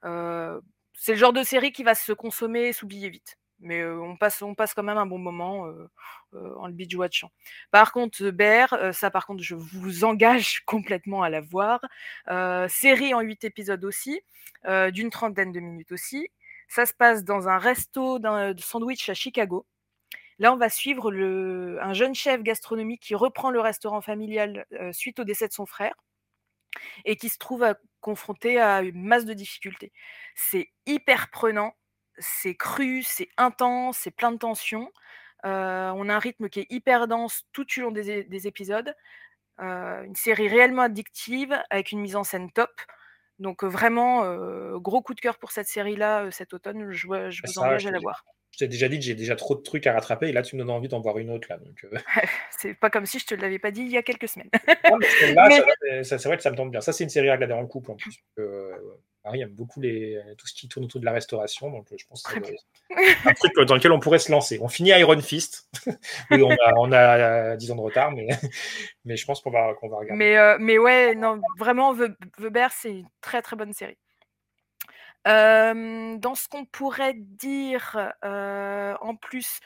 Euh, 0.06 0.60
c'est 0.94 1.14
le 1.14 1.18
genre 1.18 1.34
de 1.34 1.44
série 1.44 1.72
qui 1.72 1.84
va 1.84 1.96
se 1.96 2.12
consommer 2.14 2.68
et 2.68 2.74
s'oublier 2.74 3.10
vite. 3.10 3.38
Mais 3.60 3.82
euh, 3.82 4.00
on, 4.02 4.18
passe, 4.18 4.42
on 4.42 4.56
passe 4.56 4.74
quand 4.74 4.84
même 4.84 4.98
un 4.98 5.06
bon 5.06 5.20
moment 5.20 5.68
euh, 5.68 6.56
en 6.58 6.68
le 6.68 6.74
binge 6.74 6.96
watchant. 6.96 7.32
Par 7.72 7.92
contre, 7.92 8.30
Bear, 8.32 8.94
ça 8.94 9.12
par 9.12 9.26
contre, 9.28 9.44
je 9.44 9.56
vous 9.56 10.04
engage 10.04 10.62
complètement 10.66 11.24
à 11.24 11.30
la 11.30 11.42
voir. 11.42 11.80
Série 12.70 13.14
en 13.14 13.22
8 13.22 13.44
épisodes 13.44 13.84
aussi, 13.86 14.22
d'une 14.68 15.10
trentaine 15.10 15.52
de 15.52 15.60
minutes 15.60 15.92
aussi. 15.92 16.30
Ça 16.68 16.86
se 16.86 16.94
passe 16.94 17.24
dans 17.24 17.50
un 17.50 17.58
resto 17.58 18.18
d'un- 18.20 18.56
sandwich 18.58 19.10
à 19.10 19.14
Chicago. 19.14 19.66
Là, 20.40 20.54
on 20.54 20.58
va 20.58 20.70
suivre 20.70 21.12
le, 21.12 21.78
un 21.82 21.94
jeune 21.94 22.16
chef 22.16 22.42
gastronomique 22.42 23.02
qui 23.02 23.14
reprend 23.16 23.52
le 23.52 23.60
restaurant 23.60 24.02
familial 24.02 24.66
suite 24.92 25.20
au 25.20 25.24
décès 25.24 25.48
de 25.48 25.54
son 25.54 25.66
frère 25.68 25.94
et 27.06 27.16
qui 27.16 27.30
se 27.30 27.38
trouve 27.38 27.66
confronté 28.00 28.60
à 28.60 28.82
une 28.82 29.04
masse 29.04 29.26
de 29.26 29.34
difficultés. 29.34 29.92
C'est 30.36 30.70
hyper 30.86 31.30
prenant, 31.30 31.76
c'est 32.18 32.56
cru, 32.56 33.04
c'est 33.04 33.30
intense, 33.38 33.98
c'est 34.00 34.12
plein 34.12 34.32
de 34.32 34.38
tensions. 34.38 34.92
Euh, 35.46 35.92
on 35.96 36.10
a 36.10 36.16
un 36.16 36.20
rythme 36.20 36.50
qui 36.50 36.62
est 36.62 36.68
hyper 36.70 37.08
dense 37.08 37.44
tout 37.54 37.66
au 37.78 37.82
long 37.82 37.92
des, 37.92 38.48
épisodes. 38.48 38.94
Euh, 39.60 40.04
une 40.04 40.16
série 40.16 40.48
réellement 40.48 40.84
addictive 40.84 41.58
avec 41.70 41.92
une 41.92 42.00
mise 42.00 42.16
en 42.16 42.24
scène 42.24 42.52
top. 42.52 42.72
Donc 43.40 43.64
euh, 43.64 43.68
vraiment, 43.68 44.24
gros 44.78 45.02
coup 45.02 45.14
de 45.14 45.22
cœur 45.22 45.38
pour 45.38 45.52
cette 45.52 45.68
série-là 45.68 46.30
cet 46.32 46.54
automne. 46.54 46.92
Je, 46.92 47.08
vous- 47.08 47.32
je 47.32 47.42
vous 47.46 47.60
engage 47.60 47.88
à 47.88 47.92
la 47.92 48.00
voir. 48.00 48.24
Je 48.52 48.58
t'ai 48.58 48.68
déjà 48.68 48.90
dit 48.90 49.00
que 49.00 49.06
j'ai 49.06 49.16
déjà 49.16 49.36
trop 49.36 49.56
de 49.56 49.62
trucs 49.62 49.88
à 49.88 49.94
rattraper 49.94 50.28
et 50.28 50.32
là 50.32 50.42
tu 50.42 50.56
me 50.56 50.62
donnes 50.62 50.72
envie 50.72 50.90
d'en 50.90 51.00
voir 51.00 51.18
une 51.18 51.30
autre 51.30 51.48
là. 51.50 51.58
Donc, 51.58 51.86
euh, 51.86 51.98
C'est 52.52 52.74
pas 52.74 52.90
comme 52.90 53.06
si 53.06 53.20
je 53.20 53.26
te 53.26 53.36
l'avais 53.36 53.60
pas 53.60 53.72
dit 53.72 53.82
il 53.82 53.92
y 53.92 53.98
a 53.98 54.04
quelques 54.04 54.28
semaines. 54.28 54.50
non, 54.90 54.98
mais 55.00 55.08
Mais- 55.84 56.04
ça 56.04 56.18
c'est 56.18 56.28
vrai 56.28 56.38
que 56.38 56.44
ça 56.44 56.52
me 56.52 56.56
tente 56.56 56.72
bien. 56.72 56.82
Ça, 56.82 56.94
c'est 56.94 57.04
une 57.04 57.10
série 57.10 57.30
à 57.30 57.34
regarder 57.34 57.54
en 57.54 57.66
couple 57.66 57.92
en 57.92 57.96
plus. 57.96 58.24
Euh, 58.40 58.72
Marie 59.24 59.42
aime 59.42 59.52
beaucoup 59.52 59.80
les, 59.80 60.20
tout 60.38 60.48
ce 60.48 60.54
qui 60.54 60.68
tourne 60.68 60.86
autour 60.86 61.00
de 61.00 61.06
la 61.06 61.12
restauration, 61.12 61.70
donc 61.70 61.92
euh, 61.92 61.96
je 61.98 62.06
pense 62.08 62.24
que 62.24 62.34
c'est 62.44 63.30
un 63.30 63.34
truc 63.34 63.54
dans 63.68 63.76
lequel 63.76 63.92
on 63.92 64.00
pourrait 64.00 64.18
se 64.18 64.32
lancer. 64.32 64.58
On 64.62 64.68
finit 64.68 64.90
Iron 64.90 65.22
Fist. 65.22 65.70
oui, 66.32 66.42
on 66.42 66.50
a, 66.52 66.74
on 66.78 66.92
a 66.92 67.18
euh, 67.52 67.56
10 67.56 67.72
ans 67.72 67.76
de 67.76 67.82
retard, 67.82 68.12
mais, 68.12 68.28
mais 69.06 69.16
je 69.18 69.26
pense 69.26 69.42
qu'on 69.42 69.52
va, 69.52 69.76
qu'on 69.76 69.90
va 69.90 69.98
regarder. 69.98 70.18
Mais, 70.18 70.38
euh, 70.38 70.58
mais 70.60 70.80
ouais, 70.80 71.14
non, 71.14 71.40
vraiment, 71.60 71.94
Bear, 72.40 72.72
c'est 72.72 72.90
une 72.90 73.08
très 73.22 73.44
très 73.44 73.56
bonne 73.56 73.74
série. 73.74 73.98
Dans 75.26 76.36
ce 76.36 76.48
qu'on 76.48 76.66
pourrait 76.66 77.16
dire 77.16 78.14
en 78.24 79.16
plus, 79.16 79.60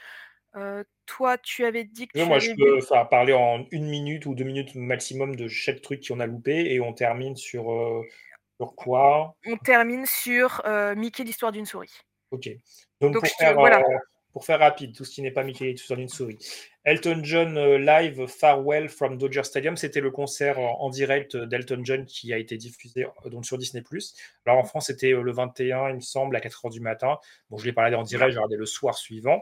euh, 0.56 0.84
toi, 1.04 1.36
tu 1.38 1.64
avais 1.64 1.84
dit 1.84 2.08
que 2.08 2.18
tu 2.18 2.24
moi, 2.24 2.38
je 2.38 2.50
peux 2.56 2.80
parler 3.10 3.32
en 3.34 3.66
une 3.70 3.88
minute 3.88 4.26
ou 4.26 4.34
deux 4.34 4.44
minutes 4.44 4.74
maximum 4.74 5.36
de 5.36 5.48
chaque 5.48 5.82
truc 5.82 6.06
qu'on 6.06 6.20
a 6.20 6.26
loupé 6.26 6.72
et 6.72 6.80
on 6.80 6.92
termine 6.92 7.36
sur 7.36 7.70
euh, 7.70 8.02
Sur 8.58 8.74
quoi? 8.74 9.36
On 9.46 9.56
termine 9.58 10.06
sur 10.06 10.62
euh, 10.64 10.94
Mickey, 10.94 11.24
l'histoire 11.24 11.52
d'une 11.52 11.66
souris. 11.66 11.92
Ok. 12.30 12.48
Donc, 13.00 13.12
Donc, 13.12 13.22
pour, 13.22 13.28
je 13.28 13.34
te- 13.34 13.38
faire, 13.44 13.54
voilà. 13.54 13.82
Pour 14.36 14.44
faire 14.44 14.58
rapide, 14.58 14.94
tout 14.94 15.06
ce 15.06 15.12
qui 15.12 15.22
n'est 15.22 15.30
pas 15.30 15.44
Mickey 15.44 15.64
l'histoire 15.64 15.96
d'une 15.96 16.10
souris. 16.10 16.36
Elton 16.84 17.20
John 17.22 17.56
euh, 17.56 17.78
live 17.78 18.26
Farewell 18.26 18.90
from 18.90 19.16
Dodger 19.16 19.44
Stadium, 19.44 19.78
c'était 19.78 20.02
le 20.02 20.10
concert 20.10 20.58
en, 20.58 20.90
direct 20.90 21.38
d'Elton 21.38 21.80
John 21.84 22.04
qui 22.04 22.34
a 22.34 22.36
été 22.36 22.58
diffusé 22.58 23.06
euh, 23.06 23.30
donc 23.30 23.46
sur 23.46 23.56
Disney+. 23.56 23.82
Alors 24.44 24.58
en 24.58 24.64
France, 24.64 24.88
c'était 24.88 25.14
euh, 25.14 25.22
le 25.22 25.32
21, 25.32 25.88
il 25.88 25.94
me 25.94 26.00
semble, 26.00 26.36
à 26.36 26.40
4h 26.40 26.70
du 26.70 26.80
matin. 26.80 27.16
Bon, 27.48 27.56
je 27.56 27.64
l'ai 27.64 27.70
regardé 27.70 27.96
en 27.96 28.02
direct, 28.02 28.32
j'ai 28.32 28.36
regardé 28.36 28.56
le 28.56 28.66
soir 28.66 28.98
suivant. 28.98 29.40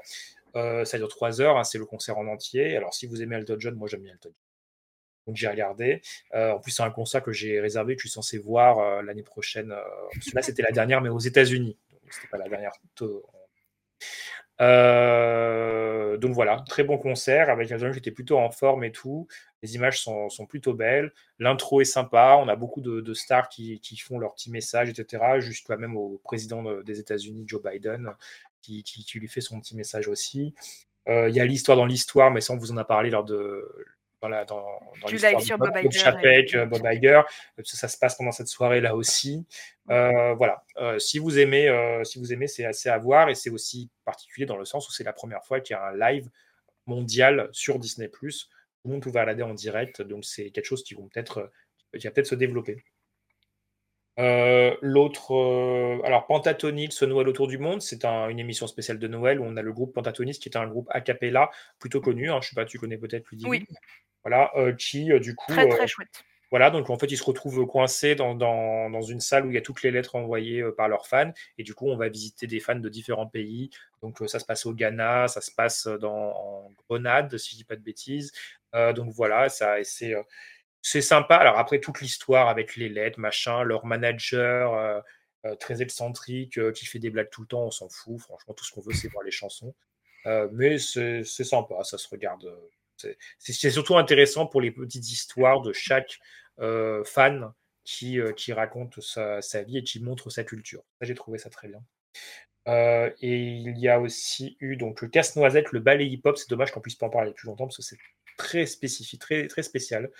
Euh, 0.54 0.84
ça 0.84 0.96
dure 0.96 1.08
3 1.08 1.40
heures, 1.40 1.56
hein, 1.56 1.64
c'est 1.64 1.78
le 1.78 1.86
concert 1.86 2.16
en 2.16 2.28
entier. 2.28 2.76
Alors 2.76 2.94
si 2.94 3.08
vous 3.08 3.20
aimez 3.20 3.34
Elton 3.34 3.56
John, 3.58 3.74
moi 3.74 3.88
j'aime 3.88 4.02
bien 4.02 4.12
Elton 4.12 4.30
John. 4.32 5.26
Donc 5.26 5.34
j'ai 5.34 5.48
regardé. 5.48 6.02
Euh, 6.34 6.52
en 6.52 6.60
plus, 6.60 6.70
c'est 6.70 6.84
un 6.84 6.90
concert 6.92 7.20
que 7.20 7.32
j'ai 7.32 7.58
réservé, 7.58 7.96
que 7.96 8.02
je 8.02 8.06
suis 8.06 8.14
censé 8.14 8.38
voir 8.38 8.78
euh, 8.78 9.02
l'année 9.02 9.24
prochaine. 9.24 9.70
là, 9.70 10.42
c'était 10.42 10.62
la 10.62 10.70
dernière, 10.70 11.00
mais 11.00 11.08
aux 11.08 11.18
États-Unis. 11.18 11.76
C'était 12.10 12.28
pas 12.28 12.38
la 12.38 12.48
dernière. 12.48 12.70
Euh, 14.60 16.16
donc 16.16 16.32
voilà, 16.32 16.62
très 16.68 16.84
bon 16.84 16.96
concert 16.98 17.50
avec 17.50 17.70
Elton 17.70 17.84
John 17.86 17.92
qui 17.92 17.98
était 17.98 18.10
plutôt 18.10 18.38
en 18.38 18.50
forme 18.50 18.84
et 18.84 18.92
tout. 18.92 19.26
Les 19.62 19.74
images 19.74 20.00
sont, 20.00 20.28
sont 20.28 20.46
plutôt 20.46 20.74
belles. 20.74 21.12
L'intro 21.38 21.80
est 21.80 21.84
sympa. 21.86 22.36
On 22.40 22.48
a 22.48 22.56
beaucoup 22.56 22.80
de, 22.80 23.14
stars 23.14 23.48
qui, 23.48 23.80
qui 23.80 23.96
font 23.96 24.18
leur 24.18 24.34
petit 24.34 24.50
message, 24.50 24.88
etc. 24.90 25.40
Jusqu'à 25.40 25.76
même 25.76 25.96
au 25.96 26.20
président 26.24 26.62
de- 26.62 26.82
des 26.82 27.00
États-Unis, 27.00 27.44
Joe 27.46 27.62
Biden, 27.62 28.10
qui, 28.62 28.82
qui- 28.84 29.04
qui 29.04 29.18
lui 29.18 29.28
fait 29.28 29.40
son 29.40 29.60
petit 29.60 29.76
message 29.76 30.08
aussi. 30.08 30.54
Euh, 31.08 31.28
Il 31.28 31.34
y 31.34 31.40
a 31.40 31.44
l'histoire 31.44 31.76
dans 31.76 31.86
l'histoire, 31.86 32.30
mais 32.30 32.40
ça, 32.40 32.52
on 32.54 32.56
vous 32.58 32.72
en 32.72 32.76
a 32.76 32.84
parlé 32.84 33.10
lors 33.10 33.24
de. 33.24 33.66
Dans 34.24 34.30
la, 34.30 34.46
dans, 34.46 34.80
dans 35.02 35.08
Du 35.08 35.18
live 35.18 35.38
sur 35.40 35.58
Bob, 35.58 35.68
Bob 35.68 35.82
Bob 35.82 35.92
Iger 35.92 35.98
Chapek, 35.98 36.54
euh, 36.54 36.64
Bob 36.64 36.80
Iger. 36.90 37.20
Ça, 37.62 37.76
ça 37.76 37.88
se 37.88 37.98
passe 37.98 38.16
pendant 38.16 38.32
cette 38.32 38.48
soirée-là 38.48 38.96
aussi. 38.96 39.44
Euh, 39.90 40.32
voilà. 40.32 40.64
Euh, 40.78 40.98
si 40.98 41.18
vous 41.18 41.38
aimez, 41.38 41.68
euh, 41.68 42.02
si 42.04 42.18
vous 42.18 42.32
aimez, 42.32 42.46
c'est 42.46 42.64
assez 42.64 42.88
à 42.88 42.96
voir 42.96 43.28
et 43.28 43.34
c'est 43.34 43.50
aussi 43.50 43.90
particulier 44.06 44.46
dans 44.46 44.56
le 44.56 44.64
sens 44.64 44.88
où 44.88 44.92
c'est 44.92 45.04
la 45.04 45.12
première 45.12 45.44
fois 45.44 45.60
qu'il 45.60 45.74
y 45.74 45.78
a 45.78 45.88
un 45.88 45.94
live 45.94 46.30
mondial 46.86 47.50
sur 47.52 47.78
Disney+. 47.78 48.08
Tout 48.08 48.28
le 48.86 48.92
monde 48.92 49.02
pouvait 49.02 49.20
regarder 49.20 49.42
en 49.42 49.52
direct, 49.52 50.00
donc 50.00 50.24
c'est 50.24 50.50
quelque 50.50 50.64
chose 50.64 50.82
qui, 50.84 50.94
vont 50.94 51.06
peut-être, 51.08 51.52
qui 51.92 52.06
va 52.06 52.10
peut-être 52.10 52.28
se 52.28 52.34
développer. 52.34 52.82
Euh, 54.20 54.76
L'autre, 54.80 55.34
euh, 55.34 56.00
alors 56.04 56.26
Pentatonix, 56.26 56.94
ce 56.94 57.04
Noël 57.04 57.26
autour 57.28 57.48
du 57.48 57.58
monde, 57.58 57.82
c'est 57.82 58.04
un- 58.04 58.28
une 58.28 58.38
émission 58.38 58.66
spéciale 58.68 58.98
de 59.00 59.08
Noël 59.08 59.40
où 59.40 59.44
on 59.44 59.56
a 59.56 59.62
le 59.62 59.72
groupe 59.72 59.92
Pentatonix 59.92 60.38
qui 60.38 60.48
est 60.48 60.56
un 60.56 60.66
groupe 60.68 60.88
a 60.90 61.00
cappella 61.00 61.50
plutôt 61.80 62.00
connu. 62.00 62.30
hein, 62.30 62.38
je 62.42 62.48
sais 62.50 62.54
pas, 62.54 62.64
tu 62.64 62.78
connais 62.78 62.96
peut-être 62.98 63.28
Ludivine. 63.30 63.50
Oui. 63.50 63.66
Voilà, 64.22 64.52
euh, 64.56 64.72
qui 64.72 65.10
euh, 65.12 65.18
du 65.18 65.34
coup. 65.34 65.52
Très, 65.52 65.68
très 65.68 65.86
chouette. 65.88 66.24
voilà, 66.50 66.70
donc 66.70 66.88
en 66.90 66.96
fait, 66.96 67.10
ils 67.10 67.16
se 67.18 67.24
retrouvent 67.24 67.66
coincés 67.66 68.14
dans, 68.14 68.34
dans, 68.36 68.88
dans 68.88 69.02
une 69.02 69.18
salle 69.20 69.44
où 69.46 69.50
il 69.50 69.54
y 69.54 69.58
a 69.58 69.60
toutes 69.62 69.82
les 69.82 69.90
lettres 69.90 70.14
envoyées 70.14 70.60
euh, 70.62 70.70
par 70.72 70.88
leurs 70.88 71.08
fans. 71.08 71.32
Et 71.58 71.64
du 71.64 71.74
coup, 71.74 71.88
on 71.90 71.96
va 71.96 72.08
visiter 72.08 72.46
des 72.46 72.60
fans 72.60 72.76
de 72.76 72.88
différents 72.88 73.26
pays. 73.26 73.70
Donc, 74.00 74.22
euh, 74.22 74.28
ça 74.28 74.38
se 74.38 74.44
passe 74.44 74.64
au 74.64 74.72
Ghana, 74.72 75.26
ça 75.26 75.40
se 75.40 75.50
passe 75.50 75.88
dans, 75.88 76.14
en 76.14 76.70
Grenade, 76.88 77.36
si 77.36 77.50
je 77.52 77.56
dis 77.56 77.64
pas 77.64 77.74
de 77.76 77.82
bêtises. 77.82 78.32
Euh, 78.76 78.92
donc 78.92 79.12
voilà, 79.12 79.48
ça, 79.48 79.76
c'est, 79.82 80.14
c'est 80.86 81.00
sympa. 81.00 81.36
Alors 81.36 81.58
après, 81.58 81.80
toute 81.80 82.02
l'histoire 82.02 82.48
avec 82.48 82.76
les 82.76 82.90
lettres, 82.90 83.18
machin, 83.18 83.62
leur 83.62 83.86
manager 83.86 84.74
euh, 84.74 85.00
euh, 85.46 85.56
très 85.56 85.80
excentrique 85.80 86.58
euh, 86.58 86.72
qui 86.72 86.84
fait 86.84 86.98
des 86.98 87.08
blagues 87.08 87.30
tout 87.30 87.40
le 87.40 87.46
temps, 87.46 87.64
on 87.64 87.70
s'en 87.70 87.88
fout. 87.88 88.20
Franchement, 88.20 88.52
tout 88.52 88.66
ce 88.66 88.70
qu'on 88.70 88.82
veut, 88.82 88.92
c'est 88.92 89.08
voir 89.08 89.24
les 89.24 89.30
chansons. 89.30 89.74
Mais 90.52 90.78
c'est 90.78 91.24
sympa, 91.24 91.82
ça 91.84 91.98
se 91.98 92.08
regarde. 92.08 92.46
c'est- 92.98 93.70
surtout 93.70 93.96
intéressant 93.96 94.46
pour 94.46 94.60
les 94.60 94.70
petites 94.70 95.10
histoires 95.10 95.62
de 95.62 95.72
chaque 95.72 96.18
fan 97.04 97.52
qui, 97.84 98.20
raconte 98.52 99.00
sa, 99.00 99.62
vie 99.62 99.78
et 99.78 99.84
qui 99.84 100.00
montre 100.00 100.28
sa 100.30 100.44
culture. 100.44 100.82
J'ai 101.00 101.14
trouvé 101.14 101.38
ça 101.38 101.50
très 101.50 101.68
bien. 101.68 101.82
Et 103.20 103.36
il 103.38 103.78
y 103.78 103.88
a 103.88 104.00
aussi 104.00 104.56
eu 104.60 104.76
donc 104.76 105.00
le 105.00 105.08
casse-noisette, 105.08 105.72
le 105.72 105.80
ballet 105.80 106.06
hip-hop. 106.06 106.36
C'est 106.36 106.50
dommage 106.50 106.72
qu'on 106.72 106.80
puisse 106.80 106.96
pas 106.96 107.06
en 107.06 107.10
parler 107.10 107.32
plus 107.32 107.46
longtemps 107.46 107.66
parce 107.66 107.76
que 107.78 107.82
c'est 107.82 107.98
très 108.38 108.66
spécifique, 108.66 109.20
très 109.20 109.62
spécial. 109.62 110.10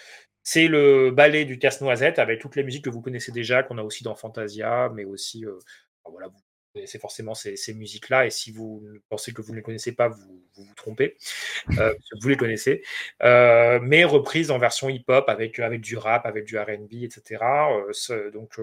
C'est 0.45 0.69
le 0.69 1.11
ballet 1.11 1.47
du 1.47 1.59
casse-noisette 1.59 2.19
avec 2.19 2.39
toutes 2.39 2.55
les 2.55 2.63
musiques 2.63 2.85
que 2.85 2.91
vous 2.91 3.01
connaissez 3.01 3.33
déjà, 3.33 3.63
qu'on 3.63 3.79
a 3.79 3.83
aussi 3.83 4.05
dans 4.05 4.15
Fantasia, 4.15 4.91
mais 4.95 5.05
aussi, 5.05 5.47
euh, 5.47 5.59
voilà, 6.05 6.29
vous 6.29 6.39
connaissez 6.75 6.99
forcément 6.99 7.35
ces, 7.35 7.57
musiques-là. 7.75 8.27
Et 8.27 8.31
si 8.31 8.53
vous 8.53 8.87
pensez 9.09 9.33
que 9.33 9.41
vous 9.41 9.53
ne 9.53 9.57
les 9.57 9.63
connaissez 9.63 9.93
pas, 9.93 10.09
vous 10.09 10.45
vous, 10.55 10.75
trompez. 10.77 11.17
Euh, 11.79 11.95
vous 12.21 12.29
les 12.29 12.37
connaissez. 12.37 12.83
Euh, 13.23 13.81
mais 13.83 14.05
reprise 14.05 14.51
en 14.51 14.59
version 14.59 14.91
hip-hop 14.91 15.31
avec, 15.31 15.59
avec 15.61 15.81
du 15.81 15.97
rap, 15.97 16.27
avec 16.27 16.45
du 16.45 16.59
RB, 16.59 16.93
etc. 16.93 17.43
Donc, 18.31 18.61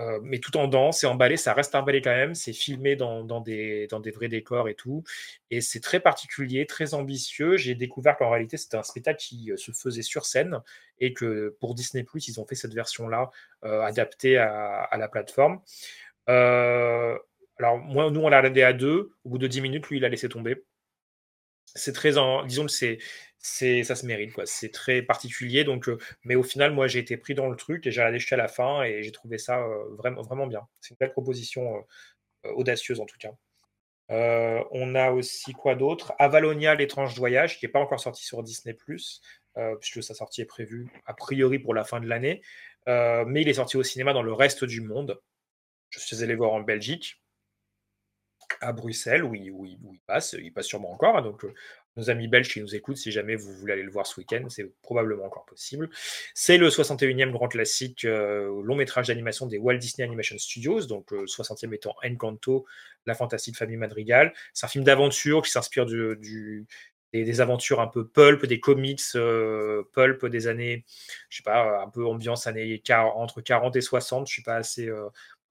euh, 0.00 0.18
mais 0.22 0.38
tout 0.38 0.56
en 0.56 0.68
danse 0.68 1.04
et 1.04 1.06
en 1.06 1.14
ballet, 1.14 1.36
ça 1.36 1.52
reste 1.52 1.74
un 1.74 1.82
ballet 1.82 2.00
quand 2.00 2.14
même. 2.14 2.34
C'est 2.34 2.52
filmé 2.52 2.96
dans, 2.96 3.40
des, 3.40 3.88
vrais 4.14 4.28
décors 4.28 4.68
et 4.68 4.74
tout. 4.74 5.04
Et 5.50 5.60
c'est 5.60 5.80
très 5.80 6.00
particulier, 6.00 6.66
très 6.66 6.94
ambitieux. 6.94 7.56
J'ai 7.56 7.74
découvert 7.74 8.16
qu'en 8.16 8.30
réalité, 8.30 8.56
c'était 8.56 8.76
un 8.76 8.82
spectacle 8.82 9.18
qui 9.20 9.52
euh, 9.52 9.56
se 9.56 9.72
faisait 9.72 10.02
sur 10.02 10.24
scène 10.24 10.60
et 10.98 11.12
que 11.12 11.56
pour 11.60 11.74
Disney, 11.74 12.04
ils 12.14 12.40
ont 12.40 12.46
fait 12.46 12.54
cette 12.54 12.74
version-là 12.74 13.30
euh, 13.64 13.82
adaptée 13.82 14.38
à, 14.38 14.88
la 14.96 15.08
plateforme. 15.08 15.60
Alors, 16.26 17.78
moi, 17.78 18.10
nous, 18.10 18.20
on 18.20 18.28
l'a 18.28 18.38
regardé 18.38 18.62
à 18.62 18.72
deux. 18.72 19.12
Au 19.24 19.30
bout 19.30 19.38
de 19.38 19.46
10 19.46 19.60
minutes, 19.60 19.88
lui, 19.88 19.98
il 19.98 20.04
a 20.04 20.08
laissé 20.08 20.28
tomber. 20.28 20.64
C'est 21.74 21.92
très 21.92 22.18
en. 22.18 22.44
Disons 22.44 22.66
que 22.66 22.72
c'est. 22.72 22.98
Ça 23.40 23.96
se 23.96 24.06
mérite, 24.06 24.32
quoi. 24.32 24.46
C'est 24.46 24.70
très 24.70 25.02
particulier. 25.02 25.64
Donc, 25.64 25.88
euh, 25.88 25.98
mais 26.24 26.36
au 26.36 26.44
final, 26.44 26.72
moi, 26.72 26.86
j'ai 26.86 27.00
été 27.00 27.16
pris 27.16 27.34
dans 27.34 27.48
le 27.48 27.56
truc 27.56 27.86
et 27.86 27.90
j'ai 27.90 28.00
regardé 28.00 28.20
jusqu'à 28.20 28.36
la 28.36 28.46
fin 28.48 28.84
et 28.84 29.02
j'ai 29.02 29.10
trouvé 29.10 29.36
ça 29.38 29.58
euh, 29.58 29.96
vraiment, 29.96 30.46
bien. 30.46 30.60
C'est 30.80 30.90
une 30.90 30.96
belle 30.98 31.12
proposition 31.12 31.84
euh, 32.46 32.52
audacieuse, 32.52 33.00
en 33.00 33.06
tout 33.06 33.18
cas. 33.18 33.32
On 34.08 34.94
a 34.94 35.10
aussi 35.10 35.52
quoi 35.54 35.74
d'autre? 35.74 36.12
Avalonia, 36.18 36.74
l'étrange 36.74 37.16
voyage, 37.16 37.58
qui 37.58 37.64
n'est 37.64 37.72
pas 37.72 37.80
encore 37.80 37.98
sorti 37.98 38.24
sur 38.24 38.42
Disney, 38.42 38.76
euh, 39.56 39.76
puisque 39.76 40.02
sa 40.02 40.14
sortie 40.14 40.42
est 40.42 40.46
prévue 40.46 40.86
a 41.06 41.14
priori 41.14 41.58
pour 41.58 41.72
la 41.74 41.82
fin 41.82 41.98
de 41.98 42.06
l'année. 42.06 42.42
Mais 42.86 43.40
il 43.40 43.48
est 43.48 43.54
sorti 43.54 43.76
au 43.78 43.82
cinéma 43.82 44.12
dans 44.12 44.22
le 44.22 44.34
reste 44.34 44.64
du 44.64 44.82
monde. 44.82 45.20
Je 45.88 45.98
suis 45.98 46.22
allé 46.22 46.34
voir 46.34 46.52
en 46.52 46.60
Belgique, 46.60 47.21
à 48.60 48.72
Bruxelles, 48.72 49.24
où 49.24 49.34
il, 49.34 49.50
où 49.50 49.64
il- 49.66 49.78
passe. 50.06 50.34
Il 50.38 50.52
passe 50.52 50.66
sûrement 50.66 50.92
encore. 50.92 51.16
hein, 51.16 51.22
donc, 51.22 51.44
euh, 51.44 51.52
nos 51.96 52.08
amis 52.10 52.26
belges 52.26 52.48
qui 52.52 52.60
nous 52.60 52.74
écoutent, 52.74 52.96
si 52.96 53.12
jamais 53.12 53.36
vous 53.36 53.52
voulez 53.52 53.74
aller 53.74 53.82
le 53.82 53.90
voir 53.90 54.06
ce 54.06 54.18
week-end, 54.18 54.44
c'est 54.48 54.66
probablement 54.82 55.24
encore 55.26 55.44
possible. 55.44 55.90
C'est 56.34 56.56
le 56.56 56.70
61e 56.70 57.30
grand 57.30 57.48
classique 57.48 58.04
euh, 58.04 58.62
long 58.64 58.74
métrage 58.76 59.08
d'animation 59.08 59.46
des 59.46 59.58
Walt 59.58 59.76
Disney 59.76 60.06
Animation 60.06 60.38
Studios, 60.38 60.86
donc 60.86 61.12
euh, 61.12 61.26
60e 61.26 61.72
étant 61.74 61.94
Encanto, 62.02 62.64
La 63.06 63.14
Fantastique 63.14 63.56
Famille 63.56 63.76
Madrigal. 63.76 64.32
C'est 64.54 64.64
un 64.66 64.68
film 64.70 64.84
d'aventure 64.84 65.42
qui 65.42 65.50
s'inspire 65.50 65.84
du, 65.86 66.66
des 67.12 67.40
aventures 67.42 67.80
un 67.82 67.88
peu 67.88 68.06
pulp, 68.08 68.46
des 68.46 68.58
comics 68.58 69.02
euh, 69.16 69.82
pulp 69.92 70.24
des 70.26 70.46
années, 70.46 70.84
je 71.28 71.36
sais 71.38 71.42
pas, 71.42 71.82
un 71.82 71.90
peu 71.90 72.06
ambiance 72.06 72.46
années 72.46 72.78
40 72.80 73.14
entre 73.16 73.42
40 73.42 73.76
et 73.76 73.82
60. 73.82 74.26
Je 74.28 74.32
suis 74.32 74.42
pas 74.42 74.56
assez 74.56 74.88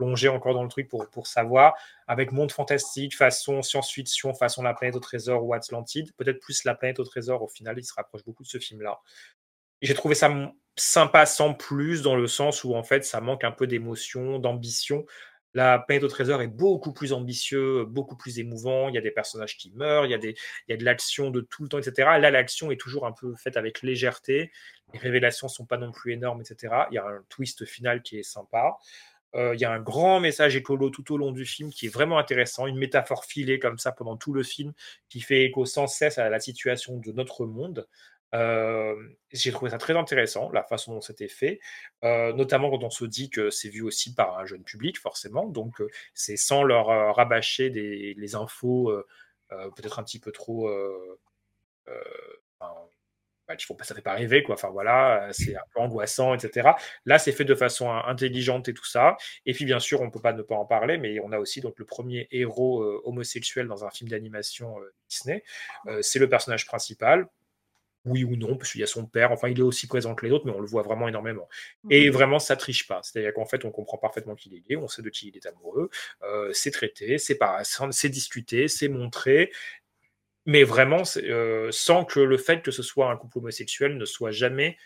plongé 0.02 0.30
encore 0.30 0.56
dans 0.56 0.64
le 0.64 0.70
truc 0.70 0.88
pour, 0.88 1.08
pour 1.10 1.28
savoir. 1.28 1.76
Avec 2.08 2.32
monde 2.32 2.52
fantastique, 2.52 3.16
façon 3.16 3.62
science-fiction, 3.62 4.34
façon 4.34 4.64
La 4.64 4.74
planète 4.74 4.96
au 4.96 5.00
trésor 5.00 5.46
ou 5.46 5.54
Atlantide. 5.54 6.12
Peut-être 6.18 6.40
plus 6.40 6.64
La 6.64 6.74
planète 6.74 7.00
au 7.00 7.04
trésor, 7.04 7.44
au 7.44 7.48
final, 7.48 7.78
il 7.78 7.84
se 7.84 7.94
rapproche 7.94 8.24
beaucoup 8.26 8.42
de 8.42 8.48
ce 8.48 8.58
film-là. 8.58 9.00
J'ai 9.84 9.94
trouvé 9.94 10.16
ça 10.16 10.32
sympa 10.76 11.28
sans 11.28 11.54
plus, 11.54 12.02
dans 12.02 12.16
le 12.16 12.28
sens 12.28 12.64
où 12.64 12.74
en 12.74 12.84
fait 12.84 13.06
ça 13.06 13.22
manque 13.22 13.44
un 13.44 13.52
peu 13.52 13.68
d'émotion, 13.68 14.40
d'ambition. 14.40 15.06
La 15.54 15.80
planète 15.80 16.04
au 16.04 16.08
trésor 16.08 16.42
est 16.42 16.48
beaucoup 16.48 16.94
plus 16.94 17.14
ambitieux, 17.14 17.86
beaucoup 17.86 18.16
plus 18.16 18.40
émouvant. 18.40 18.90
Il 18.90 18.96
y 18.96 18.98
a 18.98 19.02
des 19.02 19.12
personnages 19.12 19.58
qui 19.58 19.72
meurent, 19.72 20.06
il 20.06 20.12
y 20.12 20.16
a, 20.16 20.18
des, 20.18 20.36
il 20.68 20.72
y 20.72 20.74
a 20.74 20.78
de 20.78 20.86
l'action 20.86 21.30
de 21.30 21.42
tout 21.42 21.62
le 21.62 21.70
temps, 21.70 21.78
etc. 21.78 22.18
Là, 22.20 22.32
l'action 22.32 22.72
est 22.72 22.80
toujours 22.80 23.06
un 23.06 23.12
peu 23.12 23.36
faite 23.36 23.58
avec 23.58 23.82
légèreté. 23.82 24.52
Les 24.94 25.00
révélations 25.00 25.48
sont 25.48 25.66
pas 25.66 25.78
non 25.78 25.92
plus 25.92 26.14
énormes, 26.14 26.42
etc. 26.42 26.74
Il 26.90 26.96
y 26.96 26.98
a 26.98 27.06
un 27.06 27.24
twist 27.30 27.66
final 27.66 28.02
qui 28.02 28.18
est 28.18 28.24
sympa. 28.24 28.78
Euh, 29.36 29.56
il 29.56 29.62
y 29.62 29.66
a 29.66 29.72
un 29.72 29.80
grand 29.80 30.20
message 30.20 30.56
écolo 30.56 30.90
tout 30.90 31.14
au 31.14 31.18
long 31.18 31.32
du 31.32 31.46
film 31.46 31.72
qui 31.72 31.86
est 31.86 31.90
vraiment 31.90 32.18
intéressant, 32.18 32.68
une 32.68 32.78
métaphore 32.78 33.26
filée 33.26 33.60
comme 33.60 33.78
ça 33.78 33.92
pendant 33.92 34.18
tout 34.18 34.34
le 34.34 34.44
film 34.44 34.74
qui 35.10 35.22
fait 35.22 35.46
écho 35.46 35.66
sans 35.66 35.88
cesse 35.88 36.18
à 36.18 36.30
la 36.30 36.40
situation 36.40 36.98
de 36.98 37.12
notre 37.12 37.46
monde. 37.46 37.88
Euh, 38.34 38.96
J'ai 39.32 39.52
trouvé 39.52 39.72
ça 39.72 39.78
très 39.78 39.96
intéressant, 39.96 40.50
la 40.52 40.64
façon 40.64 40.94
dont 40.94 41.02
c'était 41.02 41.28
fait, 41.28 41.60
euh, 42.04 42.34
notamment 42.34 42.70
quand 42.70 42.84
on 42.84 42.90
se 42.90 43.06
dit 43.06 43.30
que 43.30 43.50
c'est 43.50 43.70
vu 43.70 43.82
aussi 43.82 44.14
par 44.14 44.38
un 44.40 44.46
jeune 44.46 44.64
public, 44.64 44.98
forcément. 45.00 45.48
Donc, 45.48 45.82
c'est 46.14 46.38
sans 46.38 46.64
leur 46.64 47.16
rabâcher 47.16 47.70
des, 47.70 48.14
les 48.18 48.36
infos 48.36 48.94
peut-être 49.50 50.00
un 50.00 50.04
petit 50.04 50.20
peu 50.20 50.32
trop. 50.32 50.70
Qu'il 53.56 53.66
faut 53.66 53.76
pas, 53.76 53.84
ça 53.84 53.96
fait 53.96 54.02
pas 54.02 54.14
rêver, 54.14 54.44
quoi. 54.44 54.56
Enfin 54.56 54.70
voilà, 54.70 55.28
euh, 55.28 55.30
c'est 55.34 55.56
un 55.56 55.62
peu 55.74 55.80
angoissant, 55.80 56.34
etc. 56.34 56.78
Là, 57.06 57.20
c'est 57.20 57.32
fait 57.32 57.46
de 57.46 57.56
façon 57.56 57.90
intelligente 57.92 58.68
et 58.70 58.74
tout 58.74 58.86
ça. 58.86 59.18
Et 59.46 59.54
puis, 59.54 59.66
bien 59.66 59.80
sûr, 59.80 60.02
on 60.02 60.10
peut 60.12 60.22
pas 60.22 60.34
ne 60.34 60.42
pas 60.42 60.56
en 60.56 60.66
parler, 60.66 60.98
mais 60.98 61.20
on 61.22 61.32
a 61.32 61.40
aussi 61.40 61.62
donc 61.62 61.78
le 61.80 61.86
premier 61.86 62.28
héros 62.32 62.82
euh, 62.84 63.02
homosexuel 63.06 63.68
dans 63.68 63.86
un 63.86 63.90
film 63.92 64.10
d'animation 64.10 64.80
euh, 64.80 64.94
Disney. 65.10 65.44
Euh, 65.88 66.02
c'est 66.02 66.20
le 66.20 66.30
personnage 66.30 66.66
principal. 66.66 67.28
oui 68.06 68.24
ou 68.24 68.36
non, 68.36 68.58
parce 68.58 68.72
qu'il 68.72 68.82
y 68.82 68.84
a 68.84 68.88
son 68.88 69.06
père, 69.06 69.32
enfin 69.32 69.48
il 69.48 69.60
est 69.60 69.62
aussi 69.62 69.86
présent 69.86 70.16
que 70.16 70.26
les 70.26 70.32
autres, 70.32 70.48
mais 70.48 70.52
on 70.52 70.60
le 70.60 70.66
voit 70.66 70.82
vraiment 70.82 71.08
énormément. 71.08 71.48
Et 71.92 72.08
Mhm. 72.10 72.14
vraiment, 72.14 72.40
ça 72.40 72.56
triche 72.56 72.88
pas. 72.88 73.00
C'est-à-dire 73.04 73.32
qu'en 73.32 73.46
fait, 73.46 73.64
on 73.64 73.70
comprend 73.70 74.00
parfaitement 74.00 74.34
qu'il 74.34 74.56
est 74.56 74.60
gay, 74.62 74.76
on 74.76 74.88
sait 74.88 75.04
de 75.04 75.10
qui 75.12 75.28
il 75.28 75.38
est 75.38 75.46
amoureux, 75.46 75.92
c'est 76.52 76.72
traité, 76.72 77.20
c'est 77.20 77.36
pas, 77.38 77.62
c'est 77.92 78.10
discuté, 78.10 78.68
c'est 78.68 78.88
montré, 78.88 79.52
mais 80.46 80.64
vraiment, 80.64 81.04
euh, 81.18 81.70
sans 81.72 82.06
que 82.06 82.20
le 82.20 82.38
fait 82.38 82.62
que 82.62 82.72
ce 82.72 82.84
soit 82.84 83.12
un 83.12 83.18
couple 83.18 83.40
homosexuel 83.40 83.98
ne 83.98 84.06
soit 84.06 84.32
jamais 84.32 84.78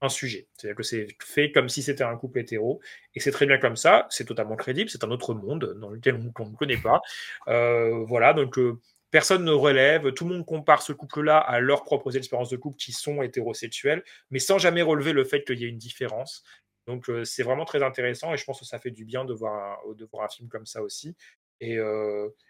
un 0.00 0.08
sujet. 0.08 0.46
C'est-à-dire 0.54 0.76
que 0.76 0.82
c'est 0.82 1.08
fait 1.24 1.50
comme 1.50 1.68
si 1.68 1.82
c'était 1.82 2.04
un 2.04 2.16
couple 2.16 2.40
hétéro, 2.40 2.80
et 3.14 3.20
c'est 3.20 3.32
très 3.32 3.46
bien 3.46 3.58
comme 3.58 3.76
ça, 3.76 4.06
c'est 4.10 4.24
totalement 4.24 4.56
crédible, 4.56 4.90
c'est 4.90 5.04
un 5.04 5.10
autre 5.10 5.34
monde 5.34 5.74
dans 5.80 5.90
lequel 5.90 6.14
on 6.14 6.46
ne 6.46 6.56
connaît 6.56 6.76
pas. 6.76 7.00
Euh, 7.48 8.04
voilà, 8.04 8.32
donc 8.32 8.58
euh, 8.58 8.78
personne 9.10 9.44
ne 9.44 9.50
relève, 9.50 10.12
tout 10.12 10.24
le 10.24 10.34
monde 10.34 10.46
compare 10.46 10.82
ce 10.82 10.92
couple-là 10.92 11.38
à 11.38 11.58
leurs 11.58 11.82
propres 11.82 12.16
expériences 12.16 12.50
de 12.50 12.56
couple 12.56 12.76
qui 12.76 12.92
sont 12.92 13.22
hétérosexuelles, 13.22 14.04
mais 14.30 14.38
sans 14.38 14.58
jamais 14.58 14.82
relever 14.82 15.12
le 15.12 15.24
fait 15.24 15.42
qu'il 15.44 15.58
y 15.58 15.64
ait 15.64 15.68
une 15.68 15.78
différence. 15.78 16.44
Donc 16.86 17.10
c'est 17.24 17.42
vraiment 17.42 17.66
très 17.66 17.82
intéressant, 17.82 18.32
et 18.32 18.38
je 18.38 18.44
pense 18.44 18.60
que 18.60 18.64
ça 18.64 18.78
fait 18.78 18.90
du 18.90 19.04
bien 19.04 19.24
de 19.26 19.34
voir 19.34 19.78
de 19.94 20.06
voir 20.10 20.24
un 20.24 20.28
film 20.28 20.48
comme 20.48 20.64
ça 20.64 20.80
aussi. 20.82 21.16
Et, 21.60 21.76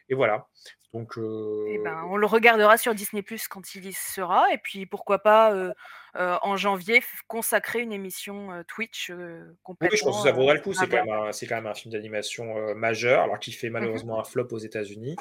et 0.09 0.15
voilà. 0.15 0.49
Donc, 0.95 1.19
euh, 1.19 1.67
Eh 1.69 1.79
ben, 1.79 2.03
on 2.09 2.17
le 2.17 2.27
regardera 2.27 2.79
sur 2.79 2.95
Disney 2.95 3.23
Plus 3.23 3.47
quand 3.47 3.75
il 3.75 3.85
y 3.87 3.93
sera, 3.93 4.51
et 4.53 4.59
puis 4.59 4.87
pourquoi 4.87 5.19
pas 5.19 5.53
euh, 5.53 5.73
euh, 6.17 6.39
en 6.43 6.57
janvier 6.57 7.03
consacrer 7.27 7.81
une 7.81 7.93
émission 7.93 8.65
Twitch 8.69 9.11
euh, 9.11 9.45
Oui, 9.51 9.57
complètement. 9.63 9.97
je 9.99 10.05
pense 10.05 10.17
que 10.23 10.29
ça 10.29 10.35
vaudra 10.35 10.55
le 10.55 10.61
coup. 10.61 10.73
C'est 10.73 10.89
quand, 10.89 11.05
même 11.05 11.11
un- 11.15 11.33
c'est 11.33 11.47
quand 11.47 11.57
même 11.57 11.67
un 11.67 11.75
film 11.75 11.93
d'animation 11.93 12.75
majeur, 12.75 13.23
alors 13.25 13.39
qui 13.39 13.53
fait 13.53 13.67
Mhm. 13.69 13.75
malheureusement 13.75 14.19
un 14.19 14.25
flop 14.25 14.49
aux 14.53 14.59
États-Unis. 14.59 15.17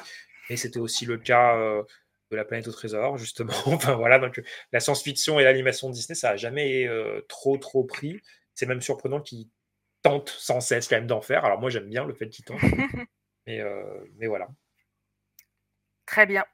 Mais 0.48 0.56
c'était 0.56 0.78
aussi 0.80 1.04
le 1.04 1.18
cas 1.18 1.54
de 2.30 2.36
La 2.36 2.44
planète 2.46 2.66
au 2.68 2.72
trésor, 2.72 3.16
justement. 3.18 3.52
enfin 3.92 3.94
voilà, 3.96 4.18
donc 4.18 4.40
la 4.72 4.80
science-fiction 4.80 5.38
et 5.40 5.44
l'animation 5.44 5.88
de 5.90 5.94
Disney, 5.94 6.14
ça 6.14 6.30
n'a 6.30 6.36
jamais 6.36 6.88
trop 7.28 7.58
trop 7.58 7.84
pris. 7.84 8.20
C'est 8.54 8.64
même 8.66 8.80
surprenant 8.80 9.20
qu'ils 9.20 9.48
tentent 10.02 10.30
sans 10.30 10.60
cesse 10.60 10.88
quand 10.88 10.96
même 10.96 11.06
d'en 11.06 11.20
faire. 11.20 11.44
Alors 11.44 11.60
moi 11.60 11.68
j'aime 11.68 11.88
bien 11.88 12.04
le 12.06 12.14
fait 12.14 12.28
qu'ils 12.30 12.44
tentent, 12.46 12.58
mais, 13.48 13.60
euh, 13.60 13.82
mais 14.18 14.26
voilà. 14.26 14.46
Très 16.04 16.26
bien. 16.26 16.44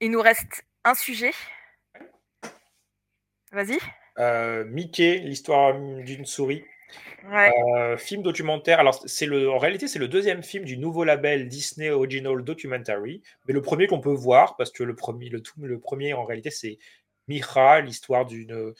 Il 0.00 0.10
nous 0.10 0.20
reste 0.20 0.64
un 0.84 0.94
sujet. 0.94 1.32
Vas-y. 3.50 3.78
Euh, 4.18 4.64
Mickey, 4.66 5.18
l'histoire 5.18 5.74
d'une 5.74 6.26
souris. 6.26 6.64
Ouais. 7.30 7.50
Euh, 7.76 7.96
film 7.96 8.22
documentaire. 8.22 8.78
Alors, 8.78 9.02
c'est 9.06 9.24
le, 9.24 9.50
en 9.50 9.56
réalité, 9.56 9.88
c'est 9.88 9.98
le 9.98 10.08
deuxième 10.08 10.42
film 10.42 10.64
du 10.64 10.76
nouveau 10.76 11.04
label 11.04 11.48
Disney 11.48 11.88
Original 11.88 12.42
Documentary, 12.42 13.22
mais 13.46 13.54
le 13.54 13.62
premier 13.62 13.86
qu'on 13.86 14.00
peut 14.00 14.12
voir, 14.12 14.56
parce 14.56 14.70
que 14.70 14.82
le 14.82 14.94
premier, 14.94 15.30
le, 15.30 15.42
tout, 15.42 15.54
le 15.62 15.80
premier, 15.80 16.12
en 16.12 16.24
réalité, 16.24 16.50
c'est 16.50 16.78
Mira, 17.26 17.80
l'histoire 17.80 18.26
d'une 18.26 18.74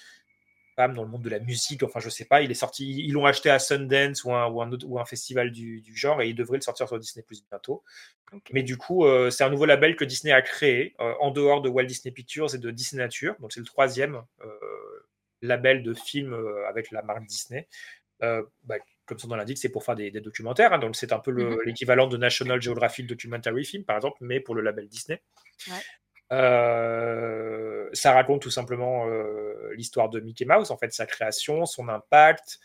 femme 0.79 0.95
dans 0.95 1.03
le 1.03 1.09
monde 1.09 1.23
de 1.23 1.29
la 1.29 1.41
musique. 1.41 1.83
Enfin, 1.83 1.99
je 1.99 2.09
sais 2.09 2.25
pas, 2.25 2.41
il 2.41 2.51
est 2.53 2.55
sorti, 2.55 2.85
ils 3.05 3.13
l'ont 3.13 3.27
acheté 3.27 3.51
à 3.51 3.59
Sundance 3.59 4.23
ou 4.23 4.33
un, 4.33 4.47
ou 4.49 4.63
un, 4.63 4.71
autre- 4.71 4.87
ou 4.89 5.01
un 5.01 5.05
festival 5.05 5.51
du, 5.51 5.81
du 5.81 5.97
genre, 5.97 6.23
et 6.23 6.29
il 6.29 6.37
devrait 6.37 6.59
le 6.59 6.63
sortir 6.63 6.87
sur 6.87 6.99
Disney 7.01 7.25
Plus 7.27 7.45
bientôt. 7.51 7.83
Mais 8.53 8.63
du 8.63 8.77
coup, 8.77 9.05
euh, 9.05 9.31
c'est 9.31 9.43
un 9.43 9.51
nouveau 9.51 9.65
label 9.67 9.97
que 9.97 10.05
Disney 10.05 10.33
a 10.33 10.41
créé 10.43 10.95
euh, 11.01 11.15
en 11.21 11.31
dehors 11.33 11.63
de 11.63 11.69
Walt 11.69 11.87
Disney 11.87 12.13
Pictures 12.13 12.55
et 12.55 12.59
de 12.59 12.71
Disney 12.71 13.03
Nature. 13.03 13.35
Donc, 13.41 13.53
c'est 13.53 13.61
le 13.61 13.67
troisième 13.67 14.23
euh, 14.45 14.49
label 15.43 15.83
de 15.83 15.95
film 15.95 16.33
euh, 16.33 16.67
avec 16.69 16.91
la 16.93 17.03
marque 17.03 17.27
Disney. 17.27 17.67
Bah, 18.21 18.77
comme 19.07 19.19
son 19.19 19.29
nom 19.29 19.37
l'indique, 19.37 19.59
c'est 19.59 19.71
pour 19.71 19.85
faire 19.85 19.97
des, 19.97 20.11
des 20.11 20.21
documentaires. 20.21 20.73
hein. 20.75 20.79
donc, 20.79 20.95
c'est 20.95 21.13
un 21.13 21.19
peu 21.19 21.33
Mhm. 21.33 21.59
l'équivalent 21.65 22.07
de 22.07 22.17
National 22.19 22.61
Geographic 22.61 23.07
Documentary 23.07 23.65
Film, 23.65 23.85
par 23.85 23.97
exemple, 23.97 24.19
mais 24.21 24.39
pour 24.41 24.55
le 24.55 24.61
label 24.63 24.87
Disney. 24.89 25.21
Ouais. 25.69 25.83
Euh, 26.33 27.89
ça 27.93 28.13
raconte 28.13 28.43
tout 28.43 28.51
simplement 28.51 29.07
euh, 29.09 29.73
l'histoire 29.75 30.11
de 30.11 30.21
Mickey 30.21 30.45
Mouse, 30.45 30.71
en 30.71 30.77
fait, 30.77 30.93
sa 30.93 31.07
création, 31.07 31.65
son 31.67 31.89
impact. 31.89 32.59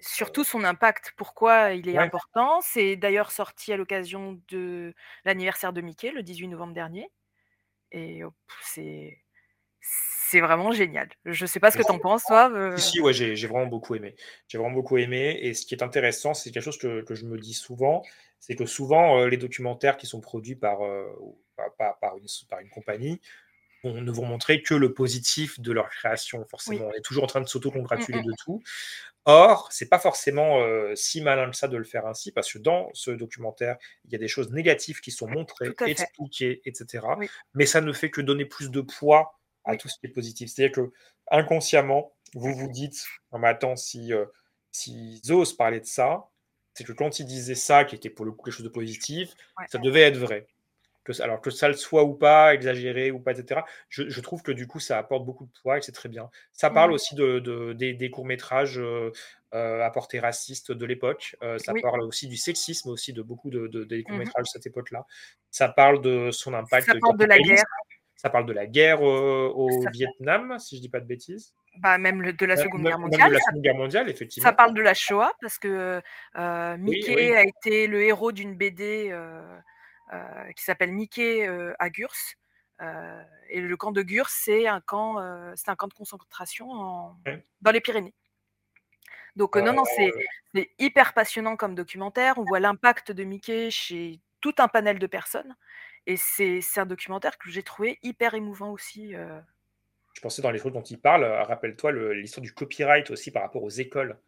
Surtout 0.00 0.42
son 0.42 0.64
impact, 0.64 1.12
pourquoi 1.16 1.72
il 1.74 1.88
est 1.88 1.96
Ouais. 1.96 1.98
important. 1.98 2.60
C'est 2.60 2.96
d'ailleurs 2.96 3.30
sorti 3.30 3.72
à 3.72 3.76
l'occasion 3.76 4.40
de 4.48 4.94
l'anniversaire 5.24 5.72
de 5.72 5.80
Mickey, 5.80 6.10
le 6.10 6.22
18 6.24 6.48
novembre 6.48 6.74
dernier. 6.74 7.08
Et 7.92 8.24
oh, 8.24 8.32
c'est 8.62 9.22
c'est 9.80 10.40
vraiment 10.40 10.72
génial. 10.72 11.10
Je 11.26 11.46
sais 11.46 11.60
pas 11.60 11.70
ce 11.72 11.76
que 11.78 11.82
tu 11.84 11.92
en 11.92 12.00
penses, 12.00 12.26
toi. 12.26 12.50
euh, 12.52 12.76
Si, 12.76 12.90
si, 12.92 13.00
ouais, 13.00 13.12
j'ai 13.12 13.36
j'ai 13.36 13.46
vraiment 13.46 13.66
beaucoup 13.66 13.94
aimé. 13.94 14.14
J'ai 14.48 14.58
vraiment 14.58 14.74
beaucoup 14.74 14.96
aimé. 14.98 15.38
Et 15.42 15.54
ce 15.54 15.66
qui 15.66 15.74
est 15.74 15.82
intéressant, 15.82 16.34
c'est 16.34 16.50
quelque 16.50 16.62
chose 16.64 16.78
que, 16.78 17.02
que 17.02 17.14
je 17.14 17.26
me 17.26 17.38
dis 17.38 17.54
souvent, 17.54 18.02
c'est 18.40 18.56
que 18.56 18.66
souvent, 18.66 19.18
euh, 19.20 19.28
les 19.28 19.36
documentaires 19.36 19.96
qui 19.96 20.06
sont 20.06 20.20
produits 20.20 20.56
par, 20.56 20.82
euh, 20.84 21.06
par, 21.78 21.98
par- 21.98 22.16
une, 22.16 22.26
par 22.48 22.60
une 22.60 22.68
compagnie 22.70 23.20
vont- 23.84 24.00
ne 24.00 24.10
vont 24.12 24.26
montrer 24.26 24.62
que 24.62 24.74
le 24.74 24.94
positif 24.94 25.58
de 25.60 25.72
leur 25.72 25.88
création. 25.90 26.44
Forcément, 26.48 26.86
on 26.86 26.92
est 26.92 27.00
toujours 27.04 27.24
en 27.24 27.26
train 27.26 27.40
de 27.40 27.48
s'auto-congratuler 27.48 28.18
Mm, 28.18 28.22
mm, 28.22 28.26
de 28.26 28.32
tout. 28.44 28.62
Or, 29.24 29.68
c'est 29.70 29.88
pas 29.88 29.98
forcément 30.00 30.60
euh, 30.62 30.94
si 30.96 31.20
malin 31.20 31.48
que 31.50 31.56
ça 31.56 31.68
de 31.68 31.76
le 31.76 31.84
faire 31.84 32.06
ainsi, 32.06 32.32
parce 32.32 32.52
que 32.52 32.58
dans 32.58 32.90
ce 32.92 33.12
documentaire, 33.12 33.76
il 34.04 34.12
y 34.12 34.16
a 34.16 34.18
des 34.18 34.26
choses 34.28 34.50
négatives 34.50 35.00
qui 35.00 35.10
sont 35.12 35.28
montrées, 35.28 35.70
expliquées, 35.86 36.60
etc. 36.64 37.06
Oui. 37.18 37.28
Mais 37.54 37.66
ça 37.66 37.80
ne 37.80 37.92
fait 37.92 38.10
que 38.10 38.20
donner 38.20 38.44
plus 38.46 38.70
de 38.70 38.80
poids 38.80 39.38
à 39.64 39.72
Oui. 39.72 39.78
tout 39.78 39.88
ce 39.88 39.98
qui 40.00 40.06
est 40.06 40.10
positif. 40.10 40.50
C'est-à-dire 40.50 40.74
que 40.74 40.92
inconsciemment, 41.30 42.12
vous 42.34 42.52
vous 42.54 42.68
dites, 42.68 43.04
non 43.32 43.38
mais 43.38 43.48
attends, 43.48 43.76
si 43.76 44.12
euh, 44.12 44.24
s'ils 44.72 45.20
osent 45.32 45.52
parler 45.56 45.80
de 45.80 45.86
ça, 45.86 46.24
c'est 46.74 46.84
que 46.84 46.92
quand 46.92 47.18
ils 47.20 47.26
disaient 47.26 47.54
ça, 47.54 47.84
qui 47.84 47.94
était 47.94 48.10
pour 48.10 48.24
le 48.24 48.32
coup 48.32 48.44
quelque 48.44 48.54
chose 48.54 48.64
de 48.64 48.70
positif, 48.70 49.30
Ouais. 49.58 49.66
ça 49.70 49.78
devait 49.78 50.00
être 50.02 50.16
vrai. 50.16 50.46
Que, 51.04 51.20
alors 51.20 51.40
que 51.40 51.50
ça 51.50 51.66
le 51.68 51.74
soit 51.74 52.04
ou 52.04 52.14
pas, 52.14 52.54
exagéré 52.54 53.10
ou 53.10 53.18
pas, 53.18 53.32
etc. 53.32 53.62
Je, 53.88 54.08
je 54.08 54.20
trouve 54.20 54.42
que 54.42 54.52
du 54.52 54.66
coup, 54.68 54.78
ça 54.78 54.98
apporte 54.98 55.24
beaucoup 55.24 55.46
de 55.46 55.50
poids 55.62 55.78
et 55.78 55.82
c'est 55.82 55.90
très 55.92 56.08
bien. 56.08 56.30
Ça 56.52 56.70
parle 56.70 56.90
Mhm. 56.90 56.94
aussi 56.94 57.14
de, 57.16 57.38
de- 57.40 57.72
des, 57.72 57.92
des 57.94 58.10
courts-métrages 58.10 58.78
euh, 58.78 59.10
euh, 59.54 59.82
à 59.84 59.90
portée 59.90 60.20
raciste 60.20 60.70
de 60.70 60.86
l'époque. 60.86 61.34
Euh, 61.42 61.58
ça 61.58 61.72
Oui. 61.72 61.82
parle 61.82 62.02
aussi 62.02 62.28
du 62.28 62.36
sexisme, 62.36 62.88
aussi 62.90 63.12
de 63.12 63.20
beaucoup 63.22 63.50
de, 63.50 63.66
de- 63.66 63.82
des 63.84 63.98
Mhm. 63.98 64.04
courts-métrages 64.04 64.44
de 64.44 64.48
cette 64.48 64.66
époque-là. 64.66 65.04
Ça 65.50 65.68
parle 65.68 66.00
de 66.02 66.30
son 66.30 66.54
impact 66.54 66.86
Ça 66.86 66.94
parle 67.00 67.16
de 67.18 67.24
la 67.24 67.38
guerre. 67.38 67.64
Ça 68.14 68.30
parle 68.30 68.46
de 68.46 68.52
la 68.52 68.66
guerre 68.68 69.00
euh, 69.04 69.50
au 69.52 69.82
Ça- 69.82 69.90
Vietnam, 69.90 70.56
si 70.60 70.76
je 70.76 70.80
dis 70.82 70.88
pas 70.88 71.00
de 71.00 71.06
bêtises. 71.06 71.52
Bah, 71.78 71.98
même 71.98 72.22
le- 72.22 72.32
de 72.32 72.46
la 72.46 72.54
Même- 72.54 72.64
Seconde 72.64 72.82
même- 72.82 72.90
Guerre 72.90 72.98
même 72.98 73.08
mondiale. 73.10 73.28
de 73.30 73.34
la 73.34 73.40
ça- 73.40 73.44
Seconde 73.50 73.62
Guerre 73.62 73.74
mondiale, 73.74 74.08
effectivement. 74.08 74.48
Ça 74.48 74.54
parle 74.54 74.74
de 74.74 74.82
la 74.82 74.94
Shoah 74.94 75.32
parce 75.40 75.58
que 75.58 76.00
euh, 76.38 76.76
Mickey 76.76 77.14
oui. 77.16 77.34
a 77.34 77.42
été 77.44 77.88
le 77.88 78.02
héros 78.04 78.30
d'une 78.30 78.54
BD 78.54 79.08
euh, 79.10 79.42
qui 80.56 80.64
s'appelle 80.64 80.92
Mickey 80.92 81.46
euh, 81.46 81.74
à 81.78 81.88
Gurs. 81.90 82.14
Euh, 82.80 83.22
et 83.48 83.60
le 83.60 83.76
camp 83.76 83.92
de 83.92 84.02
Gurs, 84.02 84.28
c'est 84.28 84.66
un 84.66 84.80
camp, 84.80 85.18
euh, 85.20 85.54
un 85.66 85.76
camp 85.76 85.86
de 85.88 85.94
concentration 85.94 86.70
en- 86.70 87.16
Ouais. 87.26 87.44
dans 87.60 87.70
les 87.70 87.80
Pyrénées. 87.80 88.14
Donc 89.36 89.56
euh, 89.56 89.60
non, 89.62 89.72
non, 89.72 89.84
c'est 89.84 90.70
hyper 90.78 91.14
passionnant 91.14 91.56
comme 91.56 91.74
documentaire. 91.74 92.38
On 92.38 92.44
voit 92.44 92.60
l'impact 92.60 93.12
de 93.12 93.24
Mickey 93.24 93.70
chez 93.70 94.20
tout 94.40 94.54
un 94.58 94.68
panel 94.68 94.98
de 94.98 95.06
personnes. 95.06 95.56
Et 96.06 96.16
c'est 96.16 96.60
un 96.76 96.86
documentaire 96.86 97.38
que 97.38 97.48
j'ai 97.48 97.62
trouvé 97.62 97.98
hyper 98.02 98.34
émouvant 98.34 98.70
aussi. 98.70 99.14
euh. 99.14 99.40
Je 100.14 100.20
pensais 100.20 100.42
dans 100.42 100.50
les 100.50 100.58
trucs 100.58 100.74
dont 100.74 100.82
il 100.82 101.00
parle, 101.00 101.24
euh, 101.24 101.42
rappelle-toi 101.44 101.92
le- 101.92 102.12
l'histoire 102.12 102.42
du 102.42 102.52
copyright 102.52 103.10
aussi 103.10 103.30
par 103.30 103.42
rapport 103.42 103.62
aux 103.62 103.70
écoles. 103.70 104.18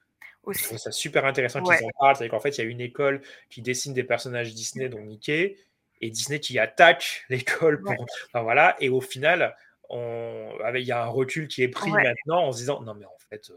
Je 0.44 0.51
aussi. 0.51 0.64
trouve 0.64 0.78
ça 0.78 0.92
super 0.92 1.24
intéressant 1.24 1.62
Ouais. 1.64 1.76
qu'ils 1.78 1.86
en 1.86 1.90
parlent. 1.98 2.16
C'est 2.16 2.28
qu'en 2.28 2.40
fait, 2.40 2.56
il 2.59 2.64
y 2.64 2.66
a 2.66 2.70
une 2.70 2.80
école 2.80 3.22
qui 3.51 3.62
dessine 3.62 3.94
des 3.94 4.05
personnages 4.05 4.52
Disney, 4.55 4.88
dont 4.88 5.01
Mickey, 5.01 5.56
et 6.01 6.10
Disney 6.10 6.40
qui 6.40 6.59
attaque 6.59 7.24
l'école 7.28 7.80
pour. 7.80 7.90
Ouais. 7.92 8.06
Enfin, 8.26 8.42
voilà. 8.42 8.76
Et 8.80 8.88
au 8.88 9.01
final, 9.01 9.56
on... 9.88 10.51
il 10.74 10.82
y 10.82 10.92
a 10.92 11.02
un 11.02 11.06
recul 11.09 11.48
qui 11.48 11.62
est 11.62 11.68
pris 11.68 11.90
Ouais. 11.90 12.02
maintenant 12.02 12.46
en 12.46 12.52
se 12.52 12.59
disant 12.59 12.80
non, 12.82 12.94
mais 12.94 13.06
en 13.06 13.16
fait. 13.30 13.51
euh, 13.51 13.55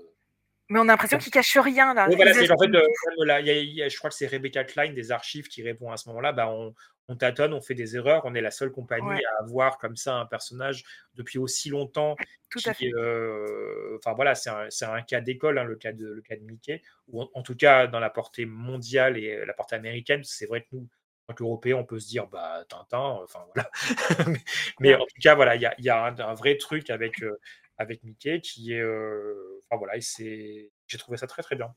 Mais 0.70 0.80
on 0.80 0.84
a 0.84 0.86
l'impression 0.88 1.18
qu'il 1.18 1.32
cache 1.32 1.58
rien 1.58 1.94
là. 1.94 2.08
Oui, 2.10 2.16
voilà, 2.16 2.32
Ils 2.32 2.36
c'est 2.36 2.48
qu'en 2.48 2.58
fait, 2.62 2.76
euh, 2.76 2.86
là, 3.26 3.40
il 3.40 3.48
y 3.48 3.50
a- 3.52 3.54
il 3.58 3.74
y 3.74 3.82
a- 3.84 3.88
je 3.90 3.98
crois 3.98 4.10
que 4.10 4.16
c'est 4.16 4.28
Rebecca 4.28 4.64
Klein 4.66 4.92
des 4.92 5.12
archives 5.12 5.48
qui 5.48 5.64
répond 5.64 5.92
à 5.92 5.98
ce 5.98 6.10
moment-là. 6.10 6.34
Bah, 6.34 6.50
on, 6.50 6.74
on 7.08 7.16
tâtonne, 7.16 7.54
on 7.54 7.62
fait 7.62 7.74
des 7.74 7.96
erreurs. 7.96 8.24
On 8.26 8.34
est 8.36 8.42
la 8.42 8.52
seule 8.52 8.72
compagnie 8.72 9.08
Ouais. 9.08 9.22
à 9.40 9.44
avoir 9.44 9.78
comme 9.78 9.96
ça 9.96 10.16
un 10.16 10.26
personnage 10.26 10.84
depuis 11.16 11.40
aussi 11.40 11.70
longtemps. 11.70 12.18
Tout 12.50 12.60
qui, 12.60 12.70
à 12.70 12.74
fait. 12.74 12.92
euh, 12.96 13.98
enfin 13.98 14.14
voilà, 14.14 14.36
c'est 14.36 14.50
un, 14.50 14.68
un 14.94 15.02
cas 15.04 15.22
d'école, 15.22 15.58
hein, 15.58 15.64
le, 15.64 15.76
cas 15.78 15.94
de, 15.94 16.06
le 16.06 16.22
cas 16.22 16.36
de 16.36 16.42
Mickey, 16.44 16.82
ou 17.08 17.22
en, 17.22 17.30
en 17.34 17.44
tout 17.44 17.56
cas 17.56 17.88
dans 17.88 18.00
la 18.02 18.10
portée 18.10 18.46
mondiale 18.46 19.18
et 19.18 19.46
la 19.46 19.54
portée 19.54 19.76
américaine. 19.78 20.22
C'est 20.26 20.46
vrai 20.48 20.62
que 20.62 20.68
nous, 20.74 20.82
en 21.30 21.34
tant 21.34 21.36
qu'Européens, 21.36 21.78
on 21.78 21.86
peut 21.86 22.00
se 22.00 22.08
dire 22.10 22.28
bah 22.28 22.66
Tintin, 22.70 23.20
enfin 23.24 23.40
voilà. 23.56 23.70
mais, 24.28 24.40
mais 24.80 24.96
en 24.96 25.00
tout 25.00 25.22
cas, 25.22 25.36
voilà, 25.36 25.56
il 25.56 25.62
y 25.62 25.66
a, 25.66 25.74
il 25.78 25.86
y 25.86 25.90
a 25.90 26.04
un, 26.06 26.20
un 26.20 26.34
vrai 26.34 26.58
truc 26.58 26.90
avec, 26.90 27.22
euh, 27.24 27.40
avec 27.78 28.04
Mickey 28.04 28.42
qui 28.42 28.74
est. 28.74 28.82
euh, 28.82 29.57
enfin 29.70 29.78
voilà, 29.78 30.00
c'est. 30.02 30.72
J'ai 30.88 30.98
trouvé 30.98 31.18
ça 31.18 31.28
très 31.28 31.42
très 31.44 31.56
bien. 31.56 31.74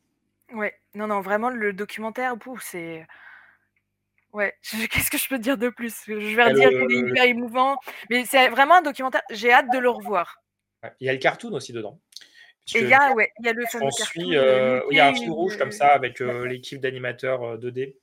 Ouais, 0.52 0.74
non, 0.94 1.06
non, 1.06 1.20
vraiment, 1.20 1.50
le 1.50 1.72
documentaire, 1.72 2.34
c'est. 2.60 3.06
Ouais, 4.32 4.54
qu'est-ce 4.90 5.10
que 5.10 5.18
je 5.18 5.28
peux 5.28 5.36
te 5.38 5.42
dire 5.42 5.58
de 5.58 5.68
plus? 5.68 6.04
Je 6.06 6.36
vais 6.36 6.44
redire 6.44 6.70
qu'il 6.70 6.92
est 6.92 7.08
hyper 7.10 7.24
émouvant, 7.24 7.76
mais 8.08 8.24
c'est 8.24 8.48
vraiment 8.48 8.76
un 8.76 8.82
documentaire, 8.82 9.22
j'ai 9.30 9.52
hâte 9.52 9.70
de 9.72 9.78
le 9.78 9.90
revoir. 9.90 10.36
Ouais, 10.82 10.92
Il 11.00 11.06
y 11.06 11.10
a 11.10 11.12
le 11.12 11.18
cartoon 11.18 11.52
aussi 11.52 11.72
dedans. 11.72 12.00
Et 12.74 12.80
il 12.82 12.88
y 12.88 12.92
a, 12.94 13.12
ouais, 13.14 13.32
il 13.40 13.46
y 13.46 13.48
a 13.48 13.52
le 13.52 13.66
fameux 13.66 13.86
On 13.86 13.88
cartoon. 13.90 14.22
suit, 14.22 14.30
de 14.30 14.36
euh, 14.36 14.80
il 14.92 14.96
y 14.96 15.00
a 15.00 15.08
un 15.08 15.14
fil 15.14 15.30
rouge 15.30 15.54
euh, 15.54 15.58
comme 15.58 15.72
ça 15.72 15.88
avec 15.88 16.20
euh, 16.20 16.46
l'équipe 16.46 16.80
d'animateurs 16.80 17.42
euh, 17.42 17.56
2D. 17.58 17.96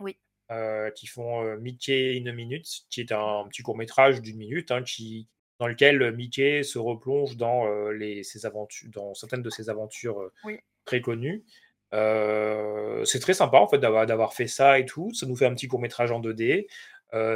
Oui. 0.00 0.16
euh, 0.50 0.90
qui 0.90 1.06
font 1.06 1.44
euh, 1.44 1.56
Mickey 1.58 2.20
in 2.20 2.26
a 2.26 2.32
Minute, 2.32 2.66
qui 2.90 3.00
est 3.00 3.12
un 3.12 3.46
petit 3.48 3.62
court 3.62 3.76
métrage 3.76 4.20
d'une 4.20 4.38
minute, 4.38 4.72
hein, 4.72 4.82
qui 4.82 5.28
dans 5.62 5.68
lequel 5.68 6.12
Mickey 6.16 6.64
se 6.64 6.76
replonge 6.76 7.36
dans, 7.36 7.68
les, 7.92 8.24
ses 8.24 8.46
aventures, 8.46 8.88
dans 8.92 9.14
certaines 9.14 9.42
de 9.42 9.50
ses 9.50 9.70
aventures 9.70 10.30
Oui. 10.42 10.58
très 10.84 11.00
connues. 11.00 11.44
c'est 11.92 13.20
très 13.20 13.34
sympa 13.34 13.58
en 13.58 13.68
fait 13.68 13.78
d'avoir, 13.78 14.34
fait 14.34 14.48
ça 14.48 14.80
et 14.80 14.84
tout. 14.86 15.14
Ça 15.14 15.24
nous 15.26 15.36
fait 15.36 15.46
un 15.46 15.54
petit 15.54 15.68
court 15.68 15.80
métrage 15.80 16.10
en 16.10 16.20
2D. 16.20 16.66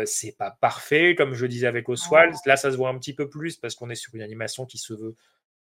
c'est 0.07 0.37
pas 0.37 0.51
parfait, 0.61 1.15
comme 1.15 1.35
je 1.35 1.47
disais 1.47 1.69
avec 1.69 1.89
Oswald. 1.89 2.35
Là, 2.47 2.57
ça 2.57 2.73
se 2.73 2.77
voit 2.77 2.89
un 2.89 2.99
petit 2.99 3.15
peu 3.15 3.29
plus 3.29 3.57
parce 3.57 3.77
qu'on 3.77 3.91
est 3.91 3.95
sur 3.95 4.13
une 4.17 4.23
animation 4.23 4.67
qui 4.67 4.79
se 4.79 4.93
veut 4.93 5.15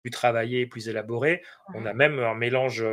plus 0.02 0.12
travaillée, 0.12 0.68
plus 0.68 0.90
élaborée. 0.90 1.42
On 1.74 1.88
a 1.88 1.94
même 1.94 2.20
un 2.20 2.36
mélange 2.36 2.86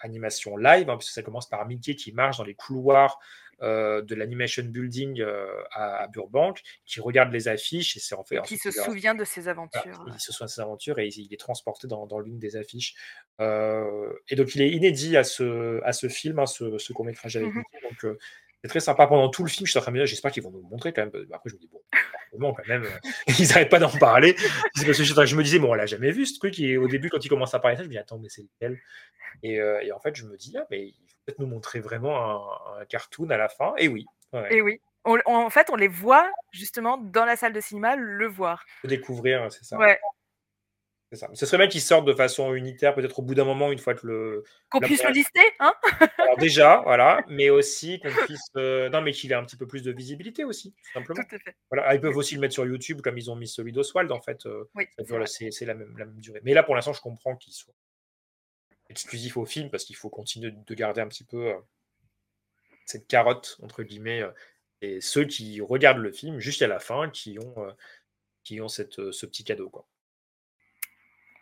animation 0.00 0.56
live, 0.56 0.88
hein, 0.88 0.96
puisque 0.96 1.12
ça 1.12 1.22
commence 1.22 1.50
par 1.50 1.66
Mickey 1.66 1.96
qui 1.96 2.12
marche 2.12 2.38
dans 2.38 2.44
les 2.44 2.54
couloirs 2.54 3.18
de 3.62 4.14
l'animation 4.14 4.64
building 4.64 5.24
à, 5.72 6.06
Burbank, 6.12 6.60
qui 6.84 7.00
regarde 7.00 7.32
les 7.32 7.48
affiches 7.48 7.96
et 7.96 8.00
c'est 8.00 8.14
en 8.14 8.24
fait. 8.24 8.42
qui 8.42 8.58
se 8.58 8.70
souvient 8.70 9.14
de 9.14 9.24
ses 9.24 9.48
aventures. 9.48 10.04
il 10.08 10.20
se 10.20 10.32
souvient 10.32 10.46
de 10.46 10.50
ses 10.50 10.60
aventures 10.60 10.98
et 10.98 11.08
il, 11.08 11.32
est 11.32 11.40
transporté 11.40 11.86
dans, 11.86 12.06
dans 12.06 12.18
l'une 12.18 12.38
des 12.38 12.56
affiches. 12.56 12.94
et 13.40 14.36
donc 14.36 14.54
il 14.54 14.62
est 14.62 14.70
inédit 14.70 15.16
à 15.16 15.24
ce, 15.24 15.80
à 15.84 15.92
ce 15.92 16.08
film, 16.08 16.38
hein, 16.38 16.46
ce, 16.46 16.92
court 16.92 17.04
métrage 17.04 17.36
avec 17.36 17.48
mmh 17.48 17.62
Donc 18.02 18.16
c'est 18.62 18.68
très 18.68 18.80
sympa 18.80 19.06
pendant 19.08 19.28
tout 19.28 19.42
le 19.42 19.48
film. 19.48 19.66
Je 19.66 19.72
suis 19.72 19.78
en 19.78 19.82
train 19.82 19.90
de 19.90 19.96
me 19.96 20.00
dire, 20.00 20.06
j'espère 20.06 20.30
qu'ils 20.30 20.42
vont 20.42 20.50
nous 20.50 20.62
le 20.62 20.68
montrer 20.68 20.92
quand 20.92 21.02
même. 21.02 21.26
Après, 21.32 21.50
je 21.50 21.54
me 21.56 21.60
dis, 21.60 21.68
bon, 21.70 21.80
bon 22.38 22.54
quand 22.54 22.66
même, 22.68 22.84
euh, 22.84 23.10
ils 23.38 23.48
n'arrêtent 23.48 23.70
pas 23.70 23.80
d'en 23.80 23.90
parler. 23.90 24.34
Parce 24.74 24.86
que 24.86 24.92
je, 24.92 25.36
me 25.36 25.42
disais, 25.42 25.58
bon, 25.58 25.70
on 25.70 25.74
l'a 25.74 25.86
jamais 25.86 26.12
vu 26.12 26.26
ce 26.26 26.38
truc. 26.38 26.58
Et 26.60 26.76
au 26.76 26.86
début, 26.86 27.10
quand 27.10 27.24
il 27.24 27.28
commence 27.28 27.54
à 27.54 27.58
parler 27.58 27.76
ça, 27.76 27.82
je 27.82 27.88
me 27.88 27.92
dis, 27.92 27.98
attends, 27.98 28.18
mais 28.18 28.28
c'est 28.28 28.42
lequel? 28.42 28.80
Et, 29.42 29.60
euh, 29.60 29.80
et, 29.82 29.90
en 29.90 29.98
fait, 29.98 30.14
je 30.14 30.24
me 30.24 30.36
dis, 30.36 30.54
ah, 30.56 30.64
mais 30.70 30.86
il 30.86 30.94
faut 31.08 31.18
peut-être 31.26 31.38
nous 31.40 31.48
montrer 31.48 31.80
vraiment 31.80 32.52
un, 32.78 32.84
cartoon 32.84 33.30
à 33.30 33.36
la 33.36 33.48
fin. 33.48 33.74
Et 33.78 33.88
oui. 33.88 34.06
Et 34.50 34.62
oui. 34.62 34.80
en 35.04 35.50
fait, 35.50 35.68
on 35.70 35.76
les 35.76 35.88
voit 35.88 36.30
justement 36.52 36.98
dans 36.98 37.24
la 37.24 37.34
salle 37.36 37.52
de 37.52 37.60
cinéma 37.60 37.96
le 37.96 38.28
voir. 38.28 38.64
Découvrir, 38.84 39.50
c'est 39.50 39.64
ça. 39.64 39.76
Ouais. 39.76 39.98
Ça. 41.14 41.28
Ce 41.34 41.44
serait 41.44 41.58
bien 41.58 41.68
qu'ils 41.68 41.82
sortent 41.82 42.06
de 42.06 42.14
façon 42.14 42.54
unitaire, 42.54 42.94
peut-être 42.94 43.18
au 43.18 43.22
bout 43.22 43.34
d'un 43.34 43.44
moment, 43.44 43.70
une 43.70 43.78
fois 43.78 43.94
que 43.94 44.06
le. 44.06 44.44
Qu'on 44.70 44.80
puisse 44.80 45.04
le 45.04 45.10
lister, 45.10 45.40
hein? 45.60 45.74
Alors 46.18 46.38
déjà, 46.38 46.80
voilà, 46.86 47.22
mais 47.28 47.50
aussi 47.50 48.00
qu'on 48.00 48.08
puisse. 48.24 48.50
Euh, 48.56 48.88
non, 48.88 49.02
mais 49.02 49.12
qu'il 49.12 49.30
ait 49.30 49.34
un 49.34 49.44
petit 49.44 49.58
peu 49.58 49.66
plus 49.66 49.82
de 49.82 49.92
visibilité 49.92 50.44
aussi, 50.44 50.72
tout 50.72 50.92
simplement. 50.94 51.22
Tout 51.22 51.36
à 51.36 51.38
fait. 51.38 51.54
Voilà. 51.70 51.84
Ah, 51.86 51.94
ils 51.94 52.00
peuvent 52.00 52.16
aussi 52.16 52.34
le 52.34 52.40
mettre 52.40 52.54
sur 52.54 52.64
YouTube, 52.64 53.02
comme 53.02 53.18
ils 53.18 53.30
ont 53.30 53.36
mis 53.36 53.46
celui 53.46 53.72
d'Oswald, 53.72 54.10
en 54.10 54.22
fait. 54.22 54.46
Euh, 54.46 54.64
oui, 54.74 54.86
c'est 55.26 55.66
la 55.66 55.74
même, 55.74 55.94
la 55.98 56.06
même 56.06 56.18
durée. 56.18 56.40
Mais 56.44 56.54
là, 56.54 56.62
pour 56.62 56.74
l'instant, 56.74 56.94
je 56.94 57.02
comprends 57.02 57.36
qu'il 57.36 57.52
soit 57.52 57.74
exclusif 58.88 59.36
au 59.36 59.44
film, 59.44 59.68
parce 59.68 59.84
qu'il 59.84 59.96
faut 59.96 60.08
continuer 60.08 60.50
de 60.52 60.74
garder 60.74 61.02
un 61.02 61.08
petit 61.08 61.24
peu 61.24 61.48
euh, 61.48 61.58
cette 62.86 63.06
carotte, 63.06 63.58
entre 63.62 63.82
guillemets, 63.82 64.22
et 64.80 65.02
ceux 65.02 65.26
qui 65.26 65.60
regardent 65.60 65.98
le 65.98 66.10
film 66.10 66.38
jusqu'à 66.38 66.68
la 66.68 66.78
fin, 66.78 67.10
qui 67.10 67.38
ont, 67.38 67.66
qui 68.44 68.62
ont 68.62 68.68
cette, 68.68 69.12
ce 69.12 69.26
petit 69.26 69.44
cadeau, 69.44 69.68
quoi. 69.68 69.86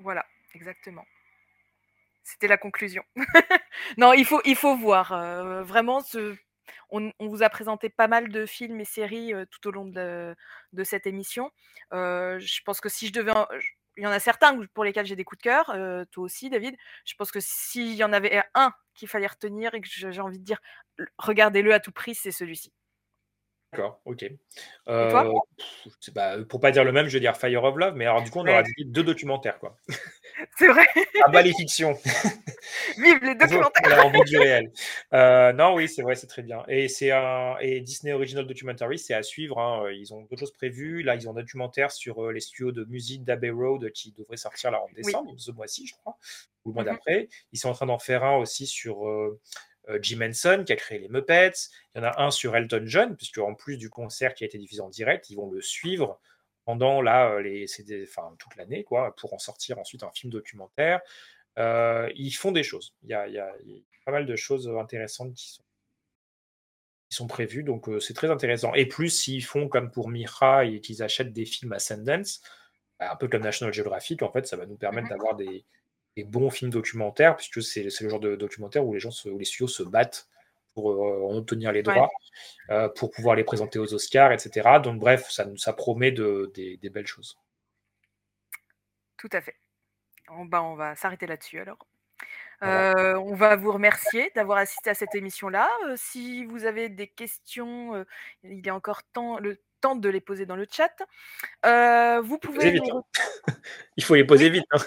Voilà, 0.01 0.25
exactement. 0.55 1.05
C'était 2.25 2.49
la 2.49 2.57
conclusion. 2.57 3.05
non, 3.99 4.13
il 4.13 4.25
faut, 4.25 4.41
il 4.45 4.57
faut 4.57 4.77
voir. 4.77 5.13
Euh, 5.13 5.63
vraiment, 5.63 6.01
ce... 6.01 6.37
on, 6.91 7.13
vous 7.21 7.43
a 7.43 7.49
présenté 7.49 7.89
pas 7.89 8.09
mal 8.09 8.29
de 8.29 8.47
films 8.47 8.81
et 8.81 8.85
séries 8.85 9.35
euh, 9.35 9.45
tout 9.51 9.69
au 9.69 9.73
long 9.73 9.87
de, 9.87 10.35
cette 10.85 11.07
émission. 11.07 11.51
Euh, 11.93 12.39
je 12.39 12.61
pense 12.65 12.81
que 12.81 12.89
si 12.89 13.09
je 13.09 13.13
devais... 13.13 13.33
Il 13.97 14.05
y 14.05 14.07
en 14.07 14.11
a 14.11 14.21
certains 14.21 14.59
pour 14.73 14.85
lesquels 14.85 15.05
j'ai 15.05 15.17
des 15.17 15.25
coups 15.25 15.39
de 15.39 15.43
cœur, 15.43 15.67
toi 16.11 16.25
aussi 16.25 16.49
David. 16.49 16.77
Je 17.05 17.15
pense 17.17 17.31
que 17.31 17.41
s'il 17.41 17.95
y 17.95 18.05
en 18.05 18.13
avait 18.13 18.43
un 18.55 18.73
qu'il 18.95 19.09
fallait 19.09 19.27
retenir 19.27 19.75
et 19.75 19.81
que 19.81 19.89
j'ai 19.89 20.21
envie 20.21 20.39
de 20.39 20.45
dire, 20.45 20.61
regardez-le 21.19 21.75
à 21.75 21.81
tout 21.81 21.93
prix, 21.93 22.15
c'est 22.15 22.31
celui-ci. 22.31 22.73
D'accord, 23.73 24.01
ok. 24.05 24.25
Euh, 24.89 25.11
pas, 26.15 26.39
pour 26.45 26.59
pas 26.59 26.73
dire 26.73 26.83
le 26.83 26.91
même, 26.91 27.07
je 27.07 27.13
vais 27.13 27.21
dire 27.21 27.37
Fire 27.37 27.63
of 27.63 27.77
Love, 27.77 27.95
mais 27.95 28.05
alors 28.05 28.23
du 28.23 28.31
coup, 28.31 28.41
on 28.41 28.47
aura 28.47 28.65
dit 28.65 28.85
deux 28.85 29.05
documentaires, 29.05 29.59
quoi. 29.61 29.77
C'est 30.59 30.67
vrai. 30.69 30.87
ah 31.25 31.31
bah 31.31 31.43
les 31.43 31.53
fictions. 31.53 31.97
Vive 32.99 33.19
les 33.23 33.35
documentaires. 33.37 34.07
en 34.07 34.25
du 34.25 34.39
réel. 34.39 34.73
Euh, 35.13 35.53
non, 35.53 35.75
oui, 35.75 35.89
c'est 35.89 36.03
vrai, 36.03 36.15
c'est 36.15 36.27
très 36.27 36.43
bien. 36.43 36.65
Et 36.69 36.89
c'est 36.89 37.11
un 37.11 37.57
et 37.61 37.81
Disney 37.81 38.13
Original 38.13 38.47
Documentary, 38.47 38.99
c'est 38.99 39.15
à 39.15 39.23
suivre. 39.23 39.59
Hein. 39.59 39.91
Ils 39.93 40.13
ont 40.15 40.23
d'autres 40.23 40.39
choses 40.39 40.53
prévues. 40.53 41.03
Là, 41.03 41.15
ils 41.15 41.29
ont 41.29 41.33
un 41.33 41.41
documentaire 41.41 41.93
sur 41.93 42.25
euh, 42.25 42.33
les 42.33 42.41
studios 42.41 42.73
de 42.73 42.85
musique 42.85 43.25
d'Abbey 43.25 43.51
Road 43.51 43.91
qui 43.93 44.13
devrait 44.13 44.37
sortir 44.37 44.71
là 44.71 44.83
en 44.83 44.89
décembre, 44.95 45.35
ce 45.37 45.51
mois-ci, 45.53 45.87
je 45.87 45.95
crois, 45.95 46.17
ou 46.65 46.71
le 46.71 46.75
mois 46.75 46.83
mmh 46.83 46.87
d'après. 46.87 47.29
Ils 47.53 47.59
sont 47.59 47.69
en 47.69 47.75
train 47.75 47.87
d'en 47.87 47.99
faire 47.99 48.25
un 48.25 48.37
aussi 48.37 48.67
sur 48.67 49.09
euh, 49.09 49.39
Jim 50.01 50.21
Henson 50.23 50.63
qui 50.67 50.73
a 50.73 50.77
créé 50.77 50.99
les 50.99 51.09
Muppets. 51.09 51.53
Il 51.95 51.99
y 51.99 52.01
en 52.01 52.05
a 52.05 52.23
un 52.23 52.31
sur 52.31 52.57
Elton 52.57 52.83
John, 52.85 53.17
puisque 53.17 53.39
en 53.39 53.55
plus 53.55 53.77
du 53.77 53.91
concert 53.91 54.35
qui 54.35 54.45
a 54.45 54.47
été 54.47 54.59
diffusé 54.59 54.81
en 54.81 54.89
direct, 54.89 55.31
ils 55.31 55.37
vont 55.37 55.51
le 55.51 55.61
suivre 55.61 56.21
pendant 56.65 57.03
là, 57.03 57.31
euh, 57.33 57.43
les, 57.43 57.67
enfin, 58.05 58.35
toute 58.39 58.55
l'année, 58.57 58.85
quoi, 58.85 59.15
pour 59.17 59.33
en 59.33 59.39
sortir 59.39 59.79
ensuite 59.79 60.03
un 60.03 60.11
film 60.13 60.33
documentaire. 60.33 61.01
Euh, 61.59 62.11
ils 62.15 62.31
font 62.31 62.53
des 62.53 62.63
choses. 62.63 62.95
Il 63.03 63.09
y, 63.09 63.15
a, 63.15 63.27
pas 64.05 64.13
mal 64.13 64.27
de 64.27 64.37
choses 64.37 64.69
intéressantes 64.69 65.35
qui 65.35 65.51
sont, 65.51 65.65
qui 67.09 67.17
sont 67.17 67.27
prévues, 67.27 67.65
donc 67.65 67.89
c'est 68.01 68.15
très 68.15 68.31
intéressant. 68.31 68.73
Et 68.75 68.87
plus 68.87 69.11
s'ils 69.11 69.45
font 69.45 69.69
comme 69.69 69.91
pour 69.91 70.09
Mira 70.09 70.65
et 70.65 70.81
qu'ils 70.81 71.03
achètent 71.03 71.33
des 71.33 71.45
films 71.45 71.73
à 71.73 71.79
Sundance, 71.79 72.41
bah, 72.99 73.11
un 73.13 73.17
peu 73.17 73.29
comme 73.29 73.43
National 73.43 73.75
Geographic, 73.75 74.23
en 74.23 74.31
fait, 74.31 74.47
ça 74.47 74.57
va 74.57 74.67
nous 74.67 74.77
permettre 74.77 75.09
d'avoir 75.09 75.35
des, 75.35 75.65
des 76.21 76.25
bons 76.25 76.51
films 76.51 76.71
documentaires, 76.71 77.37
puisque 77.37 77.63
c'est 77.63 77.83
le 77.83 78.09
genre 78.09 78.21
de 78.21 78.37
documentaire 78.37 78.85
où 78.85 78.93
les 78.93 79.01
gens, 79.01 79.11
où 79.27 79.39
les 79.39 79.45
studios 79.45 79.69
se 79.69 79.83
battent 79.83 80.29
pour 80.75 80.91
euh, 80.91 81.27
en 81.29 81.37
obtenir 81.37 81.73
les 81.73 81.83
droits, 81.83 82.11
euh, 82.71 82.89
pour 82.89 83.11
pouvoir 83.11 83.37
les 83.37 83.45
présenter 83.45 83.79
aux 83.79 83.93
Oscars, 83.93 84.33
etc. 84.33 84.79
Donc 84.83 84.99
bref, 84.99 85.29
ça, 85.31 85.47
ça 85.57 85.73
promet 85.73 86.13
de, 86.13 86.53
des, 86.55 86.91
belles 86.91 87.07
choses. 87.07 87.39
Tout 89.17 89.31
à 89.33 89.41
fait. 89.41 89.57
On, 90.29 90.45
bah, 90.45 90.63
on 90.63 90.75
va 90.75 90.95
s'arrêter 90.95 91.27
là-dessus 91.27 91.61
alors. 91.61 91.79
Euh, 92.63 93.15
on 93.15 93.35
va 93.35 93.57
vous 93.57 93.73
remercier 93.73 94.31
d'avoir 94.35 94.59
assisté 94.59 94.91
à 94.91 94.95
cette 94.95 95.15
émission-là. 95.15 95.67
si 95.97 96.45
vous 96.45 96.67
avez 96.67 96.91
des 96.91 97.09
questions, 97.09 98.05
il 98.45 98.65
y 98.65 98.69
a 98.69 98.75
encore 98.75 99.03
temps, 99.15 99.39
le 99.39 99.63
temps 99.81 99.97
de 99.97 100.11
les 100.11 100.21
poser 100.21 100.45
dans 100.45 100.57
le 100.57 100.67
chat. 100.71 100.95
vous 102.21 102.39
pouvez. 102.39 102.79
Il 103.97 104.05
faut 104.05 104.15
les 104.15 104.25
poser 104.25 104.51
vite. 104.51 104.67
Hein. 104.73 104.81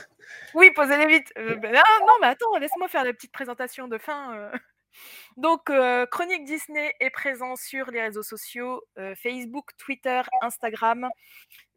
Oui, 0.53 0.71
posez-les 0.71 1.07
vite. 1.07 1.33
Euh, 1.37 1.55
ben, 1.55 1.75
ah, 1.75 1.99
non, 2.01 2.13
mais 2.21 2.27
attends, 2.27 2.55
laisse-moi 2.57 2.87
faire 2.87 3.03
la 3.03 3.13
petite 3.13 3.31
présentation 3.31 3.87
de 3.87 3.97
fin. 3.97 4.35
Euh. 4.35 4.51
Donc, 5.37 5.69
euh, 5.69 6.05
Chronique 6.05 6.45
Disney 6.45 6.93
est 6.99 7.09
présent 7.09 7.55
sur 7.55 7.89
les 7.89 8.01
réseaux 8.01 8.21
sociaux 8.23 8.83
Facebook, 9.15 9.71
Twitter, 9.77 10.21
Instagram. 10.41 11.09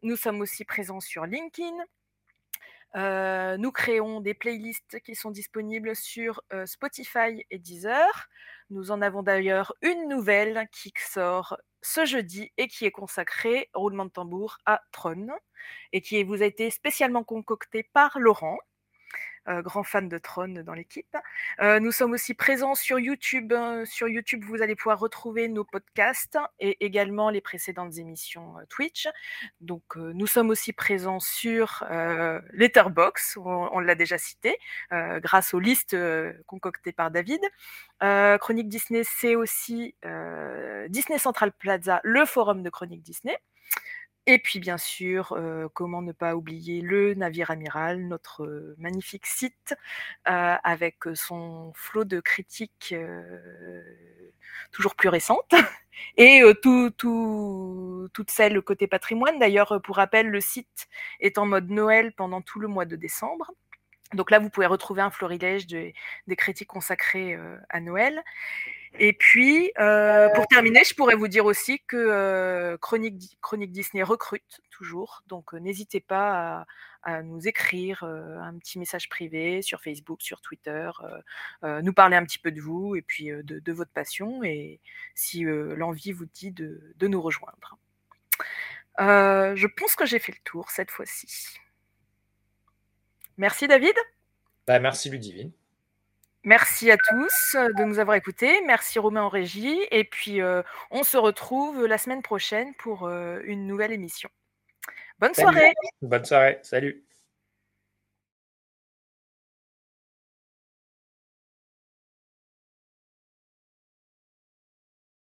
Nous 0.03 0.15
sommes 0.15 0.41
aussi 0.41 0.65
présents 0.65 0.99
sur 0.99 1.25
LinkedIn. 1.25 1.75
nous 3.57 3.71
créons 3.71 4.21
des 4.21 4.35
playlists 4.35 4.99
qui 4.99 5.15
sont 5.15 5.31
disponibles 5.31 5.95
sur 5.95 6.43
Spotify 6.65 7.43
et 7.49 7.57
Deezer. 7.57 8.29
Nous 8.69 8.91
en 8.91 9.01
avons 9.01 9.23
d'ailleurs 9.23 9.73
une 9.81 10.07
nouvelle 10.09 10.67
qui 10.71 10.91
sort 10.97 11.57
ce 11.81 12.05
jeudi 12.05 12.51
et 12.57 12.67
qui 12.67 12.85
est 12.85 12.91
consacrée, 12.91 13.69
roulement 13.73 14.05
de 14.05 14.09
tambour, 14.11 14.57
à 14.65 14.81
Tron 14.91 15.27
et 15.93 16.01
qui 16.01 16.23
vous 16.23 16.41
a 16.41 16.45
été 16.45 16.69
spécialement 16.69 17.23
concoctée 17.23 17.83
par 17.93 18.19
Laurent. 18.19 18.57
Euh, 19.49 19.61
grand 19.61 19.83
fan 19.83 20.09
de 20.09 20.17
Tron 20.17 20.61
dans 20.65 20.73
l'équipe. 20.73 21.15
Euh, 21.61 21.79
nous 21.79 21.93
sommes 21.93 22.11
aussi 22.11 22.33
présents 22.33 22.75
sur 22.75 22.99
YouTube. 22.99 23.53
Hein. 23.53 23.85
Sur 23.85 24.09
YouTube, 24.09 24.43
vous 24.43 24.61
allez 24.61 24.75
pouvoir 24.75 24.99
retrouver 24.99 25.47
nos 25.47 25.63
podcasts 25.63 26.37
et 26.59 26.83
également 26.85 27.29
les 27.29 27.39
précédentes 27.39 27.97
émissions 27.97 28.57
euh, 28.57 28.63
Twitch. 28.69 29.07
Donc, 29.61 29.95
nous 29.95 30.27
sommes 30.27 30.49
aussi 30.49 30.73
présents 30.73 31.19
sur 31.19 31.85
Letterbox, 32.51 33.37
on, 33.37 33.69
on 33.71 33.79
l'a 33.79 33.95
déjà 33.95 34.17
cité, 34.17 34.57
grâce 34.91 35.53
aux 35.53 35.59
listes 35.59 35.95
concoctées 36.45 36.91
par 36.91 37.11
David. 37.11 37.39
Chronique 38.39 38.69
Disney, 38.69 39.03
c'est 39.03 39.35
aussi 39.35 39.95
Disney 40.89 41.17
Central 41.17 41.51
Plaza, 41.51 42.01
le 42.03 42.25
forum 42.25 42.63
de 42.63 42.69
Chronique 42.69 43.01
Disney. 43.01 43.37
Et 44.29 44.39
puis 44.39 44.59
bien 44.59 44.77
sûr, 44.77 45.39
comment 45.73 46.01
ne 46.01 46.11
pas 46.11 46.35
oublier 46.35 46.81
le 46.81 47.13
navire 47.13 47.49
amiral, 47.49 48.05
notre 48.07 48.75
magnifique 48.77 49.25
site 49.25 49.73
avec 50.25 50.97
son 51.15 51.71
flot 51.73 52.03
de 52.03 52.19
critiques 52.19 52.93
toujours 54.71 54.95
plus 54.95 55.07
récentes 55.07 55.53
et 56.17 56.41
tout, 56.61 56.89
tout, 56.91 58.09
toutes 58.13 58.29
celles 58.29 58.61
côté 58.61 58.87
patrimoine. 58.87 59.39
D'ailleurs, 59.39 59.81
pour 59.81 59.95
rappel, 59.95 60.27
le 60.27 60.41
site 60.41 60.89
est 61.21 61.37
en 61.37 61.45
mode 61.45 61.69
Noël 61.69 62.11
pendant 62.11 62.41
tout 62.41 62.59
le 62.59 62.67
mois 62.67 62.85
de 62.85 62.97
décembre. 62.97 63.53
Donc 64.13 64.29
là, 64.29 64.39
vous 64.39 64.49
pouvez 64.49 64.67
retrouver 64.67 65.01
un 65.01 65.11
florilège 65.11 65.67
des 65.67 65.93
critiques 66.35 66.67
consacrées 66.67 67.37
à 67.69 67.79
Noël. 67.79 68.21
Et 68.99 69.13
puis, 69.13 69.71
euh, 69.79 70.29
pour 70.33 70.47
terminer, 70.47 70.83
je 70.83 70.93
pourrais 70.93 71.15
vous 71.15 71.27
dire 71.27 71.45
aussi 71.45 71.79
que 71.87 71.97
euh, 71.97 72.77
Chronique, 72.77 73.71
Disney 73.71 74.03
recrute 74.03 74.61
toujours. 74.71 75.23
Donc, 75.27 75.53
euh, 75.53 75.59
n'hésitez 75.59 75.99
pas 75.99 76.65
à, 77.03 77.21
nous 77.23 77.47
écrire 77.47 78.03
un 78.03 78.57
petit 78.57 78.77
message 78.77 79.07
privé 79.07 79.61
sur 79.61 79.81
Facebook, 79.81 80.21
sur 80.21 80.41
Twitter, 80.41 80.91
nous 81.63 81.93
parler 81.93 82.17
un 82.17 82.25
petit 82.25 82.39
peu 82.39 82.51
de 82.51 82.59
vous 82.59 82.97
et 82.97 83.01
puis 83.01 83.29
de, 83.29 83.71
votre 83.71 83.91
passion 83.91 84.43
et 84.43 84.81
si 85.15 85.43
l'envie 85.45 86.11
vous 86.11 86.25
dit 86.25 86.51
de, 86.51 86.93
nous 87.01 87.21
rejoindre. 87.21 87.77
Je 88.99 89.67
pense 89.67 89.95
que 89.95 90.05
j'ai 90.05 90.19
fait 90.19 90.33
le 90.33 90.43
tour 90.43 90.69
cette 90.69 90.91
fois-ci. 90.91 91.57
Merci 93.37 93.69
David. 93.69 93.95
Bah, 94.65 94.79
merci 94.79 95.09
Ludivine. 95.09 95.53
Merci 96.43 96.91
à 96.91 96.97
tous 96.97 97.55
de 97.55 97.83
nous 97.83 97.99
avoir 97.99 98.15
écoutés. 98.15 98.61
Merci 98.65 98.99
Romain 98.99 99.23
en 99.23 99.29
régie. 99.29 99.79
Et 99.91 100.03
puis, 100.03 100.41
euh, 100.41 100.61
on 100.91 101.03
se 101.03 101.17
retrouve 101.17 101.85
la 101.85 101.97
semaine 101.97 102.21
prochaine 102.21 102.73
pour 102.75 103.05
euh, 103.05 103.39
une 103.43 103.67
nouvelle 103.67 103.91
émission. 103.91 104.29
Bonne 105.19 105.33
Salut. 105.33 105.51
soirée. 105.51 105.73
Bonne 106.01 106.25
soirée. 106.25 106.59
Salut. 106.61 107.06